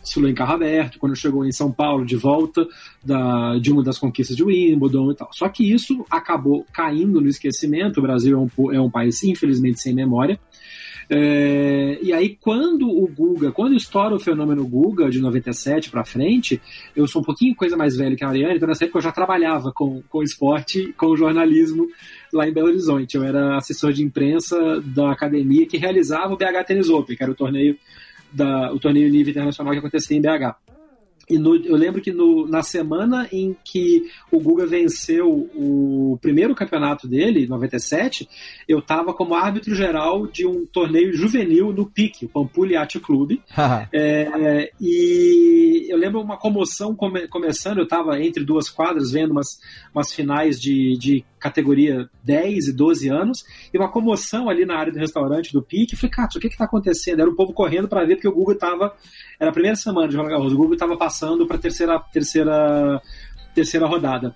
desfilou 0.00 0.30
em 0.30 0.34
carro 0.34 0.54
aberto, 0.54 0.98
quando 1.00 1.16
chegou 1.16 1.44
em 1.44 1.50
São 1.52 1.72
Paulo, 1.72 2.04
de 2.04 2.14
volta 2.14 2.66
da, 3.04 3.58
de 3.58 3.72
uma 3.72 3.82
das 3.82 3.98
conquistas 3.98 4.36
de 4.36 4.44
Wimbledon 4.44 5.10
e 5.10 5.16
tal. 5.16 5.28
Só 5.32 5.48
que 5.48 5.72
isso 5.72 6.04
acabou 6.08 6.64
caindo 6.72 7.20
no 7.20 7.28
esquecimento. 7.28 7.98
O 7.98 8.02
Brasil 8.02 8.36
é 8.36 8.62
um, 8.62 8.72
é 8.72 8.80
um 8.80 8.90
país, 8.90 9.22
infelizmente, 9.24 9.80
sem 9.80 9.94
memória. 9.94 10.38
É, 11.08 11.98
e 12.02 12.12
aí, 12.12 12.36
quando 12.40 12.88
o 12.88 13.06
Guga, 13.06 13.52
quando 13.52 13.74
estoura 13.74 14.14
o 14.14 14.18
fenômeno 14.18 14.66
Guga 14.66 15.08
de 15.08 15.20
97 15.20 15.90
para 15.90 16.04
frente, 16.04 16.60
eu 16.94 17.06
sou 17.06 17.22
um 17.22 17.24
pouquinho 17.24 17.54
coisa 17.54 17.76
mais 17.76 17.96
velho 17.96 18.16
que 18.16 18.24
a 18.24 18.26
Mariana, 18.26 18.54
então 18.54 18.68
nessa 18.68 18.84
época 18.84 18.98
eu 18.98 19.02
já 19.02 19.12
trabalhava 19.12 19.72
com, 19.72 20.02
com 20.08 20.22
esporte, 20.22 20.92
com 20.96 21.16
jornalismo 21.16 21.88
lá 22.32 22.48
em 22.48 22.52
Belo 22.52 22.68
Horizonte. 22.68 23.16
Eu 23.16 23.22
era 23.22 23.56
assessor 23.56 23.92
de 23.92 24.02
imprensa 24.02 24.80
da 24.80 25.12
academia 25.12 25.66
que 25.66 25.76
realizava 25.76 26.34
o 26.34 26.36
BH 26.36 26.64
Tennis 26.66 26.88
Open, 26.88 27.16
que 27.16 27.22
era 27.22 27.32
o 27.32 27.36
torneio, 27.36 27.78
da, 28.32 28.72
o 28.72 28.78
torneio 28.78 29.10
nível 29.10 29.30
internacional 29.30 29.72
que 29.72 29.78
acontecia 29.78 30.16
em 30.16 30.20
BH. 30.20 30.65
E 31.28 31.38
no- 31.38 31.56
eu 31.56 31.74
lembro 31.76 32.00
que 32.00 32.12
no- 32.12 32.46
na 32.46 32.62
semana 32.62 33.28
em 33.32 33.56
que 33.64 34.04
o 34.30 34.38
Guga 34.38 34.64
venceu 34.66 35.28
o 35.54 36.18
primeiro 36.22 36.54
campeonato 36.54 37.08
dele, 37.08 37.46
97, 37.48 38.28
eu 38.68 38.78
estava 38.78 39.12
como 39.12 39.34
árbitro 39.34 39.74
geral 39.74 40.26
de 40.26 40.46
um 40.46 40.64
torneio 40.66 41.12
juvenil 41.12 41.72
no 41.72 41.86
PIC, 41.86 42.26
o 42.26 42.28
Pampulha 42.28 42.74
Yacht 42.76 43.00
Clube. 43.00 43.42
É, 43.92 44.70
e 44.80 45.86
eu 45.88 45.96
lembro 45.98 46.20
uma 46.20 46.36
comoção 46.36 46.94
come- 46.94 47.26
começando, 47.28 47.78
eu 47.78 47.84
estava 47.84 48.20
entre 48.22 48.44
duas 48.44 48.68
quadras 48.68 49.10
vendo 49.10 49.32
umas, 49.32 49.58
umas 49.94 50.12
finais 50.12 50.60
de, 50.60 50.96
de 50.98 51.24
categoria 51.38 52.08
10 52.24 52.68
e 52.68 52.72
12 52.72 53.08
anos, 53.08 53.44
e 53.72 53.78
uma 53.78 53.90
comoção 53.90 54.48
ali 54.48 54.64
na 54.64 54.76
área 54.76 54.92
do 54.92 54.98
restaurante 54.98 55.52
do 55.52 55.62
PIC. 55.62 55.92
Eu 55.92 55.98
falei, 55.98 56.10
cara, 56.10 56.28
o 56.34 56.40
que 56.40 56.46
está 56.46 56.64
acontecendo? 56.64 57.20
Era 57.20 57.30
o 57.30 57.36
povo 57.36 57.52
correndo 57.52 57.88
para 57.88 58.04
ver, 58.04 58.16
porque 58.16 58.28
o 58.28 58.34
Guga 58.34 58.54
estava. 58.54 58.94
Era 59.38 59.50
a 59.50 59.52
primeira 59.52 59.76
semana 59.76 60.08
de 60.08 60.16
Roland 60.16 60.30
Garros, 60.30 60.52
o 60.52 60.56
Guga 60.56 60.74
estava 60.74 60.96
passando 60.96 61.46
para 61.46 61.58
terceira, 61.58 61.98
terceira, 62.12 63.00
terceira 63.54 63.86
rodada. 63.86 64.34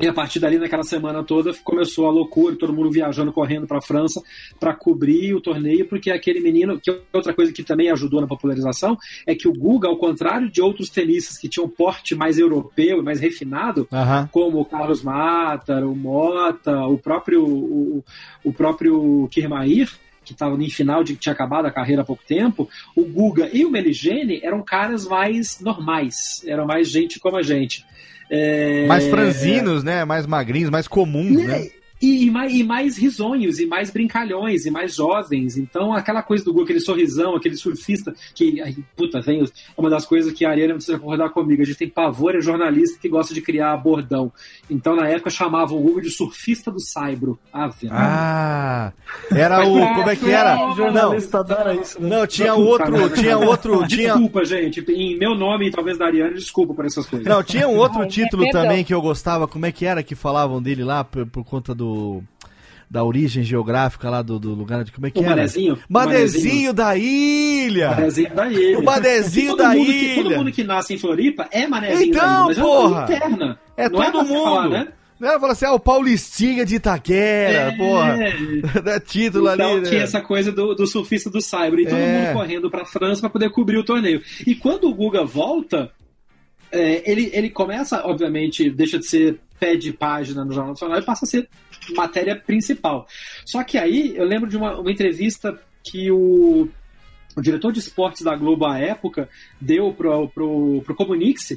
E 0.00 0.08
a 0.08 0.12
partir 0.12 0.40
dali, 0.40 0.58
naquela 0.58 0.82
semana 0.82 1.22
toda, 1.22 1.52
começou 1.62 2.06
a 2.06 2.10
loucura, 2.10 2.56
todo 2.56 2.72
mundo 2.72 2.90
viajando, 2.90 3.32
correndo 3.32 3.64
para 3.64 3.78
a 3.78 3.82
França 3.82 4.20
para 4.58 4.74
cobrir 4.74 5.34
o 5.34 5.40
torneio, 5.40 5.86
porque 5.86 6.10
aquele 6.10 6.40
menino, 6.40 6.80
que 6.80 6.90
outra 7.12 7.32
coisa 7.32 7.52
que 7.52 7.62
também 7.62 7.90
ajudou 7.90 8.20
na 8.20 8.26
popularização, 8.26 8.98
é 9.24 9.36
que 9.36 9.46
o 9.46 9.52
Guga, 9.52 9.86
ao 9.86 9.96
contrário 9.96 10.50
de 10.50 10.60
outros 10.60 10.90
tenistas 10.90 11.38
que 11.38 11.48
tinham 11.48 11.68
porte 11.68 12.12
mais 12.16 12.38
europeu 12.38 12.98
e 12.98 13.02
mais 13.02 13.20
refinado, 13.20 13.86
como 14.32 14.60
o 14.60 14.64
Carlos 14.64 15.00
Mata, 15.00 15.86
o 15.86 15.94
Mota, 15.94 16.86
o 16.86 16.98
próprio, 16.98 17.46
o, 17.46 18.04
o 18.42 18.52
próprio 18.52 19.28
Kirmair, 19.30 19.88
que 20.24 20.32
estava 20.32 20.60
em 20.60 20.70
final 20.70 21.04
de 21.04 21.14
que 21.14 21.20
tinha 21.20 21.32
acabado 21.32 21.66
a 21.66 21.70
carreira 21.70 22.02
há 22.02 22.04
pouco 22.04 22.24
tempo, 22.26 22.68
o 22.96 23.04
Guga 23.04 23.48
e 23.52 23.64
o 23.64 23.70
Meligene 23.70 24.40
eram 24.42 24.60
caras 24.60 25.06
mais 25.06 25.60
normais, 25.60 26.42
eram 26.46 26.66
mais 26.66 26.90
gente 26.90 27.20
como 27.20 27.36
a 27.36 27.42
gente. 27.42 27.84
É, 28.30 28.86
Mais 28.86 29.06
franzinos, 29.06 29.82
né? 29.84 30.04
Mais 30.04 30.26
magrinhos, 30.26 30.70
mais 30.70 30.88
comuns, 30.88 31.44
né? 31.44 31.58
né? 31.58 31.68
E, 32.02 32.26
e 32.26 32.30
mais, 32.30 32.52
e 32.52 32.62
mais 32.64 32.98
risonhos, 32.98 33.58
e 33.58 33.66
mais 33.66 33.90
brincalhões, 33.90 34.66
e 34.66 34.70
mais 34.70 34.94
jovens. 34.94 35.56
Então, 35.56 35.92
aquela 35.94 36.22
coisa 36.22 36.44
do 36.44 36.52
Guga, 36.52 36.64
aquele 36.64 36.80
sorrisão, 36.80 37.34
aquele 37.36 37.56
surfista, 37.56 38.14
que, 38.34 38.60
ai, 38.60 38.76
puta, 38.96 39.20
vem, 39.20 39.42
é 39.42 39.46
uma 39.76 39.88
das 39.88 40.04
coisas 40.04 40.32
que 40.32 40.44
a 40.44 40.50
Ariana 40.50 40.74
precisa 40.74 40.98
concordar 40.98 41.30
comigo. 41.30 41.62
A 41.62 41.64
gente 41.64 41.78
tem 41.78 41.88
pavor, 41.88 42.34
é 42.34 42.40
jornalista 42.40 42.98
que 43.00 43.08
gosta 43.08 43.32
de 43.32 43.40
criar 43.40 43.76
bordão. 43.76 44.30
Então, 44.68 44.94
na 44.96 45.08
época, 45.08 45.30
chamavam 45.30 45.78
o 45.78 45.82
Guga 45.82 46.02
de 46.02 46.10
surfista 46.10 46.70
do 46.70 46.80
Saibro. 46.80 47.38
Ave 47.52 47.88
Ah, 47.90 48.92
era 49.30 49.64
o. 49.66 49.72
Como 49.94 50.10
é 50.10 50.16
que 50.16 50.30
era? 50.30 50.56
O 50.56 50.68
Não, 50.68 50.76
jornalista 50.76 51.38
adora 51.40 51.74
isso, 51.74 52.00
né? 52.02 52.08
não, 52.08 52.26
tinha 52.26 52.54
outro. 52.54 52.90
merda. 52.92 53.16
Tinha 53.16 53.38
outro. 53.38 53.86
Tinha, 53.86 54.12
Desculpa, 54.12 54.44
gente. 54.44 54.80
Em 54.90 55.16
meu 55.16 55.34
nome 55.34 55.68
e 55.68 55.70
talvez 55.70 55.96
da 55.96 56.06
Ariane, 56.06 56.34
desculpa 56.34 56.74
por 56.74 56.84
essas 56.84 57.06
coisas. 57.06 57.26
Não, 57.26 57.42
tinha 57.42 57.68
um 57.68 57.76
outro 57.76 58.00
Ai, 58.02 58.08
título 58.08 58.50
também 58.50 58.84
que 58.84 58.92
eu 58.92 59.00
gostava. 59.00 59.46
Como 59.48 59.64
é 59.64 59.72
que 59.72 59.86
era 59.86 60.02
que 60.02 60.14
falavam 60.14 60.60
dele 60.60 60.84
lá 60.84 61.02
por, 61.04 61.24
por 61.26 61.44
conta 61.44 61.74
do 61.74 61.93
da 62.90 63.02
origem 63.02 63.42
geográfica 63.42 64.08
lá 64.08 64.22
do, 64.22 64.38
do 64.38 64.54
lugar 64.54 64.84
de 64.84 64.92
como 64.92 65.06
é 65.06 65.10
que 65.10 65.18
era? 65.18 65.30
Manezinho? 65.30 65.78
Manezinho 65.88 66.72
da 66.72 66.96
ilha. 66.96 67.90
Manezinho 67.90 68.34
da 68.34 68.52
ilha. 68.52 68.78
O 68.78 68.84
Manezinho 68.84 69.56
da 69.56 69.68
mundo 69.70 69.84
que- 69.86 69.92
ilha. 69.92 70.22
todo 70.22 70.36
mundo 70.36 70.52
que 70.52 70.62
nasce 70.64 70.94
em 70.94 70.98
Floripa 70.98 71.48
é 71.50 71.66
Manezinho 71.66 72.10
Então, 72.10 72.20
da 72.20 72.28
ilha, 72.28 72.44
mas 72.46 72.58
porra. 72.58 73.00
é 73.00 73.04
interna. 73.16 73.58
É 73.76 73.88
Não 73.88 74.02
é 74.02 74.10
todo 74.10 74.24
pra 74.24 74.34
mundo. 74.34 74.44
falar, 74.44 74.68
né? 74.68 74.88
Né? 75.18 75.38
Fala 75.38 75.52
assim, 75.52 75.64
ah, 75.64 75.72
o 75.72 75.80
Paulistinha 75.80 76.64
de 76.66 76.74
Itaquera, 76.76 77.72
porra. 77.76 78.16
Dá 78.84 79.00
título 79.00 79.48
Então 79.52 79.74
ali, 79.74 79.82
tinha 79.82 79.98
né? 80.00 80.04
essa 80.04 80.20
coisa 80.20 80.52
do, 80.52 80.74
do 80.74 80.86
surfista 80.86 81.30
do 81.30 81.40
Cyber. 81.40 81.78
E 81.80 81.84
todo 81.86 81.96
É. 81.98 82.18
mundo 82.26 82.32
correndo 82.34 82.70
pra 82.70 82.84
França 82.84 83.20
pra 83.22 83.30
poder 83.30 83.50
cobrir 83.50 83.78
o 83.78 83.84
torneio. 83.84 84.20
E 84.46 84.54
quando 84.54 84.88
o 84.88 84.94
Guga 84.94 85.24
volta, 85.24 85.90
é, 86.70 87.08
ele, 87.10 87.30
ele 87.32 87.48
começa, 87.48 88.02
obviamente, 88.04 88.68
deixa 88.68 88.98
de 88.98 89.06
ser 89.06 89.38
pé 89.58 89.76
de 89.76 89.92
página 89.92 90.44
no 90.44 90.52
Jornal 90.52 90.72
Nacional 90.72 90.98
e 90.98 91.02
passa 91.02 91.24
a 91.24 91.28
ser 91.28 91.48
matéria 91.94 92.36
principal. 92.36 93.06
Só 93.44 93.62
que 93.62 93.78
aí 93.78 94.16
eu 94.16 94.24
lembro 94.24 94.48
de 94.48 94.56
uma, 94.56 94.78
uma 94.78 94.90
entrevista 94.90 95.58
que 95.82 96.10
o, 96.10 96.68
o 97.36 97.42
diretor 97.42 97.72
de 97.72 97.78
esportes 97.78 98.22
da 98.22 98.34
Globo 98.34 98.66
à 98.66 98.78
época 98.78 99.28
deu 99.60 99.92
pro, 99.92 100.28
pro, 100.28 100.82
pro 100.84 100.94
Comunix. 100.94 101.56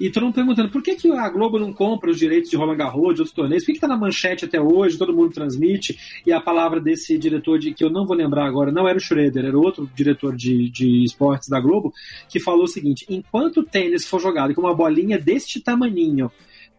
E 0.00 0.10
todo 0.10 0.24
mundo 0.24 0.34
perguntando 0.34 0.70
por 0.70 0.80
que, 0.80 0.94
que 0.94 1.10
a 1.10 1.28
Globo 1.28 1.58
não 1.58 1.72
compra 1.72 2.08
os 2.08 2.18
direitos 2.18 2.48
de 2.48 2.56
Roland 2.56 2.76
Garros, 2.76 3.16
de 3.16 3.20
outros 3.20 3.32
torneios, 3.32 3.64
por 3.64 3.72
que, 3.72 3.72
que 3.74 3.80
tá 3.80 3.88
na 3.88 3.96
manchete 3.96 4.44
até 4.44 4.60
hoje, 4.60 4.96
todo 4.96 5.12
mundo 5.12 5.32
transmite, 5.32 5.98
e 6.24 6.32
a 6.32 6.40
palavra 6.40 6.80
desse 6.80 7.18
diretor, 7.18 7.58
de 7.58 7.74
que 7.74 7.82
eu 7.82 7.90
não 7.90 8.06
vou 8.06 8.16
lembrar 8.16 8.46
agora, 8.46 8.70
não 8.70 8.86
era 8.86 8.96
o 8.96 9.00
Schroeder, 9.00 9.44
era 9.44 9.58
outro 9.58 9.90
diretor 9.96 10.36
de, 10.36 10.70
de 10.70 11.02
esportes 11.02 11.48
da 11.48 11.58
Globo, 11.58 11.92
que 12.28 12.38
falou 12.38 12.62
o 12.62 12.68
seguinte: 12.68 13.04
enquanto 13.08 13.58
o 13.58 13.64
tênis 13.64 14.06
for 14.06 14.20
jogado 14.20 14.54
com 14.54 14.60
uma 14.60 14.74
bolinha 14.74 15.18
deste 15.18 15.60
tamaninho, 15.60 16.30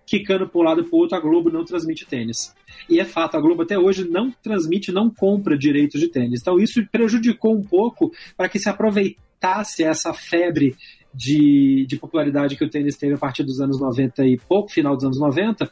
quicando 0.10 0.50
para 0.50 0.60
um 0.60 0.64
lado 0.64 0.82
e 0.82 0.84
para 0.84 0.96
o 0.96 1.00
outro, 1.00 1.16
a 1.16 1.20
Globo 1.20 1.52
não 1.52 1.64
transmite 1.64 2.04
tênis. 2.04 2.56
E 2.90 3.00
é 3.00 3.06
fato, 3.06 3.38
a 3.38 3.40
Globo 3.40 3.62
até 3.62 3.78
hoje 3.78 4.10
não 4.10 4.32
transmite, 4.32 4.92
não 4.92 5.08
compra 5.08 5.56
direitos 5.56 6.02
de 6.02 6.08
tênis. 6.08 6.42
Então 6.42 6.60
isso 6.60 6.84
prejudicou 6.92 7.56
um 7.56 7.62
pouco 7.62 8.12
para 8.36 8.50
que 8.50 8.58
se 8.58 8.68
aproveitasse 8.68 9.84
essa 9.84 10.12
febre 10.12 10.76
de, 11.14 11.86
de 11.88 11.96
popularidade 11.96 12.56
que 12.56 12.66
o 12.66 12.70
tênis 12.70 12.98
teve 12.98 13.14
a 13.14 13.18
partir 13.20 13.44
dos 13.44 13.62
anos 13.62 13.80
90 13.80 14.26
e 14.26 14.38
pouco, 14.38 14.72
final 14.72 14.96
dos 14.96 15.06
anos 15.06 15.20
90, 15.20 15.72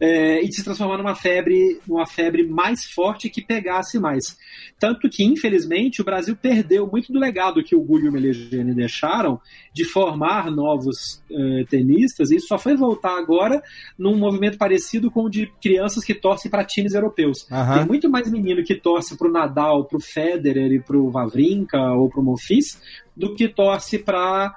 é, 0.00 0.40
e 0.40 0.52
se 0.52 0.64
transformar 0.64 0.98
numa 0.98 1.14
febre, 1.14 1.80
numa 1.86 2.06
febre 2.06 2.46
mais 2.46 2.84
forte 2.84 3.30
que 3.30 3.40
pegasse 3.40 3.98
mais. 3.98 4.36
Tanto 4.78 5.08
que, 5.08 5.24
infelizmente, 5.24 6.00
o 6.00 6.04
Brasil 6.04 6.36
perdeu 6.36 6.86
muito 6.86 7.12
do 7.12 7.18
legado 7.18 7.62
que 7.62 7.76
o 7.76 7.80
Gulli 7.80 8.06
e 8.06 8.08
o 8.08 8.12
Melegeni 8.12 8.74
deixaram 8.74 9.40
de 9.72 9.84
formar 9.84 10.50
novos 10.50 11.22
eh, 11.30 11.64
tenistas, 11.68 12.30
e 12.30 12.36
isso 12.36 12.48
só 12.48 12.58
foi 12.58 12.76
voltar 12.76 13.16
agora 13.16 13.62
num 13.98 14.16
movimento 14.16 14.58
parecido 14.58 15.10
com 15.10 15.24
o 15.24 15.30
de 15.30 15.50
crianças 15.62 16.04
que 16.04 16.14
torcem 16.14 16.50
para 16.50 16.64
times 16.64 16.94
europeus. 16.94 17.46
Aham. 17.50 17.78
Tem 17.78 17.86
muito 17.86 18.10
mais 18.10 18.30
menino 18.30 18.64
que 18.64 18.74
torce 18.74 19.16
pro 19.16 19.30
Nadal, 19.30 19.84
pro 19.84 20.00
Federer 20.00 20.72
e 20.72 20.80
pro 20.80 21.10
Vavrinka 21.10 21.78
ou 21.92 22.08
pro 22.08 22.22
Monfils 22.22 22.80
do 23.16 23.34
que 23.34 23.48
torce 23.48 23.98
para 23.98 24.54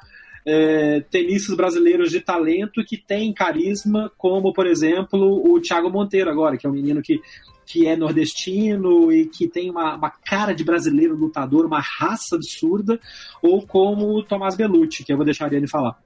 tenistas 1.10 1.56
brasileiros 1.56 2.12
de 2.12 2.22
talento 2.22 2.84
que 2.86 2.98
têm 2.98 3.34
carisma, 3.34 4.12
como, 4.18 4.54
por 4.54 4.68
exemplo, 4.68 5.20
o 5.52 5.60
Thiago 5.60 5.90
Monteiro 5.90 6.30
agora, 6.30 6.58
que 6.58 6.68
é 6.68 6.70
um 6.70 6.74
menino 6.74 7.02
que, 7.02 7.20
que 7.66 7.88
é 7.88 7.96
nordestino 7.96 9.12
e 9.12 9.26
que 9.26 9.48
tem 9.48 9.70
uma, 9.70 9.96
uma 9.96 10.10
cara 10.10 10.54
de 10.54 10.64
brasileiro 10.64 11.16
lutador, 11.16 11.66
uma 11.66 11.80
raça 11.82 12.36
absurda, 12.36 13.00
ou 13.42 13.66
como 13.66 14.14
o 14.16 14.24
Tomás 14.24 14.56
Bellucci, 14.56 15.04
que 15.04 15.12
eu 15.12 15.18
vou 15.18 15.26
deixar 15.26 15.52
ele 15.52 15.68
falar. 15.68 15.98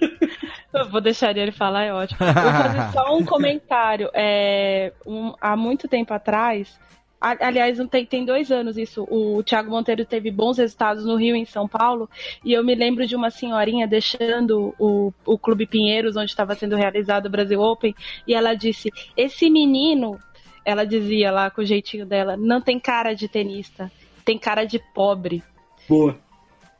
Eu 0.70 0.86
vou 0.90 1.00
deixar 1.00 1.34
ele 1.36 1.50
falar, 1.50 1.84
é 1.84 1.92
ótimo. 1.94 2.18
Eu 2.20 2.34
vou 2.34 2.42
fazer 2.52 2.92
só 2.92 3.16
um 3.16 3.24
comentário. 3.26 4.10
É, 4.12 4.92
um- 5.06 5.32
há 5.40 5.56
muito 5.56 5.88
tempo 5.88 6.12
atrás, 6.12 6.78
aliás, 7.20 7.78
tem, 7.90 8.06
tem 8.06 8.24
dois 8.24 8.50
anos 8.50 8.76
isso, 8.76 9.06
o 9.10 9.42
Thiago 9.42 9.70
Monteiro 9.70 10.04
teve 10.04 10.30
bons 10.30 10.58
resultados 10.58 11.04
no 11.04 11.16
Rio 11.16 11.34
e 11.34 11.40
em 11.40 11.44
São 11.44 11.66
Paulo, 11.66 12.08
e 12.44 12.52
eu 12.52 12.64
me 12.64 12.74
lembro 12.74 13.06
de 13.06 13.16
uma 13.16 13.30
senhorinha 13.30 13.86
deixando 13.86 14.74
o, 14.78 15.12
o 15.26 15.38
Clube 15.38 15.66
Pinheiros, 15.66 16.16
onde 16.16 16.30
estava 16.30 16.54
sendo 16.54 16.76
realizado 16.76 17.26
o 17.26 17.30
Brasil 17.30 17.60
Open, 17.60 17.94
e 18.26 18.34
ela 18.34 18.54
disse: 18.54 18.90
Esse 19.16 19.50
menino, 19.50 20.18
ela 20.64 20.84
dizia 20.84 21.30
lá 21.30 21.50
com 21.50 21.62
o 21.62 21.66
jeitinho 21.66 22.06
dela, 22.06 22.36
não 22.36 22.60
tem 22.60 22.78
cara 22.78 23.14
de 23.14 23.28
tenista, 23.28 23.90
tem 24.24 24.38
cara 24.38 24.64
de 24.64 24.78
pobre. 24.94 25.42
Boa. 25.88 26.27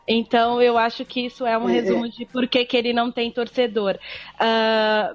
Então 0.08 0.60
eu 0.62 0.78
acho 0.78 1.04
que 1.04 1.26
isso 1.26 1.44
é 1.46 1.56
um 1.58 1.68
É, 1.68 1.72
resumo 1.74 2.08
de 2.08 2.24
por 2.26 2.48
que, 2.48 2.64
que 2.64 2.76
ele 2.76 2.92
não 2.92 3.12
tem 3.12 3.30
torcedor. 3.30 3.98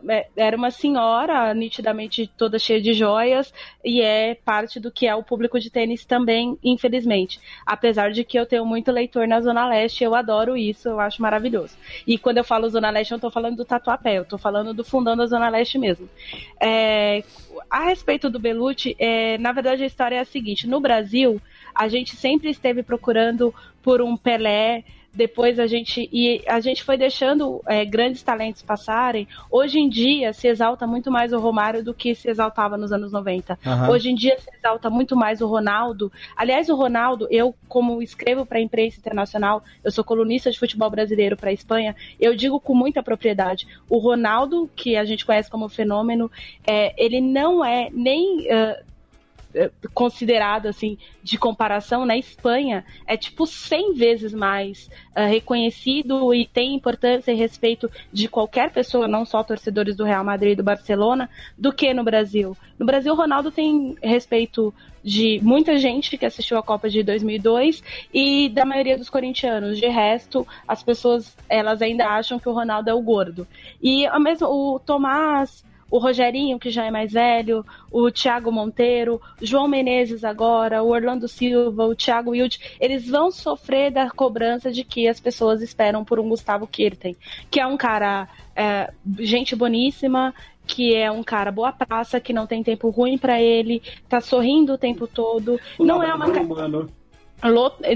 É- 0.10 0.28
era 0.36 0.56
uma 0.56 0.72
senhora, 0.72 1.54
nitidamente 1.54 2.28
toda 2.38 2.60
cheia 2.60 2.82
de 2.82 2.94
joias, 2.94 3.54
e 3.84 4.02
é 4.02 4.36
parte 4.36 4.80
do 4.80 4.91
que 4.91 5.08
é 5.08 5.16
o 5.16 5.24
público 5.24 5.60
de 5.60 5.70
tênis 5.70 6.06
também, 6.06 6.58
infelizmente. 6.64 7.39
Apesar 7.66 8.12
de 8.12 8.24
que 8.24 8.38
eu 8.38 8.46
tenho 8.46 8.66
muito 8.66 8.91
leitor 8.91 9.28
na 9.28 9.41
Zona 9.41 9.68
Leste, 9.68 10.04
eu 10.04 10.14
adoro 10.16 10.56
isso, 10.56 10.88
eu 10.89 11.00
acho 11.00 11.22
maravilhoso. 11.22 11.76
E 12.06 12.18
quando 12.18 12.38
eu 12.38 12.44
falo 12.44 12.70
Zona 12.70 12.89
Leste, 12.89 13.12
eu 13.12 13.16
não 13.16 13.22
tô 13.22 13.32
falando 13.32 13.58
do 13.58 13.66
Tatuapé, 13.66 14.18
eu 14.18 14.26
tô 14.26 14.38
falando 14.38 14.74
do 14.74 14.84
fundão 14.84 15.16
da 15.16 15.26
Zona 15.26 15.50
Leste 15.50 15.78
mesmo. 15.78 16.08
É, 16.62 17.24
a 17.70 17.86
respeito 17.86 18.30
do 18.30 18.39
Belucci, 18.39 18.96
é, 19.00 19.38
na 19.38 19.52
verdade 19.52 19.84
a 19.84 19.88
história 19.88 20.16
é 20.16 20.20
a 20.20 20.26
seguinte: 20.26 20.68
no 20.68 20.80
Brasil, 20.80 21.41
a 21.74 21.88
gente 21.88 22.15
sempre 22.15 22.49
esteve 22.49 22.84
procurando 22.84 23.53
por 23.82 24.01
um 24.01 24.15
Pelé. 24.17 24.84
Depois 25.15 25.59
a 25.59 25.67
gente 25.67 26.09
e 26.11 26.41
a 26.47 26.59
gente 26.59 26.84
foi 26.84 26.97
deixando 26.97 27.61
é, 27.67 27.86
grandes 27.86 28.24
talentos 28.24 28.63
passarem. 28.63 29.28
Hoje 29.51 29.78
em 29.78 29.88
dia 29.88 30.34
se 30.34 30.47
exalta 30.47 30.88
muito 30.88 31.11
mais 31.11 31.32
o 31.32 31.38
Romário 31.38 31.84
do 31.84 31.93
que 31.93 32.15
se 32.15 32.28
exaltava 32.28 32.78
nos 32.78 32.91
anos 32.91 33.11
90. 33.11 33.59
Aham. 33.63 33.91
Hoje 33.91 34.09
em 34.09 34.15
dia 34.15 34.36
se 34.39 34.49
exalta 34.57 34.89
muito 34.89 35.15
mais 35.15 35.39
o 35.39 35.45
Ronaldo. 35.45 36.11
Aliás, 36.36 36.67
o 36.67 36.76
Ronaldo, 36.76 37.28
eu, 37.30 37.53
como 37.67 38.01
escrevo 38.01 38.43
para 38.43 38.57
a 38.57 38.61
imprensa 38.61 38.97
internacional, 38.97 39.61
eu 39.84 39.91
sou 39.91 40.03
colunista 40.03 40.49
de 40.49 40.57
futebol 40.57 40.89
brasileiro 40.89 41.38
para 41.38 41.51
a 41.51 41.53
Espanha, 41.53 41.95
eu 42.19 42.36
digo 42.36 42.59
com 42.59 42.74
muita 42.74 43.03
propriedade: 43.03 43.67
o 43.88 43.99
Ronaldo, 43.99 44.67
que 44.76 44.95
a 44.97 45.05
gente 45.05 45.28
conhece 45.28 45.47
como 45.47 45.69
fenômeno, 45.69 46.32
é, 46.65 46.91
ele 46.97 47.21
não 47.21 47.63
é 47.63 47.88
nem. 47.93 48.47
eh, 48.49 48.82
considerado 49.93 50.68
assim 50.68 50.97
de 51.22 51.38
comparação 51.38 52.06
na 52.06 52.18
Espanha 52.18 52.84
é 53.06 53.16
tipo 53.16 53.45
100 53.45 53.93
vezes 53.93 54.34
mais 54.34 54.89
ah, 55.16 55.26
reconhecido 55.26 56.34
e 56.34 56.45
tem 56.45 56.76
importância 56.76 57.32
e 57.32 57.36
respeito 57.36 57.89
de 58.12 58.28
qualquer 58.28 58.72
pessoa, 58.72 59.08
não 59.08 59.26
só 59.26 59.43
torcedores 59.43 59.95
do 59.95 60.04
Real 60.04 60.24
Madrid 60.24 60.54
e 60.54 60.56
do 60.56 60.64
Barcelona, 60.64 61.30
do 61.58 61.72
que 61.72 61.93
no 61.93 62.04
Brasil. 62.04 62.58
No 62.78 62.86
Brasil, 62.86 63.14
Ronaldo 63.16 63.51
tem 63.51 63.95
respeito 64.01 64.74
de 65.04 65.39
muita 65.43 65.78
gente 65.78 66.18
que 66.18 66.26
assistiu 66.26 66.58
a 66.58 66.64
Copa 66.64 66.89
de 66.89 67.04
2002 67.04 67.84
e 68.14 68.49
da 68.49 68.66
maioria 68.66 68.97
dos 68.97 69.10
corintianos. 69.10 69.78
De 69.78 69.88
resto, 69.88 70.47
as 70.68 70.82
pessoas 70.82 71.36
elas 71.49 71.82
ainda 71.82 72.08
acham 72.08 72.39
que 72.39 72.47
o 72.47 72.54
Ronaldo 72.54 72.89
é 72.89 72.93
o 72.93 73.01
gordo. 73.01 73.47
E 73.82 74.06
a 74.08 74.20
mesma, 74.20 74.47
o 74.47 74.80
Tomás 74.80 75.64
o 75.94 76.00
Rogerinho, 76.00 76.58
que 76.58 76.72
já 76.72 76.86
é 76.86 76.89
mais 76.89 77.14
velho, 77.14 77.64
o 77.91 78.10
Thiago 78.10 78.52
Monteiro, 78.52 79.22
João 79.39 79.68
Menezes 79.68 80.24
agora, 80.24 80.82
o 80.82 80.89
Orlando 80.89 81.28
Silva, 81.28 81.86
o 81.86 81.94
Thiago 81.94 82.32
Wilde, 82.32 82.60
eles 82.80 83.08
vão 83.08 83.30
sofrer 83.30 83.91
da 83.91 84.10
cobrança 84.10 84.72
de 84.72 84.84
que 84.84 85.08
as 85.08 85.20
pessoas 85.20 85.62
esperam 85.62 86.04
por 86.04 86.20
um 86.20 86.28
Gustavo 86.28 86.66
Kirten, 86.66 87.16
que 87.52 87.60
é 87.60 87.68
um 87.68 87.78
cara, 87.78 88.28
é, 88.56 88.91
gente 89.20 89.56
boníssima, 89.56 90.34
que 90.66 90.96
é 90.96 91.12
um 91.12 91.22
cara 91.22 91.52
boa 91.52 91.72
praça, 91.72 92.20
que 92.20 92.34
não 92.34 92.48
tem 92.48 92.64
tempo 92.64 92.89
ruim 92.89 93.16
pra 93.16 93.39
ele, 93.39 93.80
tá 94.10 94.20
sorrindo 94.20 94.74
o 94.74 94.78
tempo 94.80 95.06
todo. 95.06 95.60
não 95.78 96.02
é 96.02 96.12
uma. 96.12 96.26
labrador 96.26 96.44
humano. 96.44 97.03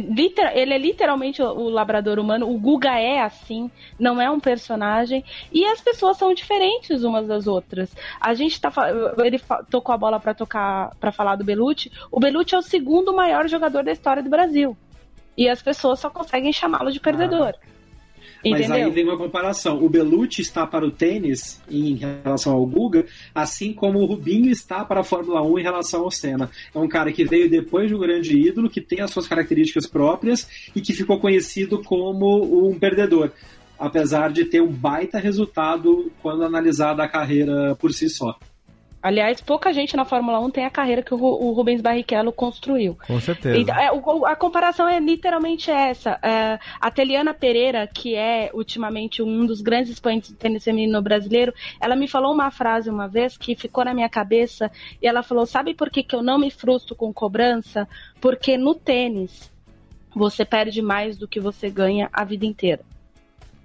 Liter- 0.10 0.52
ele 0.56 0.74
é 0.74 0.78
literalmente 0.78 1.42
o, 1.42 1.70
labrador 1.70 2.20
humano. 2.20 2.50
O 2.50 2.58
Guga 2.58 3.00
é 3.00 3.22
assim, 3.22 3.72
não 3.98 4.22
é 4.22 4.30
um 4.30 4.40
personagem. 4.40 5.24
E 5.54 5.66
as 5.66 5.80
pessoas 5.80 6.18
são 6.18 6.34
diferentes 6.34 7.04
umas 7.04 7.28
das 7.28 7.48
outras. 7.48 7.96
A 8.20 8.34
gente 8.34 8.60
tá 8.60 8.72
ele 9.24 9.40
tocou 9.70 9.94
a 9.94 9.98
bola 9.98 10.20
pra 10.20 10.34
tocar 10.34 10.94
para 11.00 11.12
falar 11.12 11.36
do 11.38 11.46
Belucci. 11.46 11.92
O 12.12 12.20
Belucci 12.20 12.56
é 12.56 12.58
o 12.58 12.62
segundo 12.62 13.14
maior 13.14 13.48
jogador 13.48 13.84
da 13.84 13.92
história 13.92 14.22
do 14.22 14.30
Brasil. 14.30 14.76
E 15.38 15.48
as 15.48 15.62
pessoas 15.62 16.00
só 16.00 16.10
conseguem 16.10 16.52
chamá-lo 16.52 16.92
de 16.92 17.00
perdedor. 17.00 17.54
Mas 17.54 17.77
Entendeu? 18.50 18.74
aí 18.74 18.90
vem 18.92 19.04
uma 19.04 19.18
comparação. 19.18 19.84
O 19.84 19.90
Belucci 19.90 20.42
está 20.42 20.66
para 20.66 20.86
o 20.86 20.92
tênis 20.92 21.62
em 21.70 21.96
relação 21.96 22.54
ao 22.54 22.66
Guga, 22.66 23.06
assim 23.34 23.74
como 23.74 24.00
o 24.00 24.06
Rubinho 24.06 24.50
está 24.50 24.84
para 24.86 25.02
a 25.02 25.04
Fórmula 25.04 25.42
1 25.42 25.60
em 25.60 25.64
relação 25.64 26.04
ao 26.04 26.12
Senna. 26.12 26.50
É 26.74 26.80
um 26.80 26.88
cara 26.88 27.12
que 27.12 27.24
veio 27.24 27.50
depois 27.50 27.88
de 27.88 27.96
um 27.96 28.00
grande 28.00 28.38
ídolo, 28.38 28.70
que 28.70 28.82
tem 28.82 29.02
as 29.02 29.12
suas 29.12 29.28
características 29.28 29.86
próprias 29.86 30.48
e 30.76 30.82
que 30.82 30.94
ficou 30.94 31.20
conhecido 31.20 31.84
como 31.84 32.68
um 32.68 32.78
perdedor. 32.78 33.32
Apesar 33.80 34.32
de 34.32 34.46
ter 34.46 34.62
um 34.62 34.72
baita 34.72 35.20
resultado 35.20 36.12
quando 36.22 36.44
analisada 36.44 37.04
a 37.04 37.08
carreira 37.08 37.76
por 37.76 37.94
si 37.94 38.10
só. 38.10 38.38
Aliás, 39.08 39.40
pouca 39.40 39.72
gente 39.72 39.96
na 39.96 40.04
Fórmula 40.04 40.40
1 40.40 40.50
tem 40.50 40.66
a 40.66 40.70
carreira 40.70 41.02
que 41.02 41.14
o, 41.14 41.18
Ru- 41.18 41.46
o 41.46 41.52
Rubens 41.54 41.80
Barrichello 41.82 42.32
construiu. 42.34 42.98
Com 43.08 43.20
certeza. 43.22 43.58
Então, 43.58 43.76
é, 43.80 43.92
o- 43.92 44.26
a 44.26 44.36
comparação 44.36 44.88
é 44.88 45.00
literalmente 45.00 45.72
essa. 45.72 46.20
É, 46.22 46.60
a 46.82 46.92
Teliana 46.92 47.34
Pereira, 47.34 47.88
que 47.88 48.16
é 48.16 48.50
ultimamente 48.54 49.24
um 49.24 49.46
dos 49.46 49.62
grandes 49.62 49.92
expoentes 49.92 50.32
do 50.32 50.38
tênis 50.38 50.64
feminino 50.64 51.02
brasileiro, 51.02 51.54
ela 51.80 51.96
me 51.96 52.08
falou 52.08 52.34
uma 52.34 52.52
frase 52.52 52.90
uma 52.90 53.08
vez 53.08 53.38
que 53.38 53.56
ficou 53.56 53.86
na 53.86 53.94
minha 53.94 54.10
cabeça 54.10 54.70
e 55.02 55.08
ela 55.08 55.24
falou: 55.24 55.46
Sabe 55.46 55.74
por 55.74 55.90
que, 55.90 56.04
que 56.04 56.16
eu 56.16 56.22
não 56.22 56.38
me 56.38 56.52
frustro 56.52 56.96
com 56.96 57.14
cobrança? 57.14 57.88
Porque 58.20 58.58
no 58.58 58.76
tênis 58.76 59.50
você 60.14 60.44
perde 60.44 60.82
mais 60.82 61.18
do 61.18 61.28
que 61.28 61.40
você 61.40 61.70
ganha 61.70 62.10
a 62.12 62.24
vida 62.26 62.46
inteira. 62.46 62.82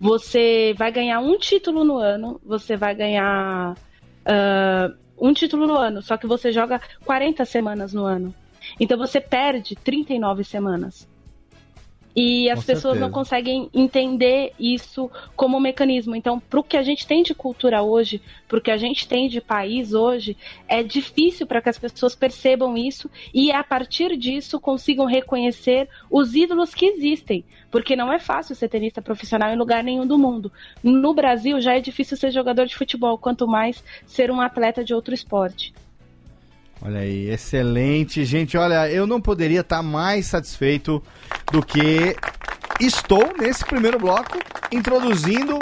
Você 0.01 0.74
vai 0.76 0.90
ganhar 0.90 1.20
um 1.20 1.38
título 1.38 1.84
no 1.84 1.97
ano, 1.97 2.40
você 2.45 2.76
vai 2.76 2.95
ganhar 2.95 3.74
ah, 4.26 4.90
um 5.22 5.32
título 5.32 5.68
no 5.68 5.76
ano, 5.76 6.02
só 6.02 6.16
que 6.16 6.26
você 6.26 6.50
joga 6.50 6.80
40 7.04 7.44
semanas 7.44 7.94
no 7.94 8.04
ano. 8.04 8.34
Então 8.80 8.98
você 8.98 9.20
perde 9.20 9.76
39 9.76 10.42
semanas. 10.42 11.08
E 12.14 12.50
as 12.50 12.60
Com 12.60 12.66
pessoas 12.66 12.82
certeza. 12.94 13.00
não 13.00 13.10
conseguem 13.10 13.70
entender 13.72 14.52
isso 14.58 15.10
como 15.34 15.56
um 15.56 15.60
mecanismo. 15.60 16.14
Então, 16.14 16.38
para 16.38 16.60
o 16.60 16.62
que 16.62 16.76
a 16.76 16.82
gente 16.82 17.06
tem 17.06 17.22
de 17.22 17.34
cultura 17.34 17.82
hoje, 17.82 18.20
para 18.46 18.58
o 18.58 18.60
que 18.60 18.70
a 18.70 18.76
gente 18.76 19.08
tem 19.08 19.28
de 19.28 19.40
país 19.40 19.94
hoje, 19.94 20.36
é 20.68 20.82
difícil 20.82 21.46
para 21.46 21.62
que 21.62 21.70
as 21.70 21.78
pessoas 21.78 22.14
percebam 22.14 22.76
isso 22.76 23.10
e, 23.32 23.50
a 23.50 23.64
partir 23.64 24.16
disso, 24.16 24.60
consigam 24.60 25.06
reconhecer 25.06 25.88
os 26.10 26.34
ídolos 26.34 26.74
que 26.74 26.84
existem. 26.84 27.44
Porque 27.70 27.96
não 27.96 28.12
é 28.12 28.18
fácil 28.18 28.54
ser 28.54 28.68
tenista 28.68 29.00
profissional 29.00 29.50
em 29.50 29.56
lugar 29.56 29.82
nenhum 29.82 30.06
do 30.06 30.18
mundo. 30.18 30.52
No 30.82 31.14
Brasil 31.14 31.60
já 31.60 31.76
é 31.76 31.80
difícil 31.80 32.16
ser 32.16 32.30
jogador 32.30 32.66
de 32.66 32.76
futebol, 32.76 33.16
quanto 33.16 33.48
mais 33.48 33.82
ser 34.04 34.30
um 34.30 34.40
atleta 34.40 34.84
de 34.84 34.92
outro 34.92 35.14
esporte. 35.14 35.72
Olha 36.85 36.99
aí, 36.99 37.30
excelente, 37.30 38.24
gente. 38.24 38.57
Olha, 38.57 38.91
eu 38.91 39.07
não 39.07 39.20
poderia 39.20 39.61
estar 39.61 39.85
mais 39.85 40.26
satisfeito 40.26 41.01
do 41.53 41.64
que 41.64 42.16
estou 42.80 43.33
nesse 43.39 43.64
primeiro 43.64 44.01
bloco 44.01 44.37
introduzindo 44.72 45.61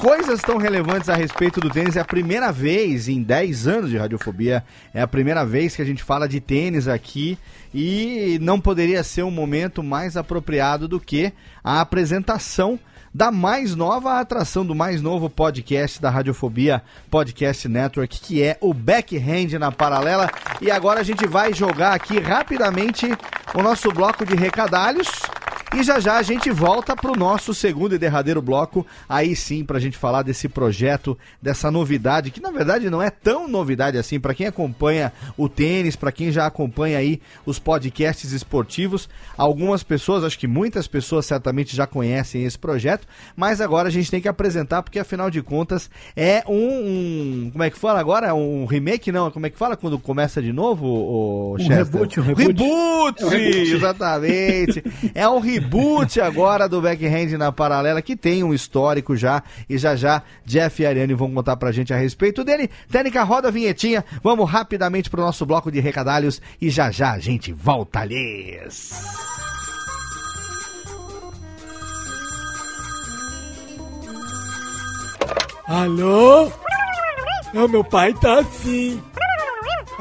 coisas 0.00 0.42
tão 0.42 0.56
relevantes 0.56 1.08
a 1.08 1.14
respeito 1.14 1.60
do 1.60 1.70
tênis. 1.70 1.94
É 1.94 2.00
a 2.00 2.04
primeira 2.04 2.50
vez 2.50 3.08
em 3.08 3.22
10 3.22 3.68
anos 3.68 3.90
de 3.90 3.96
radiofobia, 3.96 4.64
é 4.92 5.00
a 5.00 5.06
primeira 5.06 5.46
vez 5.46 5.76
que 5.76 5.82
a 5.82 5.84
gente 5.84 6.02
fala 6.02 6.28
de 6.28 6.40
tênis 6.40 6.88
aqui 6.88 7.38
e 7.72 8.38
não 8.42 8.60
poderia 8.60 9.04
ser 9.04 9.22
um 9.22 9.30
momento 9.30 9.84
mais 9.84 10.16
apropriado 10.16 10.88
do 10.88 10.98
que 10.98 11.32
a 11.62 11.80
apresentação 11.80 12.76
da 13.14 13.30
mais 13.30 13.74
nova 13.74 14.18
atração, 14.18 14.64
do 14.64 14.74
mais 14.74 15.02
novo 15.02 15.28
podcast 15.28 16.00
da 16.00 16.08
Radiofobia 16.08 16.82
Podcast 17.10 17.68
Network, 17.68 18.20
que 18.20 18.42
é 18.42 18.56
o 18.60 18.72
Backhand 18.72 19.58
na 19.58 19.70
Paralela. 19.70 20.30
E 20.60 20.70
agora 20.70 21.00
a 21.00 21.04
gente 21.04 21.26
vai 21.26 21.52
jogar 21.52 21.92
aqui 21.94 22.18
rapidamente 22.18 23.06
o 23.54 23.62
nosso 23.62 23.90
bloco 23.90 24.24
de 24.24 24.34
recadalhos. 24.34 25.08
E 25.74 25.82
já 25.82 25.98
já 25.98 26.18
a 26.18 26.22
gente 26.22 26.50
volta 26.50 26.94
pro 26.94 27.16
nosso 27.16 27.54
segundo 27.54 27.94
e 27.94 27.98
derradeiro 27.98 28.42
bloco, 28.42 28.86
aí 29.08 29.34
sim 29.34 29.64
pra 29.64 29.80
gente 29.80 29.96
falar 29.96 30.22
desse 30.22 30.46
projeto, 30.46 31.16
dessa 31.40 31.70
novidade, 31.70 32.30
que 32.30 32.42
na 32.42 32.50
verdade 32.50 32.90
não 32.90 33.00
é 33.02 33.08
tão 33.08 33.48
novidade 33.48 33.96
assim, 33.96 34.20
pra 34.20 34.34
quem 34.34 34.46
acompanha 34.46 35.10
o 35.36 35.48
tênis, 35.48 35.96
pra 35.96 36.12
quem 36.12 36.30
já 36.30 36.46
acompanha 36.46 36.98
aí 36.98 37.20
os 37.46 37.58
podcasts 37.58 38.32
esportivos, 38.32 39.08
algumas 39.36 39.82
pessoas, 39.82 40.24
acho 40.24 40.38
que 40.38 40.46
muitas 40.46 40.86
pessoas 40.86 41.24
certamente 41.24 41.74
já 41.74 41.86
conhecem 41.86 42.44
esse 42.44 42.58
projeto, 42.58 43.06
mas 43.34 43.58
agora 43.60 43.88
a 43.88 43.90
gente 43.92 44.10
tem 44.10 44.20
que 44.20 44.28
apresentar, 44.28 44.82
porque 44.82 44.98
afinal 44.98 45.30
de 45.30 45.40
contas 45.42 45.90
é 46.14 46.44
um, 46.46 46.54
um- 47.46 47.50
como 47.50 47.64
é 47.64 47.70
que 47.70 47.78
fala 47.78 47.98
agora? 47.98 48.34
Um 48.34 48.66
remake 48.66 49.10
não, 49.10 49.30
como 49.30 49.46
é 49.46 49.50
que 49.50 49.58
fala 49.58 49.74
quando 49.76 49.98
começa 49.98 50.42
de 50.42 50.52
novo, 50.52 50.86
o 50.86 51.56
Um 51.58 51.66
reboot, 51.68 52.20
um 52.20 52.22
reboot. 52.22 52.46
Reboot, 52.62 53.22
É 53.22 53.26
um 53.26 53.28
reboot. 53.30 53.72
exatamente. 53.72 54.84
É 55.14 55.26
um 55.28 55.38
reboot 55.40 55.61
agora 56.22 56.68
do 56.68 56.80
Backhand 56.80 57.36
na 57.38 57.52
Paralela, 57.52 58.02
que 58.02 58.16
tem 58.16 58.42
um 58.42 58.54
histórico 58.54 59.16
já. 59.16 59.42
E 59.68 59.78
já 59.78 59.96
já, 59.96 60.22
Jeff 60.44 60.82
e 60.82 60.86
Ariane 60.86 61.14
vão 61.14 61.32
contar 61.32 61.56
pra 61.56 61.72
gente 61.72 61.92
a 61.92 61.96
respeito 61.96 62.44
dele. 62.44 62.70
Técnica, 62.90 63.22
roda 63.22 63.48
a 63.48 63.50
vinhetinha. 63.50 64.04
Vamos 64.22 64.50
rapidamente 64.50 65.10
pro 65.10 65.22
nosso 65.22 65.44
bloco 65.44 65.70
de 65.70 65.80
recadalhos. 65.80 66.40
E 66.60 66.70
já 66.70 66.90
já 66.90 67.12
a 67.12 67.18
gente 67.18 67.52
volta 67.52 68.04
lhes. 68.04 68.92
Alô? 75.66 76.52
Não, 77.54 77.68
meu 77.68 77.84
pai 77.84 78.12
tá 78.14 78.40
assim. 78.40 79.00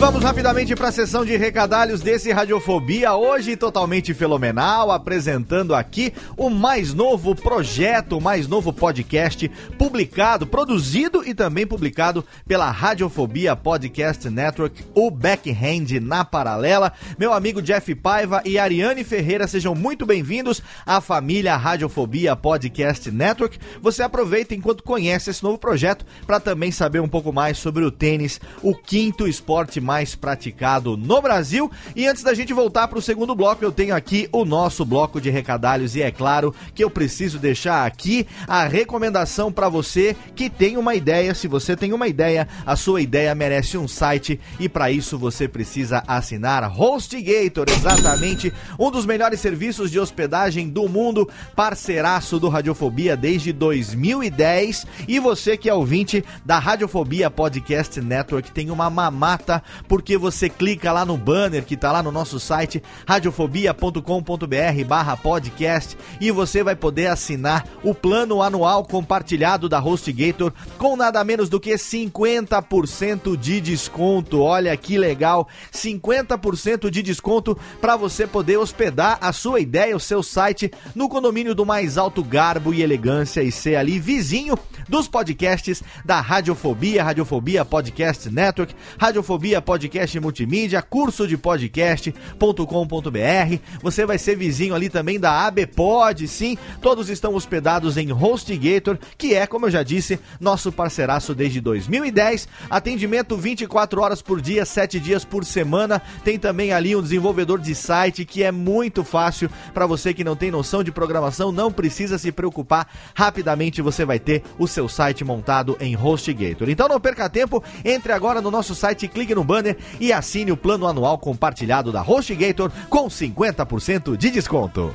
Vamos 0.00 0.22
rapidamente 0.24 0.74
para 0.74 0.88
a 0.88 0.92
sessão 0.92 1.26
de 1.26 1.36
recadalhos 1.36 2.00
desse 2.00 2.32
Radiofobia, 2.32 3.14
hoje 3.14 3.54
totalmente 3.54 4.14
fenomenal, 4.14 4.90
apresentando 4.90 5.74
aqui 5.74 6.10
o 6.38 6.48
mais 6.48 6.94
novo 6.94 7.34
projeto, 7.34 8.16
o 8.16 8.20
mais 8.20 8.48
novo 8.48 8.72
podcast 8.72 9.46
publicado, 9.76 10.46
produzido 10.46 11.22
e 11.22 11.34
também 11.34 11.66
publicado 11.66 12.24
pela 12.48 12.70
Radiofobia 12.70 13.54
Podcast 13.54 14.30
Network, 14.30 14.82
o 14.94 15.10
Backhand 15.10 16.00
na 16.00 16.24
Paralela. 16.24 16.94
Meu 17.18 17.34
amigo 17.34 17.60
Jeff 17.60 17.94
Paiva 17.94 18.40
e 18.46 18.58
Ariane 18.58 19.04
Ferreira, 19.04 19.46
sejam 19.46 19.74
muito 19.74 20.06
bem-vindos 20.06 20.62
à 20.86 21.02
família 21.02 21.58
Radiofobia 21.58 22.34
Podcast 22.34 23.10
Network. 23.10 23.58
Você 23.82 24.02
aproveita 24.02 24.54
enquanto 24.54 24.82
conhece 24.82 25.28
esse 25.28 25.42
novo 25.42 25.58
projeto 25.58 26.06
para 26.26 26.40
também 26.40 26.72
saber 26.72 27.00
um 27.00 27.08
pouco 27.08 27.34
mais 27.34 27.58
sobre 27.58 27.84
o 27.84 27.90
tênis, 27.90 28.40
o 28.62 28.74
quinto 28.74 29.28
esporte 29.28 29.78
mais 29.78 29.89
praticado 30.14 30.96
no 30.96 31.20
Brasil. 31.20 31.70
E 31.96 32.06
antes 32.06 32.22
da 32.22 32.32
gente 32.32 32.52
voltar 32.52 32.86
para 32.86 32.98
o 32.98 33.02
segundo 33.02 33.34
bloco, 33.34 33.64
eu 33.64 33.72
tenho 33.72 33.94
aqui 33.94 34.28
o 34.30 34.44
nosso 34.44 34.84
bloco 34.84 35.20
de 35.20 35.30
recadalhos 35.30 35.96
e 35.96 36.02
é 36.02 36.10
claro 36.10 36.54
que 36.74 36.84
eu 36.84 36.88
preciso 36.90 37.38
deixar 37.38 37.84
aqui 37.84 38.26
a 38.46 38.66
recomendação 38.66 39.50
para 39.50 39.68
você 39.68 40.16
que 40.36 40.48
tem 40.48 40.76
uma 40.76 40.94
ideia. 40.94 41.34
Se 41.34 41.48
você 41.48 41.76
tem 41.76 41.92
uma 41.92 42.06
ideia, 42.06 42.46
a 42.64 42.76
sua 42.76 43.02
ideia 43.02 43.34
merece 43.34 43.76
um 43.76 43.88
site 43.88 44.38
e 44.60 44.68
para 44.68 44.92
isso 44.92 45.18
você 45.18 45.48
precisa 45.48 46.04
assinar 46.06 46.70
HostGator, 46.80 47.66
exatamente 47.68 48.52
um 48.78 48.90
dos 48.90 49.04
melhores 49.04 49.40
serviços 49.40 49.90
de 49.90 49.98
hospedagem 49.98 50.68
do 50.68 50.88
mundo, 50.88 51.28
parceiraço 51.56 52.38
do 52.38 52.48
Radiofobia 52.48 53.16
desde 53.16 53.52
2010. 53.52 54.86
E 55.08 55.18
você 55.18 55.56
que 55.56 55.68
é 55.68 55.74
ouvinte 55.74 56.24
da 56.44 56.58
Radiofobia 56.58 57.28
Podcast 57.30 58.00
Network 58.00 58.52
tem 58.52 58.70
uma 58.70 58.88
mamata 58.90 59.62
porque 59.88 60.16
você 60.16 60.48
clica 60.48 60.92
lá 60.92 61.04
no 61.04 61.16
banner 61.16 61.64
que 61.64 61.76
tá 61.76 61.92
lá 61.92 62.02
no 62.02 62.12
nosso 62.12 62.38
site 62.38 62.82
radiofobia.com.br 63.06 64.84
barra 64.86 65.16
podcast 65.16 65.96
e 66.20 66.30
você 66.30 66.62
vai 66.62 66.76
poder 66.76 67.06
assinar 67.06 67.66
o 67.82 67.94
plano 67.94 68.42
anual 68.42 68.84
compartilhado 68.84 69.68
da 69.68 69.78
HostGator 69.78 70.52
com 70.78 70.96
nada 70.96 71.22
menos 71.24 71.48
do 71.48 71.60
que 71.60 71.72
50% 71.74 73.36
de 73.36 73.60
desconto. 73.60 74.40
Olha 74.40 74.76
que 74.76 74.98
legal, 74.98 75.48
50% 75.72 76.90
de 76.90 77.02
desconto 77.02 77.56
para 77.80 77.96
você 77.96 78.26
poder 78.26 78.56
hospedar 78.56 79.18
a 79.20 79.32
sua 79.32 79.60
ideia, 79.60 79.96
o 79.96 80.00
seu 80.00 80.22
site 80.22 80.70
no 80.94 81.08
condomínio 81.08 81.54
do 81.54 81.66
mais 81.66 81.98
alto 81.98 82.22
garbo 82.22 82.72
e 82.74 82.82
elegância 82.82 83.42
e 83.42 83.52
ser 83.52 83.76
ali 83.76 83.98
vizinho 83.98 84.58
dos 84.88 85.08
podcasts 85.08 85.82
da 86.04 86.20
Radiofobia, 86.20 87.04
Radiofobia 87.04 87.64
Podcast 87.64 88.28
Network, 88.30 88.74
Radiofobia 88.98 89.62
Podcast 89.70 90.18
Multimídia, 90.18 90.82
curso 90.82 91.28
de 91.28 91.38
podcast.com.br. 91.38 93.58
Você 93.80 94.04
vai 94.04 94.18
ser 94.18 94.36
vizinho 94.36 94.74
ali 94.74 94.88
também 94.88 95.20
da 95.20 95.46
ABPod, 95.46 96.26
sim. 96.26 96.58
Todos 96.82 97.08
estão 97.08 97.36
hospedados 97.36 97.96
em 97.96 98.12
HostGator, 98.12 98.98
que 99.16 99.32
é, 99.32 99.46
como 99.46 99.66
eu 99.66 99.70
já 99.70 99.84
disse, 99.84 100.18
nosso 100.40 100.72
parceiraço 100.72 101.36
desde 101.36 101.60
2010. 101.60 102.48
Atendimento 102.68 103.36
24 103.36 104.00
horas 104.00 104.20
por 104.20 104.40
dia, 104.40 104.66
7 104.66 104.98
dias 104.98 105.24
por 105.24 105.44
semana. 105.44 106.02
Tem 106.24 106.36
também 106.36 106.72
ali 106.72 106.96
um 106.96 107.02
desenvolvedor 107.02 107.60
de 107.60 107.76
site 107.76 108.24
que 108.24 108.42
é 108.42 108.50
muito 108.50 109.04
fácil 109.04 109.48
para 109.72 109.86
você 109.86 110.12
que 110.12 110.24
não 110.24 110.34
tem 110.34 110.50
noção 110.50 110.82
de 110.82 110.90
programação, 110.90 111.52
não 111.52 111.70
precisa 111.70 112.18
se 112.18 112.32
preocupar. 112.32 112.88
Rapidamente 113.14 113.80
você 113.80 114.04
vai 114.04 114.18
ter 114.18 114.42
o 114.58 114.66
seu 114.66 114.88
site 114.88 115.22
montado 115.22 115.76
em 115.78 115.96
HostGator. 115.96 116.68
Então 116.68 116.88
não 116.88 116.98
perca 116.98 117.30
tempo, 117.30 117.62
entre 117.84 118.10
agora 118.10 118.40
no 118.40 118.50
nosso 118.50 118.74
site, 118.74 119.06
clique 119.06 119.32
no 119.32 119.44
banner 119.44 119.59
e 119.98 120.12
assine 120.12 120.52
o 120.52 120.56
plano 120.56 120.86
anual 120.86 121.18
compartilhado 121.18 121.92
da 121.92 122.02
HostGator 122.02 122.70
com 122.88 123.08
50% 123.08 124.16
de 124.16 124.30
desconto. 124.30 124.94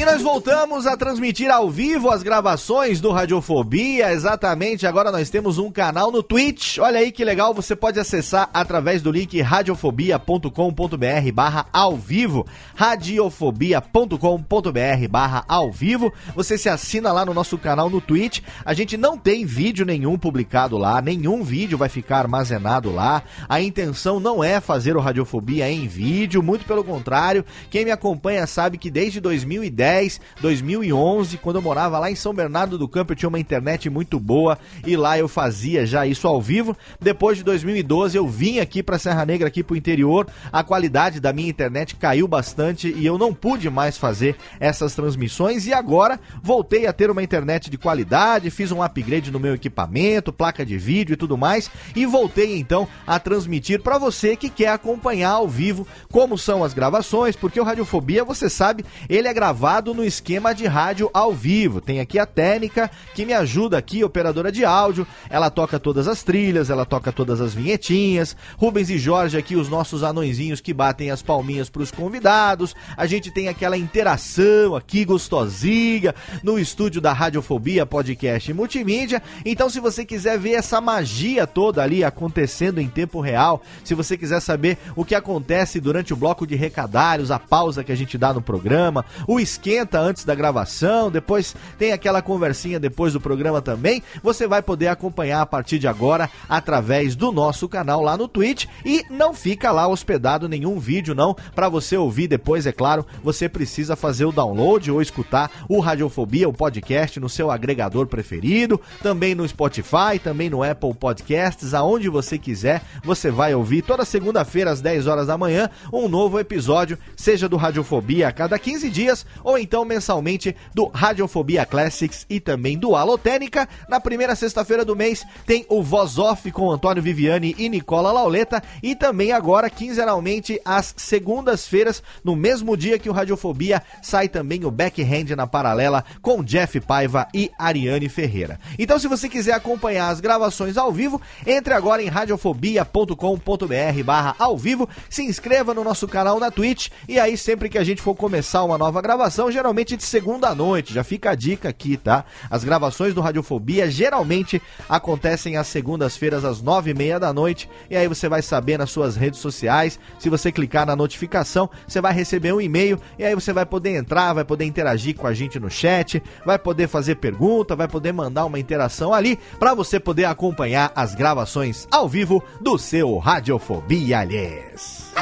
nós 0.06 0.22
voltamos 0.22 0.86
a 0.86 0.96
transmitir 0.96 1.50
ao 1.50 1.68
vivo 1.68 2.10
as 2.10 2.22
gravações 2.22 3.00
do 3.00 3.10
Radiofobia. 3.10 4.12
Exatamente, 4.12 4.86
agora 4.86 5.10
nós 5.10 5.28
temos 5.28 5.58
um 5.58 5.68
canal 5.68 6.12
no 6.12 6.22
Twitch. 6.22 6.78
Olha 6.78 7.00
aí 7.00 7.10
que 7.10 7.24
legal, 7.24 7.52
você 7.52 7.74
pode 7.74 7.98
acessar 7.98 8.48
através 8.54 9.02
do 9.02 9.10
link 9.10 9.40
radiofobia.com.br 9.40 11.32
barra 11.34 11.66
ao 11.72 11.96
vivo. 11.96 12.46
Radiofobia.com.br 12.76 15.08
barra 15.10 15.44
ao 15.48 15.72
vivo. 15.72 16.12
Você 16.36 16.56
se 16.56 16.68
assina 16.68 17.10
lá 17.10 17.26
no 17.26 17.34
nosso 17.34 17.58
canal 17.58 17.90
no 17.90 18.00
Twitch. 18.00 18.42
A 18.64 18.74
gente 18.74 18.96
não 18.96 19.18
tem 19.18 19.44
vídeo 19.44 19.84
nenhum 19.84 20.16
publicado 20.16 20.78
lá, 20.78 21.02
nenhum 21.02 21.42
vídeo 21.42 21.76
vai 21.76 21.88
ficar 21.88 22.18
armazenado 22.18 22.92
lá. 22.92 23.24
A 23.48 23.60
intenção 23.60 24.20
não 24.20 24.44
é 24.44 24.60
fazer 24.60 24.96
o 24.96 25.00
Radiofobia 25.00 25.68
em 25.68 25.88
vídeo, 25.88 26.44
muito 26.44 26.64
pelo 26.64 26.84
contrário. 26.84 27.44
Quem 27.68 27.84
me 27.84 27.90
acompanha 27.90 28.46
sabe 28.46 28.78
que 28.78 28.88
desde 28.88 29.20
2010 29.20 29.95
2010, 29.96 30.20
2011, 30.40 31.38
quando 31.38 31.56
eu 31.56 31.62
morava 31.62 31.98
lá 31.98 32.10
em 32.10 32.14
São 32.14 32.34
Bernardo 32.34 32.76
do 32.76 32.88
Campo, 32.88 33.12
eu 33.12 33.16
tinha 33.16 33.28
uma 33.28 33.38
internet 33.38 33.88
muito 33.88 34.20
boa 34.20 34.58
e 34.86 34.96
lá 34.96 35.18
eu 35.18 35.28
fazia 35.28 35.86
já 35.86 36.06
isso 36.06 36.28
ao 36.28 36.40
vivo. 36.40 36.76
Depois 37.00 37.38
de 37.38 37.44
2012, 37.44 38.16
eu 38.16 38.28
vim 38.28 38.58
aqui 38.58 38.82
para 38.82 38.98
Serra 38.98 39.24
Negra, 39.24 39.48
aqui 39.48 39.62
para 39.62 39.74
o 39.74 39.76
interior. 39.76 40.26
A 40.52 40.62
qualidade 40.62 41.20
da 41.20 41.32
minha 41.32 41.48
internet 41.48 41.96
caiu 41.96 42.28
bastante 42.28 42.92
e 42.94 43.06
eu 43.06 43.16
não 43.16 43.32
pude 43.32 43.70
mais 43.70 43.96
fazer 43.96 44.36
essas 44.60 44.94
transmissões. 44.94 45.66
E 45.66 45.72
agora 45.72 46.20
voltei 46.42 46.86
a 46.86 46.92
ter 46.92 47.10
uma 47.10 47.22
internet 47.22 47.70
de 47.70 47.78
qualidade, 47.78 48.50
fiz 48.50 48.70
um 48.70 48.82
upgrade 48.82 49.30
no 49.30 49.40
meu 49.40 49.54
equipamento, 49.54 50.32
placa 50.32 50.64
de 50.64 50.76
vídeo 50.76 51.14
e 51.14 51.16
tudo 51.16 51.38
mais. 51.38 51.70
E 51.94 52.04
voltei 52.04 52.58
então 52.58 52.86
a 53.06 53.18
transmitir 53.18 53.80
para 53.80 53.98
você 53.98 54.36
que 54.36 54.50
quer 54.50 54.68
acompanhar 54.68 55.30
ao 55.30 55.48
vivo 55.48 55.86
como 56.10 56.36
são 56.36 56.62
as 56.62 56.74
gravações, 56.74 57.36
porque 57.36 57.60
o 57.60 57.64
Radiofobia, 57.64 58.24
você 58.24 58.50
sabe, 58.50 58.84
ele 59.08 59.28
é 59.28 59.34
gravado 59.34 59.85
gravado 59.86 59.94
no 59.94 60.04
esquema 60.04 60.52
de 60.52 60.66
rádio 60.66 61.08
ao 61.12 61.32
vivo. 61.32 61.80
Tem 61.80 62.00
aqui 62.00 62.18
a 62.18 62.26
técnica 62.26 62.90
que 63.14 63.24
me 63.24 63.32
ajuda 63.32 63.78
aqui, 63.78 64.02
operadora 64.02 64.50
de 64.50 64.64
áudio. 64.64 65.06
Ela 65.30 65.50
toca 65.50 65.78
todas 65.78 66.08
as 66.08 66.22
trilhas, 66.22 66.70
ela 66.70 66.84
toca 66.84 67.12
todas 67.12 67.40
as 67.40 67.54
vinhetinhas. 67.54 68.36
Rubens 68.56 68.90
e 68.90 68.98
Jorge 68.98 69.38
aqui, 69.38 69.54
os 69.54 69.68
nossos 69.68 70.02
anõezinhos 70.02 70.60
que 70.60 70.74
batem 70.74 71.10
as 71.10 71.22
palminhas 71.22 71.68
para 71.70 71.82
os 71.82 71.90
convidados. 71.90 72.74
A 72.96 73.06
gente 73.06 73.30
tem 73.30 73.48
aquela 73.48 73.76
interação 73.76 74.74
aqui 74.74 75.04
gostosinha 75.04 76.14
no 76.42 76.58
estúdio 76.58 77.00
da 77.00 77.12
Radiofobia 77.12 77.86
Podcast 77.86 78.50
e 78.50 78.54
Multimídia. 78.54 79.22
Então, 79.44 79.70
se 79.70 79.78
você 79.78 80.04
quiser 80.04 80.38
ver 80.38 80.52
essa 80.52 80.80
magia 80.80 81.46
toda 81.46 81.82
ali 81.82 82.02
acontecendo 82.02 82.80
em 82.80 82.88
tempo 82.88 83.20
real, 83.20 83.62
se 83.84 83.94
você 83.94 84.16
quiser 84.16 84.40
saber 84.40 84.78
o 84.96 85.04
que 85.04 85.14
acontece 85.14 85.80
durante 85.80 86.12
o 86.12 86.16
bloco 86.16 86.46
de 86.46 86.56
recadários, 86.56 87.30
a 87.30 87.38
pausa 87.38 87.84
que 87.84 87.92
a 87.92 87.96
gente 87.96 88.18
dá 88.18 88.32
no 88.32 88.42
programa, 88.42 89.04
o 89.26 89.38
esquema 89.38 89.65
esquenta 89.66 89.98
antes 89.98 90.24
da 90.24 90.32
gravação, 90.32 91.10
depois 91.10 91.56
tem 91.76 91.90
aquela 91.90 92.22
conversinha 92.22 92.78
depois 92.78 93.12
do 93.12 93.20
programa 93.20 93.60
também. 93.60 94.00
Você 94.22 94.46
vai 94.46 94.62
poder 94.62 94.86
acompanhar 94.86 95.42
a 95.42 95.46
partir 95.46 95.80
de 95.80 95.88
agora 95.88 96.30
através 96.48 97.16
do 97.16 97.32
nosso 97.32 97.68
canal 97.68 98.00
lá 98.00 98.16
no 98.16 98.28
Twitch 98.28 98.66
e 98.84 99.04
não 99.10 99.34
fica 99.34 99.72
lá 99.72 99.88
hospedado 99.88 100.48
nenhum 100.48 100.78
vídeo 100.78 101.16
não 101.16 101.34
para 101.52 101.68
você 101.68 101.96
ouvir 101.96 102.28
depois, 102.28 102.64
é 102.64 102.70
claro, 102.70 103.04
você 103.24 103.48
precisa 103.48 103.96
fazer 103.96 104.24
o 104.24 104.30
download 104.30 104.88
ou 104.88 105.02
escutar 105.02 105.50
o 105.68 105.80
Radiofobia, 105.80 106.48
o 106.48 106.52
podcast 106.52 107.18
no 107.18 107.28
seu 107.28 107.50
agregador 107.50 108.06
preferido, 108.06 108.80
também 109.02 109.34
no 109.34 109.48
Spotify, 109.48 110.20
também 110.22 110.48
no 110.48 110.62
Apple 110.62 110.94
Podcasts, 110.94 111.74
aonde 111.74 112.08
você 112.08 112.38
quiser, 112.38 112.82
você 113.02 113.32
vai 113.32 113.52
ouvir 113.52 113.82
toda 113.82 114.04
segunda-feira 114.04 114.70
às 114.70 114.80
10 114.80 115.08
horas 115.08 115.26
da 115.26 115.36
manhã 115.36 115.68
um 115.92 116.08
novo 116.08 116.38
episódio, 116.38 116.96
seja 117.16 117.48
do 117.48 117.56
Radiofobia 117.56 118.28
a 118.28 118.32
cada 118.32 118.56
15 118.58 118.88
dias 118.90 119.26
ou 119.42 119.55
então 119.58 119.84
mensalmente 119.84 120.54
do 120.74 120.86
Radiofobia 120.86 121.64
Classics 121.64 122.26
e 122.28 122.40
também 122.40 122.78
do 122.78 122.94
Alotênica. 122.94 123.68
Na 123.88 124.00
primeira 124.00 124.34
sexta-feira 124.34 124.84
do 124.84 124.96
mês 124.96 125.24
tem 125.46 125.64
o 125.68 125.82
Voz 125.82 126.18
Off 126.18 126.50
com 126.52 126.70
Antônio 126.70 127.02
Viviani 127.02 127.54
e 127.58 127.68
Nicola 127.68 128.12
Lauleta 128.12 128.62
e 128.82 128.94
também 128.94 129.32
agora 129.32 129.70
quinzenalmente 129.70 130.60
às 130.64 130.94
segundas-feiras, 130.96 132.02
no 132.24 132.36
mesmo 132.36 132.76
dia 132.76 132.98
que 132.98 133.08
o 133.08 133.12
Radiofobia, 133.12 133.82
sai 134.02 134.28
também 134.28 134.64
o 134.64 134.70
Backhand 134.70 135.34
na 135.36 135.46
paralela 135.46 136.04
com 136.20 136.42
Jeff 136.42 136.80
Paiva 136.80 137.28
e 137.32 137.50
Ariane 137.58 138.08
Ferreira. 138.08 138.58
Então 138.78 138.98
se 138.98 139.08
você 139.08 139.28
quiser 139.28 139.52
acompanhar 139.52 140.08
as 140.08 140.20
gravações 140.20 140.76
ao 140.76 140.92
vivo, 140.92 141.20
entre 141.46 141.74
agora 141.74 142.02
em 142.02 142.08
radiofobia.com.br 142.08 144.02
barra 144.04 144.34
ao 144.38 144.56
vivo, 144.56 144.88
se 145.08 145.22
inscreva 145.22 145.74
no 145.74 145.84
nosso 145.84 146.06
canal 146.08 146.38
na 146.38 146.50
Twitch 146.50 146.88
e 147.08 147.18
aí 147.18 147.36
sempre 147.36 147.68
que 147.68 147.78
a 147.78 147.84
gente 147.84 148.02
for 148.02 148.14
começar 148.14 148.64
uma 148.64 148.78
nova 148.78 149.00
gravação, 149.00 149.45
geralmente 149.50 149.96
de 149.96 150.02
segunda 150.04 150.54
noite, 150.54 150.92
já 150.92 151.04
fica 151.04 151.30
a 151.30 151.34
dica 151.34 151.68
aqui, 151.68 151.96
tá? 151.96 152.24
As 152.50 152.64
gravações 152.64 153.14
do 153.14 153.20
Radiofobia 153.20 153.90
geralmente 153.90 154.60
acontecem 154.88 155.56
às 155.56 155.66
segundas-feiras 155.66 156.44
às 156.44 156.60
nove 156.60 156.90
e 156.90 156.94
meia 156.94 157.18
da 157.18 157.32
noite 157.32 157.68
e 157.90 157.96
aí 157.96 158.08
você 158.08 158.28
vai 158.28 158.42
saber 158.42 158.78
nas 158.78 158.90
suas 158.90 159.16
redes 159.16 159.40
sociais, 159.40 159.98
se 160.18 160.28
você 160.28 160.50
clicar 160.50 160.86
na 160.86 160.96
notificação, 160.96 161.68
você 161.86 162.00
vai 162.00 162.12
receber 162.12 162.52
um 162.52 162.60
e-mail 162.60 163.00
e 163.18 163.24
aí 163.24 163.34
você 163.34 163.52
vai 163.52 163.66
poder 163.66 163.96
entrar, 163.96 164.32
vai 164.32 164.44
poder 164.44 164.64
interagir 164.64 165.14
com 165.16 165.26
a 165.26 165.34
gente 165.34 165.58
no 165.58 165.70
chat, 165.70 166.22
vai 166.44 166.58
poder 166.58 166.88
fazer 166.88 167.16
pergunta, 167.16 167.76
vai 167.76 167.88
poder 167.88 168.12
mandar 168.12 168.44
uma 168.44 168.58
interação 168.58 169.12
ali 169.12 169.38
para 169.58 169.74
você 169.74 170.00
poder 170.00 170.24
acompanhar 170.24 170.92
as 170.94 171.14
gravações 171.14 171.86
ao 171.90 172.08
vivo 172.08 172.42
do 172.60 172.78
seu 172.78 173.18
Radiofobia, 173.18 174.20
aliás. 174.20 175.12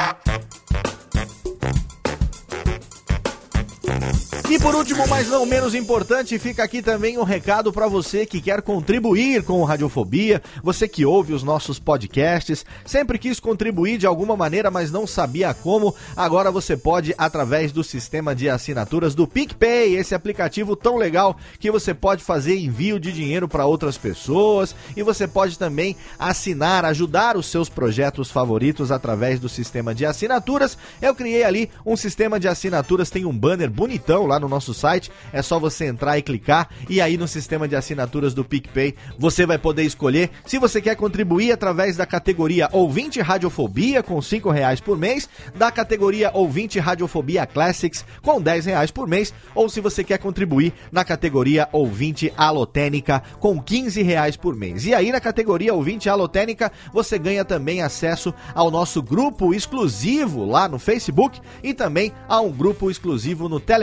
E 4.49 4.59
por 4.59 4.75
último, 4.75 5.07
mas 5.07 5.27
não 5.27 5.45
menos 5.45 5.73
importante, 5.73 6.37
fica 6.37 6.63
aqui 6.63 6.81
também 6.81 7.17
um 7.17 7.23
recado 7.23 7.73
para 7.73 7.87
você 7.87 8.25
que 8.25 8.39
quer 8.39 8.61
contribuir 8.61 9.43
com 9.43 9.59
o 9.59 9.63
Radiofobia, 9.63 10.41
você 10.63 10.87
que 10.87 11.03
ouve 11.03 11.33
os 11.33 11.41
nossos 11.41 11.79
podcasts, 11.79 12.63
sempre 12.85 13.17
quis 13.17 13.39
contribuir 13.39 13.97
de 13.97 14.05
alguma 14.05 14.37
maneira, 14.37 14.69
mas 14.69 14.91
não 14.91 15.07
sabia 15.07 15.53
como. 15.53 15.95
Agora 16.15 16.51
você 16.51 16.77
pode 16.77 17.13
através 17.17 17.71
do 17.71 17.83
sistema 17.83 18.35
de 18.35 18.47
assinaturas 18.47 19.15
do 19.15 19.27
PicPay, 19.27 19.95
esse 19.95 20.13
aplicativo 20.13 20.75
tão 20.75 20.95
legal 20.95 21.35
que 21.59 21.71
você 21.71 21.93
pode 21.93 22.23
fazer 22.23 22.55
envio 22.55 22.99
de 22.99 23.11
dinheiro 23.11 23.47
para 23.47 23.65
outras 23.65 23.97
pessoas 23.97 24.75
e 24.95 25.01
você 25.01 25.27
pode 25.27 25.57
também 25.57 25.97
assinar, 26.19 26.85
ajudar 26.85 27.35
os 27.35 27.47
seus 27.47 27.67
projetos 27.67 28.29
favoritos 28.29 28.91
através 28.91 29.39
do 29.39 29.49
sistema 29.49 29.93
de 29.95 30.05
assinaturas. 30.05 30.77
Eu 31.01 31.15
criei 31.15 31.43
ali 31.43 31.69
um 31.85 31.97
sistema 31.97 32.39
de 32.39 32.47
assinaturas, 32.47 33.09
tem 33.09 33.25
um 33.25 33.35
banner 33.35 33.71
bonitão 33.85 34.25
lá 34.25 34.39
no 34.39 34.49
nosso 34.49 34.73
site. 34.73 35.11
É 35.31 35.41
só 35.41 35.59
você 35.59 35.85
entrar 35.85 36.17
e 36.17 36.21
clicar. 36.23 36.69
E 36.89 36.99
aí 36.99 37.17
no 37.17 37.27
sistema 37.27 37.67
de 37.67 37.75
assinaturas 37.75 38.33
do 38.33 38.43
PicPay 38.43 38.95
você 39.17 39.45
vai 39.45 39.59
poder 39.59 39.83
escolher 39.83 40.31
se 40.45 40.57
você 40.57 40.81
quer 40.81 40.95
contribuir 40.95 41.51
através 41.51 41.95
da 41.95 42.05
categoria 42.05 42.67
Ouvinte 42.71 43.21
Radiofobia 43.21 44.01
com 44.01 44.19
5 44.19 44.49
reais 44.49 44.81
por 44.81 44.97
mês, 44.97 45.29
da 45.55 45.71
categoria 45.71 46.31
Ouvinte 46.33 46.79
Radiofobia 46.79 47.45
Classics 47.45 48.03
com 48.21 48.41
10 48.41 48.65
reais 48.65 48.89
por 48.89 49.07
mês, 49.07 49.33
ou 49.53 49.69
se 49.69 49.79
você 49.79 50.03
quer 50.03 50.17
contribuir 50.17 50.73
na 50.91 51.05
categoria 51.05 51.69
Ouvinte 51.71 52.33
Alotênica 52.35 53.21
com 53.39 53.61
15 53.61 54.01
reais 54.01 54.35
por 54.35 54.55
mês. 54.55 54.85
E 54.85 54.95
aí 54.95 55.11
na 55.11 55.21
categoria 55.21 55.73
Ouvinte 55.73 56.09
Alotênica 56.09 56.71
você 56.91 57.19
ganha 57.19 57.45
também 57.45 57.81
acesso 57.81 58.33
ao 58.55 58.71
nosso 58.71 59.01
grupo 59.03 59.53
exclusivo 59.53 60.43
lá 60.43 60.67
no 60.67 60.79
Facebook 60.79 61.39
e 61.61 61.73
também 61.73 62.11
a 62.27 62.41
um 62.41 62.51
grupo 62.51 62.89
exclusivo 62.89 63.47
no 63.47 63.59
Telegram 63.59 63.74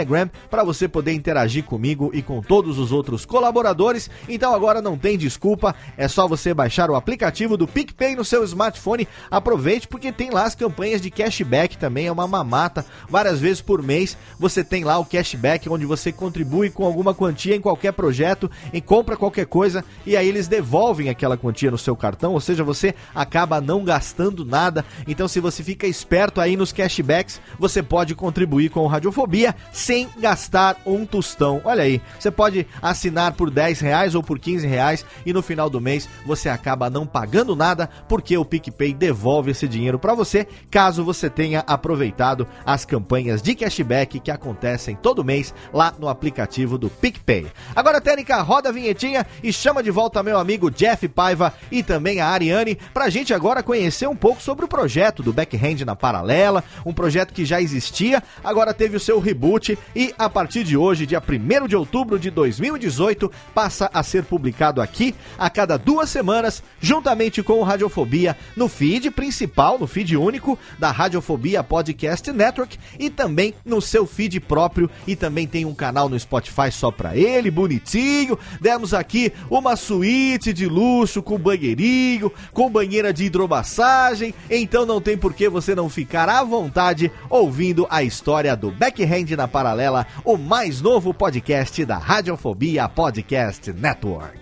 para 0.51 0.65
você 0.65 0.89
poder 0.89 1.13
interagir 1.13 1.65
comigo 1.65 2.11
e 2.13 2.23
com 2.23 2.41
todos 2.41 2.79
os 2.79 2.93
outros 2.93 3.25
colaboradores. 3.25 4.11
Então 4.29 4.55
agora 4.55 4.81
não 4.81 4.97
tem 4.97 5.19
desculpa, 5.19 5.75
é 5.97 6.09
só 6.09 6.27
você 6.27 6.55
baixar 6.55 6.91
o 6.91 6.95
aplicativo 6.95 7.57
do 7.57 7.67
PicPay 7.67 8.17
no 8.17 8.25
seu 8.25 8.45
smartphone. 8.45 9.07
Aproveite 9.31 9.89
porque 9.89 10.11
tem 10.13 10.31
lá 10.31 10.45
as 10.45 10.55
campanhas 10.55 11.01
de 11.01 11.11
cashback 11.11 11.77
também, 11.77 12.07
é 12.07 12.13
uma 12.13 12.27
mamata. 12.27 12.85
Várias 13.09 13.41
vezes 13.41 13.61
por 13.61 13.83
mês 13.83 14.17
você 14.39 14.65
tem 14.65 14.85
lá 14.85 14.99
o 14.99 15.05
cashback 15.05 15.69
onde 15.69 15.87
você 15.87 16.13
contribui 16.13 16.71
com 16.71 16.85
alguma 16.85 17.15
quantia 17.15 17.57
em 17.57 17.61
qualquer 17.61 17.93
projeto, 17.93 18.51
em 18.73 18.81
compra 18.81 19.17
qualquer 19.17 19.47
coisa 19.47 19.85
e 20.07 20.17
aí 20.17 20.29
eles 20.29 20.49
devolvem 20.49 21.09
aquela 21.09 21.37
quantia 21.37 21.71
no 21.71 21.79
seu 21.79 21.97
cartão, 21.97 22.33
ou 22.33 22.41
seja, 22.41 22.65
você 22.65 22.95
acaba 23.15 23.61
não 23.61 23.85
gastando 23.85 24.45
nada. 24.45 24.85
Então 25.07 25.29
se 25.29 25.41
você 25.41 25.63
fica 25.63 25.87
esperto 25.87 26.41
aí 26.41 26.57
nos 26.57 26.73
cashbacks, 26.73 27.41
você 27.59 27.83
pode 27.83 28.15
contribuir 28.15 28.71
com 28.71 28.81
o 28.81 28.87
Radiofobia 28.87 29.55
sem 29.83 30.09
gastar 30.17 30.77
um 30.87 31.05
tostão. 31.05 31.61
Olha 31.65 31.83
aí, 31.83 32.01
você 32.19 32.31
pode 32.31 32.67
assinar 32.81 33.33
por 33.33 33.51
10 33.51 33.81
reais 33.81 34.15
ou 34.15 34.23
por 34.23 34.39
15 34.39 34.65
reais 34.65 35.05
e 35.27 35.33
no 35.33 35.43
final 35.43 35.69
do 35.69 35.81
mês 35.81 36.09
você 36.25 36.49
acaba 36.49 36.89
não 36.89 37.05
pagando 37.05 37.57
nada 37.57 37.91
porque 38.09 38.39
o 38.39 38.45
PicPay 38.45 38.95
devolve 38.95 39.51
esse 39.51 39.67
dinheiro 39.67 39.99
para 39.99 40.15
você 40.15 40.47
caso 40.71 41.05
você 41.05 41.29
tenha 41.29 41.65
aproveitado 41.67 42.47
as 42.65 42.85
campanhas 42.85 43.43
de 43.43 43.57
cashback 43.57 44.21
que 44.21 44.31
acontecem 44.31 44.95
todo 44.95 45.25
mês 45.25 45.53
lá 45.73 45.93
no 45.99 46.09
aplicativo 46.09 46.79
do 46.79 46.89
PicPay. 46.89 47.47
Agora, 47.75 48.01
Técnica, 48.01 48.41
roda 48.41 48.69
a 48.69 48.73
vinhetinha 48.73 49.27
e 49.43 49.53
chama 49.53 49.83
de 49.83 49.91
volta 49.91 50.23
meu 50.23 50.39
amigo 50.39 50.71
Jeff 50.71 51.09
Paiva 51.09 51.53
e 51.73 51.83
também 51.83 52.21
a 52.21 52.29
Ariane 52.29 52.79
pra 52.95 53.11
gente 53.11 53.35
agora 53.35 53.65
conhecer 53.65 54.09
um 54.09 54.17
pouco 54.17 54.41
sobre 54.41 54.65
o 54.65 54.69
projeto 54.69 55.25
do 55.25 55.33
Backhand 55.33 55.85
na 55.85 55.97
Paralela, 55.97 56.63
um 56.87 56.93
projeto 56.93 57.35
que 57.35 57.45
já 57.45 57.61
existia, 57.61 58.23
agora 58.45 58.73
teve 58.73 58.97
o 58.97 59.01
seu 59.01 59.19
reboot 59.19 59.72
e 59.95 60.15
a 60.19 60.29
partir 60.29 60.65
de 60.65 60.77
hoje, 60.77 61.07
dia 61.07 61.23
1 61.23 61.67
de 61.67 61.77
outubro 61.77 62.19
de 62.19 62.31
2018, 62.31 63.31
passa 63.55 63.91
a 63.93 64.03
ser 64.03 64.25
publicado 64.25 64.81
aqui 64.81 65.15
a 65.39 65.49
cada 65.51 65.77
duas 65.77 66.11
semanas, 66.11 66.63
juntamente 66.81 67.43
com 67.43 67.55
o 67.55 67.63
Radiofobia, 67.63 68.37
no 68.57 68.69
feed 68.69 69.11
principal, 69.11 69.79
no 69.79 69.87
feed 69.87 70.17
único 70.17 70.59
da 70.79 70.91
Radiofobia 70.91 71.63
Podcast 71.63 72.31
Network 72.33 72.79
e 72.99 73.11
também 73.11 73.55
no 73.65 73.81
seu 73.81 74.07
feed 74.07 74.41
próprio 74.41 74.91
e 75.07 75.17
também 75.17 75.47
tem 75.47 75.65
um 75.65 75.75
canal 75.75 76.09
no 76.09 76.19
Spotify 76.19 76.71
só 76.71 76.91
pra 76.91 77.17
ele, 77.17 77.51
bonitinho. 77.51 78.39
Demos 78.61 78.95
aqui 78.95 79.33
uma 79.51 79.77
suíte 79.77 80.53
de 80.53 80.67
luxo 80.67 81.23
com 81.23 81.39
banheirinho, 81.39 82.33
com 82.53 82.71
banheira 82.71 83.13
de 83.13 83.25
hidromassagem, 83.25 84.35
então 84.51 84.87
não 84.87 85.01
tem 85.01 85.17
por 85.17 85.35
que 85.35 85.49
você 85.49 85.75
não 85.75 85.89
ficar 85.89 86.29
à 86.29 86.43
vontade 86.43 87.11
ouvindo 87.29 87.87
a 87.91 88.03
história 88.03 88.57
do 88.57 88.71
Backhand 88.71 89.37
na 89.37 89.49
Paralela, 89.63 90.05
o 90.25 90.37
mais 90.37 90.81
novo 90.81 91.15
podcast 91.15 91.85
da 91.85 91.97
Radiofobia 91.97 92.89
Podcast 92.89 93.73
Network. 93.73 94.41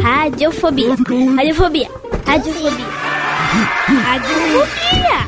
Radiofobia. 0.00 0.90
Radiofobia. 1.36 1.90
Radiofobia. 2.24 2.86
Radiofobia. 4.04 5.26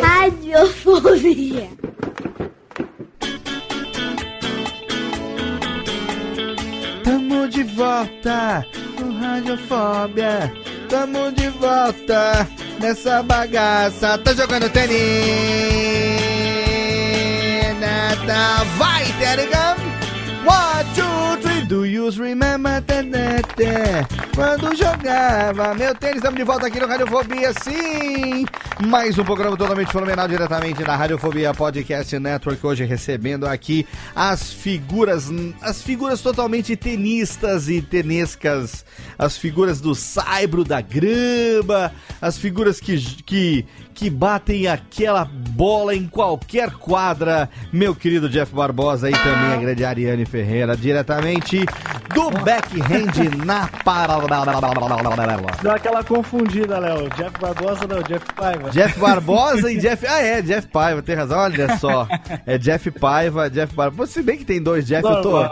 Radiofobia. 0.00 1.70
Tamo 7.02 7.48
de 7.48 7.64
volta 7.64 8.64
no 9.00 9.18
Radiofobia. 9.18 10.52
Tamo 10.88 11.32
de 11.32 11.48
volta 11.48 12.48
nessa 12.78 13.24
bagaça. 13.24 14.16
Tá 14.18 14.32
jogando 14.32 14.70
tênis? 14.70 16.31
Nada. 17.82 18.62
Vai, 18.78 19.04
Telegram! 19.18 19.76
One, 20.46 20.84
two, 20.94 21.02
three, 21.41 21.41
do 21.72 21.86
you 21.86 22.10
remember? 22.10 22.52
Quando 24.34 24.74
jogava 24.76 25.74
meu 25.74 25.94
tênis, 25.94 26.16
estamos 26.16 26.38
de 26.38 26.44
volta 26.44 26.66
aqui 26.66 26.80
no 26.80 26.86
Radiofobia, 26.86 27.52
sim! 27.62 28.46
Mais 28.86 29.18
um 29.18 29.24
programa 29.24 29.56
totalmente 29.56 29.92
fenomenal, 29.92 30.26
diretamente 30.26 30.82
da 30.82 30.96
Radiofobia 30.96 31.52
Podcast 31.52 32.18
Network, 32.18 32.66
hoje 32.66 32.84
recebendo 32.84 33.46
aqui 33.46 33.86
as 34.16 34.52
figuras, 34.52 35.30
as 35.60 35.82
figuras 35.82 36.20
totalmente 36.20 36.74
tenistas 36.76 37.68
e 37.68 37.82
tenescas, 37.82 38.84
as 39.18 39.36
figuras 39.36 39.80
do 39.80 39.94
saibro, 39.94 40.64
da 40.64 40.80
grama, 40.80 41.92
as 42.20 42.38
figuras 42.38 42.80
que, 42.80 42.98
que, 43.22 43.66
que 43.94 44.08
batem 44.08 44.66
aquela 44.66 45.24
bola 45.24 45.94
em 45.94 46.08
qualquer 46.08 46.70
quadra, 46.72 47.50
meu 47.72 47.94
querido 47.94 48.28
Jeff 48.28 48.52
Barbosa 48.54 49.10
e 49.10 49.12
também 49.12 49.52
a 49.52 49.56
grande 49.56 49.84
Ariane 49.84 50.24
Ferreira, 50.24 50.76
diretamente 50.76 51.61
do 52.14 52.30
backhand 52.44 53.44
na 53.44 53.68
paralela. 53.84 55.46
Deu 55.62 55.72
aquela 55.72 56.02
confundida, 56.04 56.78
Léo. 56.78 57.08
Jeff 57.16 57.32
Barbosa 57.40 57.86
não, 57.86 58.02
Jeff 58.02 58.26
Paiva. 58.34 58.70
Jeff 58.70 58.98
Barbosa 58.98 59.70
e 59.72 59.78
Jeff. 59.80 60.06
Ah, 60.06 60.20
é, 60.22 60.42
Jeff 60.42 60.66
Paiva, 60.68 61.02
tem 61.02 61.14
razão, 61.14 61.38
olha 61.38 61.76
só. 61.78 62.06
É 62.46 62.58
Jeff 62.58 62.90
Paiva, 62.90 63.48
Jeff 63.50 63.74
Barbosa. 63.74 64.12
Se 64.12 64.22
bem 64.22 64.36
que 64.38 64.44
tem 64.44 64.62
dois 64.62 64.86
Jeff, 64.86 65.04
eu 65.06 65.22
tô. 65.22 65.42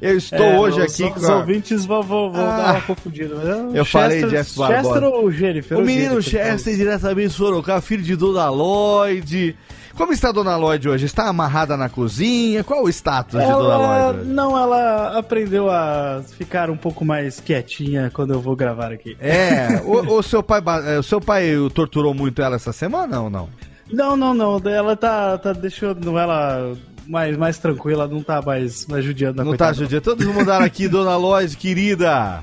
Eu 0.00 0.16
estou 0.16 0.36
É, 0.44 0.58
hoje 0.58 0.80
os- 0.80 1.00
aqui 1.00 1.12
Os 1.16 1.24
a- 1.30 1.36
ouvintes 1.36 1.84
vão, 1.84 2.02
vão, 2.02 2.32
vão 2.32 2.44
Ah, 2.44 2.56
dar 2.56 2.72
uma 2.74 2.80
confundida. 2.80 3.36
mas 3.36 3.48
é 3.48 3.54
o 3.54 3.76
eu 3.76 3.84
falei 3.84 4.24
Jeff 4.26 4.58
Barbosa. 4.58 4.82
Chester 4.82 5.04
ou 5.04 5.30
Jennifer? 5.30 5.78
O 5.78 5.82
menino 5.82 6.20
Jennifer, 6.20 6.50
Chester 6.54 6.76
diretamente 6.76 7.28
de 7.28 7.34
Sorocaba, 7.34 7.80
filho 7.80 8.02
de 8.02 8.16
Dona 8.16 8.50
Lloyd. 8.50 9.56
Como 9.96 10.12
está 10.12 10.30
a 10.30 10.32
Dona 10.32 10.56
Lloyd 10.56 10.88
hoje? 10.88 11.06
Está 11.06 11.28
amarrada 11.28 11.76
na 11.76 11.88
cozinha? 11.88 12.64
Qual 12.64 12.84
o 12.84 12.88
status 12.88 13.40
de 13.40 13.46
Dona 13.46 13.74
Ela, 13.74 13.76
Lloyd? 13.76 14.18
hoje? 14.20 14.28
não, 14.30 14.58
ela 14.58 15.18
aprendeu 15.18 15.70
a 15.70 16.22
ficar 16.36 16.70
um 16.70 16.76
pouco 16.76 17.04
mais 17.04 17.40
quietinha 17.40 18.10
quando 18.12 18.32
eu 18.32 18.40
vou 18.40 18.56
gravar 18.56 18.92
aqui. 18.92 19.16
É, 19.20 19.80
o, 19.84 20.18
o 20.18 20.22
seu 20.22 20.42
pai, 20.42 20.62
é, 20.86 20.98
o 20.98 21.02
seu 21.02 21.20
pai 21.20 21.52
torturou 21.74 22.14
muito 22.14 22.40
ela 22.40 22.56
essa 22.56 22.72
semana 22.72 23.20
ou 23.20 23.30
não? 23.30 23.48
Não, 23.92 24.16
não, 24.16 24.32
não. 24.32 24.60
Ela 24.64 24.96
tá, 24.96 25.36
tá 25.36 25.52
deixando 25.52 26.18
ela 26.18 26.74
mais, 27.12 27.36
mais 27.36 27.58
tranquila, 27.58 28.08
não 28.08 28.22
tá 28.22 28.40
mais, 28.40 28.86
mais 28.86 29.04
judiando 29.04 29.42
a 29.42 29.44
Não 29.44 29.52
tá 29.52 29.66
coitada. 29.66 29.74
judia. 29.74 30.00
Todos 30.00 30.26
mandaram 30.26 30.64
aqui, 30.64 30.88
Dona 30.88 31.14
Lois, 31.14 31.54
querida. 31.54 32.42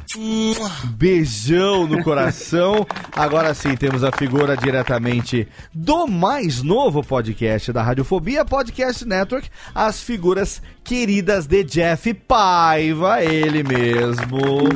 Beijão 0.92 1.88
no 1.88 2.04
coração. 2.04 2.86
Agora 3.16 3.52
sim, 3.56 3.76
temos 3.76 4.04
a 4.04 4.12
figura 4.12 4.56
diretamente 4.56 5.48
do 5.74 6.06
mais 6.08 6.62
novo 6.62 7.04
podcast 7.04 7.74
da 7.74 7.82
Radiofobia, 7.82 8.46
Podcast 8.46 9.04
Network, 9.06 9.50
as 9.74 10.02
figuras 10.04 10.62
queridas 10.84 11.48
de 11.48 11.64
Jeff 11.64 12.14
Paiva, 12.14 13.24
ele 13.24 13.64
mesmo. 13.64 14.70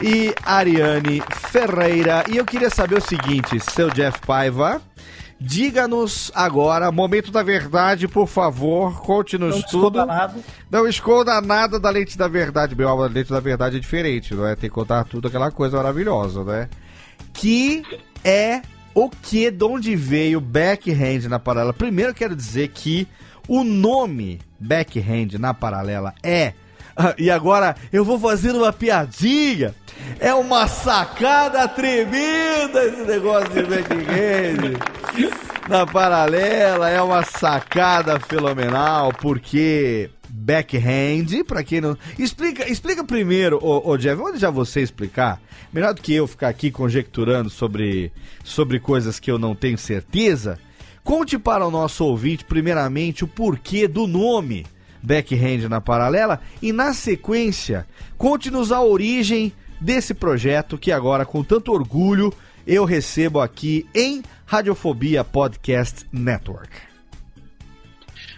E 0.00 0.32
Ariane 0.44 1.20
Ferreira. 1.50 2.24
E 2.30 2.36
eu 2.36 2.44
queria 2.44 2.70
saber 2.70 2.98
o 2.98 3.00
seguinte, 3.00 3.58
seu 3.72 3.90
Jeff 3.90 4.20
Paiva. 4.24 4.80
Diga-nos 5.40 6.30
agora, 6.34 6.90
momento 6.92 7.30
da 7.30 7.42
verdade, 7.42 8.08
por 8.08 8.26
favor, 8.26 9.00
conte-nos 9.02 9.56
tudo. 9.64 9.98
esconda 9.98 10.06
nada. 10.06 10.34
Não 10.70 10.86
esconda 10.86 11.40
nada 11.40 11.78
da 11.78 11.90
leite 11.90 12.16
da 12.16 12.28
verdade. 12.28 12.74
Meu, 12.74 12.88
a 12.88 13.06
leite 13.06 13.30
da 13.30 13.40
verdade 13.40 13.76
é 13.76 13.80
diferente, 13.80 14.34
não 14.34 14.46
é? 14.46 14.54
Tem 14.54 14.70
que 14.70 14.74
contar 14.74 15.04
tudo 15.04 15.28
aquela 15.28 15.50
coisa 15.50 15.76
maravilhosa, 15.76 16.44
né? 16.44 16.68
Que 17.32 17.82
é 18.24 18.62
o 18.94 19.10
que, 19.10 19.50
de 19.50 19.64
onde 19.64 19.96
veio 19.96 20.40
backhand 20.40 21.28
na 21.28 21.38
paralela. 21.38 21.72
Primeiro 21.72 22.12
eu 22.12 22.14
quero 22.14 22.36
dizer 22.36 22.68
que 22.68 23.08
o 23.48 23.64
nome 23.64 24.40
backhand 24.58 25.38
na 25.38 25.52
paralela 25.52 26.14
é. 26.22 26.54
E 27.18 27.28
agora 27.28 27.74
eu 27.92 28.04
vou 28.04 28.18
fazer 28.18 28.52
uma 28.52 28.72
piadinha. 28.72 29.74
É 30.20 30.32
uma 30.34 30.66
sacada 30.66 31.66
tremenda 31.68 32.84
esse 32.84 33.02
negócio 33.02 33.50
de 33.50 33.62
backhand 33.62 34.78
na 35.68 35.86
paralela 35.86 36.90
é 36.90 37.00
uma 37.00 37.22
sacada 37.24 38.20
fenomenal, 38.20 39.12
porque 39.14 40.10
backhand, 40.28 41.44
pra 41.46 41.62
quem 41.64 41.80
não. 41.80 41.96
Explica, 42.18 42.70
explica 42.70 43.02
primeiro, 43.02 43.58
ô, 43.62 43.90
ô 43.90 43.96
Jeff, 43.96 44.16
vou 44.16 44.30
deixar 44.30 44.50
você 44.50 44.80
explicar. 44.80 45.40
Melhor 45.72 45.94
do 45.94 46.02
que 46.02 46.14
eu 46.14 46.26
ficar 46.26 46.48
aqui 46.48 46.70
conjecturando 46.70 47.48
sobre, 47.48 48.12
sobre 48.42 48.78
coisas 48.78 49.18
que 49.18 49.30
eu 49.30 49.38
não 49.38 49.54
tenho 49.54 49.78
certeza. 49.78 50.58
Conte 51.02 51.38
para 51.38 51.66
o 51.66 51.70
nosso 51.70 52.04
ouvinte, 52.04 52.44
primeiramente, 52.44 53.24
o 53.24 53.28
porquê 53.28 53.88
do 53.88 54.06
nome 54.06 54.66
backhand 55.02 55.68
na 55.68 55.80
paralela 55.80 56.40
e, 56.62 56.72
na 56.72 56.94
sequência, 56.94 57.86
conte-nos 58.16 58.72
a 58.72 58.82
origem 58.82 59.52
desse 59.80 60.14
projeto 60.14 60.78
que 60.78 60.92
agora, 60.92 61.24
com 61.24 61.42
tanto 61.42 61.72
orgulho, 61.72 62.32
eu 62.66 62.84
recebo 62.84 63.40
aqui 63.40 63.86
em 63.94 64.22
Radiofobia 64.46 65.22
Podcast 65.22 66.06
Network. 66.12 66.70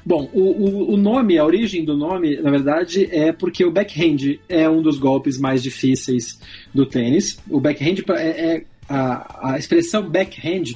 Bom, 0.05 0.31
o, 0.33 0.95
o, 0.95 0.97
nome, 0.97 1.37
a 1.37 1.45
origem 1.45 1.85
do 1.85 1.97
nome, 1.97 2.41
na 2.41 2.49
verdade, 2.49 3.09
é 3.11 3.33
porque 3.33 3.65
o 3.65 3.73
backhand 3.73 4.39
é 4.49 4.69
um 4.71 4.81
dos 4.81 4.99
golpes 4.99 5.37
mais 5.37 5.61
difíceis 5.61 6.39
do 6.73 6.87
tênis. 6.87 7.41
O 7.51 7.59
backhand 7.59 8.05
é, 8.17 8.55
é 8.55 8.65
a, 8.89 9.55
a 9.55 9.59
expressão 9.59 10.09
backhand 10.09 10.75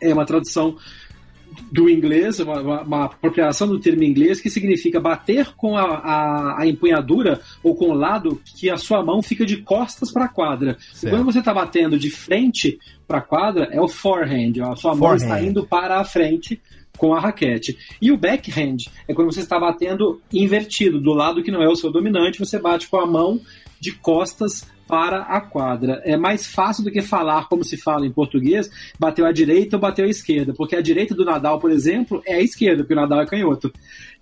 é 0.00 0.12
uma 0.12 0.26
tradução 0.26 0.76
do 1.70 1.88
inglês, 1.88 2.38
uma, 2.40 2.82
uma- 2.82 3.04
apropriação 3.04 3.66
do 3.68 3.78
termo 3.78 4.02
inglês 4.02 4.40
que 4.40 4.50
significa 4.50 5.00
bater 5.00 5.54
com 5.56 5.76
a, 5.76 5.82
a, 5.82 6.60
a 6.62 6.66
empunhadura 6.66 7.40
ou 7.62 7.74
com 7.74 7.90
o 7.90 7.94
lado 7.94 8.40
que 8.58 8.68
a 8.70 8.76
sua 8.76 9.04
mão 9.04 9.22
fica 9.22 9.44
de 9.46 9.58
costas 9.58 10.12
para 10.12 10.24
a 10.26 10.28
quadra. 10.28 10.76
Quando 11.10 11.24
você 11.24 11.38
está 11.40 11.52
batendo 11.54 11.98
de 11.98 12.10
frente 12.10 12.78
para 13.06 13.18
a 13.18 13.22
quadra, 13.22 13.68
é 13.72 13.80
o 13.80 13.88
forehand, 13.88 14.52
a 14.62 14.76
sua 14.76 14.94
mão 14.94 15.14
está 15.14 15.28
Forehand. 15.28 15.46
indo 15.48 15.66
para 15.66 15.98
a 16.00 16.04
frente 16.04 16.60
com 16.96 17.14
a 17.14 17.20
raquete. 17.20 17.78
E 18.00 18.12
o 18.12 18.16
backhand 18.18 18.76
é 19.08 19.14
quando 19.14 19.32
você 19.32 19.40
está 19.40 19.58
batendo 19.58 20.20
invertido, 20.32 21.00
do 21.00 21.12
lado 21.14 21.42
que 21.42 21.50
não 21.50 21.62
é 21.62 21.68
o 21.68 21.74
seu 21.76 21.90
dominante, 21.90 22.38
você 22.38 22.58
bate 22.58 22.88
com 22.88 22.98
a 22.98 23.06
mão 23.06 23.40
de 23.80 23.92
costas 23.92 24.66
para 24.90 25.22
a 25.22 25.40
quadra. 25.40 26.02
É 26.04 26.16
mais 26.16 26.46
fácil 26.46 26.82
do 26.84 26.90
que 26.90 27.00
falar 27.00 27.48
como 27.48 27.64
se 27.64 27.76
fala 27.76 28.04
em 28.06 28.10
português, 28.10 28.68
bateu 28.98 29.24
à 29.24 29.32
direita 29.32 29.76
ou 29.76 29.80
bateu 29.80 30.04
à 30.04 30.08
esquerda, 30.08 30.52
porque 30.52 30.74
a 30.74 30.82
direita 30.82 31.14
do 31.14 31.24
Nadal, 31.24 31.60
por 31.60 31.70
exemplo, 31.70 32.20
é 32.26 32.34
a 32.34 32.42
esquerda, 32.42 32.82
porque 32.82 32.92
o 32.92 32.96
Nadal 32.96 33.20
é 33.22 33.26
canhoto. 33.26 33.72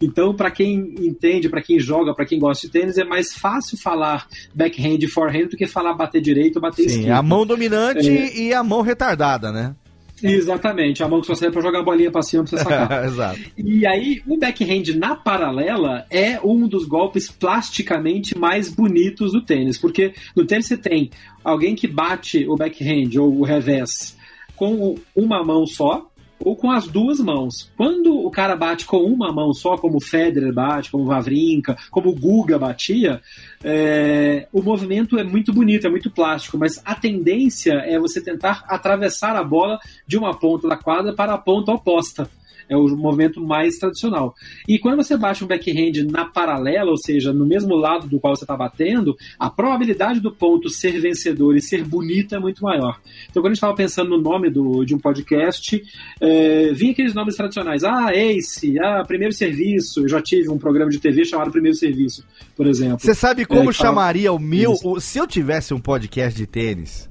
Então, 0.01 0.35
para 0.35 0.51
quem 0.51 0.95
entende, 1.01 1.49
para 1.49 1.62
quem 1.62 1.81
joga, 1.81 2.14
para 2.14 2.27
quem 2.27 2.39
gosta 2.39 2.66
de 2.66 2.73
tênis, 2.73 2.99
é 2.99 3.05
mais 3.05 3.33
fácil 3.33 3.77
falar 3.79 4.27
backhand 4.55 4.99
e 5.03 5.09
forehand 5.09 5.49
do 5.49 5.57
que 5.57 5.66
falar 5.66 5.95
bater 5.95 6.21
direito 6.21 6.57
ou 6.57 6.62
bater 6.62 6.83
Sim, 6.89 6.97
esquerda. 6.99 7.16
a 7.16 7.23
mão 7.23 7.45
dominante 7.47 8.09
É. 8.09 8.37
e 8.39 8.55
a 8.55 8.62
mão 8.62 8.83
retardada, 8.83 9.51
né? 9.51 9.75
Exatamente, 10.23 11.03
a 11.03 11.09
mão 11.09 11.21
que 11.21 11.27
só 11.27 11.35
serve 11.35 11.55
para 11.55 11.62
jogar 11.62 11.81
a 11.81 11.83
bolinha 11.83 12.11
para 12.11 12.23
cima 12.23 12.45
para 12.45 12.51
você 12.51 12.64
sacar. 12.64 13.05
Exato. 13.07 13.41
E 13.57 13.87
aí, 13.87 14.23
o 14.27 14.37
backhand 14.37 14.95
na 14.97 15.14
paralela 15.14 16.07
é 16.11 16.41
um 16.41 16.66
dos 16.66 16.87
golpes 16.87 17.31
plasticamente 17.31 18.37
mais 18.37 18.69
bonitos 18.69 19.33
do 19.33 19.43
tênis, 19.43 19.79
porque 19.79 20.12
no 20.35 20.45
tênis 20.45 20.66
você 20.66 20.77
tem 20.77 21.11
alguém 21.45 21.75
que 21.75 21.87
bate 21.87 22.47
o 22.49 22.57
backhand 22.57 23.19
ou 23.19 23.41
o 23.41 23.45
revés 23.45 24.16
com 24.57 24.97
uma 25.14 25.45
mão 25.45 25.66
só 25.66 26.11
ou 26.41 26.57
com 26.57 26.70
as 26.70 26.86
duas 26.86 27.20
mãos. 27.20 27.70
Quando 27.76 28.14
o 28.14 28.30
cara 28.30 28.57
bate 28.57 28.84
com 28.84 28.99
uma 28.99 29.32
mão 29.32 29.53
só, 29.53 29.76
como 29.76 29.99
o 29.99 30.01
Federer 30.01 30.53
bate, 30.53 30.91
como 30.91 31.05
o 31.05 31.07
Vavrinka, 31.07 31.76
como 31.91 32.11
o 32.11 32.14
Guga 32.14 32.59
batia, 32.59 33.20
é, 33.62 34.47
o 34.53 34.62
movimento 34.62 35.18
é 35.18 35.24
muito 35.24 35.53
bonito, 35.53 35.86
é 35.86 35.91
muito 35.91 36.11
plástico, 36.11 36.59
mas 36.59 36.80
a 36.84 36.95
tendência 36.95 37.74
é 37.84 37.99
você 37.99 38.20
tentar 38.20 38.64
atravessar 38.68 39.36
a 39.36 39.45
bola 39.45 39.78
de 40.07 40.16
uma 40.16 40.39
ponta 40.39 40.68
da 40.68 40.76
quadra 40.76 41.12
para 41.12 41.34
a 41.34 41.39
ponta 41.39 41.72
oposta. 41.72 42.30
É 42.69 42.77
o 42.77 42.87
movimento 42.97 43.41
mais 43.41 43.79
tradicional. 43.79 44.35
E 44.69 44.79
quando 44.79 44.97
você 44.97 45.16
bate 45.16 45.43
um 45.43 45.47
backhand 45.47 46.05
na 46.11 46.25
paralela, 46.25 46.91
ou 46.91 46.97
seja, 46.99 47.33
no 47.33 47.47
mesmo 47.47 47.75
lado 47.75 48.07
do 48.07 48.21
qual 48.21 48.37
você 48.37 48.45
está 48.45 48.57
batendo, 48.57 49.16
a 49.39 49.49
probabilidade 49.49 50.21
do 50.21 50.31
ponto 50.31 50.69
ser 50.69 51.01
vencedor 51.01 51.57
e 51.57 51.61
ser 51.62 51.83
bonito 51.85 52.35
é 52.35 52.39
muito 52.39 52.62
maior. 52.62 53.01
Então, 53.31 53.43
quando 53.43 53.47
a 53.47 53.49
gente 53.51 53.57
estava 53.59 53.75
pensando 53.75 54.11
no 54.11 54.21
nome 54.21 54.51
do, 54.51 54.85
de 54.85 54.95
um 54.95 54.99
podcast, 54.99 55.83
é, 56.21 56.73
vinha 56.73 56.93
aqueles 56.93 57.14
nomes 57.14 57.37
tradicionais. 57.37 57.85
Ah, 57.85 58.14
Ace, 58.14 58.79
ah, 58.81 59.03
Primeiro 59.07 59.33
Serviço. 59.35 60.01
Eu 60.01 60.09
já 60.09 60.21
tive 60.21 60.49
um 60.51 60.59
programa 60.59 60.91
de 60.91 60.99
TV 60.99 61.25
chamado 61.25 61.51
Primeiro 61.51 61.77
Serviço, 61.77 62.25
por 62.57 62.66
exemplo. 62.66 62.99
Você 63.01 63.14
sabe 63.14 63.45
como 63.45 63.61
É, 63.71 63.73
fala- 63.73 63.73
chamaria 63.73 64.33
o 64.33 64.39
meu. 64.39 64.75
O- 64.85 65.01
se 65.01 65.19
eu 65.19 65.27
tivesse 65.27 65.73
um 65.73 65.81
podcast 65.81 66.39
de 66.39 66.47
tênis, 66.47 67.09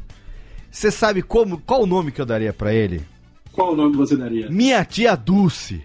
você 0.70 0.92
sabe 0.92 1.22
como 1.22 1.58
qual 1.60 1.82
o 1.84 1.88
nome 1.88 2.12
que 2.12 2.22
eu 2.22 2.26
daria 2.26 2.54
pra 2.54 2.74
ele? 2.74 3.02
Qual 3.58 3.74
o 3.74 3.76
nome 3.76 3.96
você 3.98 4.16
daria? 4.16 4.48
Minha 4.52 4.86
tia 4.86 5.16
Dulce. 5.16 5.82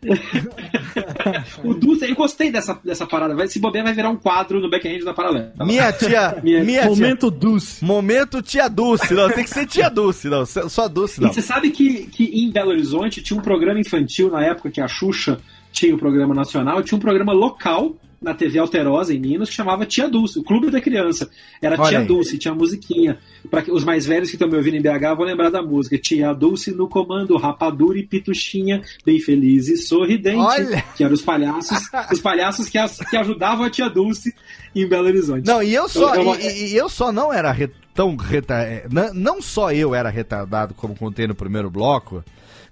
O 1.64 1.74
Dulce, 1.74 2.08
eu 2.08 2.14
gostei 2.14 2.52
dessa, 2.52 2.78
dessa 2.84 3.04
parada. 3.04 3.34
Vai, 3.34 3.48
se 3.48 3.58
bobear, 3.58 3.84
vai 3.84 3.92
virar 3.92 4.10
um 4.10 4.16
quadro 4.16 4.60
no 4.60 4.70
backhand 4.70 5.00
da 5.04 5.12
paralela. 5.12 5.52
Minha 5.60 5.92
tia. 5.92 6.38
Minha- 6.42 6.62
minha 6.64 6.82
tia. 6.82 6.90
Momento 6.90 7.30
Dulce. 7.30 7.84
Momento 7.84 8.40
tia 8.40 8.68
Dulce. 8.68 9.12
Não, 9.12 9.28
tem 9.28 9.42
que 9.42 9.50
ser 9.50 9.66
tia 9.66 9.88
Dulce, 9.90 10.28
não. 10.28 10.46
Só 10.46 10.86
Dulce, 10.86 11.20
E 11.20 11.24
não. 11.24 11.32
você 11.32 11.42
sabe 11.42 11.70
que, 11.70 12.06
que 12.06 12.24
em 12.26 12.50
Belo 12.50 12.70
Horizonte 12.70 13.20
tinha 13.20 13.36
um 13.38 13.42
programa 13.42 13.80
infantil 13.80 14.30
na 14.30 14.44
época 14.44 14.70
que 14.70 14.80
a 14.80 14.86
Xuxa 14.86 15.40
tinha 15.72 15.92
o 15.94 15.98
programa 15.98 16.32
nacional, 16.34 16.80
tinha 16.82 16.96
um 16.96 17.00
programa 17.00 17.32
local 17.32 17.96
na 18.20 18.32
TV 18.34 18.58
Alterosa 18.58 19.12
em 19.14 19.18
Minas 19.20 19.48
que 19.48 19.54
chamava 19.54 19.84
Tia 19.86 20.08
Dulce, 20.08 20.38
o 20.38 20.42
Clube 20.42 20.70
da 20.70 20.80
Criança. 20.80 21.30
Era 21.60 21.76
Olha 21.78 21.88
Tia 21.88 21.98
aí. 22.00 22.06
Dulce, 22.06 22.38
tinha 22.38 22.54
musiquinha. 22.54 23.18
Para 23.50 23.64
os 23.72 23.84
mais 23.84 24.06
velhos 24.06 24.28
que 24.30 24.36
estão 24.36 24.48
me 24.48 24.56
ouvindo 24.56 24.76
em 24.76 24.80
BH 24.82 25.14
vão 25.16 25.24
lembrar 25.26 25.50
da 25.50 25.62
música. 25.62 25.98
Tia 25.98 26.32
Dulce 26.32 26.70
no 26.72 26.88
comando, 26.88 27.36
rapadura 27.36 27.98
e 27.98 28.06
pituxinha, 28.06 28.82
bem 29.04 29.20
feliz 29.20 29.68
e 29.68 29.76
sorridente. 29.76 30.36
Olha! 30.38 30.82
Que 30.96 31.04
eram 31.04 31.14
os 31.14 31.22
palhaços, 31.22 31.78
os 32.12 32.20
palhaços 32.20 32.68
que, 32.68 32.78
as- 32.78 32.98
que 32.98 33.16
ajudavam 33.16 33.64
a 33.64 33.70
Tia 33.70 33.88
Dulce 33.88 34.34
em 34.74 34.86
Belo 34.88 35.06
Horizonte. 35.06 35.46
Não, 35.46 35.62
e 35.62 35.74
eu 35.74 35.88
só, 35.88 36.14
Eu- 36.14 36.22
eu- 36.34 36.40
e, 36.40 36.46
e- 36.46 36.72
e 36.72 36.76
eu 36.76 36.88
só 36.88 37.12
não 37.12 37.32
era 37.32 37.52
re- 37.52 37.70
tão 37.94 38.16
retardado. 38.16 38.92
Não, 38.92 39.14
não 39.14 39.42
só 39.42 39.70
eu 39.72 39.94
era 39.94 40.08
retardado, 40.10 40.74
como 40.74 40.94
contei 40.96 41.26
no 41.26 41.34
primeiro 41.34 41.70
bloco, 41.70 42.24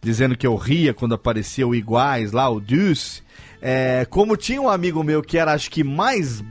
dizendo 0.05 0.37
que 0.37 0.47
eu 0.47 0.55
ria 0.55 0.93
quando 0.93 1.15
aparecia 1.15 1.67
o 1.67 1.75
iguais 1.75 2.31
lá, 2.31 2.49
o 2.49 2.61
Deuce. 2.61 3.23
É, 3.61 4.07
como 4.11 4.37
tinha 4.37 4.61
um 4.61 4.69
amigo 4.69 5.03
meu 5.03 5.23
que 5.23 5.39
era, 5.39 5.53
acho 5.53 5.71
que 5.71 5.83
mais 5.83 6.45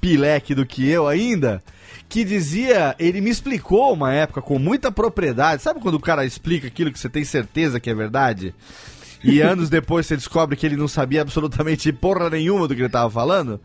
pileque 0.00 0.54
do 0.54 0.64
que 0.64 0.88
eu 0.88 1.06
ainda, 1.06 1.62
que 2.08 2.24
dizia, 2.24 2.96
ele 2.98 3.20
me 3.20 3.28
explicou 3.28 3.92
uma 3.92 4.12
época 4.12 4.40
com 4.40 4.58
muita 4.58 4.90
propriedade. 4.90 5.62
Sabe 5.62 5.80
quando 5.80 5.96
o 5.96 6.00
cara 6.00 6.24
explica 6.24 6.66
aquilo 6.66 6.90
que 6.90 6.98
você 6.98 7.08
tem 7.08 7.24
certeza 7.24 7.78
que 7.78 7.90
é 7.90 7.94
verdade? 7.94 8.54
E 9.22 9.40
anos 9.42 9.68
depois 9.68 10.06
você 10.06 10.16
descobre 10.16 10.56
que 10.56 10.64
ele 10.64 10.76
não 10.76 10.88
sabia 10.88 11.20
absolutamente 11.20 11.92
porra 11.92 12.30
nenhuma 12.30 12.66
do 12.66 12.74
que 12.74 12.80
ele 12.80 12.88
tava 12.88 13.10
falando? 13.10 13.60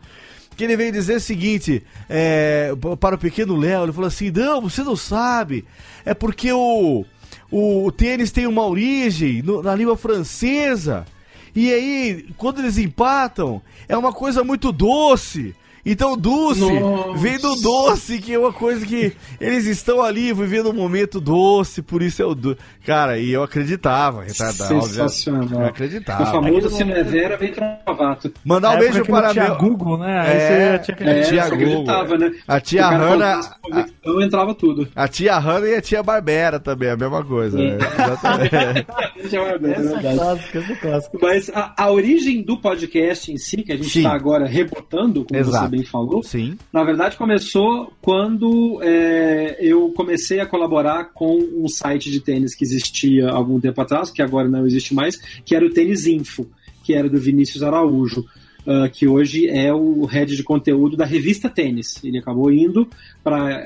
Que 0.54 0.64
ele 0.64 0.76
veio 0.76 0.92
dizer 0.92 1.16
o 1.16 1.20
seguinte, 1.20 1.82
é, 2.08 2.74
para 2.98 3.14
o 3.14 3.18
pequeno 3.18 3.56
Léo, 3.56 3.84
ele 3.84 3.92
falou 3.92 4.08
assim, 4.08 4.30
não, 4.30 4.60
você 4.60 4.82
não 4.82 4.96
sabe, 4.96 5.64
é 6.04 6.12
porque 6.12 6.52
o, 6.52 7.06
o, 7.50 7.84
o 7.86 7.92
tênis 7.92 8.30
tem 8.30 8.46
uma 8.46 8.66
origem 8.66 9.42
no- 9.42 9.62
na 9.62 9.74
língua 9.74 9.96
francesa. 9.96 11.06
E 11.54 11.72
aí, 11.72 12.26
quando 12.36 12.60
eles 12.60 12.78
empatam, 12.78 13.60
é 13.88 13.96
uma 13.96 14.12
coisa 14.12 14.44
muito 14.44 14.70
doce. 14.70 15.54
Então, 15.84 16.16
doce 16.16 16.60
Nossa. 16.60 17.18
vem 17.18 17.38
do 17.38 17.54
doce, 17.56 18.18
que 18.18 18.34
é 18.34 18.38
uma 18.38 18.52
coisa 18.52 18.84
que 18.84 19.12
eles 19.40 19.66
estão 19.66 20.02
ali 20.02 20.32
vivendo 20.32 20.70
um 20.70 20.74
momento 20.74 21.20
doce, 21.20 21.80
por 21.82 22.02
isso 22.02 22.20
é 22.22 22.24
o 22.26 22.34
doce. 22.34 22.58
Cara, 22.84 23.18
e 23.18 23.30
eu 23.30 23.42
acreditava, 23.42 24.22
retardado. 24.24 24.74
óbvio. 24.74 24.88
Sensacional. 24.88 25.48
Eu 25.50 25.58
O 25.58 25.64
acreditava. 25.66 26.26
famoso 26.26 26.70
se 26.70 26.84
não 26.84 26.94
é 26.94 27.02
Vera, 27.02 27.36
vem 27.36 27.52
Trovato. 27.52 28.32
Mandar 28.44 28.70
um 28.70 28.74
Na 28.74 28.78
beijo 28.80 29.04
para 29.06 29.30
tinha 29.32 29.44
meu... 29.44 29.56
Google, 29.56 29.98
né? 29.98 30.20
Aí 30.20 30.36
É, 30.36 30.72
você 30.72 30.84
tinha 30.84 30.96
que 30.96 31.04
É, 31.04 31.20
tia 31.22 31.42
só 31.44 31.50
Google, 31.50 31.66
acreditava, 31.66 32.18
né? 32.18 32.32
A 32.46 32.60
tia 32.60 32.86
O 32.86 32.90
Hanna- 32.90 33.40
convicção, 33.62 34.22
entrava 34.22 34.54
tudo. 34.54 34.88
A 34.94 35.08
tia 35.08 35.38
Hanna 35.38 35.66
e 35.68 35.74
a 35.74 35.80
tia 35.80 36.02
Barbera 36.02 36.60
também, 36.60 36.90
a 36.90 36.96
mesma 36.96 37.24
coisa. 37.24 37.56
né? 37.58 37.76
Exatamente. 37.76 38.86
Essa 39.30 40.08
é 40.08 40.14
clássica, 40.14 40.58
essa 40.58 40.72
é 40.72 40.76
clássica. 40.76 41.18
Mas 41.20 41.50
a, 41.50 41.74
a 41.76 41.90
origem 41.90 42.42
do 42.42 42.56
podcast 42.56 43.30
em 43.32 43.36
si, 43.36 43.58
que 43.58 43.72
a 43.72 43.76
gente 43.76 43.98
está 43.98 44.12
agora 44.12 44.46
rebotando, 44.46 45.24
como 45.24 45.38
Exato. 45.38 45.64
você 45.69 45.69
bem 45.70 45.84
falou, 45.84 46.22
Sim. 46.22 46.56
na 46.72 46.84
verdade 46.84 47.16
começou 47.16 47.92
quando 48.02 48.80
é, 48.82 49.56
eu 49.60 49.90
comecei 49.92 50.40
a 50.40 50.46
colaborar 50.46 51.12
com 51.14 51.38
um 51.38 51.68
site 51.68 52.10
de 52.10 52.20
tênis 52.20 52.54
que 52.54 52.64
existia 52.64 53.28
algum 53.30 53.60
tempo 53.60 53.80
atrás, 53.80 54.10
que 54.10 54.20
agora 54.20 54.48
não 54.48 54.66
existe 54.66 54.94
mais, 54.94 55.16
que 55.44 55.54
era 55.54 55.64
o 55.64 55.70
Tênis 55.70 56.06
Info, 56.06 56.46
que 56.82 56.94
era 56.94 57.08
do 57.08 57.18
Vinícius 57.18 57.62
Araújo. 57.62 58.24
ah, 58.66 58.88
que 58.88 59.08
hoje 59.08 59.48
é 59.48 59.72
o 59.72 60.04
head 60.04 60.36
de 60.36 60.42
conteúdo 60.42 60.96
da 60.96 61.04
revista 61.04 61.48
Tênis. 61.48 62.02
Ele 62.04 62.18
acabou 62.18 62.52
indo 62.52 62.86
para 63.24 63.64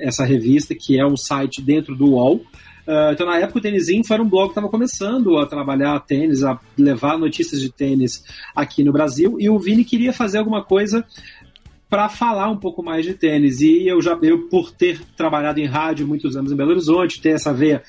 essa 0.00 0.24
revista, 0.24 0.74
que 0.74 0.98
é 0.98 1.04
um 1.04 1.16
site 1.16 1.60
dentro 1.60 1.96
do 1.96 2.12
UOL, 2.12 2.44
Uh, 2.88 3.12
então, 3.12 3.26
na 3.26 3.38
época, 3.38 3.58
o 3.58 3.60
Tênis 3.60 3.90
Info 3.90 4.14
era 4.14 4.22
um 4.22 4.28
blog 4.28 4.46
que 4.46 4.52
estava 4.52 4.70
começando 4.70 5.36
a 5.36 5.44
trabalhar 5.44 6.00
tênis, 6.00 6.42
a 6.42 6.58
levar 6.74 7.18
notícias 7.18 7.60
de 7.60 7.70
tênis 7.70 8.24
aqui 8.56 8.82
no 8.82 8.90
Brasil, 8.90 9.36
e 9.38 9.50
o 9.50 9.58
Vini 9.58 9.84
queria 9.84 10.10
fazer 10.10 10.38
alguma 10.38 10.64
coisa 10.64 11.04
para 11.88 12.08
falar 12.08 12.50
um 12.50 12.56
pouco 12.56 12.82
mais 12.82 13.04
de 13.04 13.14
tênis. 13.14 13.60
E 13.60 13.86
eu 13.86 14.00
já, 14.00 14.18
eu, 14.22 14.48
por 14.48 14.70
ter 14.70 15.00
trabalhado 15.16 15.60
em 15.60 15.66
rádio 15.66 16.06
muitos 16.06 16.36
anos 16.36 16.52
em 16.52 16.56
Belo 16.56 16.70
Horizonte, 16.70 17.20
ter 17.20 17.30
essa 17.30 17.52
veia 17.52 17.82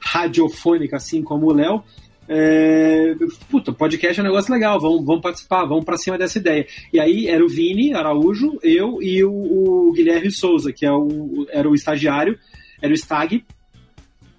radiofônica, 0.00 0.96
assim 0.96 1.22
como 1.22 1.46
o 1.46 1.52
Léo, 1.52 1.82
é, 2.28 3.14
puta, 3.48 3.72
podcast 3.72 4.18
é 4.18 4.22
um 4.22 4.26
negócio 4.26 4.52
legal, 4.52 4.80
vamos, 4.80 5.04
vamos 5.04 5.22
participar, 5.22 5.64
vamos 5.64 5.84
para 5.84 5.96
cima 5.96 6.18
dessa 6.18 6.38
ideia. 6.38 6.66
E 6.92 6.98
aí 6.98 7.28
era 7.28 7.44
o 7.44 7.48
Vini 7.48 7.94
Araújo, 7.94 8.58
eu 8.62 9.00
e 9.00 9.24
o, 9.24 9.32
o 9.32 9.92
Guilherme 9.92 10.30
Souza, 10.30 10.72
que 10.72 10.84
é 10.84 10.92
o, 10.92 11.46
era 11.50 11.68
o 11.68 11.74
estagiário, 11.74 12.38
era 12.82 12.92
o 12.92 12.96
Stag, 12.96 13.44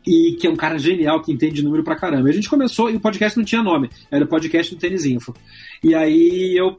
e 0.05 0.37
que 0.39 0.47
é 0.47 0.49
um 0.49 0.55
cara 0.55 0.77
genial 0.77 1.21
que 1.21 1.31
entende 1.31 1.63
número 1.63 1.83
pra 1.83 1.95
caramba. 1.95 2.29
A 2.29 2.31
gente 2.31 2.49
começou 2.49 2.89
e 2.89 2.95
o 2.95 2.99
podcast 2.99 3.37
não 3.37 3.45
tinha 3.45 3.63
nome, 3.63 3.89
era 4.11 4.23
o 4.23 4.27
podcast 4.27 4.73
do 4.73 4.79
Tênis 4.79 5.05
Info. 5.05 5.33
E 5.83 5.93
aí 5.95 6.55
eu. 6.57 6.75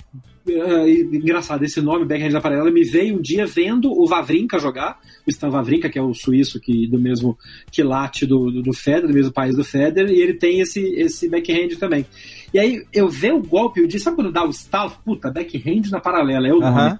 é, 0.48 0.90
engraçado, 0.90 1.62
esse 1.64 1.80
nome, 1.80 2.06
Backhand 2.06 2.30
da 2.30 2.40
Paralela, 2.40 2.70
me 2.70 2.82
veio 2.82 3.18
um 3.18 3.20
dia 3.20 3.46
vendo 3.46 3.92
o 3.92 4.06
Vavrinka 4.06 4.58
jogar, 4.58 4.98
o 5.26 5.30
Stan 5.30 5.50
Vavrinka, 5.50 5.88
que 5.88 5.98
é 5.98 6.02
o 6.02 6.14
suíço 6.14 6.60
que, 6.60 6.86
do 6.86 6.98
mesmo 6.98 7.36
quilate 7.70 8.26
do, 8.26 8.50
do, 8.50 8.62
do 8.62 8.72
Federer, 8.72 9.08
do 9.08 9.14
mesmo 9.14 9.32
país 9.32 9.54
do 9.54 9.64
Federer, 9.64 10.10
e 10.10 10.20
ele 10.20 10.34
tem 10.34 10.60
esse, 10.60 10.80
esse 10.94 11.28
backhand 11.28 11.76
também. 11.78 12.06
E 12.52 12.58
aí 12.58 12.82
eu 12.92 13.08
ver 13.08 13.34
o 13.34 13.42
golpe, 13.42 13.80
eu 13.80 13.86
disse, 13.86 14.04
sabe 14.04 14.16
quando 14.16 14.32
dá 14.32 14.44
o 14.44 14.50
stall? 14.50 14.90
Puta, 15.04 15.30
backhand 15.30 15.90
na 15.90 16.00
paralela, 16.00 16.48
é 16.48 16.52
o 16.52 16.60
nome. 16.60 16.66
Aham. 16.66 16.98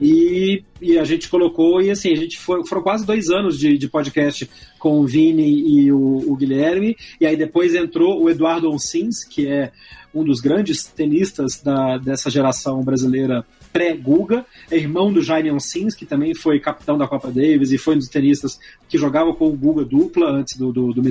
E, 0.00 0.62
e 0.80 0.98
a 0.98 1.04
gente 1.04 1.28
colocou, 1.28 1.80
e 1.80 1.90
assim, 1.90 2.12
a 2.12 2.16
gente 2.16 2.38
foi, 2.38 2.66
foram 2.66 2.82
quase 2.82 3.06
dois 3.06 3.28
anos 3.30 3.58
de, 3.58 3.76
de 3.76 3.88
podcast 3.88 4.48
com 4.78 5.00
o 5.00 5.06
Vini 5.06 5.68
e 5.68 5.92
o, 5.92 6.24
o 6.26 6.36
Guilherme, 6.36 6.96
e 7.20 7.26
aí 7.26 7.36
depois 7.36 7.74
entrou 7.74 8.22
o 8.22 8.30
Eduardo 8.30 8.70
Onsins, 8.70 9.24
que 9.24 9.46
é 9.46 9.72
um 10.14 10.24
dos 10.24 10.40
grandes 10.40 10.84
tenistas 10.84 11.60
da, 11.62 11.96
dessa 11.98 12.30
geração 12.30 12.82
brasileira 12.82 13.44
pré-Guga, 13.72 14.44
é 14.70 14.76
irmão 14.76 15.12
do 15.12 15.22
Jaime 15.22 15.52
Onsins, 15.52 15.94
que 15.94 16.04
também 16.04 16.34
foi 16.34 16.58
capitão 16.58 16.98
da 16.98 17.06
Copa 17.06 17.30
Davis 17.30 17.70
e 17.70 17.78
foi 17.78 17.94
um 17.94 17.98
dos 17.98 18.08
tenistas 18.08 18.58
que 18.88 18.98
jogava 18.98 19.32
com 19.32 19.46
o 19.46 19.56
Guga 19.56 19.84
dupla 19.84 20.30
antes 20.30 20.56
do, 20.58 20.72
do, 20.72 20.92
do 20.92 21.02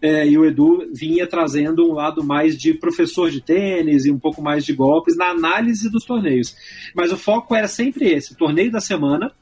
é, 0.00 0.28
e 0.28 0.38
o 0.38 0.44
Edu 0.44 0.88
vinha 0.94 1.26
trazendo 1.26 1.84
um 1.84 1.94
lado 1.94 2.22
mais 2.22 2.56
de 2.56 2.74
professor 2.74 3.30
de 3.30 3.40
tênis 3.40 4.04
e 4.04 4.10
um 4.10 4.18
pouco 4.18 4.40
mais 4.40 4.64
de 4.64 4.72
golpes 4.72 5.16
na 5.16 5.30
análise 5.30 5.90
dos 5.90 6.04
torneios. 6.04 6.54
Mas 6.94 7.10
o 7.10 7.16
foco 7.16 7.54
era 7.54 7.66
sempre 7.66 8.12
esse, 8.12 8.32
o 8.32 8.36
torneio 8.66 8.72
da 8.72 8.80
semana, 8.80 9.32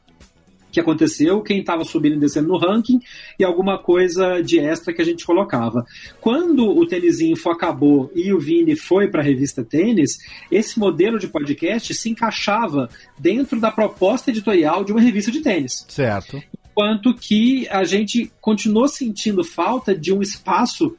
que 0.71 0.81
aconteceu, 0.81 1.41
quem 1.41 1.61
estava 1.61 1.85
subindo 1.85 2.17
e 2.17 2.19
descendo 2.19 2.49
no 2.49 2.59
ranking 2.59 2.99
e 3.39 3.45
alguma 3.45 3.79
coisa 3.79 4.43
de 4.43 4.59
extra 4.59 4.93
que 4.93 5.01
a 5.01 5.05
gente 5.05 5.25
colocava. 5.25 5.87
Quando 6.21 6.69
o 6.69 6.85
Tênis 6.85 7.21
Info 7.21 7.49
acabou 7.49 8.11
e 8.13 8.33
o 8.33 8.41
Vini 8.41 8.75
foi 8.75 9.07
para 9.07 9.21
a 9.21 9.25
revista 9.25 9.65
Tênis, 9.65 10.19
esse 10.51 10.79
modelo 10.79 11.19
de 11.19 11.29
podcast 11.29 11.95
se 11.95 12.11
encaixava 12.11 12.89
dentro 13.17 13.61
da 13.61 13.71
proposta 13.71 14.31
editorial 14.31 14.83
de 14.83 14.91
uma 14.91 15.01
revista 15.01 15.31
de 15.31 15.41
tênis. 15.41 15.87
Certo. 15.89 16.43
Enquanto 16.73 17.15
que 17.15 17.69
a 17.69 17.85
gente 17.85 18.33
continuou 18.41 18.89
sentindo 18.89 19.45
falta 19.45 19.95
de 19.97 20.13
um 20.13 20.21
espaço 20.21 20.97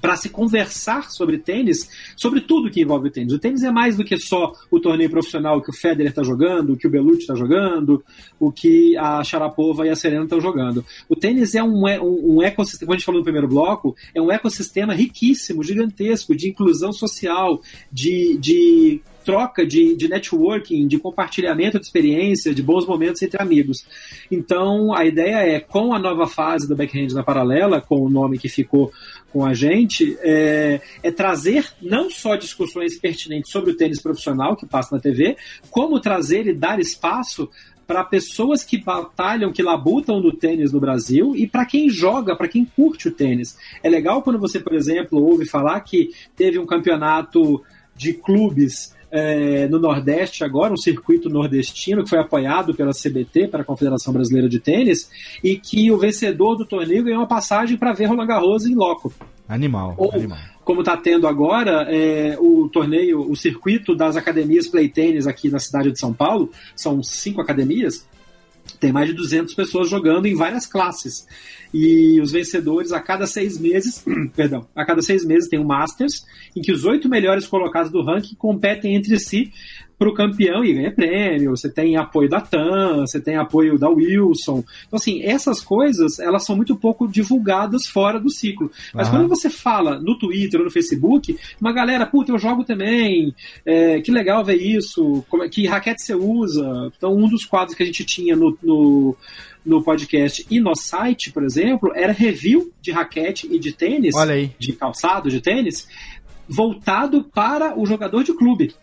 para 0.00 0.16
se 0.16 0.28
conversar 0.28 1.10
sobre 1.10 1.38
tênis, 1.38 1.88
sobre 2.16 2.40
tudo 2.40 2.70
que 2.70 2.82
envolve 2.82 3.08
o 3.08 3.10
tênis. 3.10 3.32
O 3.32 3.38
tênis 3.38 3.62
é 3.62 3.70
mais 3.70 3.96
do 3.96 4.04
que 4.04 4.18
só 4.18 4.52
o 4.70 4.80
torneio 4.80 5.10
profissional 5.10 5.60
que 5.62 5.70
o 5.70 5.72
Federer 5.74 6.10
está 6.10 6.22
jogando, 6.22 6.72
o 6.72 6.76
que 6.76 6.86
o 6.86 6.90
Belucci 6.90 7.20
está 7.20 7.34
jogando, 7.34 8.04
o 8.38 8.50
que 8.50 8.96
a 8.96 9.22
Sharapova 9.22 9.86
e 9.86 9.90
a 9.90 9.96
Serena 9.96 10.24
estão 10.24 10.40
jogando. 10.40 10.84
O 11.08 11.16
tênis 11.16 11.54
é 11.54 11.62
um, 11.62 11.84
um 12.02 12.42
ecossistema, 12.42 12.86
como 12.86 12.94
a 12.94 12.96
gente 12.96 13.06
falou 13.06 13.20
no 13.20 13.24
primeiro 13.24 13.48
bloco, 13.48 13.96
é 14.14 14.20
um 14.20 14.30
ecossistema 14.30 14.94
riquíssimo, 14.94 15.62
gigantesco, 15.62 16.34
de 16.34 16.48
inclusão 16.48 16.92
social, 16.92 17.60
de, 17.92 18.36
de 18.38 19.02
troca 19.24 19.66
de, 19.66 19.96
de 19.96 20.06
networking, 20.06 20.86
de 20.86 20.98
compartilhamento 20.98 21.80
de 21.80 21.86
experiência, 21.86 22.54
de 22.54 22.62
bons 22.62 22.86
momentos 22.86 23.22
entre 23.22 23.42
amigos. 23.42 23.86
Então, 24.30 24.94
a 24.94 25.04
ideia 25.04 25.36
é, 25.36 25.58
com 25.58 25.94
a 25.94 25.98
nova 25.98 26.26
fase 26.26 26.68
do 26.68 26.76
backhand 26.76 27.08
na 27.14 27.22
paralela, 27.22 27.80
com 27.80 28.00
o 28.00 28.10
nome 28.10 28.38
que 28.38 28.48
ficou 28.48 28.92
com 29.34 29.44
a 29.44 29.52
gente, 29.52 30.16
é, 30.20 30.80
é 31.02 31.10
trazer 31.10 31.66
não 31.82 32.08
só 32.08 32.36
discussões 32.36 32.96
pertinentes 32.96 33.50
sobre 33.50 33.72
o 33.72 33.76
tênis 33.76 34.00
profissional 34.00 34.54
que 34.54 34.64
passa 34.64 34.94
na 34.94 35.02
TV, 35.02 35.36
como 35.72 35.98
trazer 35.98 36.46
e 36.46 36.54
dar 36.54 36.78
espaço 36.78 37.50
para 37.84 38.04
pessoas 38.04 38.62
que 38.62 38.78
batalham, 38.78 39.52
que 39.52 39.60
labutam 39.60 40.20
no 40.20 40.32
tênis 40.32 40.70
no 40.70 40.78
Brasil 40.78 41.34
e 41.34 41.48
para 41.48 41.66
quem 41.66 41.90
joga, 41.90 42.36
para 42.36 42.46
quem 42.46 42.64
curte 42.64 43.08
o 43.08 43.12
tênis. 43.12 43.58
É 43.82 43.88
legal 43.88 44.22
quando 44.22 44.38
você, 44.38 44.60
por 44.60 44.72
exemplo, 44.72 45.20
ouve 45.20 45.44
falar 45.44 45.80
que 45.80 46.10
teve 46.36 46.56
um 46.60 46.64
campeonato 46.64 47.60
de 47.96 48.12
clubes 48.12 48.93
é, 49.16 49.68
no 49.68 49.78
Nordeste 49.78 50.42
agora, 50.42 50.72
um 50.72 50.76
circuito 50.76 51.30
nordestino 51.30 52.02
que 52.02 52.10
foi 52.10 52.18
apoiado 52.18 52.74
pela 52.74 52.90
CBT, 52.90 53.46
pela 53.46 53.62
Confederação 53.62 54.12
Brasileira 54.12 54.48
de 54.48 54.58
Tênis, 54.58 55.08
e 55.42 55.56
que 55.56 55.88
o 55.92 55.96
vencedor 55.96 56.56
do 56.56 56.66
torneio 56.66 57.04
ganhou 57.04 57.20
uma 57.20 57.28
passagem 57.28 57.78
para 57.78 57.92
ver 57.92 58.06
Roland 58.06 58.26
Garros 58.26 58.66
em 58.66 58.74
loco. 58.74 59.12
Animal, 59.48 59.94
Ou, 59.96 60.12
animal. 60.12 60.38
como 60.64 60.80
está 60.80 60.96
tendo 60.96 61.28
agora, 61.28 61.86
é, 61.88 62.36
o 62.40 62.68
torneio, 62.68 63.30
o 63.30 63.36
circuito 63.36 63.94
das 63.94 64.16
academias 64.16 64.66
Play 64.66 64.88
Tênis 64.88 65.28
aqui 65.28 65.48
na 65.48 65.60
cidade 65.60 65.92
de 65.92 66.00
São 66.00 66.12
Paulo, 66.12 66.50
são 66.74 67.00
cinco 67.00 67.40
academias, 67.40 68.08
tem 68.84 68.92
mais 68.92 69.08
de 69.08 69.14
200 69.14 69.54
pessoas 69.54 69.88
jogando 69.88 70.26
em 70.26 70.34
várias 70.34 70.66
classes. 70.66 71.26
E 71.72 72.20
os 72.20 72.30
vencedores, 72.30 72.92
a 72.92 73.00
cada 73.00 73.26
seis 73.26 73.58
meses, 73.58 74.04
perdão, 74.36 74.68
a 74.76 74.84
cada 74.84 75.00
seis 75.00 75.24
meses 75.24 75.48
tem 75.48 75.58
um 75.58 75.64
Masters, 75.64 76.22
em 76.54 76.60
que 76.60 76.70
os 76.70 76.84
oito 76.84 77.08
melhores 77.08 77.46
colocados 77.46 77.90
do 77.90 78.02
ranking 78.02 78.34
competem 78.34 78.94
entre 78.94 79.18
si 79.18 79.50
para 80.04 80.10
o 80.10 80.14
campeão 80.14 80.62
e 80.62 80.74
ganha 80.74 80.92
prêmio. 80.92 81.50
Você 81.56 81.70
tem 81.70 81.96
apoio 81.96 82.28
da 82.28 82.40
TAM, 82.40 83.00
você 83.06 83.18
tem 83.18 83.36
apoio 83.36 83.78
da 83.78 83.88
Wilson. 83.88 84.62
Então, 84.86 84.98
assim, 84.98 85.22
essas 85.22 85.62
coisas, 85.62 86.18
elas 86.18 86.44
são 86.44 86.54
muito 86.54 86.76
pouco 86.76 87.08
divulgadas 87.08 87.86
fora 87.86 88.20
do 88.20 88.28
ciclo. 88.30 88.70
Mas 88.92 89.08
quando 89.08 89.28
você 89.28 89.48
fala 89.48 89.98
no 89.98 90.18
Twitter 90.18 90.60
ou 90.60 90.66
no 90.66 90.70
Facebook, 90.70 91.38
uma 91.60 91.72
galera, 91.72 92.04
puta, 92.04 92.32
eu 92.32 92.38
jogo 92.38 92.64
também, 92.64 93.34
é, 93.64 94.00
que 94.00 94.10
legal 94.10 94.44
ver 94.44 94.56
isso, 94.56 95.24
como 95.28 95.42
é- 95.44 95.48
que 95.48 95.66
raquete 95.66 96.02
você 96.02 96.14
usa. 96.14 96.92
Então, 96.96 97.14
um 97.16 97.28
dos 97.28 97.46
quadros 97.46 97.74
que 97.74 97.82
a 97.82 97.86
gente 97.86 98.04
tinha 98.04 98.36
no, 98.36 98.56
no, 98.62 99.16
no 99.64 99.82
podcast 99.82 100.44
e 100.50 100.60
no 100.60 100.74
site, 100.74 101.32
por 101.32 101.42
exemplo, 101.44 101.92
era 101.94 102.12
review 102.12 102.70
de 102.82 102.90
raquete 102.92 103.48
e 103.50 103.58
de 103.58 103.72
tênis, 103.72 104.14
Olha 104.14 104.34
aí. 104.34 104.50
de 104.58 104.72
calçado, 104.74 105.30
de 105.30 105.40
tênis, 105.40 105.88
voltado 106.46 107.24
para 107.24 107.78
o 107.78 107.86
jogador 107.86 108.22
de 108.22 108.34
clube. 108.34 108.74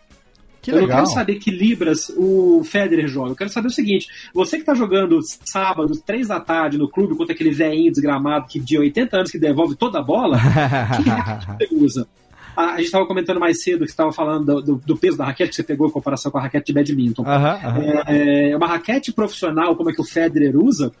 Que 0.62 0.70
eu 0.70 0.76
não 0.76 0.82
legal. 0.82 0.98
quero 1.02 1.10
saber 1.12 1.34
que 1.40 1.50
libras 1.50 2.08
o 2.16 2.62
Federer 2.64 3.08
joga. 3.08 3.32
Eu 3.32 3.36
quero 3.36 3.50
saber 3.50 3.66
o 3.66 3.70
seguinte: 3.70 4.06
você 4.32 4.58
que 4.58 4.64
tá 4.64 4.74
jogando 4.74 5.18
sábado, 5.44 5.92
três 6.06 6.28
da 6.28 6.38
tarde 6.38 6.78
no 6.78 6.88
clube 6.88 7.16
contra 7.16 7.34
aquele 7.34 7.50
velhinho 7.50 7.90
desgramado 7.90 8.46
que 8.46 8.60
de 8.60 8.78
80 8.78 9.16
anos 9.16 9.30
que 9.30 9.38
devolve 9.38 9.74
toda 9.74 9.98
a 9.98 10.02
bola, 10.02 10.38
que 11.02 11.08
raquete 11.10 11.46
você 11.68 11.74
usa? 11.74 12.08
A, 12.56 12.64
a 12.64 12.76
gente 12.76 12.84
estava 12.86 13.06
comentando 13.06 13.40
mais 13.40 13.62
cedo 13.62 13.80
que 13.80 13.86
você 13.86 13.92
estava 13.92 14.12
falando 14.12 14.44
do, 14.44 14.62
do- 14.62 14.82
do 14.86 14.96
peso 14.96 15.16
da 15.16 15.24
raquete 15.24 15.50
que 15.50 15.56
você 15.56 15.62
pegou 15.64 15.88
em 15.88 15.90
comparação 15.90 16.30
com 16.30 16.38
a 16.38 16.42
raquete 16.42 16.66
de 16.66 16.72
badminton. 16.74 17.24
Aham, 17.26 17.58
aham. 17.64 17.80
É, 18.06 18.50
é, 18.50 18.56
uma 18.56 18.66
raquete 18.68 19.10
profissional, 19.12 19.74
como 19.74 19.90
é 19.90 19.92
que 19.94 20.00
o 20.00 20.04
Federer 20.04 20.54
usa, 20.56 20.92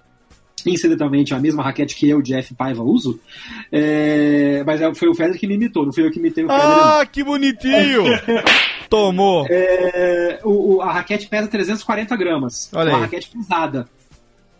incidentalmente 0.64 1.34
a 1.34 1.38
mesma 1.38 1.62
raquete 1.62 1.94
que 1.94 2.08
eu, 2.08 2.22
Jeff 2.22 2.54
Paiva, 2.54 2.82
uso. 2.82 3.20
É, 3.70 4.62
mas 4.64 4.80
é- 4.80 4.94
foi 4.94 5.08
o 5.08 5.14
Federer 5.14 5.38
que 5.38 5.46
me 5.46 5.54
imitou, 5.54 5.84
não 5.84 5.92
fui 5.92 6.06
eu 6.06 6.10
que 6.10 6.18
imitei 6.18 6.42
o 6.44 6.48
Federer. 6.48 6.68
não. 6.68 6.84
Ah, 7.00 7.06
que 7.06 7.22
bonitinho! 7.22 8.02
Tomou. 8.92 9.46
É, 9.48 10.38
o- 10.44 10.74
o- 10.76 10.82
a 10.82 10.92
raquete 10.92 11.26
pesa 11.26 11.48
340 11.48 12.14
gramas. 12.14 12.68
Olha 12.74 12.90
uma 12.90 12.98
aí. 12.98 13.02
raquete 13.04 13.30
pesada. 13.30 13.88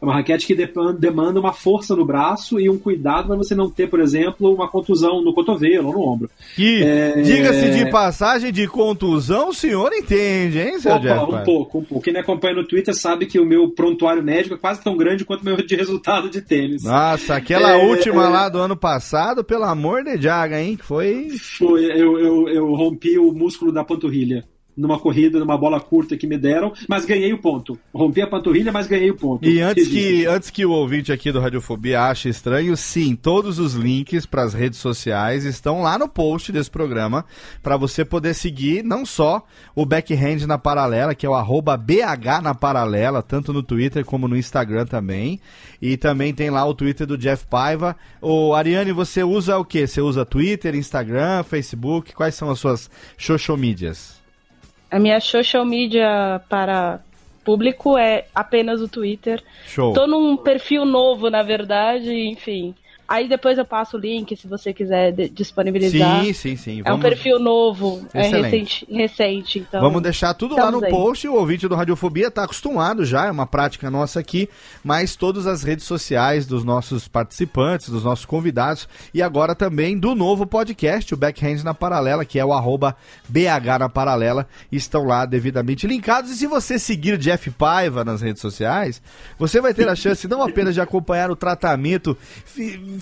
É 0.03 0.05
uma 0.05 0.15
raquete 0.15 0.49
que 0.49 0.57
demanda 0.99 1.39
uma 1.39 1.53
força 1.53 1.95
no 1.95 2.05
braço 2.05 2.59
e 2.59 2.69
um 2.69 2.77
cuidado 2.77 3.29
para 3.29 3.37
você 3.37 3.55
não 3.55 3.71
ter, 3.71 3.89
por 3.89 4.01
exemplo, 4.01 4.53
uma 4.53 4.67
contusão 4.67 5.23
no 5.23 5.33
cotovelo 5.33 5.87
ou 5.89 5.95
no 5.95 6.01
ombro. 6.01 6.31
Que, 6.57 6.83
É. 6.83 7.23
diga-se 7.23 7.71
de 7.71 7.89
passagem, 7.89 8.51
de 8.53 8.67
contusão, 8.67 9.51
o 9.51 9.55
senhor 9.55 9.93
entende, 9.93 10.59
hein, 10.59 10.81
seu 10.81 10.91
Opa, 10.97 11.01
Jeff? 11.03 11.21
um 11.33 11.45
pouco, 11.45 11.79
um 11.79 11.85
pouco. 11.85 12.03
Quem 12.03 12.13
me 12.13 12.19
acompanha 12.19 12.57
no 12.57 12.67
Twitter 12.67 12.93
sabe 12.97 13.27
que 13.27 13.39
o 13.39 13.47
meu 13.47 13.69
prontuário 13.71 14.25
médico 14.25 14.57
é 14.57 14.59
quase 14.59 14.83
tão 14.83 14.97
grande 14.97 15.25
quanto 15.25 15.43
o 15.43 15.45
meu 15.45 15.57
de 15.57 15.77
resultado 15.77 16.29
de 16.29 16.43
tênis. 16.43 16.83
Nossa, 16.83 17.37
aquela 17.37 17.71
É, 17.79 17.87
última 17.87 18.27
é. 18.27 18.29
lá 18.29 18.49
do 18.49 18.59
ano 18.59 18.77
passado, 18.77 19.45
pelo 19.45 19.63
amor 19.65 20.03
de 20.03 20.21
Jaga, 20.21 20.61
hein? 20.61 20.77
Foi. 20.83 21.29
Foi, 21.59 21.85
eu, 21.85 22.19
eu, 22.19 22.49
eu 22.49 22.75
rompi 22.75 23.21
o 23.21 23.33
músculo 23.33 23.71
da 23.71 23.85
panturrilha. 23.85 24.43
Numa 24.77 24.99
corrida, 24.99 25.39
numa 25.39 25.57
bola 25.59 25.81
curta 25.81 26.17
que 26.17 26.27
me 26.27 26.39
deram, 26.39 26.73
mas 26.89 27.05
ganhei 27.05 27.33
o 27.33 27.39
ponto. 27.39 27.79
Rompi 27.95 28.23
a 28.23 28.27
panturrilha, 28.27 28.73
mas 28.73 28.87
ganhei 28.87 29.11
o 29.11 29.17
ponto. 29.17 29.47
E 29.47 29.61
antes 29.61 29.89
que, 29.89 30.27
antes 30.27 30.51
que 30.51 30.65
o 30.65 30.71
ouvinte 30.71 31.13
aqui 31.13 31.31
do 31.31 31.41
Radiofobia 31.41 32.03
ache 32.03 32.29
estranho, 32.29 32.77
sim, 32.77 33.15
todos 33.15 33.59
os 33.59 33.75
links 33.75 34.25
para 34.25 34.43
as 34.43 34.55
redes 34.55 34.79
sociais 34.79 35.45
estão 35.45 35.83
lá 35.83 35.99
no 35.99 36.09
post 36.09 36.51
desse 36.51 36.71
programa 36.71 37.25
para 37.63 37.77
você 37.77 38.05
poder 38.05 38.35
seguir 38.35 38.83
não 38.83 39.05
só 39.05 39.45
o 39.75 39.85
Backhand 39.85 40.47
na 40.47 40.57
Paralela, 40.57 41.15
que 41.15 41.27
é 41.27 41.29
o 41.29 41.35
arroba 41.35 41.77
BH 41.77 42.43
na 42.43 42.55
Paralela, 42.55 43.23
tanto 43.23 43.53
no 43.53 43.63
Twitter 43.63 44.05
como 44.05 44.27
no 44.27 44.37
Instagram 44.37 44.87
também. 44.87 45.41
E 45.81 45.97
também 45.97 46.33
tem 46.33 46.49
lá 46.49 46.65
o 46.65 46.75
Twitter 46.75 47.07
do 47.07 47.19
Jeff 47.19 47.47
Paiva. 47.47 47.97
O 48.21 48.55
Ariane, 48.55 48.93
você 48.93 49.23
usa 49.25 49.59
o 49.59 49.65
que? 49.65 49.87
Você 49.87 50.01
usa 50.01 50.25
Twitter, 50.25 50.75
Instagram, 50.75 51.43
Facebook? 51.43 52.15
Quais 52.15 52.35
são 52.35 52.51
as 52.51 52.59
suas 52.59 52.91
social 53.19 53.57
medias? 53.57 54.22
A 54.93 54.99
minha 54.99 55.19
social 55.21 55.65
media 55.65 56.41
para 56.51 57.01
público 57.43 57.97
é 57.97 58.27
apenas 58.35 58.83
o 58.83 58.89
Twitter. 58.89 59.43
Show. 59.67 59.95
Tô 59.95 60.07
num 60.07 60.37
perfil 60.37 60.85
novo, 60.85 61.31
na 61.31 61.43
verdade, 61.43 62.13
enfim. 62.13 62.75
Aí 63.13 63.29
depois 63.29 63.59
eu 63.59 63.65
passo 63.67 63.99
o 63.99 64.01
link 64.01 64.35
se 64.35 64.47
você 64.47 64.73
quiser 64.73 65.13
disponibilizar. 65.29 66.25
Sim, 66.25 66.33
sim, 66.33 66.57
sim. 66.57 66.83
É 66.83 66.91
um 66.95 66.99
perfil 66.99 67.39
novo, 67.39 68.07
é 68.15 68.23
Excelente. 68.23 68.45
recente, 68.45 68.87
recente, 68.91 69.59
então. 69.59 69.83
Vamos 69.83 70.01
deixar 70.01 70.33
tudo 70.33 70.57
lá 70.57 70.71
no 70.71 70.83
aí. 70.83 70.91
post. 70.91 71.29
O 71.29 71.35
ouvinte 71.35 71.69
do 71.69 71.75
Radiofobia 71.75 72.29
está 72.29 72.45
acostumado 72.45 73.05
já, 73.05 73.27
é 73.27 73.31
uma 73.31 73.47
prática 73.47 73.91
nossa 73.91 74.19
aqui, 74.19 74.49
mas 74.83 75.15
todas 75.15 75.47
as 75.47 75.63
redes 75.63 75.85
sociais 75.85 76.47
dos 76.47 76.65
nossos 76.65 77.07
participantes, 77.07 77.91
dos 77.91 78.03
nossos 78.03 78.25
convidados 78.25 78.89
e 79.13 79.21
agora 79.21 79.55
também 79.55 79.99
do 79.99 80.15
novo 80.15 80.47
podcast, 80.47 81.13
o 81.13 81.17
Backhand 81.17 81.63
na 81.63 81.75
Paralela, 81.75 82.25
que 82.25 82.39
é 82.39 82.45
o 82.45 82.55
arroba 82.55 82.97
BH 83.29 83.79
na 83.79 83.91
Paralela, 83.91 84.49
estão 84.71 85.05
lá 85.05 85.27
devidamente 85.27 85.87
linkados. 85.87 86.31
E 86.31 86.37
se 86.37 86.47
você 86.47 86.79
seguir 86.79 87.19
Jeff 87.19 87.51
Paiva 87.51 88.07
nas 88.07 88.23
redes 88.23 88.41
sociais, 88.41 89.03
você 89.39 89.61
vai 89.61 89.75
ter 89.75 89.87
a 89.87 89.95
chance 89.95 90.27
não 90.27 90.43
apenas 90.43 90.73
de 90.73 90.81
acompanhar 90.81 91.31
o 91.31 91.37
tratamento 91.37 92.17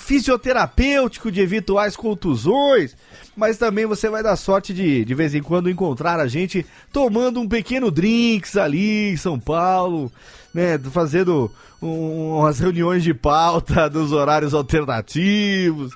fisioterapêutico 0.00 1.30
de 1.30 1.40
eventuais 1.40 1.96
contusões, 1.96 2.96
mas 3.36 3.58
também 3.58 3.86
você 3.86 4.08
vai 4.08 4.22
dar 4.22 4.36
sorte 4.36 4.72
de, 4.74 5.04
de 5.04 5.14
vez 5.14 5.34
em 5.34 5.42
quando, 5.42 5.70
encontrar 5.70 6.18
a 6.18 6.26
gente 6.26 6.64
tomando 6.92 7.40
um 7.40 7.48
pequeno 7.48 7.90
drinks 7.90 8.56
ali 8.56 9.10
em 9.12 9.16
São 9.16 9.38
Paulo, 9.38 10.10
né? 10.52 10.78
Fazendo 10.90 11.50
um- 11.80 12.38
umas 12.38 12.58
reuniões 12.58 13.02
de 13.04 13.14
pauta 13.14 13.88
dos 13.90 14.12
horários 14.12 14.54
alternativos. 14.54 15.92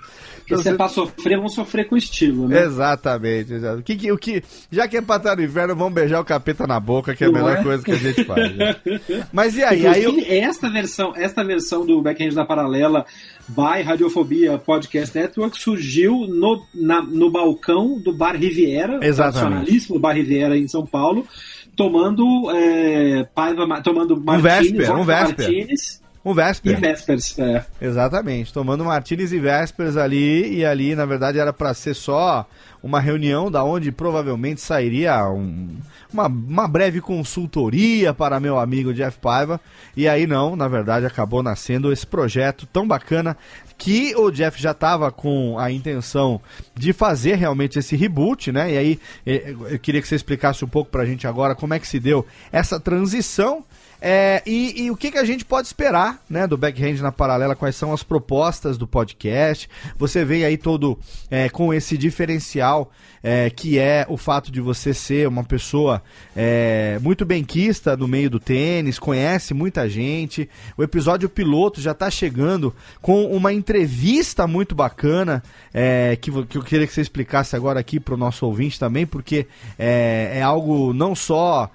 Porque 0.47 0.62
se 0.62 0.69
é 0.69 0.75
pra 0.75 0.89
sofrer, 0.89 1.37
vamos 1.37 1.55
sofrer 1.55 1.89
com 1.89 1.97
estilo, 1.97 2.47
né? 2.49 2.65
Exatamente, 2.65 3.55
exato. 3.55 3.79
O 3.81 3.83
que, 3.83 3.97
que- 3.97 4.12
o 4.12 4.19
que, 4.19 4.43
já 4.71 4.87
que 4.87 4.97
é 4.99 5.01
pra 5.01 5.16
estar 5.16 5.37
no 5.37 5.43
inverno, 5.43 5.75
vamos 5.75 5.95
beijar 5.95 6.21
o 6.21 6.25
capeta 6.25 6.66
na 6.66 6.79
boca, 6.79 7.15
que 7.15 7.25
é 7.25 7.27
a 7.27 7.31
Não 7.31 7.41
melhor 7.41 7.59
é? 7.59 7.62
coisa 7.62 7.83
que 7.83 7.93
a 7.93 7.97
gente 7.97 8.25
faz. 8.25 8.55
né? 8.57 8.77
Mas 9.33 9.57
e 9.57 9.62
aí? 9.65 9.87
aí 9.87 10.05
eu- 10.05 10.15
esta 10.29 10.69
versão, 10.69 11.12
esta 11.16 11.43
versão 11.43 11.87
do 11.87 12.03
Backhand 12.03 12.31
da 12.35 12.45
Paralela 12.45 13.07
by 13.49 13.83
Radiofobia 13.83 14.59
Podcast 14.59 15.16
Network 15.16 15.59
surgiu 15.61 16.27
no, 16.29 16.62
na- 16.75 17.03
no 17.03 17.31
balcão 17.31 17.99
do 17.99 18.12
Bar 18.12 18.37
Riviera, 18.37 18.99
tradicionalíssimo 19.01 19.99
Bar 19.99 20.12
Riviera 20.15 20.57
em 20.59 20.69
São 20.69 20.85
Paulo, 20.85 21.27
tomando 21.77 22.51
é, 22.53 23.25
Paiva, 23.35 23.66
Ma- 23.66 23.81
tomando 23.81 24.16
Martins, 24.21 24.71
Vesper, 24.73 24.97
um 24.97 25.05
Vesper. 25.05 25.47
Martins 25.49 26.03
um 26.24 26.32
e 26.32 26.34
Vesper. 26.34 26.80
Vespers. 26.80 27.38
É. 27.38 27.64
Exatamente, 27.80 28.52
tomando 28.52 28.84
Martins 28.84 29.32
e 29.32 29.38
Vespers 29.38 29.96
ali, 29.96 30.56
e 30.59 30.64
ali, 30.64 30.94
na 30.94 31.05
verdade, 31.05 31.38
era 31.38 31.52
para 31.52 31.74
ser 31.74 31.94
só 31.94 32.48
uma 32.82 33.01
reunião 33.01 33.51
da 33.51 33.64
onde 33.64 33.90
provavelmente 33.90 34.60
sairia 34.60 35.26
um- 35.30 35.76
uma, 36.12 36.26
uma 36.26 36.68
breve 36.68 37.01
consultoria 37.01 38.12
para 38.14 38.38
meu 38.38 38.59
amigo 38.59 38.92
Jeff 38.92 39.18
Paiva, 39.18 39.60
e 39.96 40.06
aí 40.09 40.26
não, 40.26 40.55
na 40.55 40.68
verdade, 40.68 41.06
acabou 41.06 41.42
nascendo 41.42 41.92
esse 41.92 42.06
projeto 42.06 42.66
tão 42.66 42.86
bacana 42.86 43.36
que 43.76 44.14
o 44.16 44.30
Jeff 44.30 44.60
já 44.60 44.70
estava 44.70 45.10
com 45.10 45.59
a 45.59 45.70
intenção 45.70 46.40
de 46.74 46.92
fazer 46.92 47.34
realmente 47.36 47.78
esse 47.78 47.96
reboot, 47.96 48.52
né? 48.52 48.72
E 48.72 48.78
aí 48.78 49.01
eh, 49.26 49.55
eu 49.70 49.78
queria 49.80 50.01
que 50.01 50.06
você 50.06 50.14
explicasse 50.14 50.64
um 50.64 50.68
pouco 50.68 50.90
pra 50.90 51.05
gente 51.05 51.26
agora 51.26 51.55
como 51.56 51.74
é 51.74 51.78
que 51.80 51.88
se 51.88 51.98
deu 51.98 52.24
essa 52.52 52.78
transição 52.78 53.64
é, 54.06 54.43
e, 54.44 54.82
e 54.82 54.90
o 54.90 54.97
que, 54.98 55.10
que 55.10 55.16
a 55.16 55.24
gente 55.24 55.47
pode 55.47 55.66
esperar 55.66 56.22
né, 56.28 56.47
do 56.47 56.59
Backhand 56.59 57.01
na 57.01 57.10
Paralela? 57.10 57.56
Quais 57.56 57.74
são 57.74 57.90
as 57.90 58.02
propostas 58.02 58.76
do 58.76 58.86
podcast? 58.86 59.66
Você 59.97 60.26
vem 60.26 60.44
aí 60.44 60.59
todo 60.59 60.98
é, 61.31 61.48
com 61.48 61.72
esse 61.72 61.97
diferencial 61.97 62.93
é, 63.22 63.48
que 63.48 63.78
é 63.78 64.05
o 64.06 64.18
fato 64.18 64.52
de 64.52 64.60
você 64.60 64.93
ser 64.93 65.26
uma 65.26 65.43
pessoa 65.43 66.02
é, 66.36 66.98
muito 67.01 67.24
benquista 67.24 67.97
no 67.97 68.06
meio 68.06 68.28
do 68.28 68.39
tênis, 68.39 68.98
conhece 68.98 69.55
muita 69.55 69.89
gente. 69.89 70.47
O 70.76 70.82
episódio 70.82 71.26
piloto 71.26 71.81
já 71.81 71.93
está 71.93 72.10
chegando 72.10 72.74
com 73.01 73.24
uma 73.35 73.55
entrevista 73.55 74.47
muito 74.47 74.74
bacana 74.74 75.43
é, 75.72 76.18
que, 76.20 76.31
que 76.44 76.59
eu 76.59 76.62
queria 76.62 76.86
que 76.86 76.93
você 76.93 77.01
explicasse 77.01 77.56
agora 77.56 77.81
aqui 77.81 77.98
para 77.98 78.12
o 78.12 78.18
nosso 78.18 78.44
ouvinte 78.44 78.78
também, 78.78 79.06
porque 79.06 79.47
é, 79.78 80.32
é 80.35 80.43
algo 80.43 80.93
não 80.93 81.14
só 81.14 81.70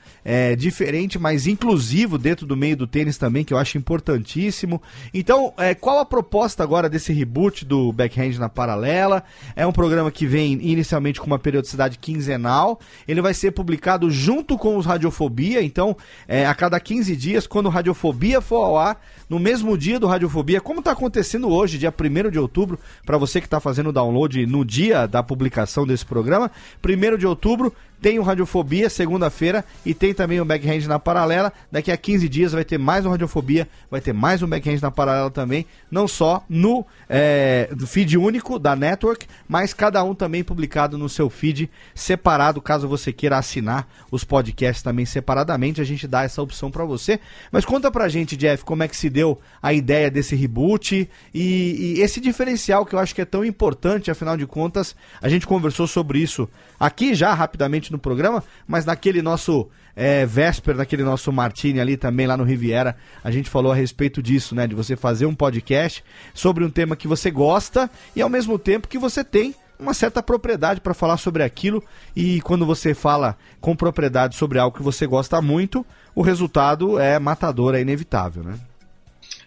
diferente, 0.59 1.17
mas 1.17 1.47
inclusivo 1.47 2.18
dentro 2.19 2.45
do 2.45 2.55
meio 2.55 2.75
do 2.75 2.85
tênis 2.85 3.17
também, 3.17 3.43
que 3.43 3.53
eu 3.53 3.57
acho 3.57 3.77
importantíssimo. 3.77 4.81
Então, 5.13 5.53
é, 5.57 5.73
qual 5.73 5.99
a 5.99 6.05
proposta 6.05 6.63
agora 6.63 6.89
desse 6.89 7.13
reboot 7.13 7.65
do 7.65 7.91
Backhand 7.91 8.37
na 8.37 8.49
Paralela? 8.49 9.23
É 9.55 9.65
um 9.65 9.71
programa 9.71 10.11
que 10.11 10.25
vem 10.27 10.53
inicialmente 10.61 11.19
com 11.19 11.27
uma 11.27 11.39
periodicidade 11.39 11.97
quinzenal. 11.97 12.79
Ele 13.07 13.21
vai 13.21 13.33
ser 13.33 13.51
publicado 13.51 14.11
junto 14.11 14.57
com 14.57 14.77
os 14.77 14.85
Radiofobia, 14.85 15.61
então, 15.63 15.95
é, 16.27 16.45
a 16.45 16.53
cada 16.53 16.79
15 16.79 17.15
dias, 17.15 17.47
quando 17.47 17.69
Radiofobia 17.69 18.41
for 18.41 18.63
ao 18.63 18.77
ar, 18.77 19.01
no 19.29 19.39
mesmo 19.39 19.77
dia 19.77 19.99
do 19.99 20.07
Radiofobia, 20.07 20.59
como 20.59 20.79
está 20.79 20.91
acontecendo 20.91 21.49
hoje, 21.49 21.77
dia 21.77 21.93
1 21.93 22.29
de 22.31 22.39
outubro, 22.39 22.79
para 23.05 23.17
você 23.17 23.39
que 23.39 23.47
está 23.47 23.59
fazendo 23.59 23.89
o 23.89 23.93
download 23.93 24.45
no 24.45 24.65
dia 24.65 25.07
da 25.07 25.21
publicação 25.21 25.85
desse 25.85 26.05
programa, 26.05 26.51
1 26.83 27.17
de 27.17 27.27
outubro 27.27 27.73
tem 28.01 28.19
o 28.19 28.23
Radiofobia, 28.23 28.89
segunda-feira, 28.89 29.63
e 29.85 29.93
tem 29.93 30.13
também 30.13 30.39
o 30.39 30.45
Backhand 30.45 30.87
na 30.87 30.99
Paralela. 30.99 31.51
Daqui 31.71 31.91
a 31.91 31.97
15 31.97 32.29
dias 32.29 32.51
vai 32.53 32.63
ter 32.63 32.77
mais 32.77 33.05
um 33.05 33.09
Radiofobia, 33.09 33.67
vai 33.91 33.99
ter 33.99 34.13
mais 34.13 34.41
um 34.41 34.47
Backhand 34.47 34.79
na 34.81 34.91
Paralela 34.91 35.29
também, 35.29 35.65
não 35.91 36.07
só 36.07 36.43
no 36.47 36.85
é, 37.09 37.69
feed 37.87 38.17
único 38.17 38.57
da 38.57 38.75
Network, 38.75 39.27
mas 39.47 39.73
cada 39.73 40.03
um 40.03 40.15
também 40.15 40.43
publicado 40.43 40.97
no 40.97 41.09
seu 41.09 41.29
feed 41.29 41.69
separado, 41.93 42.61
caso 42.61 42.87
você 42.87 43.11
queira 43.11 43.37
assinar 43.37 43.87
os 44.11 44.23
podcasts 44.23 44.81
também 44.81 45.05
separadamente, 45.05 45.81
a 45.81 45.83
gente 45.83 46.07
dá 46.07 46.23
essa 46.23 46.41
opção 46.41 46.71
para 46.71 46.85
você. 46.85 47.19
Mas 47.51 47.65
conta 47.65 47.91
pra 47.91 48.07
gente, 48.07 48.37
Jeff, 48.37 48.63
como 48.63 48.83
é 48.83 48.87
que 48.87 48.95
se 48.95 49.09
deu 49.09 49.39
a 49.61 49.73
ideia 49.73 50.09
desse 50.09 50.35
reboot 50.35 51.09
e, 51.33 51.95
e 51.97 52.01
esse 52.01 52.19
diferencial 52.19 52.85
que 52.85 52.95
eu 52.95 52.99
acho 52.99 53.13
que 53.13 53.21
é 53.21 53.25
tão 53.25 53.43
importante, 53.43 54.09
afinal 54.09 54.37
de 54.37 54.45
contas, 54.45 54.95
a 55.21 55.27
gente 55.27 55.45
conversou 55.45 55.87
sobre 55.87 56.19
isso 56.19 56.49
aqui 56.79 57.13
já 57.13 57.33
rapidamente 57.33 57.88
no 57.91 57.99
programa, 57.99 58.43
mas 58.67 58.85
naquele 58.85 59.21
nosso 59.21 59.67
é, 59.95 60.25
Vesper, 60.25 60.75
naquele 60.75 61.03
nosso 61.03 61.31
Martini 61.31 61.79
ali 61.79 61.97
também 61.97 62.25
lá 62.27 62.37
no 62.37 62.43
Riviera, 62.43 62.95
a 63.23 63.31
gente 63.31 63.49
falou 63.49 63.71
a 63.71 63.75
respeito 63.75 64.21
disso, 64.21 64.55
né? 64.55 64.65
De 64.67 64.75
você 64.75 64.95
fazer 64.95 65.25
um 65.25 65.35
podcast 65.35 66.03
sobre 66.33 66.63
um 66.63 66.69
tema 66.69 66.95
que 66.95 67.07
você 67.07 67.29
gosta 67.31 67.89
e 68.15 68.21
ao 68.21 68.29
mesmo 68.29 68.57
tempo 68.57 68.87
que 68.87 68.97
você 68.97 69.23
tem 69.23 69.53
uma 69.79 69.93
certa 69.93 70.21
propriedade 70.21 70.81
para 70.81 70.93
falar 70.93 71.15
sobre 71.17 71.41
aquilo 71.41 71.81
e 72.15 72.41
quando 72.41 72.65
você 72.65 72.93
fala 72.93 73.37
com 73.61 73.73
propriedade 73.75 74.35
sobre 74.35 74.59
algo 74.59 74.75
que 74.75 74.83
você 74.83 75.07
gosta 75.07 75.41
muito, 75.41 75.85
o 76.13 76.21
resultado 76.21 76.99
é 76.99 77.17
matador, 77.17 77.75
é 77.75 77.81
inevitável, 77.81 78.43
né? 78.43 78.55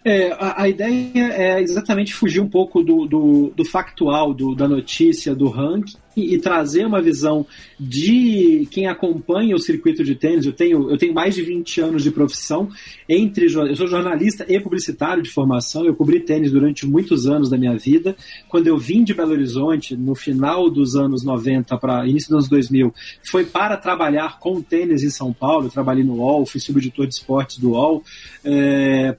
É, 0.05 0.31
a, 0.33 0.63
a 0.63 0.67
ideia 0.69 1.11
é 1.31 1.61
exatamente 1.61 2.13
fugir 2.13 2.41
um 2.41 2.49
pouco 2.49 2.81
do, 2.83 3.05
do, 3.05 3.53
do 3.55 3.63
factual, 3.65 4.33
do- 4.33 4.55
da 4.55 4.67
notícia, 4.67 5.33
do 5.35 5.47
ranking, 5.49 5.97
e, 6.15 6.37
trazer 6.37 6.85
uma 6.85 7.01
visão 7.01 7.45
de 7.79 8.67
quem 8.71 8.87
acompanha 8.87 9.55
o 9.55 9.59
circuito 9.59 10.03
de 10.03 10.15
tênis. 10.15 10.45
Eu 10.45 10.53
tenho, 10.53 10.89
eu 10.89 10.97
tenho 10.97 11.13
mais 11.13 11.35
de 11.35 11.41
20 11.41 11.81
anos 11.81 12.03
de 12.03 12.11
profissão, 12.11 12.69
entre 13.07 13.45
eu 13.45 13.75
sou 13.75 13.87
jornalista 13.87 14.45
e 14.47 14.59
publicitário 14.59 15.23
de 15.23 15.29
formação, 15.29 15.85
eu 15.85 15.95
cobri 15.95 16.19
tênis 16.19 16.51
durante 16.51 16.85
muitos 16.85 17.27
anos 17.27 17.49
da 17.49 17.57
minha 17.57 17.77
vida. 17.77 18.15
Quando 18.49 18.67
eu 18.67 18.77
vim 18.77 19.03
de 19.03 19.13
Belo 19.13 19.31
Horizonte, 19.31 19.95
no 19.95 20.15
final 20.15 20.69
dos 20.69 20.95
anos 20.95 21.23
90 21.23 21.77
para 21.77 22.07
início 22.07 22.29
dos 22.29 22.35
anos 22.35 22.49
2000, 22.49 22.93
foi 23.23 23.45
para 23.45 23.77
trabalhar 23.77 24.39
com 24.39 24.61
tênis 24.61 25.03
em 25.03 25.09
São 25.09 25.33
Paulo. 25.33 25.67
Eu 25.67 25.71
trabalhei 25.71 26.03
no 26.03 26.15
UOL, 26.15 26.45
fui 26.45 26.59
subeditor 26.59 27.07
de 27.07 27.15
esportes 27.15 27.57
do 27.57 27.71
UOL. 27.71 28.03
É, 28.43 29.15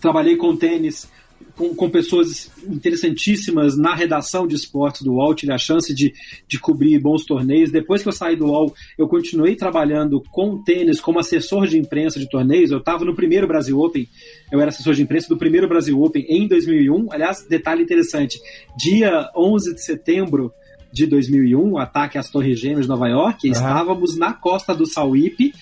trabalhei 0.00 0.36
com 0.36 0.56
tênis 0.56 1.08
com, 1.56 1.74
com 1.74 1.88
pessoas 1.88 2.50
interessantíssimas 2.66 3.76
na 3.76 3.94
redação 3.94 4.46
de 4.46 4.54
esportes 4.54 5.02
do 5.02 5.14
UOL, 5.14 5.34
tive 5.34 5.52
a 5.52 5.58
chance 5.58 5.94
de, 5.94 6.12
de 6.46 6.58
cobrir 6.58 6.98
bons 6.98 7.24
torneios. 7.24 7.70
Depois 7.70 8.02
que 8.02 8.08
eu 8.08 8.12
saí 8.12 8.36
do 8.36 8.46
UOL, 8.46 8.74
eu 8.98 9.06
continuei 9.06 9.54
trabalhando 9.54 10.22
com 10.32 10.62
tênis 10.62 11.00
como 11.00 11.18
assessor 11.18 11.66
de 11.66 11.78
imprensa 11.78 12.18
de 12.18 12.28
torneios. 12.28 12.70
Eu 12.70 12.78
estava 12.78 13.04
no 13.04 13.14
primeiro 13.14 13.46
Brasil 13.46 13.78
Open, 13.78 14.08
eu 14.50 14.60
era 14.60 14.70
assessor 14.70 14.94
de 14.94 15.02
imprensa 15.02 15.28
do 15.28 15.36
primeiro 15.36 15.68
Brasil 15.68 16.00
Open 16.02 16.26
em 16.28 16.48
2001. 16.48 17.12
Aliás, 17.12 17.46
detalhe 17.48 17.82
interessante, 17.82 18.40
dia 18.76 19.30
11 19.36 19.74
de 19.74 19.84
setembro 19.84 20.52
de 20.92 21.06
2001, 21.06 21.72
o 21.72 21.78
ataque 21.78 22.18
às 22.18 22.30
Torres 22.30 22.58
Gêmeas 22.58 22.82
de 22.82 22.88
Nova 22.88 23.08
York, 23.08 23.48
estávamos 23.48 24.16
na 24.16 24.32
costa 24.32 24.72
do 24.72 24.86
Sauípe, 24.86 25.52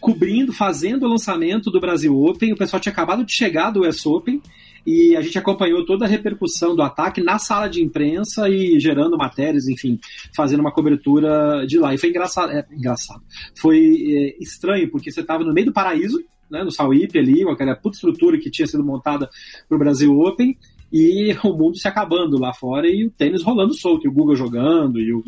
cobrindo, 0.00 0.52
fazendo 0.52 1.06
o 1.06 1.08
lançamento 1.08 1.70
do 1.70 1.80
Brasil 1.80 2.20
Open. 2.20 2.52
O 2.52 2.56
pessoal 2.56 2.80
tinha 2.80 2.92
acabado 2.92 3.24
de 3.24 3.32
chegar 3.32 3.70
do 3.70 3.86
US 3.86 4.04
Open 4.04 4.42
e 4.88 5.14
a 5.14 5.20
gente 5.20 5.36
acompanhou 5.36 5.84
toda 5.84 6.06
a 6.06 6.08
repercussão 6.08 6.74
do 6.74 6.80
ataque 6.80 7.22
na 7.22 7.38
sala 7.38 7.68
de 7.68 7.84
imprensa 7.84 8.48
e 8.48 8.80
gerando 8.80 9.18
matérias, 9.18 9.68
enfim, 9.68 10.00
fazendo 10.34 10.60
uma 10.60 10.72
cobertura 10.72 11.66
de 11.66 11.78
lá. 11.78 11.92
E 11.92 11.98
foi 11.98 12.08
engraçado, 12.08 12.50
é, 12.52 12.66
engraçado. 12.72 13.22
Foi 13.54 13.76
é, 13.78 14.42
estranho, 14.42 14.90
porque 14.90 15.12
você 15.12 15.20
estava 15.20 15.44
no 15.44 15.52
meio 15.52 15.66
do 15.66 15.74
paraíso, 15.74 16.18
né, 16.50 16.64
no 16.64 16.70
Sauípe 16.70 17.18
ali, 17.18 17.44
com 17.44 17.50
aquela 17.50 17.76
puta 17.76 17.96
estrutura 17.96 18.38
que 18.38 18.50
tinha 18.50 18.66
sido 18.66 18.82
montada 18.82 19.28
para 19.68 19.76
o 19.76 19.78
Brasil 19.78 20.18
Open, 20.18 20.56
e 20.92 21.36
o 21.44 21.52
mundo 21.52 21.78
se 21.78 21.86
acabando 21.86 22.38
lá 22.38 22.52
fora 22.52 22.88
e 22.88 23.04
o 23.04 23.10
tênis 23.10 23.42
rolando 23.42 23.74
solto, 23.74 24.06
e 24.06 24.08
o 24.08 24.12
Google 24.12 24.34
jogando, 24.34 25.00
e 25.00 25.12
o, 25.12 25.22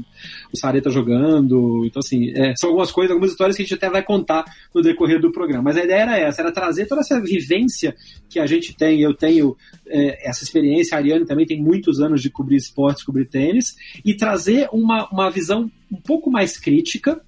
o 0.53 0.57
Sareta 0.57 0.91
jogando. 0.91 1.85
Então, 1.85 2.01
assim, 2.01 2.31
é, 2.35 2.55
são 2.57 2.70
algumas 2.70 2.91
coisas, 2.91 3.11
algumas 3.11 3.31
histórias 3.31 3.57
que 3.57 3.62
a 3.62 3.65
gente 3.65 3.74
até 3.74 3.91
vai 3.91 4.03
contar 4.03 4.45
no 4.74 4.82
decorrer 4.82 5.20
do 5.20 5.32
programa. 5.32 5.65
Mas 5.65 5.77
a 5.77 5.85
ideia 5.85 6.03
era 6.03 6.19
essa, 6.19 6.43
era 6.43 6.53
trazer 6.53 6.87
toda 6.87 7.01
essa 7.03 7.20
vivência 7.20 7.95
que 8.28 8.39
a 8.39 8.47
gente 8.47 8.74
tem. 8.77 9.01
Eu 9.01 9.15
tenho 9.15 9.57
é, 9.87 10.28
essa 10.28 10.43
experiência, 10.45 10.97
a 10.97 11.01
Ariane 11.01 11.27
também 11.27 11.47
tem 11.47 11.62
muitos 11.62 12.01
anos 12.01 12.23
de 12.23 12.31
cobrir 12.31 12.57
esportes, 12.57 13.05
cobrir 13.05 13.27
tênis, 13.27 13.77
e 14.05 14.15
trazer 14.15 14.69
uma, 14.73 15.09
uma 15.11 15.31
visão 15.31 15.70
um 15.91 16.01
pouco 16.01 16.31
mais 16.31 16.59
crítica, 16.59 17.20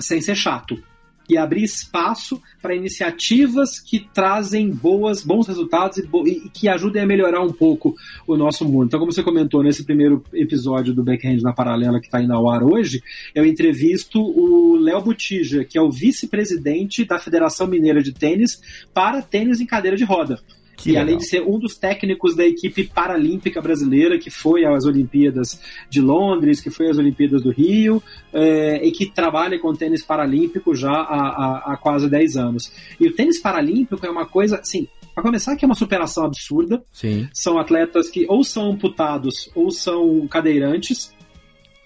sem 0.00 0.20
ser 0.20 0.36
chato 0.36 0.80
e 1.28 1.36
abrir 1.36 1.62
espaço 1.62 2.40
para 2.62 2.74
iniciativas 2.74 3.78
que 3.78 4.00
trazem 4.12 4.70
boas, 4.70 5.22
bons 5.22 5.46
resultados 5.46 5.98
e, 5.98 6.06
bo 6.06 6.26
e, 6.26 6.48
que 6.48 6.68
ajudem 6.68 7.02
a 7.02 7.06
melhorar 7.06 7.42
um 7.42 7.52
pouco 7.52 7.94
o 8.26 8.36
nosso 8.36 8.64
mundo. 8.64 8.86
Então, 8.86 9.00
como 9.00 9.12
você 9.12 9.22
comentou 9.22 9.62
nesse 9.62 9.84
primeiro 9.84 10.24
episódio 10.32 10.94
do 10.94 11.04
Backhand 11.04 11.40
na 11.42 11.52
Paralela 11.52 12.00
que 12.00 12.06
está 12.06 12.22
indo 12.22 12.32
ao 12.32 12.48
ar 12.48 12.62
hoje, 12.62 13.02
eu 13.34 13.44
entrevisto 13.44 14.20
o 14.20 14.76
Léo 14.76 15.02
Botija, 15.02 15.64
que 15.64 15.76
é 15.76 15.82
o 15.82 15.90
vice-presidente 15.90 17.04
da 17.04 17.18
Federação 17.18 17.66
Mineira 17.66 18.02
de 18.02 18.12
Tênis 18.12 18.60
para 18.94 19.22
tênis 19.22 19.60
em 19.60 19.66
cadeira 19.66 19.96
de 19.96 20.04
roda. 20.04 20.40
Que 20.78 20.90
e 20.90 20.92
legal. 20.92 21.02
além 21.02 21.18
de 21.18 21.28
ser 21.28 21.42
um 21.42 21.58
dos 21.58 21.76
técnicos 21.76 22.36
da 22.36 22.46
equipe 22.46 22.84
paralímpica 22.84 23.60
brasileira, 23.60 24.18
que 24.18 24.30
foi 24.30 24.64
às 24.64 24.84
Olimpíadas 24.84 25.60
de 25.90 26.00
Londres, 26.00 26.60
que 26.60 26.70
foi 26.70 26.88
às 26.88 26.96
Olimpíadas 26.96 27.42
do 27.42 27.50
Rio, 27.50 28.00
é, 28.32 28.86
e 28.86 28.92
que 28.92 29.06
trabalha 29.06 29.58
com 29.58 29.74
tênis 29.74 30.04
paralímpico 30.04 30.74
já 30.76 30.92
há, 30.92 31.28
há, 31.28 31.72
há 31.72 31.76
quase 31.76 32.08
10 32.08 32.36
anos. 32.36 32.72
E 32.98 33.08
o 33.08 33.14
tênis 33.14 33.40
paralímpico 33.40 34.06
é 34.06 34.10
uma 34.10 34.24
coisa, 34.24 34.56
assim, 34.58 34.86
para 35.12 35.24
começar, 35.24 35.56
que 35.56 35.64
é 35.64 35.66
uma 35.66 35.74
superação 35.74 36.24
absurda. 36.24 36.80
Sim. 36.92 37.28
São 37.34 37.58
atletas 37.58 38.08
que 38.08 38.24
ou 38.28 38.44
são 38.44 38.70
amputados 38.70 39.50
ou 39.52 39.72
são 39.72 40.28
cadeirantes 40.28 41.12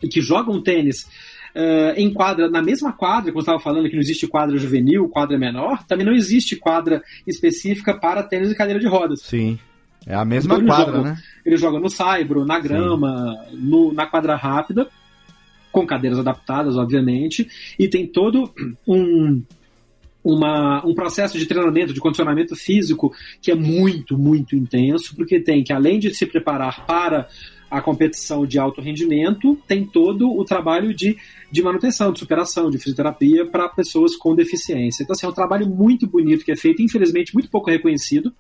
e 0.03 0.09
que 0.09 0.21
jogam 0.21 0.61
tênis 0.61 1.07
Uh, 1.55 1.93
em 1.99 2.11
quadra, 2.13 2.49
na 2.49 2.63
mesma 2.63 2.93
quadra, 2.95 3.31
como 3.31 3.41
eu 3.41 3.43
estava 3.43 3.61
falando 3.61 3.87
que 3.89 3.95
não 3.95 4.01
existe 4.01 4.27
quadra 4.27 4.57
juvenil, 4.57 5.07
quadra 5.09 5.39
menor, 5.39 5.85
também 5.87 6.07
não 6.07 6.15
existe 6.15 6.57
quadra 6.57 7.03
específica 7.27 7.93
para 7.93 8.23
tênis 8.23 8.51
e 8.51 8.55
cadeira 8.55 8.81
de 8.81 8.87
rodas. 8.87 9.21
Sim. 9.21 9.59
É 10.07 10.15
a 10.15 10.25
mesma 10.25 10.55
Então, 10.55 10.67
quadra, 10.67 10.87
jogam- 10.87 11.03
né? 11.05 11.17
Ele 11.45 11.57
joga 11.59 11.79
no 11.79 11.91
saibro, 11.91 12.45
na 12.47 12.59
grama, 12.59 13.37
no- 13.53 13.93
na 13.93 14.07
quadra 14.07 14.35
rápida, 14.35 14.89
com 15.71 15.87
cadeiras 15.87 16.19
adaptadas, 16.19 16.77
obviamente, 16.77 17.47
e 17.79 17.87
tem 17.87 18.07
todo 18.07 18.51
um, 18.89 19.43
uma- 20.25 20.85
um 20.87 20.95
processo 20.95 21.39
de 21.39 21.47
treinamento, 21.47 21.93
de 21.93 22.01
condicionamento 22.01 22.55
físico 22.57 23.13
que 23.41 23.51
é 23.51 23.55
muito, 23.55 24.17
muito 24.17 24.57
intenso, 24.57 25.15
porque 25.17 25.39
tem 25.41 25.63
que, 25.63 25.73
além 25.73 25.99
de 25.99 26.15
se 26.15 26.25
preparar 26.27 26.87
para 26.87 27.29
a 27.73 27.81
competição 27.81 28.45
de 28.45 28.59
alto 28.59 28.83
rendimento, 28.83 29.59
tem 29.67 29.83
todo 29.83 30.31
o 30.31 30.45
trabalho 30.45 30.93
de, 30.93 31.17
de 31.51 31.63
manutenção, 31.63 32.13
de 32.13 32.19
superação, 32.19 32.71
de 32.71 32.77
fisioterapia 32.77 33.47
para 33.47 33.67
pessoas 33.67 34.15
com 34.15 34.35
deficiência. 34.35 35.03
Então, 35.03 35.15
assim, 35.15 35.25
é 35.25 35.29
um 35.31 35.33
trabalho 35.33 35.67
muito 35.67 36.07
bonito 36.07 36.45
que 36.45 36.53
é 36.53 36.57
feito, 36.57 36.83
infelizmente, 36.83 37.33
muito 37.33 37.49
pouco 37.49 37.71
reconhecido 37.71 38.31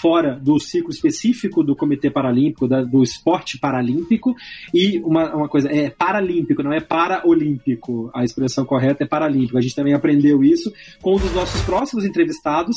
fora 0.00 0.38
do 0.40 0.58
ciclo 0.58 0.90
específico 0.90 1.62
do 1.62 1.76
Comitê 1.76 2.10
Paralímpico, 2.10 2.66
da- 2.66 2.82
do 2.82 3.02
esporte 3.02 3.58
paralímpico, 3.58 4.34
e 4.74 4.98
uma, 5.04 5.34
uma 5.34 5.48
coisa, 5.48 5.68
é 5.70 5.88
paralímpico, 5.90 6.62
não 6.62 6.72
é 6.72 6.80
paraolímpico. 6.80 8.10
A 8.14 8.24
expressão 8.24 8.64
correta 8.64 9.04
é 9.04 9.06
paralímpico. 9.06 9.58
A 9.58 9.60
gente 9.60 9.74
também 9.74 9.94
aprendeu 9.94 10.42
isso 10.42 10.72
com 11.00 11.14
um 11.14 11.18
dos 11.18 11.32
nossos 11.34 11.60
próximos 11.62 12.04
entrevistados, 12.04 12.76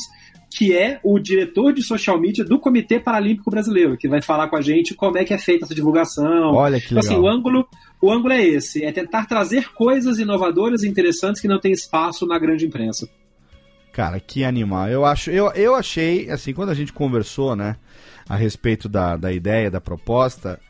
que 0.52 0.76
é 0.76 0.98
o 1.04 1.18
diretor 1.18 1.72
de 1.72 1.82
social 1.82 2.20
media 2.20 2.44
do 2.44 2.58
Comitê 2.58 2.98
Paralímpico 2.98 3.50
Brasileiro, 3.50 3.96
que 3.96 4.08
vai 4.08 4.20
falar 4.20 4.48
com 4.48 4.56
a 4.56 4.60
gente 4.60 4.94
como 4.94 5.16
é 5.16 5.24
que 5.24 5.32
é 5.32 5.38
feita 5.38 5.64
essa 5.64 5.74
divulgação. 5.74 6.52
Olha 6.54 6.80
que 6.80 6.86
Então, 6.86 6.98
assim, 6.98 7.08
legal. 7.10 7.22
o 7.24 7.28
ângulo, 7.28 7.68
o 8.02 8.10
ângulo 8.10 8.32
é 8.34 8.44
esse, 8.44 8.84
é 8.84 8.90
tentar 8.90 9.26
trazer 9.26 9.72
coisas 9.72 10.18
inovadoras 10.18 10.82
e 10.82 10.88
interessantes 10.88 11.40
que 11.40 11.46
não 11.48 11.60
tem 11.60 11.70
espaço 11.72 12.26
na 12.26 12.38
grande 12.38 12.66
imprensa. 12.66 13.08
Cara, 13.92 14.20
que 14.20 14.44
animal. 14.44 14.88
Eu 14.88 15.04
acho, 15.04 15.30
eu, 15.30 15.50
eu 15.52 15.74
achei, 15.74 16.30
assim, 16.30 16.52
quando 16.52 16.70
a 16.70 16.74
gente 16.74 16.92
conversou, 16.92 17.56
né, 17.56 17.76
a 18.28 18.36
respeito 18.36 18.88
da, 18.88 19.16
da 19.16 19.32
ideia, 19.32 19.70
da 19.70 19.80
proposta, 19.80 20.60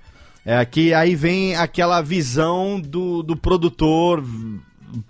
é 0.44 0.64
que 0.64 0.94
aí 0.94 1.14
vem 1.14 1.54
aquela 1.56 2.00
visão 2.00 2.80
do, 2.80 3.22
do 3.22 3.36
produtor 3.36 4.24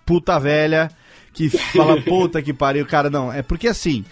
puta 0.04 0.38
velha 0.38 0.90
que 1.32 1.48
fala 1.48 2.00
puta 2.02 2.42
que 2.42 2.52
pariu, 2.52 2.84
cara, 2.84 3.08
não, 3.08 3.32
é 3.32 3.42
porque 3.42 3.68
assim, 3.68 4.04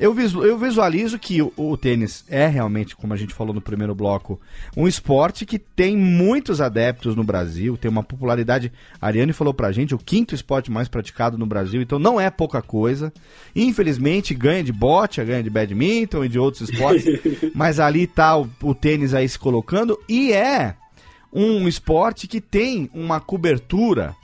eu, 0.00 0.16
eu 0.18 0.58
visualizo 0.58 1.18
que 1.18 1.42
o, 1.42 1.52
o 1.56 1.76
tênis 1.76 2.24
é 2.26 2.46
realmente, 2.46 2.96
como 2.96 3.12
a 3.12 3.16
gente 3.16 3.34
falou 3.34 3.54
no 3.54 3.60
primeiro 3.60 3.94
bloco, 3.94 4.40
um 4.74 4.88
esporte 4.88 5.44
que 5.44 5.58
tem 5.58 5.94
muitos 5.94 6.60
adeptos 6.60 7.14
no 7.14 7.22
Brasil, 7.22 7.76
tem 7.76 7.90
uma 7.90 8.02
popularidade. 8.02 8.72
A 8.98 9.06
Ariane 9.06 9.34
falou 9.34 9.52
pra 9.52 9.70
gente, 9.70 9.94
o 9.94 9.98
quinto 9.98 10.34
esporte 10.34 10.70
mais 10.70 10.88
praticado 10.88 11.36
no 11.36 11.44
Brasil, 11.44 11.82
então 11.82 11.98
não 11.98 12.18
é 12.18 12.30
pouca 12.30 12.62
coisa. 12.62 13.12
Infelizmente 13.54 14.34
ganha 14.34 14.64
de 14.64 14.72
bote, 14.72 15.22
ganha 15.22 15.42
de 15.42 15.50
badminton 15.50 16.24
e 16.24 16.28
de 16.28 16.38
outros 16.38 16.70
esportes, 16.70 17.04
mas 17.54 17.78
ali 17.78 18.06
tá 18.06 18.38
o, 18.38 18.48
o 18.62 18.74
tênis 18.74 19.12
aí 19.12 19.28
se 19.28 19.38
colocando 19.38 19.98
e 20.08 20.32
é 20.32 20.76
um 21.32 21.68
esporte 21.68 22.26
que 22.26 22.40
tem 22.40 22.90
uma 22.92 23.20
cobertura 23.20 24.16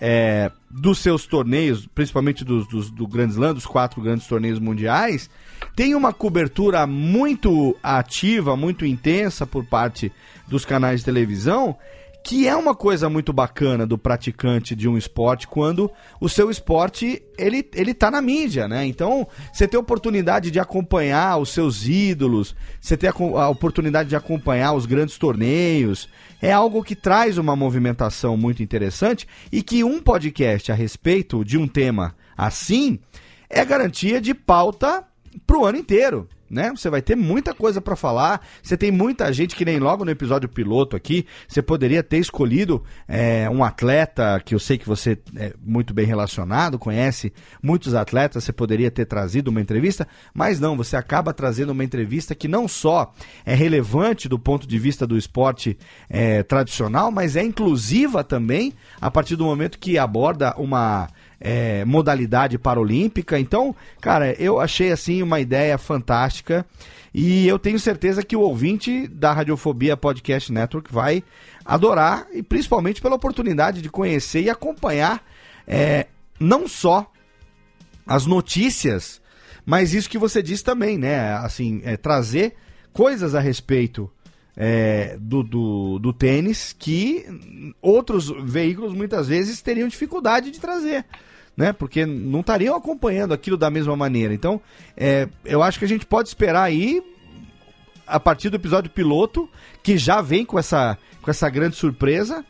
é, 0.00 0.50
dos 0.70 0.98
seus 0.98 1.26
torneios, 1.26 1.86
principalmente 1.94 2.44
dos, 2.44 2.90
do 2.90 3.06
Grand 3.06 3.28
Slam, 3.28 3.54
dos 3.54 3.66
quatro 3.66 4.00
grandes 4.00 4.26
torneios 4.26 4.58
mundiais, 4.58 5.28
tem 5.76 5.94
uma 5.94 6.12
cobertura 6.12 6.86
muito 6.86 7.76
ativa, 7.82 8.56
muito 8.56 8.86
intensa 8.86 9.46
por 9.46 9.64
parte 9.64 10.10
dos 10.48 10.64
canais 10.64 11.00
de 11.00 11.04
televisão, 11.04 11.76
que 12.22 12.46
é 12.46 12.54
uma 12.54 12.74
coisa 12.74 13.08
muito 13.08 13.32
bacana 13.32 13.86
do 13.86 13.96
praticante 13.96 14.76
de 14.76 14.88
um 14.88 14.96
esporte 14.96 15.48
quando 15.48 15.90
o 16.20 16.28
seu 16.28 16.50
esporte 16.50 17.22
ele, 17.38 17.66
ele 17.74 17.94
tá 17.94 18.10
na 18.10 18.20
mídia, 18.20 18.68
né? 18.68 18.84
Então, 18.86 19.26
você 19.52 19.66
tem 19.66 19.78
a 19.78 19.80
oportunidade 19.80 20.50
de 20.50 20.60
acompanhar 20.60 21.38
os 21.38 21.50
seus 21.50 21.86
ídolos, 21.86 22.54
você 22.80 22.96
tem 22.96 23.08
a, 23.08 23.12
a 23.12 23.48
oportunidade 23.48 24.08
de 24.08 24.16
acompanhar 24.16 24.74
os 24.74 24.86
grandes 24.86 25.16
torneios. 25.18 26.08
É 26.42 26.52
algo 26.52 26.82
que 26.82 26.94
traz 26.94 27.38
uma 27.38 27.56
movimentação 27.56 28.36
muito 28.36 28.62
interessante 28.62 29.26
e 29.50 29.62
que 29.62 29.82
um 29.82 30.00
podcast 30.00 30.70
a 30.70 30.74
respeito 30.74 31.44
de 31.44 31.58
um 31.58 31.66
tema 31.66 32.14
assim 32.36 32.98
é 33.48 33.64
garantia 33.64 34.20
de 34.20 34.34
pauta 34.34 35.04
pro 35.46 35.64
ano 35.64 35.78
inteiro. 35.78 36.28
Né? 36.50 36.70
Você 36.70 36.90
vai 36.90 37.00
ter 37.00 37.16
muita 37.16 37.54
coisa 37.54 37.80
para 37.80 37.94
falar. 37.94 38.44
Você 38.62 38.76
tem 38.76 38.90
muita 38.90 39.32
gente 39.32 39.54
que 39.54 39.64
nem 39.64 39.78
logo 39.78 40.04
no 40.04 40.10
episódio 40.10 40.48
piloto 40.48 40.96
aqui, 40.96 41.24
você 41.46 41.62
poderia 41.62 42.02
ter 42.02 42.18
escolhido 42.18 42.82
é, 43.06 43.48
um 43.48 43.62
atleta 43.62 44.40
que 44.44 44.54
eu 44.54 44.58
sei 44.58 44.76
que 44.76 44.86
você 44.86 45.16
é 45.36 45.54
muito 45.62 45.94
bem 45.94 46.04
relacionado, 46.04 46.78
conhece 46.78 47.32
muitos 47.62 47.94
atletas, 47.94 48.42
você 48.42 48.52
poderia 48.52 48.90
ter 48.90 49.04
trazido 49.04 49.48
uma 49.48 49.60
entrevista, 49.60 50.08
mas 50.34 50.58
não, 50.58 50.76
você 50.76 50.96
acaba 50.96 51.32
trazendo 51.32 51.70
uma 51.70 51.84
entrevista 51.84 52.34
que 52.34 52.48
não 52.48 52.66
só 52.66 53.12
é 53.46 53.54
relevante 53.54 54.28
do 54.28 54.38
ponto 54.38 54.66
de 54.66 54.78
vista 54.78 55.06
do 55.06 55.16
esporte 55.16 55.78
é, 56.08 56.42
tradicional, 56.42 57.10
mas 57.10 57.36
é 57.36 57.44
inclusiva 57.44 58.24
também 58.24 58.72
a 59.00 59.10
partir 59.10 59.36
do 59.36 59.44
momento 59.44 59.78
que 59.78 59.98
aborda 59.98 60.54
uma 60.56 61.08
é, 61.40 61.84
modalidade 61.84 62.58
paralímpica. 62.58 63.38
Então, 63.38 63.74
cara, 64.00 64.32
eu 64.40 64.60
achei 64.60 64.92
assim 64.92 65.22
uma 65.22 65.40
ideia 65.40 65.78
fantástica 65.78 66.66
e 67.12 67.48
eu 67.48 67.58
tenho 67.58 67.78
certeza 67.78 68.22
que 68.22 68.36
o 68.36 68.40
ouvinte 68.40 69.08
da 69.08 69.32
Radiofobia 69.32 69.96
Podcast 69.96 70.52
Network 70.52 70.92
vai 70.92 71.24
adorar 71.64 72.26
e 72.32 72.42
principalmente 72.42 73.00
pela 73.00 73.16
oportunidade 73.16 73.80
de 73.80 73.88
conhecer 73.88 74.42
e 74.42 74.50
acompanhar 74.50 75.24
é, 75.66 76.06
não 76.38 76.68
só 76.68 77.10
as 78.06 78.26
notícias, 78.26 79.20
mas 79.64 79.94
isso 79.94 80.10
que 80.10 80.18
você 80.18 80.42
disse 80.42 80.64
também, 80.64 80.98
né? 80.98 81.34
Assim, 81.34 81.80
é, 81.84 81.96
trazer 81.96 82.54
coisas 82.92 83.34
a 83.34 83.40
respeito 83.40 84.10
é, 84.56 85.16
do, 85.20 85.42
do, 85.42 85.98
do, 85.98 86.12
tênis 86.12 86.74
que 86.78 87.26
outros 87.80 88.28
veículos 88.44 88.92
muitas 88.92 89.28
vezes 89.28 89.62
teriam 89.62 89.88
dificuldade 89.88 90.50
de 90.50 90.60
trazer 90.60 91.04
né? 91.56 91.74
Porque 91.74 92.06
não 92.06 92.40
estariam 92.40 92.74
acompanhando 92.74 93.34
aquilo 93.34 93.56
da 93.56 93.68
mesma 93.68 93.94
maneira. 93.94 94.32
Então, 94.32 94.60
é, 94.96 95.28
eu 95.44 95.62
acho 95.62 95.78
que 95.78 95.84
a 95.84 95.88
gente 95.88 96.06
pode 96.06 96.28
esperar 96.28 96.62
aí 96.62 97.02
a 98.06 98.18
partir 98.18 98.48
do 98.48 98.56
episódio 98.56 98.90
piloto, 98.90 99.48
que 99.82 99.96
já 99.96 100.20
vem 100.22 100.44
com 100.44 100.58
essa, 100.58 100.98
com 101.22 101.30
essa 101.30 101.48
grande 101.48 101.76
surpresa. 101.76 102.44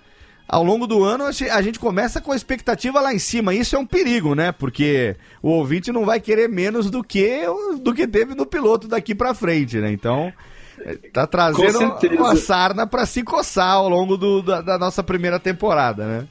Ao 0.48 0.64
longo 0.64 0.86
do 0.86 1.04
ano, 1.04 1.24
a 1.24 1.62
gente 1.62 1.78
começa 1.78 2.20
com 2.20 2.32
a 2.32 2.36
expectativa 2.36 3.00
lá 3.00 3.14
em 3.14 3.18
cima. 3.18 3.54
Isso 3.54 3.76
é 3.76 3.78
um 3.78 3.86
perigo, 3.86 4.34
né? 4.34 4.50
Porque 4.50 5.14
o 5.42 5.50
ouvinte 5.50 5.92
não 5.92 6.04
vai 6.04 6.18
querer 6.18 6.48
menos 6.48 6.90
do 6.90 7.04
que 7.04 7.42
do 7.80 7.94
que 7.94 8.06
teve 8.06 8.34
no 8.34 8.44
piloto 8.44 8.88
daqui 8.88 9.14
para 9.14 9.34
frente, 9.34 9.76
né? 9.76 9.92
Então, 9.92 10.32
tá 11.12 11.26
trazendo 11.26 11.96
uma 12.18 12.36
sarna 12.36 12.86
para 12.86 13.06
se 13.06 13.22
coçar 13.22 13.72
ao 13.72 13.88
longo 13.88 14.16
do, 14.16 14.42
da, 14.42 14.60
da 14.60 14.78
nossa 14.78 15.02
primeira 15.02 15.38
temporada, 15.38 16.06
né? 16.06 16.28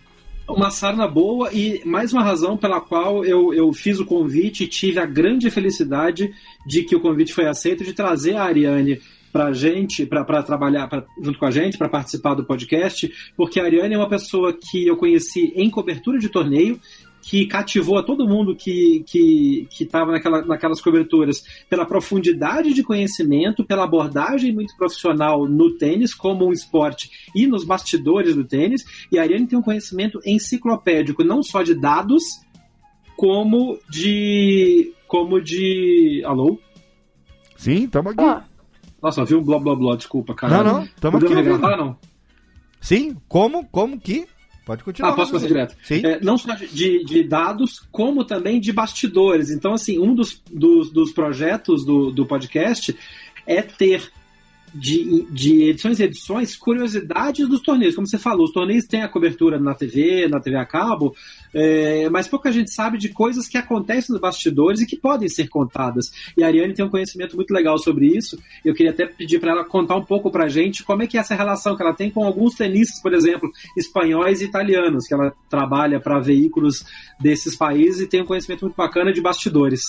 uma 0.53 0.71
sarna 0.71 1.07
boa 1.07 1.53
e 1.53 1.81
mais 1.85 2.11
uma 2.11 2.23
razão 2.23 2.57
pela 2.57 2.81
qual 2.81 3.23
eu, 3.23 3.53
eu 3.53 3.71
fiz 3.71 3.99
o 3.99 4.05
convite 4.05 4.63
e 4.63 4.67
tive 4.67 4.99
a 4.99 5.05
grande 5.05 5.49
felicidade 5.51 6.33
de 6.65 6.83
que 6.83 6.95
o 6.95 6.99
convite 6.99 7.33
foi 7.33 7.47
aceito 7.47 7.83
de 7.83 7.93
trazer 7.93 8.35
a 8.35 8.43
Ariane 8.43 8.99
para 9.31 9.53
gente, 9.53 10.07
para 10.07 10.41
trabalhar 10.41 10.87
pra, 10.87 11.05
junto 11.21 11.37
com 11.37 11.45
a 11.45 11.51
gente, 11.51 11.77
para 11.77 11.87
participar 11.87 12.33
do 12.33 12.43
podcast, 12.43 13.11
porque 13.37 13.59
a 13.59 13.63
Ariane 13.63 13.93
é 13.93 13.97
uma 13.97 14.09
pessoa 14.09 14.51
que 14.51 14.87
eu 14.87 14.97
conheci 14.97 15.53
em 15.55 15.69
cobertura 15.69 16.17
de 16.17 16.29
torneio 16.29 16.79
que 17.21 17.45
cativou 17.45 17.97
a 17.97 18.03
todo 18.03 18.27
mundo 18.27 18.55
que 18.55 19.03
que 19.07 19.67
estava 19.79 20.11
naquela, 20.11 20.41
naquelas 20.43 20.81
coberturas 20.81 21.43
pela 21.69 21.85
profundidade 21.85 22.73
de 22.73 22.83
conhecimento, 22.83 23.63
pela 23.63 23.83
abordagem 23.83 24.53
muito 24.53 24.75
profissional 24.77 25.47
no 25.47 25.77
tênis 25.77 26.13
como 26.13 26.47
um 26.47 26.51
esporte 26.51 27.09
e 27.35 27.45
nos 27.45 27.63
bastidores 27.63 28.35
do 28.35 28.43
tênis. 28.43 28.83
E 29.11 29.19
a 29.19 29.23
Ariane 29.23 29.47
tem 29.47 29.57
um 29.57 29.63
conhecimento 29.63 30.19
enciclopédico, 30.25 31.23
não 31.23 31.43
só 31.43 31.61
de 31.61 31.75
dados, 31.75 32.23
como 33.15 33.77
de. 33.89 34.93
como 35.07 35.41
de. 35.41 36.23
Alô? 36.25 36.57
Sim, 37.57 37.83
estamos 37.83 38.13
aqui. 38.13 38.23
Ah. 38.23 38.45
Nossa, 39.01 39.23
viu 39.23 39.39
um 39.39 39.43
blá 39.43 39.59
blá 39.59 39.75
blá, 39.75 39.95
desculpa, 39.95 40.33
cara. 40.33 40.63
Não, 40.63 40.73
não, 40.73 40.83
estamos 40.83 41.23
aqui. 41.23 41.33
Regravar, 41.33 41.77
não? 41.77 41.97
Sim, 42.81 43.17
como? 43.27 43.65
Como 43.67 43.99
que? 43.99 44.27
Pode 44.69 44.83
continuar. 44.83 45.13
Ah, 45.13 45.15
posso 45.15 45.31
passar 45.31 45.47
direto? 45.47 45.75
Sim. 45.81 46.05
É, 46.05 46.19
não 46.21 46.37
só 46.37 46.53
de, 46.53 47.03
de, 47.03 47.23
dados, 47.23 47.81
como 47.91 48.23
também 48.23 48.59
de 48.59 48.71
bastidores. 48.71 49.49
Então, 49.49 49.73
assim, 49.73 49.97
um 49.97 50.13
dos, 50.13 50.39
dos, 50.47 50.91
dos 50.91 51.11
projetos 51.11 51.83
do, 51.83 52.11
do 52.11 52.23
podcast 52.23 52.95
é 53.47 53.63
ter 53.63 54.11
de, 54.73 55.25
de 55.29 55.69
edições 55.69 55.99
e 55.99 56.03
edições 56.03 56.55
curiosidades 56.55 57.47
dos 57.47 57.61
torneios. 57.61 57.95
Como 57.95 58.07
você 58.07 58.17
falou, 58.17 58.45
os 58.45 58.51
torneios 58.51 58.85
têm 58.85 59.01
a 59.01 59.07
cobertura 59.07 59.59
na 59.59 59.73
TV, 59.73 60.27
na 60.27 60.39
TV 60.39 60.57
a 60.57 60.65
cabo, 60.65 61.15
é, 61.53 62.09
mas 62.09 62.27
pouca 62.27 62.51
gente 62.51 62.71
sabe 62.71 62.97
de 62.97 63.09
coisas 63.09 63.47
que 63.47 63.57
acontecem 63.57 64.13
nos 64.13 64.21
bastidores 64.21 64.81
e 64.81 64.85
que 64.85 64.95
podem 64.95 65.27
ser 65.27 65.47
contadas. 65.47 66.11
E 66.37 66.43
a 66.43 66.47
Ariane 66.47 66.73
tem 66.73 66.85
um 66.85 66.89
conhecimento 66.89 67.35
muito 67.35 67.53
legal 67.53 67.77
sobre 67.77 68.07
isso. 68.07 68.41
Eu 68.63 68.73
queria 68.73 68.91
até 68.91 69.05
pedir 69.05 69.39
para 69.39 69.51
ela 69.51 69.65
contar 69.65 69.95
um 69.95 70.05
pouco 70.05 70.31
para 70.31 70.45
a 70.45 70.49
gente 70.49 70.83
como 70.83 71.03
é 71.03 71.07
que 71.07 71.17
é 71.17 71.21
essa 71.21 71.35
relação 71.35 71.75
que 71.75 71.81
ela 71.81 71.93
tem 71.93 72.09
com 72.09 72.23
alguns 72.23 72.55
tenistas, 72.55 73.01
por 73.01 73.13
exemplo, 73.13 73.49
espanhóis 73.77 74.41
e 74.41 74.45
italianos, 74.45 75.07
que 75.07 75.13
ela 75.13 75.33
trabalha 75.49 75.99
para 75.99 76.19
veículos 76.19 76.85
desses 77.19 77.55
países 77.55 78.01
e 78.01 78.07
tem 78.07 78.21
um 78.21 78.25
conhecimento 78.25 78.65
muito 78.65 78.75
bacana 78.75 79.11
de 79.11 79.21
bastidores. 79.21 79.81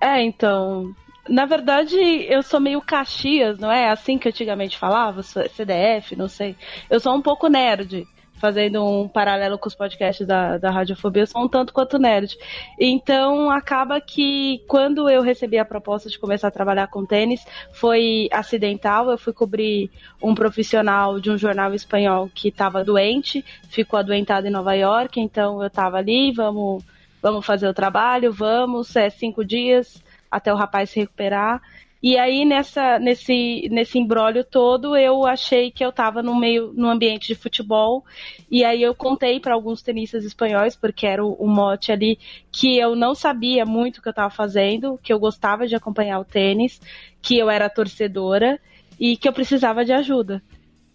É, 0.00 0.22
então, 0.22 0.94
na 1.28 1.44
verdade, 1.46 1.96
eu 2.28 2.42
sou 2.42 2.60
meio 2.60 2.80
Caxias, 2.80 3.58
não 3.58 3.70
é? 3.70 3.90
Assim 3.90 4.18
que 4.18 4.28
antigamente 4.28 4.78
falava, 4.78 5.22
CDF, 5.22 6.16
não 6.16 6.28
sei. 6.28 6.56
Eu 6.88 7.00
sou 7.00 7.14
um 7.14 7.22
pouco 7.22 7.48
nerd, 7.48 8.06
fazendo 8.34 8.84
um 8.84 9.08
paralelo 9.08 9.58
com 9.58 9.68
os 9.68 9.74
podcasts 9.74 10.26
da, 10.26 10.58
da 10.58 10.70
Radiofobia, 10.70 11.22
eu 11.22 11.26
sou 11.26 11.42
um 11.42 11.48
tanto 11.48 11.72
quanto 11.72 11.98
nerd. 11.98 12.36
Então, 12.78 13.50
acaba 13.50 14.00
que 14.00 14.62
quando 14.68 15.08
eu 15.08 15.22
recebi 15.22 15.58
a 15.58 15.64
proposta 15.64 16.08
de 16.08 16.18
começar 16.18 16.48
a 16.48 16.52
trabalhar 16.52 16.86
com 16.88 17.04
tênis, 17.04 17.44
foi 17.72 18.28
acidental. 18.30 19.10
Eu 19.10 19.18
fui 19.18 19.32
cobrir 19.32 19.90
um 20.22 20.34
profissional 20.34 21.18
de 21.18 21.30
um 21.30 21.38
jornal 21.38 21.74
espanhol 21.74 22.30
que 22.34 22.48
estava 22.48 22.84
doente, 22.84 23.44
ficou 23.68 23.98
adoentado 23.98 24.46
em 24.46 24.50
Nova 24.50 24.74
York, 24.74 25.20
então 25.20 25.60
eu 25.60 25.68
estava 25.68 25.96
ali, 25.96 26.32
vamos, 26.32 26.84
vamos 27.22 27.44
fazer 27.44 27.68
o 27.68 27.74
trabalho, 27.74 28.32
vamos, 28.32 28.94
é 28.96 29.08
cinco 29.08 29.44
dias 29.44 30.04
até 30.30 30.52
o 30.52 30.56
rapaz 30.56 30.90
se 30.90 31.00
recuperar. 31.00 31.60
E 32.02 32.16
aí, 32.18 32.44
nessa, 32.44 32.98
nesse, 32.98 33.68
nesse 33.70 33.98
embrólio 33.98 34.44
todo, 34.44 34.96
eu 34.96 35.26
achei 35.26 35.70
que 35.70 35.84
eu 35.84 35.88
estava 35.88 36.22
no 36.22 36.38
meio, 36.38 36.72
no 36.74 36.88
ambiente 36.88 37.26
de 37.26 37.34
futebol. 37.34 38.04
E 38.50 38.64
aí 38.64 38.82
eu 38.82 38.94
contei 38.94 39.40
para 39.40 39.54
alguns 39.54 39.82
tenistas 39.82 40.24
espanhóis, 40.24 40.76
porque 40.76 41.06
era 41.06 41.24
o, 41.24 41.32
o, 41.32 41.48
mote 41.48 41.90
ali, 41.90 42.18
que 42.52 42.78
eu 42.78 42.94
não 42.94 43.14
sabia 43.14 43.64
muito 43.64 43.98
o 43.98 44.02
que 44.02 44.08
eu 44.08 44.12
estava 44.12 44.30
fazendo, 44.30 45.00
que 45.02 45.12
eu 45.12 45.18
gostava 45.18 45.66
de 45.66 45.74
acompanhar 45.74 46.20
o 46.20 46.24
tênis, 46.24 46.80
que 47.20 47.38
eu 47.38 47.50
era 47.50 47.68
torcedora 47.68 48.60
e 49.00 49.16
que 49.16 49.28
eu 49.28 49.32
precisava 49.32 49.84
de 49.84 49.92
ajuda. 49.92 50.42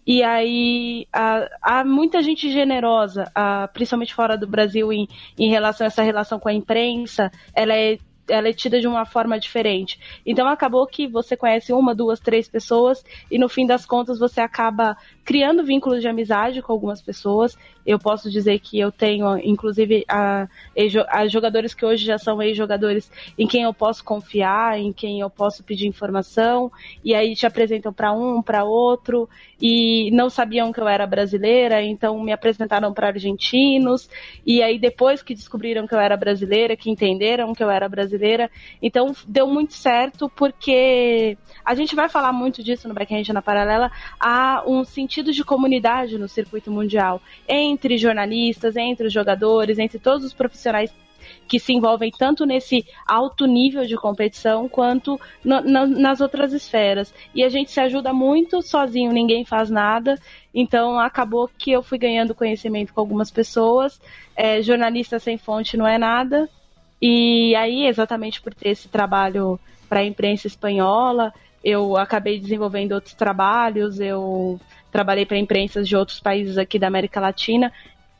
E 0.06 0.22
aí 0.22 1.06
há, 1.12 1.84
muita 1.84 2.22
gente 2.22 2.50
generosa, 2.50 3.30
principalmente 3.72 4.14
fora 4.14 4.36
do 4.36 4.48
Brasil, 4.48 4.92
em, 4.92 5.06
em 5.38 5.50
relação 5.50 5.84
a 5.84 5.88
essa 5.88 6.02
relação 6.02 6.40
com 6.40 6.48
a 6.48 6.54
imprensa. 6.54 7.30
Ela 7.54 7.74
é 7.74 7.98
ela 8.28 8.48
é 8.48 8.52
tida 8.52 8.80
de 8.80 8.86
uma 8.86 9.04
forma 9.04 9.38
diferente. 9.38 9.98
Então 10.24 10.46
acabou 10.46 10.86
que 10.86 11.06
você 11.06 11.36
conhece 11.36 11.72
uma, 11.72 11.94
duas, 11.94 12.20
três 12.20 12.48
pessoas 12.48 13.04
e 13.30 13.38
no 13.38 13.48
fim 13.48 13.66
das 13.66 13.84
contas 13.84 14.18
você 14.18 14.40
acaba 14.40 14.96
criando 15.24 15.64
vínculos 15.64 16.00
de 16.00 16.08
amizade 16.08 16.62
com 16.62 16.72
algumas 16.72 17.00
pessoas. 17.00 17.56
Eu 17.84 17.98
posso 17.98 18.30
dizer 18.30 18.60
que 18.60 18.78
eu 18.78 18.92
tenho, 18.92 19.36
inclusive, 19.38 20.04
a, 20.08 20.48
a 21.08 21.26
jogadores 21.26 21.74
que 21.74 21.84
hoje 21.84 22.04
já 22.04 22.16
são 22.16 22.40
ex-jogadores 22.40 23.10
em 23.36 23.46
quem 23.46 23.62
eu 23.62 23.74
posso 23.74 24.04
confiar, 24.04 24.78
em 24.78 24.92
quem 24.92 25.20
eu 25.20 25.28
posso 25.28 25.64
pedir 25.64 25.88
informação, 25.88 26.70
e 27.04 27.12
aí 27.12 27.34
te 27.34 27.44
apresentam 27.44 27.92
para 27.92 28.12
um, 28.12 28.40
para 28.40 28.62
outro, 28.62 29.28
e 29.60 30.10
não 30.12 30.30
sabiam 30.30 30.72
que 30.72 30.80
eu 30.80 30.86
era 30.86 31.06
brasileira, 31.06 31.82
então 31.82 32.20
me 32.22 32.32
apresentaram 32.32 32.92
para 32.92 33.08
argentinos, 33.08 34.08
e 34.46 34.62
aí 34.62 34.78
depois 34.78 35.22
que 35.22 35.34
descobriram 35.34 35.86
que 35.86 35.94
eu 35.94 36.00
era 36.00 36.16
brasileira, 36.16 36.76
que 36.76 36.90
entenderam 36.90 37.52
que 37.52 37.64
eu 37.64 37.70
era 37.70 37.88
brasileira, 37.88 38.11
então 38.80 39.14
deu 39.26 39.46
muito 39.46 39.74
certo, 39.74 40.28
porque 40.28 41.36
a 41.64 41.74
gente 41.74 41.94
vai 41.94 42.08
falar 42.08 42.32
muito 42.32 42.62
disso 42.62 42.88
no 42.88 42.94
Backhand 42.94 43.32
na 43.32 43.42
Paralela, 43.42 43.90
há 44.18 44.62
um 44.66 44.84
sentido 44.84 45.32
de 45.32 45.44
comunidade 45.44 46.18
no 46.18 46.28
circuito 46.28 46.70
mundial, 46.70 47.20
entre 47.48 47.96
jornalistas, 47.96 48.76
entre 48.76 49.06
os 49.06 49.12
jogadores, 49.12 49.78
entre 49.78 49.98
todos 49.98 50.24
os 50.24 50.34
profissionais 50.34 50.92
que 51.46 51.58
se 51.58 51.72
envolvem 51.72 52.10
tanto 52.10 52.44
nesse 52.44 52.84
alto 53.06 53.46
nível 53.46 53.84
de 53.84 53.96
competição 53.96 54.68
quanto 54.68 55.20
no, 55.44 55.60
na, 55.60 55.86
nas 55.86 56.20
outras 56.20 56.52
esferas. 56.52 57.14
E 57.34 57.42
a 57.42 57.48
gente 57.48 57.70
se 57.70 57.80
ajuda 57.80 58.12
muito 58.12 58.62
sozinho, 58.62 59.12
ninguém 59.12 59.44
faz 59.44 59.70
nada. 59.70 60.18
Então 60.54 60.98
acabou 60.98 61.48
que 61.48 61.70
eu 61.70 61.82
fui 61.82 61.98
ganhando 61.98 62.34
conhecimento 62.34 62.92
com 62.92 63.00
algumas 63.00 63.30
pessoas. 63.30 64.00
É, 64.36 64.62
jornalista 64.62 65.18
sem 65.18 65.36
fonte 65.36 65.76
não 65.76 65.86
é 65.86 65.98
nada. 65.98 66.48
E 67.02 67.52
aí, 67.56 67.84
exatamente 67.84 68.40
por 68.40 68.54
ter 68.54 68.68
esse 68.68 68.88
trabalho 68.88 69.58
para 69.88 70.00
a 70.00 70.04
imprensa 70.04 70.46
espanhola, 70.46 71.34
eu 71.64 71.96
acabei 71.96 72.38
desenvolvendo 72.38 72.92
outros 72.92 73.14
trabalhos, 73.14 73.98
eu 73.98 74.60
trabalhei 74.90 75.26
para 75.26 75.36
imprensas 75.36 75.88
de 75.88 75.96
outros 75.96 76.20
países 76.20 76.56
aqui 76.56 76.78
da 76.78 76.86
América 76.86 77.18
Latina 77.18 77.72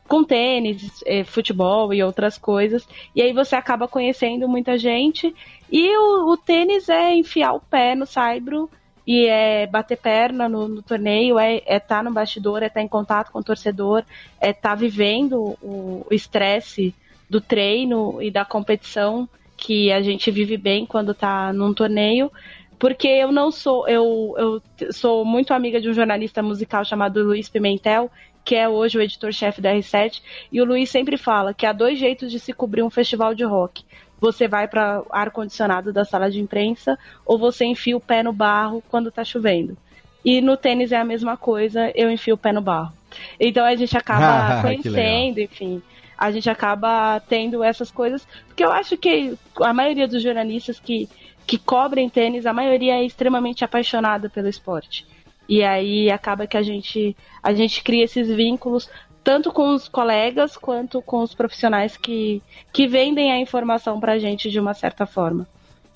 com 0.05 0.21
tênis, 0.21 1.01
eh, 1.05 1.23
futebol 1.23 1.93
e 1.93 2.03
outras 2.03 2.37
coisas. 2.37 2.85
E 3.15 3.21
aí 3.21 3.31
você 3.31 3.55
acaba 3.55 3.87
conhecendo 3.87 4.49
muita 4.49 4.77
gente. 4.77 5.33
E 5.71 5.97
o, 5.97 6.33
o 6.33 6.37
tênis 6.37 6.89
é 6.89 7.13
enfiar 7.15 7.53
o 7.53 7.61
pé 7.61 7.95
no 7.95 8.05
saibro 8.05 8.69
e 9.07 9.25
é 9.27 9.65
bater 9.65 9.97
perna 9.97 10.49
no, 10.49 10.67
no 10.67 10.81
torneio, 10.81 11.39
é 11.39 11.55
estar 11.55 11.73
é 11.73 11.79
tá 11.79 12.03
no 12.03 12.11
bastidor, 12.11 12.63
é 12.63 12.67
estar 12.67 12.81
tá 12.81 12.83
em 12.83 12.87
contato 12.87 13.31
com 13.31 13.39
o 13.39 13.43
torcedor, 13.43 14.03
é 14.41 14.49
estar 14.49 14.69
tá 14.69 14.75
vivendo 14.75 15.57
o 15.61 16.05
estresse 16.11 16.93
do 17.29 17.41
treino 17.41 18.21
e 18.21 18.29
da 18.29 18.45
competição 18.45 19.27
que 19.57 19.91
a 19.91 20.01
gente 20.01 20.29
vive 20.29 20.57
bem 20.57 20.85
quando 20.85 21.11
está 21.11 21.53
num 21.53 21.73
torneio. 21.73 22.31
Porque 22.77 23.07
eu 23.07 23.31
não 23.31 23.51
sou, 23.51 23.87
eu, 23.87 24.35
eu 24.37 24.91
sou 24.91 25.23
muito 25.23 25.53
amiga 25.53 25.79
de 25.79 25.89
um 25.89 25.93
jornalista 25.93 26.43
musical 26.43 26.83
chamado 26.83 27.23
Luiz 27.23 27.47
Pimentel, 27.47 28.11
que 28.43 28.55
é 28.55 28.67
hoje 28.67 28.97
o 28.97 29.01
editor-chefe 29.01 29.61
da 29.61 29.73
R7, 29.73 30.21
e 30.51 30.61
o 30.61 30.65
Luiz 30.65 30.89
sempre 30.89 31.15
fala 31.15 31.53
que 31.53 31.65
há 31.65 31.71
dois 31.71 31.97
jeitos 31.97 32.29
de 32.29 32.39
se 32.39 32.51
cobrir 32.51 32.83
um 32.83 32.89
festival 32.89 33.33
de 33.33 33.45
rock 33.45 33.85
você 34.23 34.47
vai 34.47 34.69
para 34.69 35.03
ar-condicionado 35.09 35.91
da 35.91 36.05
sala 36.05 36.31
de 36.31 36.39
imprensa 36.39 36.97
ou 37.25 37.37
você 37.37 37.65
enfia 37.65 37.97
o 37.97 37.99
pé 37.99 38.23
no 38.23 38.31
barro 38.31 38.81
quando 38.87 39.09
está 39.09 39.21
chovendo. 39.21 39.75
E 40.23 40.39
no 40.39 40.55
tênis 40.55 40.93
é 40.93 40.97
a 40.97 41.03
mesma 41.03 41.35
coisa, 41.35 41.91
eu 41.93 42.09
enfio 42.09 42.35
o 42.35 42.37
pé 42.37 42.53
no 42.53 42.61
barro. 42.61 42.93
Então 43.37 43.65
a 43.65 43.75
gente 43.75 43.97
acaba 43.97 44.61
conhecendo, 44.63 45.41
enfim. 45.41 45.81
A 46.17 46.31
gente 46.31 46.49
acaba 46.49 47.19
tendo 47.21 47.63
essas 47.63 47.91
coisas, 47.91 48.27
porque 48.47 48.63
eu 48.63 48.71
acho 48.71 48.97
que 48.97 49.37
a 49.61 49.73
maioria 49.73 50.07
dos 50.07 50.21
jornalistas 50.21 50.79
que, 50.79 51.09
que 51.45 51.57
cobrem 51.57 52.09
tênis, 52.09 52.45
a 52.45 52.53
maioria 52.53 52.95
é 52.95 53.05
extremamente 53.05 53.63
apaixonada 53.63 54.29
pelo 54.29 54.47
esporte. 54.47 55.05
E 55.47 55.63
aí 55.63 56.09
acaba 56.09 56.47
que 56.47 56.57
a 56.57 56.61
gente, 56.61 57.15
a 57.41 57.53
gente 57.53 57.83
cria 57.83 58.05
esses 58.05 58.27
vínculos 58.27 58.89
tanto 59.23 59.51
com 59.51 59.73
os 59.73 59.87
colegas 59.87 60.57
quanto 60.57 61.01
com 61.01 61.21
os 61.23 61.33
profissionais 61.33 61.95
que, 61.95 62.41
que 62.73 62.87
vendem 62.87 63.31
a 63.31 63.39
informação 63.39 63.99
pra 63.99 64.19
gente 64.19 64.51
de 64.51 64.59
uma 64.59 64.73
certa 64.73 65.05
forma. 65.05 65.47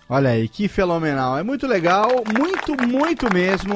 Olha 0.10 0.30
aí, 0.30 0.48
que 0.48 0.69
fenomenal. 0.69 1.38
É 1.38 1.44
muito 1.44 1.68
legal, 1.68 2.07
muito, 2.38 2.88
muito 2.88 3.31
mesmo 3.34 3.73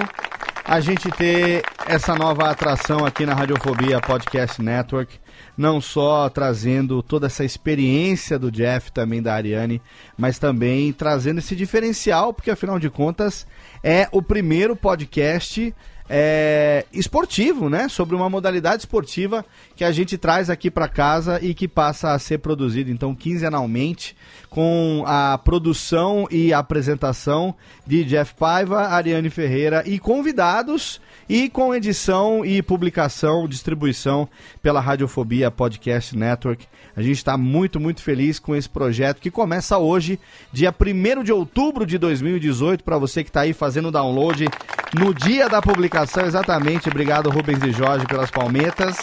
a 0.64 0.80
gente 0.80 1.12
ter 1.12 1.64
essa 1.86 2.16
nova 2.16 2.50
atração 2.50 3.06
aqui 3.06 3.26
na 3.26 3.34
Radiofobia 3.34 4.00
Podcast 4.00 4.62
Network. 4.62 5.20
Não 5.62 5.80
só 5.80 6.28
trazendo 6.28 7.04
toda 7.04 7.28
essa 7.28 7.46
experiência 7.46 8.40
do 8.40 8.52
Jeff, 8.52 8.92
também 8.92 9.22
da 9.22 9.36
Ariane, 9.36 9.80
mas 10.18 10.40
também 10.40 10.92
trazendo 10.92 11.38
esse 11.38 11.56
diferencial, 11.56 12.34
porque 12.34 12.50
afinal 12.50 12.80
de 12.80 12.90
contas 12.90 13.46
é 13.84 14.10
o 14.12 14.24
primeiro 14.24 14.76
podcast 14.76 15.72
é, 16.14 16.86
esportivo, 16.92 17.70
né? 17.70 17.88
Sobre 17.88 18.18
uma 18.18 18.30
modalidade 18.30 18.82
esportiva 18.82 19.46
que 19.78 19.84
a 19.86 19.94
gente 19.94 20.18
traz 20.18 20.50
aqui 20.50 20.70
para 20.70 20.90
casa 20.90 21.40
e 21.42 21.54
que 21.54 21.70
passa 21.70 22.12
a 22.12 22.20
ser 22.20 22.40
produzido 22.40 22.92
então 22.92 23.16
quinzenalmente 23.16 24.14
com 24.50 25.06
a 25.08 25.38
produção 25.38 26.28
e 26.30 26.54
apresentação 26.54 27.56
de 27.88 28.04
Jeff 28.04 28.36
Paiva, 28.36 28.90
Ariane 28.90 29.30
Ferreira 29.30 29.84
e 29.88 29.98
convidados 29.98 31.00
e 31.30 31.48
com 31.48 31.74
edição 31.74 32.46
e 32.46 32.62
publicação, 32.62 33.48
distribuição 33.48 34.28
pela 34.62 34.82
Radiofobia 34.82 35.50
Podcast 35.50 36.18
Network. 36.18 36.68
A 36.94 37.02
gente 37.02 37.16
está 37.16 37.38
muito, 37.38 37.80
muito 37.80 38.02
feliz 38.02 38.38
com 38.38 38.54
esse 38.54 38.68
projeto 38.68 39.22
que 39.22 39.32
começa 39.32 39.78
hoje, 39.78 40.20
dia 40.52 40.76
1 40.78 41.24
de 41.24 41.32
outubro 41.32 41.86
de 41.86 41.98
2018, 41.98 42.84
para 42.84 42.98
você 42.98 43.24
que 43.24 43.30
está 43.30 43.42
aí 43.42 43.54
fazendo 43.54 43.90
download 43.90 44.46
no 44.94 45.14
dia 45.14 45.48
da 45.48 45.62
publicação, 45.62 46.01
exatamente. 46.26 46.90
Obrigado, 46.90 47.30
Rubens 47.30 47.64
e 47.64 47.72
Jorge, 47.72 48.06
pelas 48.06 48.32
palmetas. 48.32 48.98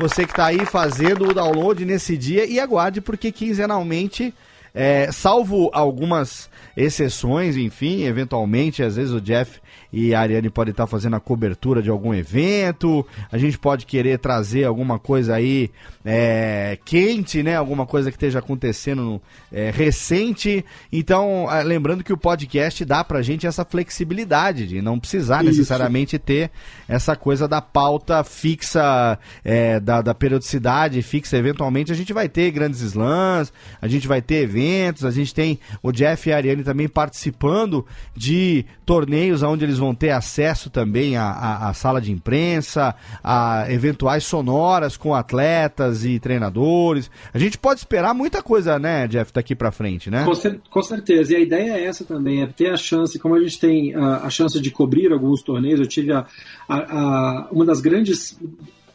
Você 0.00 0.24
que 0.24 0.32
está 0.32 0.46
aí 0.46 0.64
fazendo 0.64 1.28
o 1.28 1.34
download 1.34 1.84
nesse 1.84 2.16
dia 2.16 2.46
e 2.46 2.60
aguarde, 2.60 3.00
porque 3.00 3.32
quinzenalmente, 3.32 4.32
é, 4.72 5.10
salvo 5.10 5.70
algumas 5.72 6.47
exceções, 6.78 7.56
enfim, 7.56 8.04
eventualmente, 8.04 8.84
às 8.84 8.94
vezes 8.94 9.12
o 9.12 9.20
Jeff 9.20 9.60
e 9.92 10.14
a 10.14 10.20
Ariane 10.20 10.48
pode 10.48 10.70
estar 10.70 10.86
fazendo 10.86 11.16
a 11.16 11.20
cobertura 11.20 11.82
de 11.82 11.90
algum 11.90 12.14
evento, 12.14 13.04
a 13.32 13.36
gente 13.36 13.58
pode 13.58 13.84
querer 13.84 14.18
trazer 14.18 14.64
alguma 14.64 14.96
coisa 14.96 15.34
aí 15.34 15.70
é, 16.04 16.78
quente, 16.84 17.42
né? 17.42 17.56
Alguma 17.56 17.84
coisa 17.84 18.10
que 18.10 18.16
esteja 18.16 18.38
acontecendo 18.38 19.20
é, 19.52 19.70
recente. 19.70 20.64
Então, 20.92 21.46
é, 21.50 21.62
lembrando 21.64 22.04
que 22.04 22.12
o 22.12 22.16
podcast 22.16 22.84
dá 22.84 23.02
pra 23.02 23.22
gente 23.22 23.46
essa 23.46 23.64
flexibilidade 23.64 24.66
de 24.66 24.80
não 24.80 25.00
precisar 25.00 25.44
Isso. 25.44 25.56
necessariamente 25.56 26.18
ter 26.18 26.50
essa 26.86 27.16
coisa 27.16 27.48
da 27.48 27.60
pauta 27.60 28.22
fixa, 28.22 29.18
é, 29.44 29.80
da, 29.80 30.00
da 30.00 30.14
periodicidade 30.14 31.02
fixa. 31.02 31.36
Eventualmente 31.36 31.90
a 31.90 31.94
gente 31.94 32.12
vai 32.12 32.28
ter 32.28 32.50
grandes 32.52 32.80
slams, 32.80 33.52
a 33.82 33.88
gente 33.88 34.06
vai 34.06 34.22
ter 34.22 34.42
eventos, 34.42 35.04
a 35.04 35.10
gente 35.10 35.34
tem 35.34 35.58
o 35.82 35.90
Jeff 35.90 36.28
e 36.28 36.32
a 36.32 36.36
Ariane 36.36 36.62
também 36.68 36.86
participando 36.86 37.86
de 38.14 38.62
torneios 38.84 39.42
onde 39.42 39.64
eles 39.64 39.78
vão 39.78 39.94
ter 39.94 40.10
acesso 40.10 40.68
também 40.68 41.16
à, 41.16 41.24
à, 41.24 41.68
à 41.70 41.72
sala 41.72 41.98
de 41.98 42.12
imprensa, 42.12 42.94
a 43.24 43.64
eventuais 43.72 44.24
sonoras 44.24 44.94
com 44.94 45.14
atletas 45.14 46.04
e 46.04 46.20
treinadores. 46.20 47.10
A 47.32 47.38
gente 47.38 47.56
pode 47.56 47.80
esperar 47.80 48.12
muita 48.12 48.42
coisa, 48.42 48.78
né, 48.78 49.08
Jeff, 49.08 49.32
daqui 49.32 49.54
para 49.54 49.72
frente, 49.72 50.10
né? 50.10 50.26
Com, 50.26 50.34
cer 50.34 50.60
com, 50.68 50.82
certeza. 50.82 51.32
E 51.32 51.36
a 51.36 51.40
ideia 51.40 51.72
é 51.72 51.84
essa 51.86 52.04
também, 52.04 52.42
é 52.42 52.46
ter 52.46 52.68
a 52.68 52.76
chance, 52.76 53.18
como 53.18 53.34
a 53.34 53.40
gente 53.40 53.58
tem 53.58 53.94
a, 53.94 54.26
a 54.26 54.30
chance 54.30 54.60
de 54.60 54.70
cobrir 54.70 55.10
alguns 55.10 55.40
torneios, 55.40 55.80
eu 55.80 55.86
tive 55.86 56.12
a, 56.12 56.26
a, 56.68 57.48
uma 57.50 57.64
das 57.64 57.80
grandes 57.80 58.38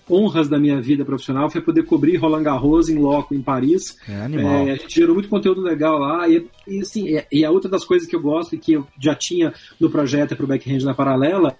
honras 0.09 0.47
da 0.47 0.59
minha 0.59 0.81
vida 0.81 1.05
profissional 1.05 1.49
foi 1.49 1.61
poder 1.61 1.83
cobrir 1.83 2.17
Roland 2.17 2.43
Garros 2.43 2.89
em 2.89 2.97
loco 2.97 3.33
em 3.33 3.41
Paris. 3.41 3.97
É 4.07 4.21
animal. 4.21 4.67
É, 4.67 4.71
a 4.71 4.75
gente 4.75 4.95
gerou 4.95 5.13
muito 5.13 5.29
conteúdo 5.29 5.61
legal 5.61 5.97
lá 5.97 6.27
e, 6.27 6.45
e 6.67 6.81
assim, 6.81 7.07
e, 7.07 7.25
e, 7.31 7.45
a 7.45 7.51
outra 7.51 7.69
das 7.69 7.85
coisas 7.85 8.07
que 8.07 8.15
eu 8.15 8.21
gosto 8.21 8.55
e 8.55 8.57
que 8.57 8.73
eu 8.73 8.87
já 8.99 9.15
tinha 9.15 9.53
no 9.79 9.89
projeto 9.89 10.35
para 10.35 10.43
o 10.43 10.47
Backhand 10.47 10.83
na 10.83 10.93
Paralela 10.93 11.55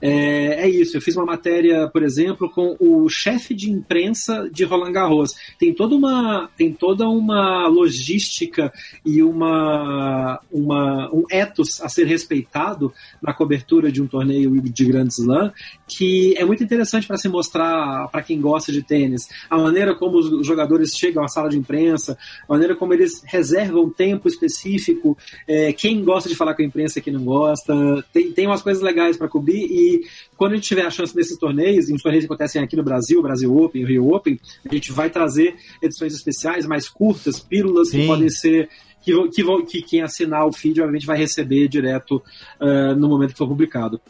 é, 0.00 0.64
é, 0.64 0.68
isso. 0.68 0.96
Eu 0.96 1.00
fiz 1.00 1.16
uma 1.16 1.24
matéria, 1.24 1.88
por 1.88 2.02
exemplo, 2.02 2.50
com 2.50 2.76
o 2.80 3.08
chefe 3.08 3.54
de 3.54 3.70
imprensa 3.70 4.48
de 4.52 4.64
Roland 4.64 4.92
Garros. 4.92 5.30
Tem 5.58 5.72
toda 5.72 5.94
uma 5.94 6.48
tem 6.56 6.72
toda 6.72 7.08
uma 7.08 7.66
logística 7.68 8.72
e 9.04 9.22
uma, 9.22 10.40
uma 10.50 11.10
um 11.12 11.24
ethos 11.30 11.80
a 11.80 11.88
ser 11.88 12.06
respeitado 12.06 12.92
na 13.22 13.32
cobertura 13.32 13.92
de 13.92 14.02
um 14.02 14.06
torneio 14.06 14.60
de 14.60 14.84
Grand 14.84 15.08
Slam 15.08 15.52
que 15.86 16.34
é 16.36 16.44
muito 16.44 16.62
interessante 16.64 17.06
para 17.06 17.16
se 17.16 17.28
mostrar 17.28 17.75
para 18.10 18.22
quem 18.22 18.40
gosta 18.40 18.72
de 18.72 18.82
tênis. 18.82 19.28
A 19.48 19.56
maneira 19.56 19.94
como 19.94 20.18
os 20.18 20.46
jogadores 20.46 20.90
chegam 20.96 21.24
à 21.24 21.28
sala 21.28 21.48
de 21.48 21.58
imprensa, 21.58 22.16
a 22.48 22.52
maneira 22.52 22.74
como 22.74 22.92
eles 22.92 23.22
reservam 23.24 23.90
tempo 23.90 24.28
específico, 24.28 25.16
é, 25.46 25.72
quem 25.72 26.04
gosta 26.04 26.28
de 26.28 26.34
falar 26.34 26.54
com 26.54 26.62
a 26.62 26.64
imprensa 26.64 26.98
e 26.98 27.02
quem 27.02 27.12
não 27.12 27.24
gosta. 27.24 27.74
Tem, 28.12 28.32
tem 28.32 28.46
umas 28.46 28.62
coisas 28.62 28.82
legais 28.82 29.16
para 29.16 29.28
cobrir 29.28 29.66
e 29.70 30.04
quando 30.36 30.52
a 30.52 30.54
gente 30.56 30.68
tiver 30.68 30.86
a 30.86 30.90
chance 30.90 31.16
nesses 31.16 31.38
torneios, 31.38 31.88
e 31.88 31.94
os 31.94 32.02
torneios 32.02 32.24
que 32.24 32.32
acontecem 32.32 32.62
aqui 32.62 32.76
no 32.76 32.82
Brasil, 32.82 33.22
Brasil 33.22 33.56
Open, 33.56 33.84
Rio 33.84 34.12
Open, 34.12 34.38
a 34.68 34.74
gente 34.74 34.92
vai 34.92 35.10
trazer 35.10 35.56
edições 35.82 36.14
especiais 36.14 36.66
mais 36.66 36.88
curtas, 36.88 37.40
pílulas 37.40 37.90
Sim. 37.90 38.00
que 38.00 38.06
podem 38.06 38.28
ser 38.28 38.68
que, 39.02 39.28
que, 39.28 39.62
que, 39.66 39.82
quem 39.82 40.02
assinar 40.02 40.44
o 40.46 40.52
feed, 40.52 40.80
obviamente, 40.80 41.06
vai 41.06 41.16
receber 41.16 41.68
direto 41.68 42.20
uh, 42.60 42.94
no 42.96 43.08
momento 43.08 43.32
que 43.32 43.38
for 43.38 43.46
publicado. 43.46 44.00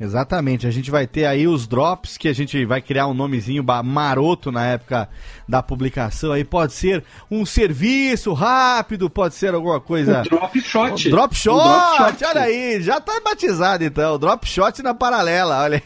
Exatamente, 0.00 0.64
a 0.64 0.70
gente 0.70 0.92
vai 0.92 1.08
ter 1.08 1.26
aí 1.26 1.48
os 1.48 1.66
drops 1.66 2.16
que 2.16 2.28
a 2.28 2.32
gente 2.32 2.64
vai 2.64 2.80
criar 2.80 3.08
um 3.08 3.14
nomezinho 3.14 3.64
maroto 3.84 4.52
na 4.52 4.64
época 4.64 5.08
da 5.48 5.60
publicação. 5.60 6.30
Aí 6.30 6.44
pode 6.44 6.72
ser 6.72 7.02
um 7.28 7.44
serviço 7.44 8.32
rápido, 8.32 9.10
pode 9.10 9.34
ser 9.34 9.52
alguma 9.52 9.80
coisa. 9.80 10.20
O 10.20 10.22
drop 10.22 10.60
shot. 10.60 11.10
Drop 11.10 11.34
shot, 11.34 11.56
drop 11.56 12.16
shot. 12.16 12.24
olha 12.26 12.42
aí, 12.42 12.80
já 12.80 13.00
tá 13.00 13.20
batizado 13.24 13.82
então. 13.82 14.20
Drop 14.20 14.46
shot 14.46 14.80
na 14.84 14.94
paralela, 14.94 15.62
olha. 15.62 15.82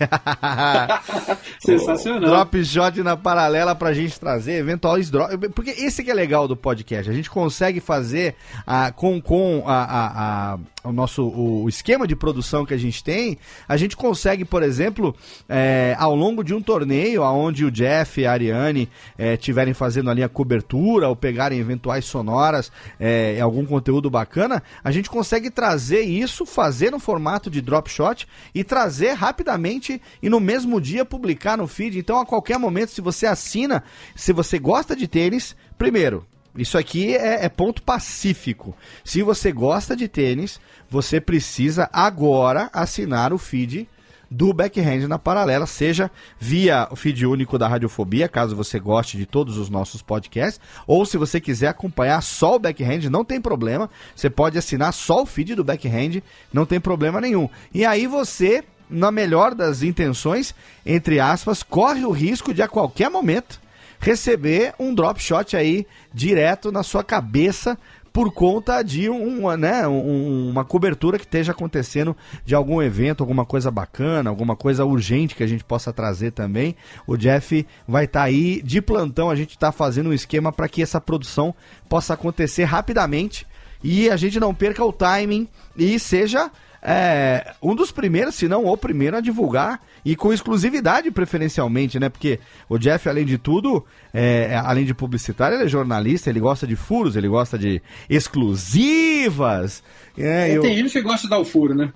Sensacional. 1.59 2.28
Drop 2.28 2.64
shot 2.66 3.02
na 3.02 3.16
paralela 3.16 3.74
pra 3.74 3.94
gente 3.94 4.20
trazer 4.20 4.59
eventuais 4.59 5.10
drops. 5.10 5.39
Porque 5.55 5.70
esse 5.70 6.05
que 6.05 6.10
é 6.10 6.14
legal 6.14 6.47
do 6.47 6.55
podcast. 6.55 7.10
A 7.10 7.14
gente 7.14 7.30
consegue 7.30 7.80
fazer 7.80 8.34
ah, 8.66 8.93
com, 8.93 9.22
com 9.22 9.64
a, 9.66 9.84
a, 9.84 10.52
a 10.52 10.59
o 10.84 10.93
nosso 10.93 11.22
o 11.24 11.68
esquema 11.68 12.06
de 12.06 12.16
produção 12.16 12.66
que 12.66 12.74
a 12.74 12.78
gente 12.78 13.02
tem, 13.02 13.39
a 13.68 13.76
gente 13.76 13.97
consegue, 14.02 14.44
por 14.44 14.64
exemplo, 14.64 15.14
é, 15.48 15.94
ao 15.96 16.16
longo 16.16 16.42
de 16.42 16.52
um 16.52 16.60
torneio, 16.60 17.22
aonde 17.22 17.64
o 17.64 17.70
Jeff 17.70 18.20
e 18.20 18.26
a 18.26 18.32
Ariane 18.32 18.88
estiverem 19.16 19.70
é, 19.70 19.74
fazendo 19.74 20.10
ali 20.10 20.24
a 20.24 20.28
cobertura 20.28 21.08
ou 21.08 21.14
pegarem 21.14 21.60
eventuais 21.60 22.04
sonoras, 22.04 22.72
é, 22.98 23.40
algum 23.40 23.64
conteúdo 23.64 24.10
bacana, 24.10 24.60
a 24.82 24.90
gente 24.90 25.08
consegue 25.08 25.50
trazer 25.50 26.00
isso, 26.00 26.44
fazer 26.44 26.90
no 26.90 26.98
formato 26.98 27.48
de 27.48 27.62
drop 27.62 27.88
shot 27.88 28.26
e 28.52 28.64
trazer 28.64 29.12
rapidamente 29.12 30.02
e 30.20 30.28
no 30.28 30.40
mesmo 30.40 30.80
dia 30.80 31.04
publicar 31.04 31.56
no 31.56 31.68
feed. 31.68 31.96
Então, 31.96 32.18
a 32.18 32.26
qualquer 32.26 32.58
momento, 32.58 32.90
se 32.90 33.00
você 33.00 33.24
assina, 33.24 33.84
se 34.16 34.32
você 34.32 34.58
gosta 34.58 34.96
de 34.96 35.06
tênis, 35.06 35.54
primeiro, 35.78 36.26
isso 36.56 36.76
aqui 36.76 37.14
é, 37.14 37.44
é, 37.44 37.48
ponto 37.48 37.82
pacífico. 37.82 38.74
Se 39.04 39.22
você 39.22 39.52
gosta 39.52 39.96
de 39.96 40.06
tênis, 40.06 40.60
você 40.90 41.20
precisa 41.20 41.88
agora 41.92 42.68
assinar 42.72 43.32
o 43.32 43.38
feed 43.38 43.88
do 44.32 44.52
Backhand 44.52 45.06
na 45.06 45.18
paralela, 45.18 45.66
seja 45.66 46.10
via 46.40 46.88
o 46.90 46.96
feed 46.96 47.26
único 47.26 47.59
da 47.59 47.68
Radiofobia, 47.68 48.28
caso 48.28 48.56
você 48.56 48.80
goste 48.80 49.18
de 49.18 49.26
todos 49.26 49.59
os 49.59 49.68
nossos 49.68 50.00
podcasts, 50.00 50.60
ou 50.86 51.04
se 51.04 51.18
você 51.18 51.40
quiser 51.40 51.68
acompanhar 51.68 52.22
só 52.22 52.56
o 52.56 52.59
Backhand, 52.59 53.10
não 53.10 53.24
tem 53.24 53.40
problema, 53.40 53.90
você 54.16 54.30
pode 54.30 54.56
assinar 54.56 54.92
só 54.92 55.22
o 55.22 55.26
feed 55.26 55.54
do 55.54 55.62
Backhand, 55.62 56.22
não 56.52 56.64
tem 56.64 56.80
problema 56.80 57.20
nenhum. 57.20 57.48
E 57.74 57.84
aí 57.84 58.06
você, 58.06 58.64
na 58.88 59.12
melhor 59.12 59.54
das 59.54 59.82
intenções, 59.82 60.54
entre 60.84 61.20
aspas, 61.20 61.62
corre 61.62 62.04
o 62.04 62.10
risco 62.10 62.54
de 62.54 62.62
a 62.62 62.68
qualquer 62.68 63.10
momento 63.10 63.60
receber 64.00 64.74
um 64.80 64.92
drop 64.92 65.22
shot 65.22 65.56
aí 65.56 65.86
direto 66.12 66.72
na 66.72 66.82
sua 66.82 67.04
cabeça 67.04 67.78
por 68.12 68.30
conta 68.32 68.82
de 68.82 69.09
um, 69.09 69.56
né, 69.56 69.86
um- 69.89 70.51
uma 70.51 70.64
cobertura 70.64 71.18
que 71.18 71.24
esteja 71.24 71.52
acontecendo 71.52 72.14
de 72.44 72.55
algum 72.55 72.82
evento, 72.82 73.22
alguma 73.22 73.44
coisa 73.47 73.70
bacana, 73.70 74.28
alguma 74.28 74.55
coisa 74.55 74.84
urgente 74.84 75.34
que 75.34 75.43
a 75.43 75.47
gente 75.47 75.64
possa 75.64 75.93
trazer 75.93 76.32
também. 76.32 76.76
O 77.06 77.16
Jeff 77.16 77.66
vai 77.89 78.05
estar 78.05 78.22
aí 78.24 78.60
de 78.62 78.82
plantão, 78.82 79.30
a 79.30 79.34
gente 79.36 79.51
está 79.51 79.72
fazendo 79.72 80.10
um 80.10 80.12
esquema 80.12 80.52
para 80.52 80.68
que 80.68 80.82
essa 80.82 81.01
produção 81.01 81.55
possa 81.89 82.14
acontecer 82.14 82.64
rapidamente 82.64 83.47
e 83.82 84.10
a 84.10 84.16
gente 84.16 84.39
não 84.39 84.55
perca 84.55 84.84
o 84.84 84.93
timing 84.93 85.48
e 85.76 85.98
seja 85.98 86.51
é, 86.82 87.52
um 87.62 87.74
dos 87.76 87.92
primeiros, 87.92 88.34
se 88.34 88.48
não 88.48 88.66
o 88.66 88.76
primeiro, 88.76 89.16
a 89.16 89.20
divulgar 89.20 89.80
e 90.04 90.16
com 90.16 90.32
exclusividade 90.32 91.10
preferencialmente, 91.12 91.98
né? 92.00 92.09
Porque 92.09 92.40
o 92.68 92.76
Jeff, 92.76 93.09
além 93.09 93.24
de 93.24 93.38
tudo, 93.38 93.84
é, 94.12 94.60
além 94.64 94.84
de 94.84 94.92
publicitário, 94.92 95.56
ele 95.56 95.64
é 95.64 95.68
jornalista, 95.68 96.28
ele 96.28 96.40
gosta 96.40 96.66
de 96.66 96.74
furos, 96.74 97.14
ele 97.14 97.28
gosta 97.28 97.56
de 97.56 97.80
exclusivas. 98.10 99.82
É, 100.18 100.50
É, 100.50 100.56
eu- 100.56 100.62
Tem 100.62 100.76
gente 100.76 100.92
que 100.92 101.02
gosta 101.02 101.22
de 101.22 101.30
dar 101.30 101.38
o 101.38 101.44
furo, 101.44 101.74
né? 101.74 101.92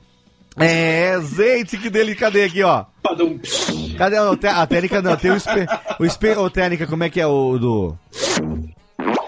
é 0.58 1.16
gente, 1.22 1.76
que 1.76 1.90
dele, 1.90 2.14
cadê 2.14 2.44
aqui, 2.44 2.62
ó? 2.62 2.84
Cadê 3.98 4.16
a, 4.16 4.62
a 4.62 4.66
técnica? 4.66 5.02
Não, 5.02 5.16
tem 5.16 5.30
o 5.32 5.36
espe... 5.36 5.66
O 5.98 6.04
espe... 6.06 6.30
Ô, 6.30 6.48
técnica, 6.48 6.86
como 6.86 7.04
é 7.04 7.10
que 7.10 7.20
é 7.20 7.26
o 7.26 7.58
do... 7.58 7.98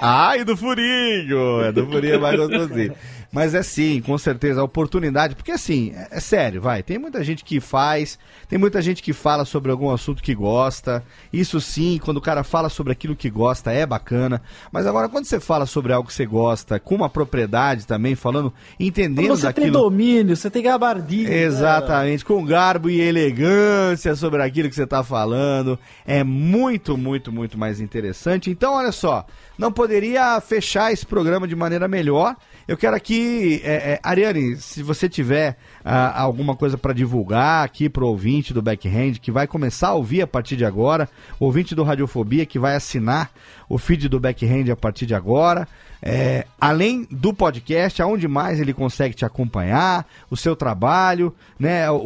Ah, 0.01 0.37
e 0.39 0.45
do 0.45 0.57
furinho! 0.57 1.61
É 1.63 1.73
do 1.73 1.85
furinho 1.87 2.15
é 2.15 2.19
mais 2.19 2.37
gostosinho. 2.37 2.95
Mas 3.31 3.55
é 3.55 3.63
sim, 3.63 4.01
com 4.01 4.17
certeza, 4.17 4.61
a 4.61 4.65
oportunidade, 4.65 5.35
porque 5.35 5.53
assim, 5.53 5.93
é, 5.95 6.09
é 6.13 6.21
sério, 6.21 6.63
vai, 6.63 6.83
tem 6.83 6.99
muita 6.99 7.23
gente 7.23 7.45
que 7.45 7.61
faz, 7.61 8.19
tem 8.49 8.59
muita 8.59 8.81
gente 8.81 9.03
que 9.03 9.13
fala 9.13 9.45
sobre 9.45 9.71
algum 9.71 9.91
assunto 9.91 10.23
que 10.23 10.35
gosta, 10.35 11.05
isso 11.31 11.61
sim, 11.61 12.01
quando 12.03 12.17
o 12.17 12.23
cara 12.23 12.43
fala 12.43 12.71
sobre 12.71 12.93
aquilo 12.93 13.15
que 13.15 13.29
gosta 13.29 13.71
é 13.71 13.85
bacana, 13.85 14.41
mas 14.73 14.87
agora 14.87 15.09
quando 15.09 15.27
você 15.27 15.39
fala 15.39 15.67
sobre 15.67 15.93
algo 15.93 16.09
que 16.09 16.15
você 16.15 16.25
gosta, 16.25 16.81
com 16.81 16.95
uma 16.95 17.11
propriedade 17.11 17.87
também, 17.87 18.15
falando, 18.15 18.53
entendendo 18.81 19.29
Você 19.29 19.53
tem 19.53 19.65
daquilo... 19.65 19.83
domínio, 19.85 20.35
você 20.35 20.51
tem 20.51 20.63
gabardinho. 20.63 21.31
Exatamente, 21.31 22.25
com 22.25 22.45
garbo 22.45 22.89
e 22.89 23.01
elegância 23.01 24.15
sobre 24.17 24.43
aquilo 24.43 24.69
que 24.69 24.75
você 24.75 24.85
está 24.85 25.03
falando. 25.05 25.79
É 26.07 26.25
muito, 26.25 26.97
muito, 26.97 27.31
muito 27.31 27.59
mais 27.59 27.81
interessante. 27.81 28.51
Então, 28.51 28.75
olha 28.75 28.93
só, 28.93 29.27
não 29.59 29.73
poderia 29.73 30.41
fechar 30.41 30.93
esse 30.93 31.05
programa 31.05 31.47
de 31.47 31.57
maneira 31.57 31.87
melhor. 31.89 32.37
Eu 32.69 32.77
quero 32.77 32.95
aqui, 32.95 33.63
é, 33.65 33.93
é, 33.93 34.01
Ariane, 34.03 34.55
se 34.57 34.83
você 34.83 35.09
tiver 35.09 35.57
ah, 35.83 36.21
alguma 36.21 36.55
coisa 36.55 36.77
para 36.77 36.93
divulgar 36.93 37.65
aqui 37.65 37.89
pro 37.89 38.07
ouvinte 38.07 38.53
do 38.53 38.61
Backhand, 38.61 39.15
que 39.23 39.33
vai 39.33 39.47
começar 39.47 39.89
a 39.89 39.95
ouvir 39.95 40.21
a 40.21 40.27
partir 40.27 40.55
de 40.55 40.67
agora, 40.67 41.09
o 41.41 41.47
ouvinte 41.47 41.75
do 41.75 41.83
Radiofobia 41.83 42.45
que 42.45 42.59
vai 42.59 42.77
assinar 42.77 43.31
o 43.71 43.79
feed 43.79 44.07
do 44.07 44.21
Backhand 44.21 44.71
a 44.71 44.77
partir 44.77 45.07
de 45.07 45.15
agora. 45.15 45.67
É, 46.03 46.45
além 46.61 47.09
do 47.11 47.33
podcast, 47.33 48.03
aonde 48.03 48.29
mais 48.29 48.61
ele 48.61 48.75
consegue 48.75 49.15
te 49.15 49.25
acompanhar, 49.25 50.07
o 50.31 50.37
seu 50.37 50.55
trabalho, 50.55 51.35
né? 51.59 51.91
O, 51.91 51.97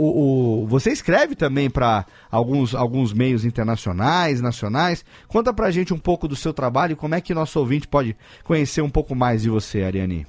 o- 0.62 0.66
você 0.68 0.90
escreve 0.92 1.34
também 1.34 1.68
para 1.68 2.06
alguns, 2.30 2.72
alguns 2.74 3.12
meios 3.12 3.44
internacionais, 3.44 4.40
nacionais. 4.40 5.04
Conta 5.26 5.52
pra 5.52 5.72
gente 5.72 5.92
um 5.92 5.98
pouco 5.98 6.26
do 6.28 6.36
seu 6.36 6.54
trabalho 6.54 6.96
como 6.96 7.16
é 7.16 7.20
que 7.20 7.34
nosso 7.34 7.58
ouvinte 7.58 7.86
pode 7.88 8.16
conhecer 8.44 8.80
um 8.80 8.88
pouco 8.88 9.14
mais 9.14 9.42
de 9.42 9.50
você, 9.50 9.82
Ariane. 9.82 10.24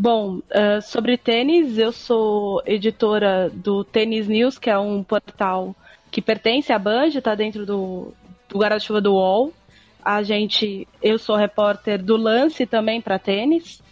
Bom, 0.00 0.40
eh, 0.50 0.80
sobre 0.80 1.18
tênis, 1.18 1.76
eu 1.76 1.90
sou 1.90 2.62
editora 2.64 3.50
do 3.52 3.82
Tênis 3.82 4.28
News, 4.28 4.56
que 4.56 4.70
é 4.70 4.78
um 4.78 5.02
portal 5.02 5.74
que 6.08 6.22
pertence 6.22 6.72
à 6.72 6.78
Band, 6.78 7.08
está 7.08 7.34
dentro 7.34 7.66
do, 7.66 8.14
do 8.48 8.58
guarda-chuva 8.60 9.00
do 9.00 9.14
UOL. 9.14 9.52
A 10.00 10.22
gente, 10.22 10.86
eu 11.02 11.18
sou 11.18 11.34
repórter 11.34 12.00
do 12.00 12.16
Lance 12.16 12.64
também 12.64 13.00
para 13.00 13.18
tênis, 13.18 13.82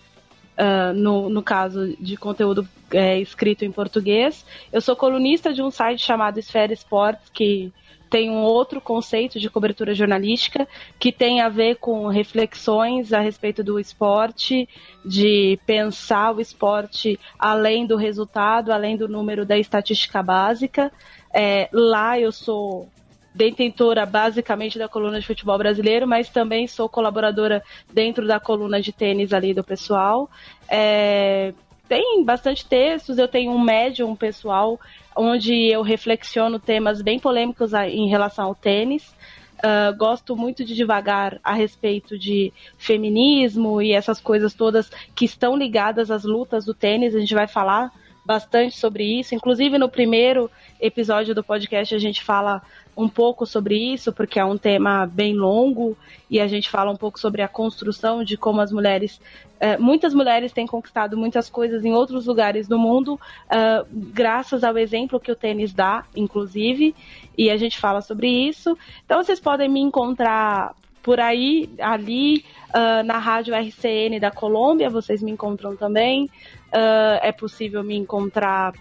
ah, 0.56 0.92
no, 0.92 1.28
no 1.28 1.42
caso 1.42 1.96
de 2.00 2.16
conteúdo 2.16 2.68
eh, 2.92 3.18
escrito 3.18 3.64
em 3.64 3.72
português. 3.72 4.46
Eu 4.72 4.80
sou 4.80 4.94
colunista 4.94 5.52
de 5.52 5.60
um 5.60 5.72
site 5.72 6.04
chamado 6.04 6.38
Esfera 6.38 6.72
Esportes, 6.72 7.28
que 7.30 7.72
tem 8.08 8.30
um 8.30 8.42
outro 8.42 8.80
conceito 8.80 9.38
de 9.38 9.50
cobertura 9.50 9.94
jornalística 9.94 10.66
que 10.98 11.10
tem 11.10 11.40
a 11.40 11.48
ver 11.48 11.76
com 11.76 12.06
reflexões 12.06 13.12
a 13.12 13.20
respeito 13.20 13.62
do 13.64 13.78
esporte, 13.78 14.68
de 15.04 15.58
pensar 15.66 16.34
o 16.34 16.40
esporte 16.40 17.18
além 17.38 17.86
do 17.86 17.96
resultado, 17.96 18.72
além 18.72 18.96
do 18.96 19.08
número 19.08 19.44
da 19.44 19.58
estatística 19.58 20.22
básica. 20.22 20.92
É, 21.34 21.68
lá 21.72 22.18
eu 22.18 22.32
sou 22.32 22.88
detentora 23.34 24.06
basicamente 24.06 24.78
da 24.78 24.88
coluna 24.88 25.20
de 25.20 25.26
futebol 25.26 25.58
brasileiro, 25.58 26.08
mas 26.08 26.30
também 26.30 26.66
sou 26.66 26.88
colaboradora 26.88 27.62
dentro 27.92 28.26
da 28.26 28.40
coluna 28.40 28.80
de 28.80 28.92
tênis 28.92 29.32
ali 29.32 29.52
do 29.52 29.62
pessoal. 29.62 30.30
É, 30.68 31.52
tem 31.88 32.24
bastante 32.24 32.66
textos, 32.66 33.18
eu 33.18 33.28
tenho 33.28 33.52
um 33.52 33.60
médium 33.60 34.14
pessoal 34.14 34.78
onde 35.16 35.54
eu 35.54 35.82
reflexiono 35.82 36.58
temas 36.58 37.00
bem 37.00 37.18
polêmicos 37.18 37.72
em 37.72 38.08
relação 38.08 38.46
ao 38.46 38.54
tênis. 38.54 39.14
Ah, 39.62 39.92
gosto 39.92 40.36
muito 40.36 40.64
de 40.64 40.74
devagar 40.74 41.40
a 41.42 41.52
respeito 41.54 42.18
de 42.18 42.52
feminismo 42.76 43.80
e 43.80 43.92
essas 43.92 44.20
coisas 44.20 44.54
todas 44.54 44.90
que 45.14 45.24
estão 45.24 45.56
ligadas 45.56 46.10
às 46.10 46.24
lutas 46.24 46.64
do 46.64 46.74
tênis. 46.74 47.14
A 47.14 47.20
gente 47.20 47.34
vai 47.34 47.46
falar 47.46 47.92
bastante 48.26 48.76
sobre 48.76 49.04
isso. 49.20 49.34
Inclusive, 49.34 49.78
no 49.78 49.88
primeiro 49.88 50.50
episódio 50.80 51.34
do 51.34 51.44
podcast, 51.44 51.94
a 51.94 51.98
gente 51.98 52.22
fala 52.24 52.60
um 52.96 53.08
pouco 53.08 53.46
sobre 53.46 53.76
isso, 53.76 54.12
porque 54.12 54.40
é 54.40 54.44
um 54.44 54.58
tema 54.58 55.06
bem 55.06 55.34
longo, 55.34 55.96
e 56.28 56.40
a 56.40 56.48
gente 56.48 56.68
fala 56.68 56.90
um 56.90 56.96
pouco 56.96 57.20
sobre 57.20 57.40
a 57.42 57.48
construção 57.48 58.24
de 58.24 58.36
como 58.36 58.60
as 58.60 58.72
mulheres. 58.72 59.20
eh, 59.60 59.78
muitas 59.78 60.12
mulheres 60.12 60.52
têm 60.52 60.66
conquistado 60.66 61.16
muitas 61.16 61.48
coisas 61.48 61.84
em 61.84 61.92
outros 61.92 62.26
lugares 62.26 62.66
do 62.66 62.78
mundo, 62.78 63.18
ah, 63.48 63.84
graças 63.90 64.64
ao 64.64 64.76
exemplo 64.76 65.20
que 65.20 65.30
o 65.32 65.36
tênis 65.36 65.72
dá, 65.72 66.04
inclusive, 66.14 66.94
e 67.38 67.50
a 67.50 67.56
gente 67.56 67.78
fala 67.78 68.00
sobre 68.00 68.28
isso. 68.28 68.76
Então, 69.04 69.22
vocês 69.22 69.40
podem 69.40 69.68
me 69.68 69.80
encontrar 69.80 70.74
por 71.06 71.20
aí, 71.20 71.70
ali, 71.78 72.44
ah, 72.74 73.04
na 73.04 73.16
rádio 73.18 73.54
RCN 73.54 74.18
da 74.18 74.32
Colômbia, 74.32 74.90
vocês 74.90 75.22
me 75.22 75.30
encontram 75.30 75.76
também. 75.76 76.28
Ah, 76.72 77.20
é 77.22 77.30
possível 77.30 77.84
me 77.84 77.94
encontrar 77.94 78.72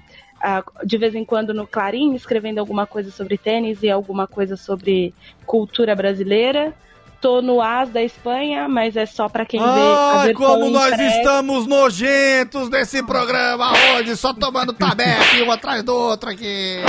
ah, 0.41 0.63
de 0.83 0.97
vez 0.97 1.13
em 1.13 1.23
quando 1.23 1.53
no 1.53 1.67
Clarim, 1.67 2.15
escrevendo 2.15 2.57
alguma 2.57 2.87
coisa 2.87 3.11
sobre 3.11 3.37
tênis 3.37 3.83
e 3.83 3.91
alguma 3.91 4.25
coisa 4.25 4.57
sobre 4.57 5.13
cultura 5.45 5.95
brasileira. 5.95 6.73
Tô 7.21 7.43
no 7.43 7.61
AS 7.61 7.89
da 7.89 8.01
Espanha, 8.01 8.67
mas 8.67 8.97
é 8.97 9.05
só 9.05 9.29
pra 9.29 9.45
quem 9.45 9.59
vê 9.59 9.65
a 9.65 10.11
Ai, 10.21 10.27
versão 10.27 10.47
como 10.47 10.69
nós 10.71 10.93
impressa. 10.93 11.17
estamos 11.17 11.67
nojentos 11.67 12.69
nesse 12.71 13.03
programa 13.03 13.71
hoje, 13.93 14.15
só 14.15 14.33
tomando 14.33 14.73
tabefe 14.73 15.43
um 15.43 15.51
atrás 15.51 15.83
do 15.83 15.93
outro 15.93 16.31
aqui. 16.31 16.79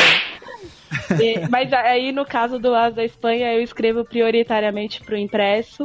E- 1.21 1.47
mas 1.49 1.73
aí, 1.73 2.13
no 2.13 2.25
caso 2.25 2.59
do 2.59 2.75
AS 2.75 2.95
da 2.95 3.05
Espanha, 3.05 3.53
eu 3.55 3.63
escrevo 3.63 4.05
prioritariamente 4.05 5.03
pro 5.03 5.17
impresso. 5.17 5.85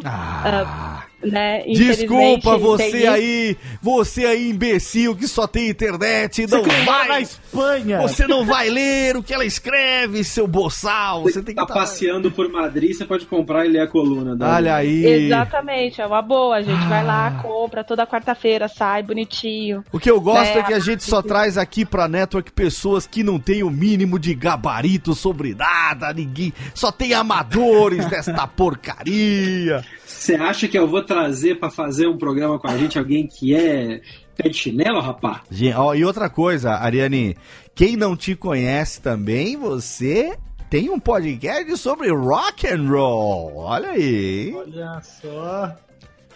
ah, 0.67 1.05
né? 1.23 1.63
Desculpa 1.65 2.57
você 2.57 2.91
tem- 2.91 3.07
aí, 3.07 3.57
você 3.81 4.25
aí 4.25 4.49
imbecil 4.49 5.15
que 5.15 5.27
só 5.27 5.45
tem 5.47 5.69
internet, 5.69 6.47
não 6.47 6.63
Você 6.63 6.81
mora 6.83 6.99
na 7.03 7.07
vai, 7.07 7.21
Espanha. 7.21 8.01
você 8.01 8.27
não 8.27 8.45
vai 8.45 8.69
ler 8.69 9.15
o 9.17 9.23
que 9.23 9.33
ela 9.33 9.45
escreve, 9.45 10.23
seu 10.23 10.47
boçal, 10.47 11.23
você 11.23 11.41
tem 11.41 11.53
que 11.55 11.61
tá 11.61 11.65
tá- 11.67 11.73
passeando 11.73 12.31
por 12.31 12.49
Madrid, 12.49 12.93
você 12.93 13.05
pode 13.05 13.25
comprar 13.25 13.65
e 13.65 13.69
ler 13.69 13.81
a 13.81 13.87
coluna. 13.87 14.35
da- 14.35 14.55
Olha 14.55 14.75
aí. 14.75 15.05
Exatamente, 15.05 16.01
é 16.01 16.05
uma 16.05 16.21
boa. 16.21 16.57
A 16.57 16.61
gente 16.61 16.83
vai 16.87 16.99
Ah. 17.01 17.03
lá, 17.03 17.31
compra 17.41 17.83
toda 17.83 18.05
quarta-feira, 18.07 18.67
sai 18.67 19.03
bonitinho. 19.03 19.83
O 19.91 19.99
que 19.99 20.09
eu 20.09 20.19
gosto 20.21 20.53
Né, 20.55 20.59
é 20.59 20.63
que 20.63 20.73
a 20.73 20.79
gente 20.79 21.03
só 21.03 21.21
traz 21.21 21.57
aqui 21.57 21.85
pra 21.85 22.07
Network 22.07 22.51
pessoas 22.51 23.05
que 23.07 23.23
não 23.23 23.39
têm 23.39 23.63
o 23.63 23.69
mínimo 23.69 24.17
de 24.19 24.33
gabarito 24.33 25.13
sobre 25.13 25.53
nada, 25.53 26.13
ninguém, 26.13 26.53
só 26.73 26.91
tem 26.91 27.13
amadores 27.13 28.05
desta 28.09 28.47
porcaria. 28.47 29.83
Você 30.21 30.35
acha 30.35 30.67
que 30.67 30.77
eu 30.77 30.87
vou 30.87 31.01
trazer 31.01 31.59
pra 31.59 31.71
fazer 31.71 32.05
um 32.05 32.15
programa 32.15 32.59
com 32.59 32.67
a 32.67 32.77
gente 32.77 32.99
alguém 32.99 33.25
que 33.25 33.55
é 33.55 34.01
pé 34.37 34.49
de 34.49 34.55
chinelo, 34.55 34.99
rapá? 34.99 35.41
E 35.51 36.05
outra 36.05 36.29
coisa, 36.29 36.75
Ariane, 36.75 37.35
quem 37.73 37.97
não 37.97 38.15
te 38.15 38.35
conhece 38.35 39.01
também, 39.01 39.57
você 39.57 40.37
tem 40.69 40.91
um 40.91 40.99
podcast 40.99 41.75
sobre 41.77 42.13
rock 42.13 42.67
and 42.67 42.87
roll. 42.87 43.55
Olha 43.55 43.89
aí. 43.89 44.49
hein? 44.49 44.55
Olha 44.57 45.01
só. 45.01 45.75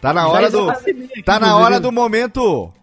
Tá 0.01 0.11
na 0.11 0.29
hora 0.29 0.49
do 0.49 0.65
Tá 1.23 1.39
na 1.39 1.55
hora 1.55 1.79
do 1.79 1.91
momento 1.91 2.73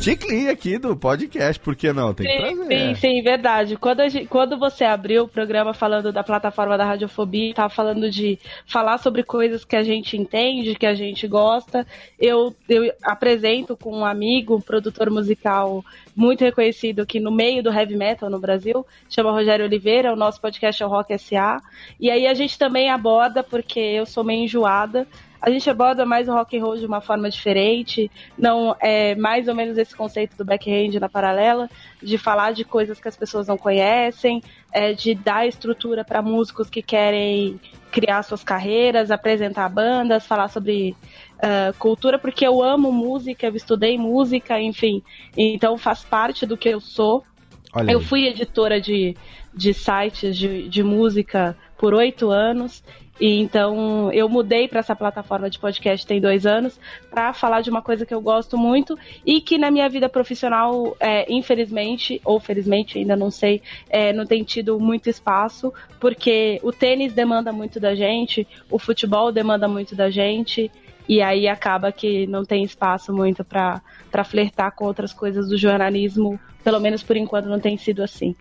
chiclinho 0.00 0.50
aqui 0.50 0.78
do 0.78 0.96
podcast, 0.96 1.60
por 1.60 1.74
que 1.74 1.92
não? 1.92 2.14
Tem 2.14 2.26
que 2.26 2.32
Sim, 2.32 2.56
trazer. 2.56 2.68
sim, 2.68 2.94
sim, 2.94 3.22
verdade. 3.22 3.76
Quando, 3.76 4.08
gente- 4.08 4.26
quando 4.26 4.58
você 4.58 4.84
abriu 4.84 5.24
o 5.24 5.28
programa 5.28 5.74
falando 5.74 6.12
da 6.12 6.22
plataforma 6.22 6.76
da 6.78 6.84
radiofobia, 6.84 7.52
tava 7.54 7.68
falando 7.68 8.10
de 8.10 8.38
falar 8.66 8.98
sobre 8.98 9.22
coisas 9.22 9.64
que 9.64 9.76
a 9.76 9.82
gente 9.82 10.16
entende, 10.16 10.74
que 10.74 10.86
a 10.86 10.94
gente 10.94 11.26
gosta, 11.26 11.86
eu, 12.18 12.54
eu 12.68 12.92
apresento 13.02 13.76
com 13.76 13.98
um 13.98 14.04
amigo, 14.04 14.56
um 14.56 14.60
produtor 14.60 15.10
musical 15.10 15.84
muito 16.14 16.42
reconhecido 16.44 17.00
aqui 17.00 17.20
no 17.20 17.30
meio 17.30 17.62
do 17.62 17.70
heavy 17.72 17.96
metal 17.96 18.28
no 18.30 18.38
Brasil, 18.40 18.86
chama 19.08 19.30
Rogério 19.32 19.64
Oliveira, 19.64 20.12
o 20.12 20.16
nosso 20.16 20.40
podcast 20.40 20.82
é 20.82 20.86
o 20.86 20.88
Rock 20.88 21.16
SA. 21.18 21.60
E 22.00 22.10
aí 22.10 22.26
a 22.26 22.34
gente 22.34 22.58
também 22.58 22.90
aborda, 22.90 23.42
porque 23.42 23.78
eu 23.78 24.06
sou 24.06 24.24
meio 24.24 24.44
enjoada, 24.44 25.06
a 25.40 25.50
gente 25.50 25.68
aborda 25.70 26.04
mais 26.04 26.28
o 26.28 26.32
rock 26.32 26.58
and 26.58 26.62
roll 26.62 26.76
de 26.76 26.86
uma 26.86 27.00
forma 27.00 27.30
diferente, 27.30 28.10
não 28.36 28.74
é 28.80 29.14
mais 29.14 29.48
ou 29.48 29.54
menos 29.54 29.78
esse 29.78 29.94
conceito 29.94 30.36
do 30.36 30.44
backhand 30.44 30.98
na 31.00 31.08
paralela, 31.08 31.68
de 32.02 32.18
falar 32.18 32.52
de 32.52 32.64
coisas 32.64 33.00
que 33.00 33.08
as 33.08 33.16
pessoas 33.16 33.46
não 33.46 33.56
conhecem, 33.56 34.42
é, 34.72 34.92
de 34.92 35.14
dar 35.14 35.46
estrutura 35.46 36.04
para 36.04 36.20
músicos 36.22 36.68
que 36.68 36.82
querem 36.82 37.60
criar 37.90 38.22
suas 38.22 38.44
carreiras, 38.44 39.10
apresentar 39.10 39.68
bandas, 39.68 40.26
falar 40.26 40.48
sobre 40.48 40.94
ah, 41.40 41.72
cultura, 41.78 42.18
porque 42.18 42.44
eu 42.44 42.62
amo 42.62 42.90
música, 42.90 43.46
eu 43.46 43.54
estudei 43.54 43.96
música, 43.96 44.60
enfim, 44.60 45.02
então 45.36 45.78
faz 45.78 46.02
parte 46.02 46.44
do 46.44 46.56
que 46.56 46.68
eu 46.68 46.80
sou. 46.80 47.24
Olha 47.72 47.92
Eu 47.92 48.00
aí. 48.00 48.04
fui 48.04 48.26
editora 48.26 48.80
de, 48.80 49.16
de 49.54 49.72
sites 49.72 50.36
de, 50.36 50.68
de 50.68 50.82
música 50.82 51.56
por 51.76 51.94
oito 51.94 52.30
anos. 52.30 52.82
E 53.20 53.40
então 53.40 54.12
eu 54.12 54.28
mudei 54.28 54.68
para 54.68 54.80
essa 54.80 54.94
plataforma 54.94 55.50
de 55.50 55.58
podcast 55.58 56.06
tem 56.06 56.20
dois 56.20 56.46
anos 56.46 56.78
para 57.10 57.32
falar 57.32 57.60
de 57.60 57.70
uma 57.70 57.82
coisa 57.82 58.06
que 58.06 58.14
eu 58.14 58.20
gosto 58.20 58.56
muito 58.56 58.96
e 59.26 59.40
que 59.40 59.58
na 59.58 59.70
minha 59.70 59.88
vida 59.88 60.08
profissional, 60.08 60.96
é, 61.00 61.30
infelizmente 61.32 62.20
ou 62.24 62.38
felizmente 62.38 62.98
ainda 62.98 63.16
não 63.16 63.30
sei, 63.30 63.60
é, 63.90 64.12
não 64.12 64.24
tem 64.24 64.44
tido 64.44 64.78
muito 64.78 65.10
espaço 65.10 65.72
porque 65.98 66.60
o 66.62 66.72
tênis 66.72 67.12
demanda 67.12 67.52
muito 67.52 67.80
da 67.80 67.94
gente, 67.94 68.46
o 68.70 68.78
futebol 68.78 69.32
demanda 69.32 69.66
muito 69.66 69.96
da 69.96 70.10
gente 70.10 70.70
e 71.08 71.22
aí 71.22 71.48
acaba 71.48 71.90
que 71.90 72.26
não 72.26 72.44
tem 72.44 72.62
espaço 72.62 73.12
muito 73.12 73.42
para 73.42 73.80
flertar 74.24 74.72
com 74.76 74.84
outras 74.84 75.12
coisas 75.12 75.48
do 75.48 75.56
jornalismo, 75.56 76.38
pelo 76.62 76.78
menos 76.78 77.02
por 77.02 77.16
enquanto 77.16 77.46
não 77.46 77.58
tem 77.58 77.78
sido 77.78 78.02
assim. 78.02 78.36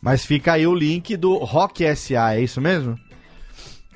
Mas 0.00 0.24
fica 0.24 0.52
aí 0.52 0.66
o 0.66 0.74
link 0.74 1.16
do 1.16 1.36
Rock 1.38 1.84
SA, 1.96 2.34
é 2.34 2.40
isso 2.40 2.60
mesmo? 2.60 2.96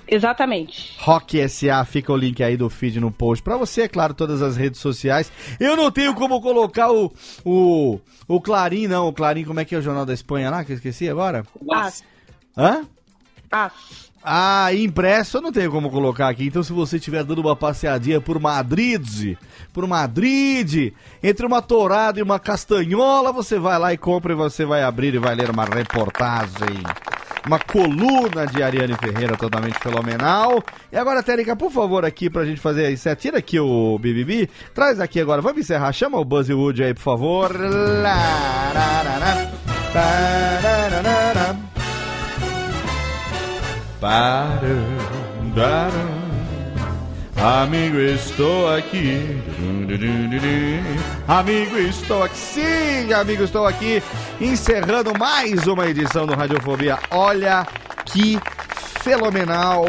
Exatamente. 0.08 0.94
Rock 0.98 1.48
SA, 1.48 1.84
fica 1.84 2.12
o 2.12 2.16
link 2.16 2.42
aí 2.42 2.56
do 2.56 2.70
feed 2.70 3.00
no 3.00 3.10
post. 3.10 3.42
Pra 3.42 3.56
você, 3.56 3.82
é 3.82 3.88
claro, 3.88 4.14
todas 4.14 4.40
as 4.42 4.56
redes 4.56 4.80
sociais. 4.80 5.30
Eu 5.58 5.76
não 5.76 5.90
tenho 5.90 6.14
como 6.14 6.40
colocar 6.40 6.92
o, 6.92 7.12
o, 7.44 7.98
o 8.28 8.40
Clarim, 8.40 8.86
não. 8.86 9.08
O 9.08 9.12
Clarim, 9.12 9.44
como 9.44 9.60
é 9.60 9.64
que 9.64 9.74
é 9.74 9.78
o 9.78 9.82
Jornal 9.82 10.06
da 10.06 10.14
Espanha 10.14 10.50
lá, 10.50 10.64
que 10.64 10.72
eu 10.72 10.76
esqueci 10.76 11.08
agora? 11.08 11.44
As, 11.72 12.04
Hã? 12.56 12.84
as. 13.50 14.06
Ah, 14.28 14.74
impresso 14.74 15.36
eu 15.36 15.40
não 15.40 15.52
tenho 15.52 15.70
como 15.70 15.88
colocar 15.88 16.28
aqui. 16.28 16.46
Então, 16.46 16.60
se 16.60 16.72
você 16.72 16.96
estiver 16.96 17.22
dando 17.22 17.38
uma 17.38 17.54
passeadinha 17.54 18.20
por 18.20 18.40
Madrid, 18.40 19.36
por 19.72 19.86
Madrid, 19.86 20.92
entre 21.22 21.46
uma 21.46 21.62
tourada 21.62 22.18
e 22.18 22.22
uma 22.24 22.40
castanhola, 22.40 23.30
você 23.30 23.56
vai 23.56 23.78
lá 23.78 23.92
e 23.92 23.96
compra 23.96 24.32
e 24.32 24.36
você 24.36 24.64
vai 24.64 24.82
abrir 24.82 25.14
e 25.14 25.18
vai 25.18 25.36
ler 25.36 25.48
uma 25.48 25.64
reportagem. 25.64 26.82
Uma 27.46 27.60
coluna 27.60 28.46
de 28.46 28.62
Ariane 28.62 28.94
Ferreira 28.94 29.36
totalmente 29.36 29.78
fenomenal. 29.78 30.62
E 30.90 30.96
agora, 30.96 31.22
Térica, 31.22 31.54
por 31.54 31.70
favor, 31.70 32.04
aqui 32.04 32.28
pra 32.28 32.44
gente 32.44 32.60
fazer 32.60 32.90
isso. 32.90 33.14
Tira 33.14 33.38
aqui 33.38 33.60
o 33.60 33.96
BBB. 33.98 34.48
Traz 34.74 34.98
aqui 34.98 35.20
agora. 35.20 35.40
Vamos 35.40 35.60
encerrar. 35.60 35.92
Chama 35.92 36.18
o 36.18 36.24
Buzzwood 36.24 36.82
aí, 36.82 36.92
por 36.92 37.02
favor. 37.02 37.52
Para, 44.00 44.46
para. 45.54 46.25
Amigo, 47.36 47.98
estou 47.98 48.68
aqui. 48.72 49.38
Amigo, 51.28 51.76
estou 51.76 52.22
aqui. 52.22 52.36
Sim, 52.36 53.12
amigo, 53.12 53.44
estou 53.44 53.66
aqui. 53.66 54.02
Encerrando 54.40 55.16
mais 55.18 55.66
uma 55.66 55.86
edição 55.86 56.26
do 56.26 56.34
Radiofobia. 56.34 56.98
Olha 57.10 57.66
que 58.06 58.38
fenomenal. 59.00 59.84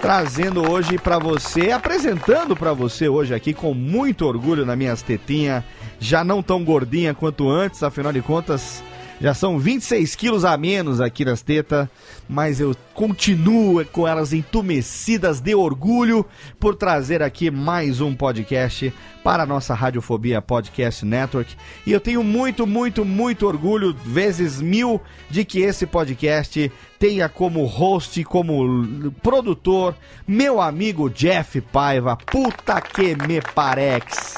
Trazendo 0.00 0.70
hoje 0.70 0.98
pra 0.98 1.18
você, 1.18 1.70
apresentando 1.70 2.56
pra 2.56 2.72
você 2.72 3.08
hoje 3.08 3.34
aqui 3.34 3.52
com 3.52 3.74
muito 3.74 4.26
orgulho 4.26 4.64
na 4.64 4.76
minhas 4.76 5.02
tetinhas, 5.02 5.64
já 5.98 6.22
não 6.22 6.42
tão 6.42 6.64
gordinha 6.64 7.14
quanto 7.14 7.48
antes, 7.48 7.82
afinal 7.82 8.12
de 8.12 8.22
contas, 8.22 8.82
já 9.20 9.32
são 9.32 9.58
26 9.58 10.14
quilos 10.14 10.44
a 10.44 10.56
menos 10.56 11.00
aqui 11.00 11.24
nas 11.24 11.40
tetas, 11.40 11.88
mas 12.28 12.60
eu 12.60 12.76
continuo 12.92 13.84
com 13.86 14.06
elas 14.06 14.32
entumecidas 14.32 15.40
de 15.40 15.54
orgulho 15.54 16.24
por 16.60 16.74
trazer 16.74 17.22
aqui 17.22 17.50
mais 17.50 18.00
um 18.00 18.14
podcast 18.14 18.92
para 19.24 19.42
a 19.42 19.46
nossa 19.46 19.74
Radiofobia 19.74 20.40
Podcast 20.42 21.04
Network. 21.04 21.56
E 21.86 21.92
eu 21.92 22.00
tenho 22.00 22.22
muito, 22.22 22.66
muito, 22.66 23.04
muito 23.04 23.46
orgulho, 23.46 23.96
vezes 24.04 24.60
mil, 24.60 25.00
de 25.30 25.44
que 25.44 25.60
esse 25.60 25.86
podcast 25.86 26.70
tenha 26.98 27.28
como 27.28 27.64
host, 27.64 28.22
como 28.24 29.10
produtor, 29.22 29.96
meu 30.28 30.60
amigo 30.60 31.10
Jeff 31.10 31.60
Paiva. 31.60 32.16
Puta 32.16 32.80
que 32.80 33.16
me 33.26 33.40
parex. 33.54 34.34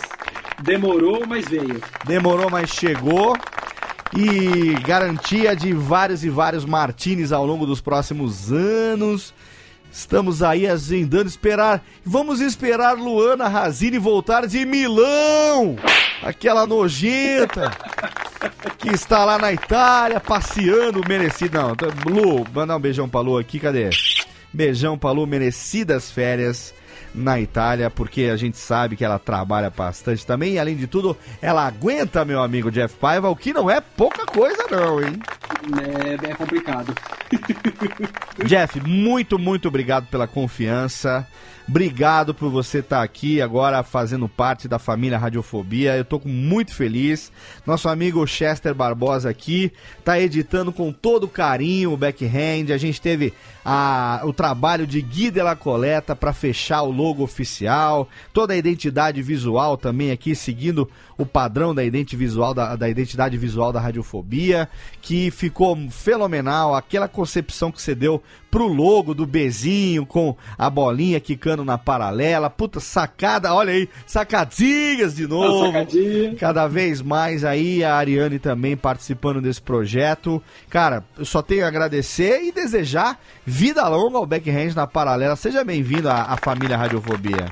Demorou, 0.62 1.26
mas 1.26 1.46
veio. 1.48 1.80
Demorou, 2.04 2.48
mas 2.50 2.70
chegou. 2.70 3.36
E 4.16 4.74
garantia 4.86 5.54
de 5.54 5.72
vários 5.72 6.24
e 6.24 6.30
vários 6.30 6.64
martinis 6.64 7.32
ao 7.32 7.46
longo 7.46 7.66
dos 7.66 7.80
próximos 7.80 8.52
anos. 8.52 9.34
Estamos 9.90 10.42
aí 10.42 10.66
agendando 10.66 11.28
esperar. 11.28 11.82
Vamos 12.04 12.40
esperar 12.40 12.96
Luana 12.96 13.48
Razini 13.48 13.98
voltar 13.98 14.46
de 14.46 14.64
Milão. 14.64 15.76
Aquela 16.22 16.66
nojenta 16.66 17.70
que 18.78 18.90
está 18.90 19.24
lá 19.24 19.38
na 19.38 19.52
Itália 19.52 20.20
passeando 20.20 21.06
merecido. 21.08 21.58
Não, 21.58 21.74
Lu, 22.06 22.46
mandar 22.52 22.76
um 22.76 22.80
beijão 22.80 23.08
pra 23.08 23.20
Lu 23.20 23.38
aqui, 23.38 23.58
cadê? 23.58 23.90
Beijão 24.52 24.96
pra 24.96 25.10
Lu, 25.10 25.26
merecidas 25.26 26.10
férias 26.10 26.74
na 27.18 27.40
Itália, 27.40 27.90
porque 27.90 28.24
a 28.24 28.36
gente 28.36 28.56
sabe 28.56 28.96
que 28.96 29.04
ela 29.04 29.18
trabalha 29.18 29.70
bastante 29.70 30.24
também 30.24 30.54
e 30.54 30.58
além 30.58 30.76
de 30.76 30.86
tudo, 30.86 31.16
ela 31.42 31.66
aguenta 31.66 32.24
meu 32.24 32.42
amigo 32.42 32.70
Jeff 32.70 32.94
Paiva, 32.96 33.28
o 33.28 33.36
que 33.36 33.52
não 33.52 33.70
é 33.70 33.80
pouca 33.80 34.24
coisa 34.24 34.64
não, 34.70 35.00
hein? 35.00 35.18
É, 36.24 36.30
é 36.30 36.34
complicado. 36.34 36.94
Jeff, 38.46 38.80
muito, 38.80 39.38
muito 39.38 39.68
obrigado 39.68 40.06
pela 40.06 40.26
confiança. 40.26 41.26
Obrigado 41.68 42.32
por 42.32 42.48
você 42.50 42.78
estar 42.78 43.02
aqui 43.02 43.42
agora 43.42 43.82
fazendo 43.82 44.26
parte 44.26 44.66
da 44.66 44.78
família 44.78 45.18
Radiofobia. 45.18 45.94
Eu 45.94 46.04
tô 46.04 46.18
muito 46.24 46.74
feliz. 46.74 47.30
Nosso 47.66 47.90
amigo 47.90 48.26
Chester 48.26 48.74
Barbosa 48.74 49.28
aqui 49.28 49.70
tá 50.02 50.18
editando 50.18 50.72
com 50.72 50.90
todo 50.90 51.28
carinho 51.28 51.92
o 51.92 51.96
backhand. 51.96 52.72
A 52.72 52.78
gente 52.78 52.98
teve 53.02 53.34
a, 53.62 54.22
o 54.24 54.32
trabalho 54.32 54.86
de 54.86 55.02
Gui 55.02 55.30
de 55.30 55.42
la 55.42 55.54
Coleta 55.54 56.16
para 56.16 56.32
fechar 56.32 56.80
o 56.80 56.90
logo 56.90 57.22
oficial, 57.22 58.08
toda 58.32 58.54
a 58.54 58.56
identidade 58.56 59.20
visual 59.20 59.76
também 59.76 60.10
aqui 60.10 60.34
seguindo 60.34 60.88
o 61.18 61.26
padrão 61.26 61.74
da 61.74 61.84
identidade 61.84 62.16
visual 62.16 62.54
da, 62.54 62.76
da 62.76 62.88
identidade 62.88 63.36
visual 63.36 63.70
da 63.70 63.80
radiofobia, 63.80 64.70
que 65.02 65.30
ficou 65.30 65.76
fenomenal, 65.90 66.74
aquela 66.74 67.08
concepção 67.08 67.70
que 67.70 67.82
você 67.82 67.94
deu 67.94 68.22
pro 68.50 68.66
logo 68.66 69.14
do 69.14 69.26
Bezinho 69.26 70.06
com 70.06 70.34
a 70.56 70.70
bolinha 70.70 71.20
quicando 71.20 71.64
na 71.64 71.76
paralela, 71.76 72.48
puta 72.48 72.80
sacada, 72.80 73.52
olha 73.54 73.72
aí, 73.72 73.88
sacadinhas 74.06 75.14
de 75.14 75.26
novo. 75.26 75.66
sacadinha. 75.66 76.34
Cada 76.36 76.66
vez 76.66 77.02
mais 77.02 77.44
aí 77.44 77.84
a 77.84 77.94
Ariane 77.96 78.38
também 78.38 78.76
participando 78.76 79.40
desse 79.40 79.60
projeto. 79.60 80.42
Cara, 80.70 81.04
eu 81.18 81.24
só 81.24 81.42
tenho 81.42 81.64
a 81.64 81.68
agradecer 81.68 82.42
e 82.42 82.52
desejar 82.52 83.18
vida 83.44 83.86
longa 83.88 84.18
ao 84.18 84.26
Backhand 84.26 84.74
na 84.74 84.86
paralela. 84.86 85.36
Seja 85.36 85.64
bem-vindo 85.64 86.08
à, 86.08 86.22
à 86.22 86.36
família 86.36 86.76
Radiofobia. 86.76 87.46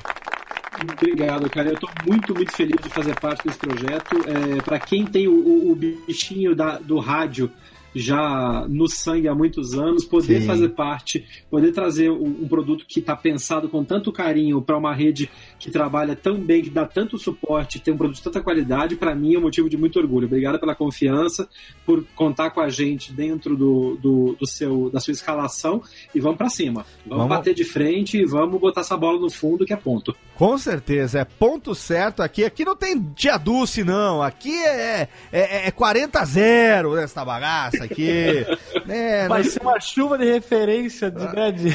Obrigado, 0.93 1.49
cara. 1.49 1.69
Eu 1.69 1.79
tô 1.79 1.89
muito, 2.07 2.35
muito 2.35 2.51
feliz 2.55 2.75
de 2.83 2.89
fazer 2.89 3.19
parte 3.19 3.43
desse 3.45 3.57
projeto. 3.57 4.15
É, 4.27 4.61
para 4.61 4.77
quem 4.79 5.05
tem 5.05 5.27
o, 5.27 5.33
o- 5.33 5.71
o 5.71 5.75
bichinho 5.75 6.55
da- 6.55 6.77
do 6.77 6.99
rádio 6.99 7.49
já 7.95 8.65
no 8.69 8.87
sangue 8.87 9.27
há 9.27 9.35
muitos 9.35 9.73
anos, 9.73 10.05
poder 10.05 10.41
Sim. 10.41 10.47
fazer 10.47 10.69
parte, 10.69 11.25
poder 11.49 11.71
trazer 11.71 12.09
um, 12.09 12.43
um 12.43 12.47
produto 12.47 12.85
que 12.87 12.99
está 12.99 13.15
pensado 13.15 13.69
com 13.69 13.83
tanto 13.83 14.11
carinho 14.11 14.61
para 14.61 14.77
uma 14.77 14.93
rede 14.93 15.29
que 15.59 15.71
trabalha 15.71 16.15
tão 16.15 16.35
bem, 16.39 16.61
que 16.61 16.69
dá 16.69 16.85
tanto 16.85 17.17
suporte, 17.17 17.79
tem 17.79 17.93
um 17.93 17.97
produto 17.97 18.17
de 18.17 18.23
tanta 18.23 18.41
qualidade, 18.41 18.95
para 18.95 19.15
mim 19.15 19.33
é 19.35 19.39
um 19.39 19.41
motivo 19.41 19.69
de 19.69 19.75
muito 19.77 19.97
orgulho. 19.99 20.27
Obrigado 20.27 20.59
pela 20.59 20.75
confiança, 20.75 21.47
por 21.85 22.03
contar 22.15 22.51
com 22.51 22.59
a 22.61 22.69
gente 22.69 23.11
dentro 23.11 23.55
do, 23.57 23.95
do, 23.97 24.35
do 24.39 24.45
seu, 24.47 24.89
da 24.91 24.99
sua 24.99 25.11
escalação 25.13 25.81
e 26.13 26.19
vamos 26.19 26.37
para 26.37 26.49
cima. 26.49 26.85
Vamos, 27.05 27.23
Vamos- 27.23 27.37
bater 27.37 27.53
de 27.55 27.63
frente 27.63 28.17
e 28.17 28.25
vamos 28.25 28.59
botar 28.59 28.81
essa 28.81 28.95
bola 28.95 29.19
no 29.19 29.29
fundo 29.31 29.65
que 29.65 29.73
é 29.73 29.77
ponto. 29.77 30.15
Com 30.35 30.55
certeza, 30.59 31.19
é 31.19 31.25
ponto 31.25 31.73
certo 31.73 32.21
aqui. 32.21 32.45
Aqui 32.45 32.63
não 32.63 32.75
tem 32.75 33.01
tia 33.15 33.37
Dulce, 33.37 33.83
não. 33.83 34.21
Aqui 34.21 34.55
é, 34.63 35.07
é, 35.31 35.67
é 35.67 35.71
40 35.71 36.19
a 36.19 36.25
0 36.25 36.95
nessa 36.95 37.25
bagaça 37.25 37.83
aqui. 37.83 38.07
É, 38.87 39.27
Vai 39.27 39.43
não- 39.43 39.49
ser 39.49 39.61
uma 39.61 39.79
chuva 39.81 40.17
de 40.17 40.23
referência 40.25 41.11
de, 41.11 41.23
né, 41.35 41.51
de 41.51 41.69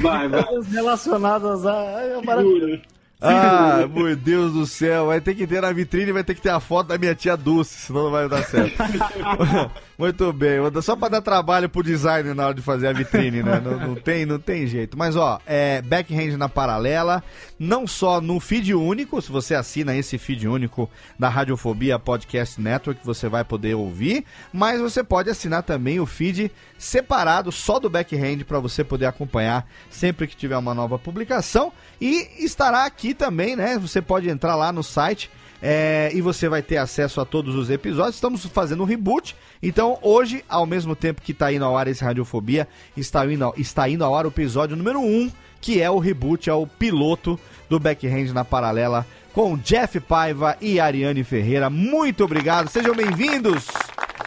Vai, 0.00 0.28
vai. 0.28 0.42
relacionadas 0.72 1.64
a. 1.66 1.74
É. 2.02 2.80
Ah, 3.20 3.86
meu 3.92 4.14
Deus 4.14 4.52
do 4.52 4.66
céu. 4.66 5.06
Vai 5.06 5.20
ter 5.20 5.34
que 5.34 5.46
ter 5.46 5.60
na 5.60 5.72
vitrine, 5.72 6.12
vai 6.12 6.22
ter 6.22 6.34
que 6.34 6.40
ter 6.40 6.50
a 6.50 6.60
foto 6.60 6.88
da 6.88 6.98
minha 6.98 7.14
tia 7.14 7.36
Dulce, 7.36 7.86
senão 7.86 8.04
não 8.04 8.10
vai 8.10 8.28
dar 8.28 8.44
certo. 8.44 8.76
Muito 9.98 10.32
bem, 10.32 10.58
só 10.80 10.94
pra 10.94 11.08
dar 11.08 11.20
trabalho 11.20 11.68
pro 11.68 11.82
designer 11.82 12.32
na 12.32 12.44
hora 12.44 12.54
de 12.54 12.62
fazer 12.62 12.86
a 12.86 12.92
vitrine, 12.92 13.42
né? 13.42 13.60
Não, 13.60 13.80
não 13.80 13.94
tem, 13.96 14.24
não 14.24 14.38
tem 14.38 14.64
jeito. 14.64 14.96
Mas 14.96 15.16
ó, 15.16 15.40
é 15.44 15.82
backhand 15.82 16.36
na 16.36 16.48
paralela, 16.48 17.20
não 17.58 17.84
só 17.84 18.20
no 18.20 18.38
feed 18.38 18.72
único, 18.72 19.20
se 19.20 19.32
você 19.32 19.56
assina 19.56 19.96
esse 19.96 20.16
feed 20.16 20.46
único 20.46 20.88
da 21.18 21.28
Radiofobia 21.28 21.98
Podcast 21.98 22.60
Network, 22.60 23.04
você 23.04 23.28
vai 23.28 23.42
poder 23.42 23.74
ouvir, 23.74 24.24
mas 24.52 24.80
você 24.80 25.02
pode 25.02 25.30
assinar 25.30 25.64
também 25.64 25.98
o 25.98 26.06
feed 26.06 26.48
separado 26.78 27.50
só 27.50 27.80
do 27.80 27.90
backhand 27.90 28.44
para 28.46 28.60
você 28.60 28.84
poder 28.84 29.06
acompanhar 29.06 29.68
sempre 29.90 30.28
que 30.28 30.36
tiver 30.36 30.56
uma 30.56 30.74
nova 30.74 30.96
publicação 30.96 31.72
e 32.00 32.44
estará 32.44 32.84
aqui 32.84 33.14
também, 33.14 33.56
né? 33.56 33.76
Você 33.76 34.00
pode 34.00 34.30
entrar 34.30 34.54
lá 34.54 34.70
no 34.70 34.84
site 34.84 35.28
é, 35.62 36.10
e 36.14 36.20
você 36.20 36.48
vai 36.48 36.62
ter 36.62 36.76
acesso 36.76 37.20
a 37.20 37.24
todos 37.24 37.54
os 37.54 37.70
episódios. 37.70 38.14
Estamos 38.14 38.44
fazendo 38.46 38.82
um 38.82 38.86
reboot. 38.86 39.34
Então, 39.62 39.98
hoje, 40.02 40.44
ao 40.48 40.66
mesmo 40.66 40.94
tempo 40.94 41.22
que 41.22 41.32
está 41.32 41.52
indo 41.52 41.64
ao 41.64 41.76
ar 41.76 41.88
esse 41.88 42.04
Radiofobia, 42.04 42.68
está 42.96 43.26
indo, 43.26 43.52
está 43.56 43.88
indo 43.88 44.04
ao 44.04 44.14
ar 44.14 44.24
o 44.24 44.28
episódio 44.28 44.76
número 44.76 45.00
1, 45.00 45.30
que 45.60 45.82
é 45.82 45.90
o 45.90 45.98
reboot, 45.98 46.48
é 46.48 46.54
o 46.54 46.66
piloto 46.66 47.38
do 47.68 47.80
Backhand 47.80 48.32
na 48.32 48.44
Paralela, 48.44 49.06
com 49.32 49.56
Jeff 49.56 49.98
Paiva 50.00 50.56
e 50.60 50.78
Ariane 50.78 51.24
Ferreira. 51.24 51.68
Muito 51.68 52.24
obrigado, 52.24 52.68
sejam 52.68 52.94
bem-vindos, 52.94 53.66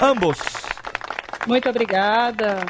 ambos. 0.01 0.37
Muito 1.47 1.69
obrigada. 1.69 2.65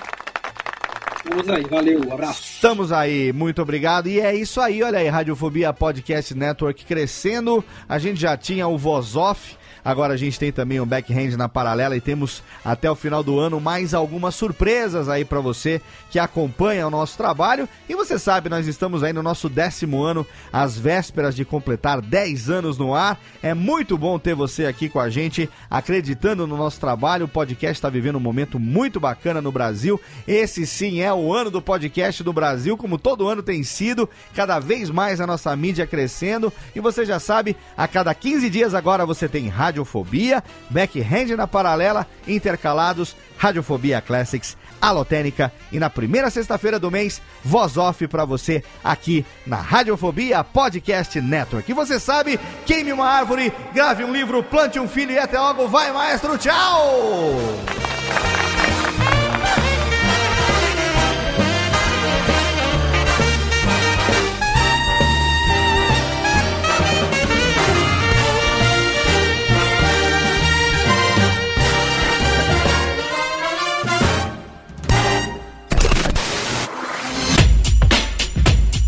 Vamos 1.23 1.49
aí, 1.49 1.63
valeu, 1.63 2.01
abraço. 2.11 2.41
Estamos 2.55 2.91
aí, 2.91 3.31
muito 3.31 3.61
obrigado. 3.61 4.07
E 4.07 4.19
é 4.19 4.35
isso 4.35 4.59
aí, 4.59 4.81
olha 4.81 4.99
aí, 4.99 5.07
Radiofobia 5.07 5.71
Podcast 5.71 6.33
Network 6.33 6.83
crescendo. 6.83 7.63
A 7.87 7.99
gente 7.99 8.19
já 8.19 8.35
tinha 8.35 8.67
o 8.67 8.77
Voz 8.77 9.15
Off, 9.15 9.55
agora 9.83 10.13
a 10.13 10.17
gente 10.17 10.39
tem 10.39 10.51
também 10.51 10.79
o 10.79 10.85
Backhand 10.85 11.37
na 11.37 11.49
paralela 11.49 11.95
e 11.95 12.01
temos 12.01 12.43
até 12.63 12.89
o 12.89 12.95
final 12.95 13.23
do 13.23 13.39
ano 13.39 13.59
mais 13.59 13.93
algumas 13.93 14.35
surpresas 14.35 15.09
aí 15.09 15.25
pra 15.25 15.39
você 15.39 15.81
que 16.09 16.19
acompanha 16.19 16.87
o 16.87 16.91
nosso 16.91 17.17
trabalho. 17.17 17.67
E 17.87 17.95
você 17.95 18.19
sabe, 18.19 18.49
nós 18.49 18.67
estamos 18.67 19.03
aí 19.03 19.13
no 19.13 19.23
nosso 19.23 19.47
décimo 19.49 20.03
ano, 20.03 20.25
às 20.51 20.77
vésperas 20.77 21.35
de 21.35 21.45
completar 21.45 22.01
10 22.01 22.49
anos 22.49 22.77
no 22.77 22.93
ar. 22.93 23.19
É 23.41 23.53
muito 23.53 23.97
bom 23.97 24.19
ter 24.19 24.35
você 24.35 24.65
aqui 24.65 24.89
com 24.89 24.99
a 24.99 25.09
gente, 25.09 25.49
acreditando 25.69 26.45
no 26.45 26.57
nosso 26.57 26.79
trabalho. 26.79 27.25
O 27.25 27.29
podcast 27.29 27.77
está 27.77 27.89
vivendo 27.89 28.17
um 28.17 28.19
momento 28.21 28.59
muito 28.59 28.99
bacana 28.99 29.41
no 29.41 29.51
Brasil. 29.51 29.99
Esse 30.27 30.65
sim 30.65 31.01
é 31.01 31.13
o 31.13 31.33
ano 31.33 31.49
do 31.49 31.61
podcast 31.61 32.23
do 32.23 32.33
Brasil, 32.33 32.77
como 32.77 32.97
todo 32.97 33.27
ano 33.27 33.41
tem 33.41 33.63
sido. 33.63 34.09
Cada 34.33 34.59
vez 34.59 34.89
mais 34.89 35.21
a 35.21 35.27
nossa 35.27 35.55
mídia 35.55 35.87
crescendo. 35.87 36.51
E 36.75 36.79
você 36.79 37.05
já 37.05 37.19
sabe, 37.19 37.55
a 37.77 37.87
cada 37.87 38.13
15 38.13 38.49
dias 38.49 38.73
agora 38.73 39.05
você 39.05 39.27
tem 39.27 39.47
Radiofobia, 39.71 40.43
Backhand 40.69 41.37
na 41.37 41.47
Paralela, 41.47 42.05
intercalados, 42.27 43.15
Radiofobia 43.37 44.01
Classics, 44.01 44.57
Alotênica 44.81 45.51
e 45.71 45.79
na 45.79 45.89
primeira 45.89 46.29
sexta-feira 46.29 46.77
do 46.77 46.91
mês, 46.91 47.21
Voz 47.43 47.77
Off 47.77 48.05
pra 48.07 48.25
você 48.25 48.63
aqui 48.83 49.25
na 49.47 49.55
Radiofobia 49.55 50.43
Podcast 50.43 51.19
Network. 51.21 51.71
E 51.71 51.73
você 51.73 51.99
sabe, 51.99 52.37
queime 52.65 52.91
uma 52.91 53.07
árvore, 53.07 53.53
grave 53.73 54.03
um 54.03 54.11
livro, 54.11 54.43
plante 54.43 54.77
um 54.77 54.87
filho 54.87 55.11
e 55.11 55.19
até 55.19 55.39
logo. 55.39 55.67
Vai, 55.69 55.91
maestro, 55.93 56.37
tchau! 56.37 56.51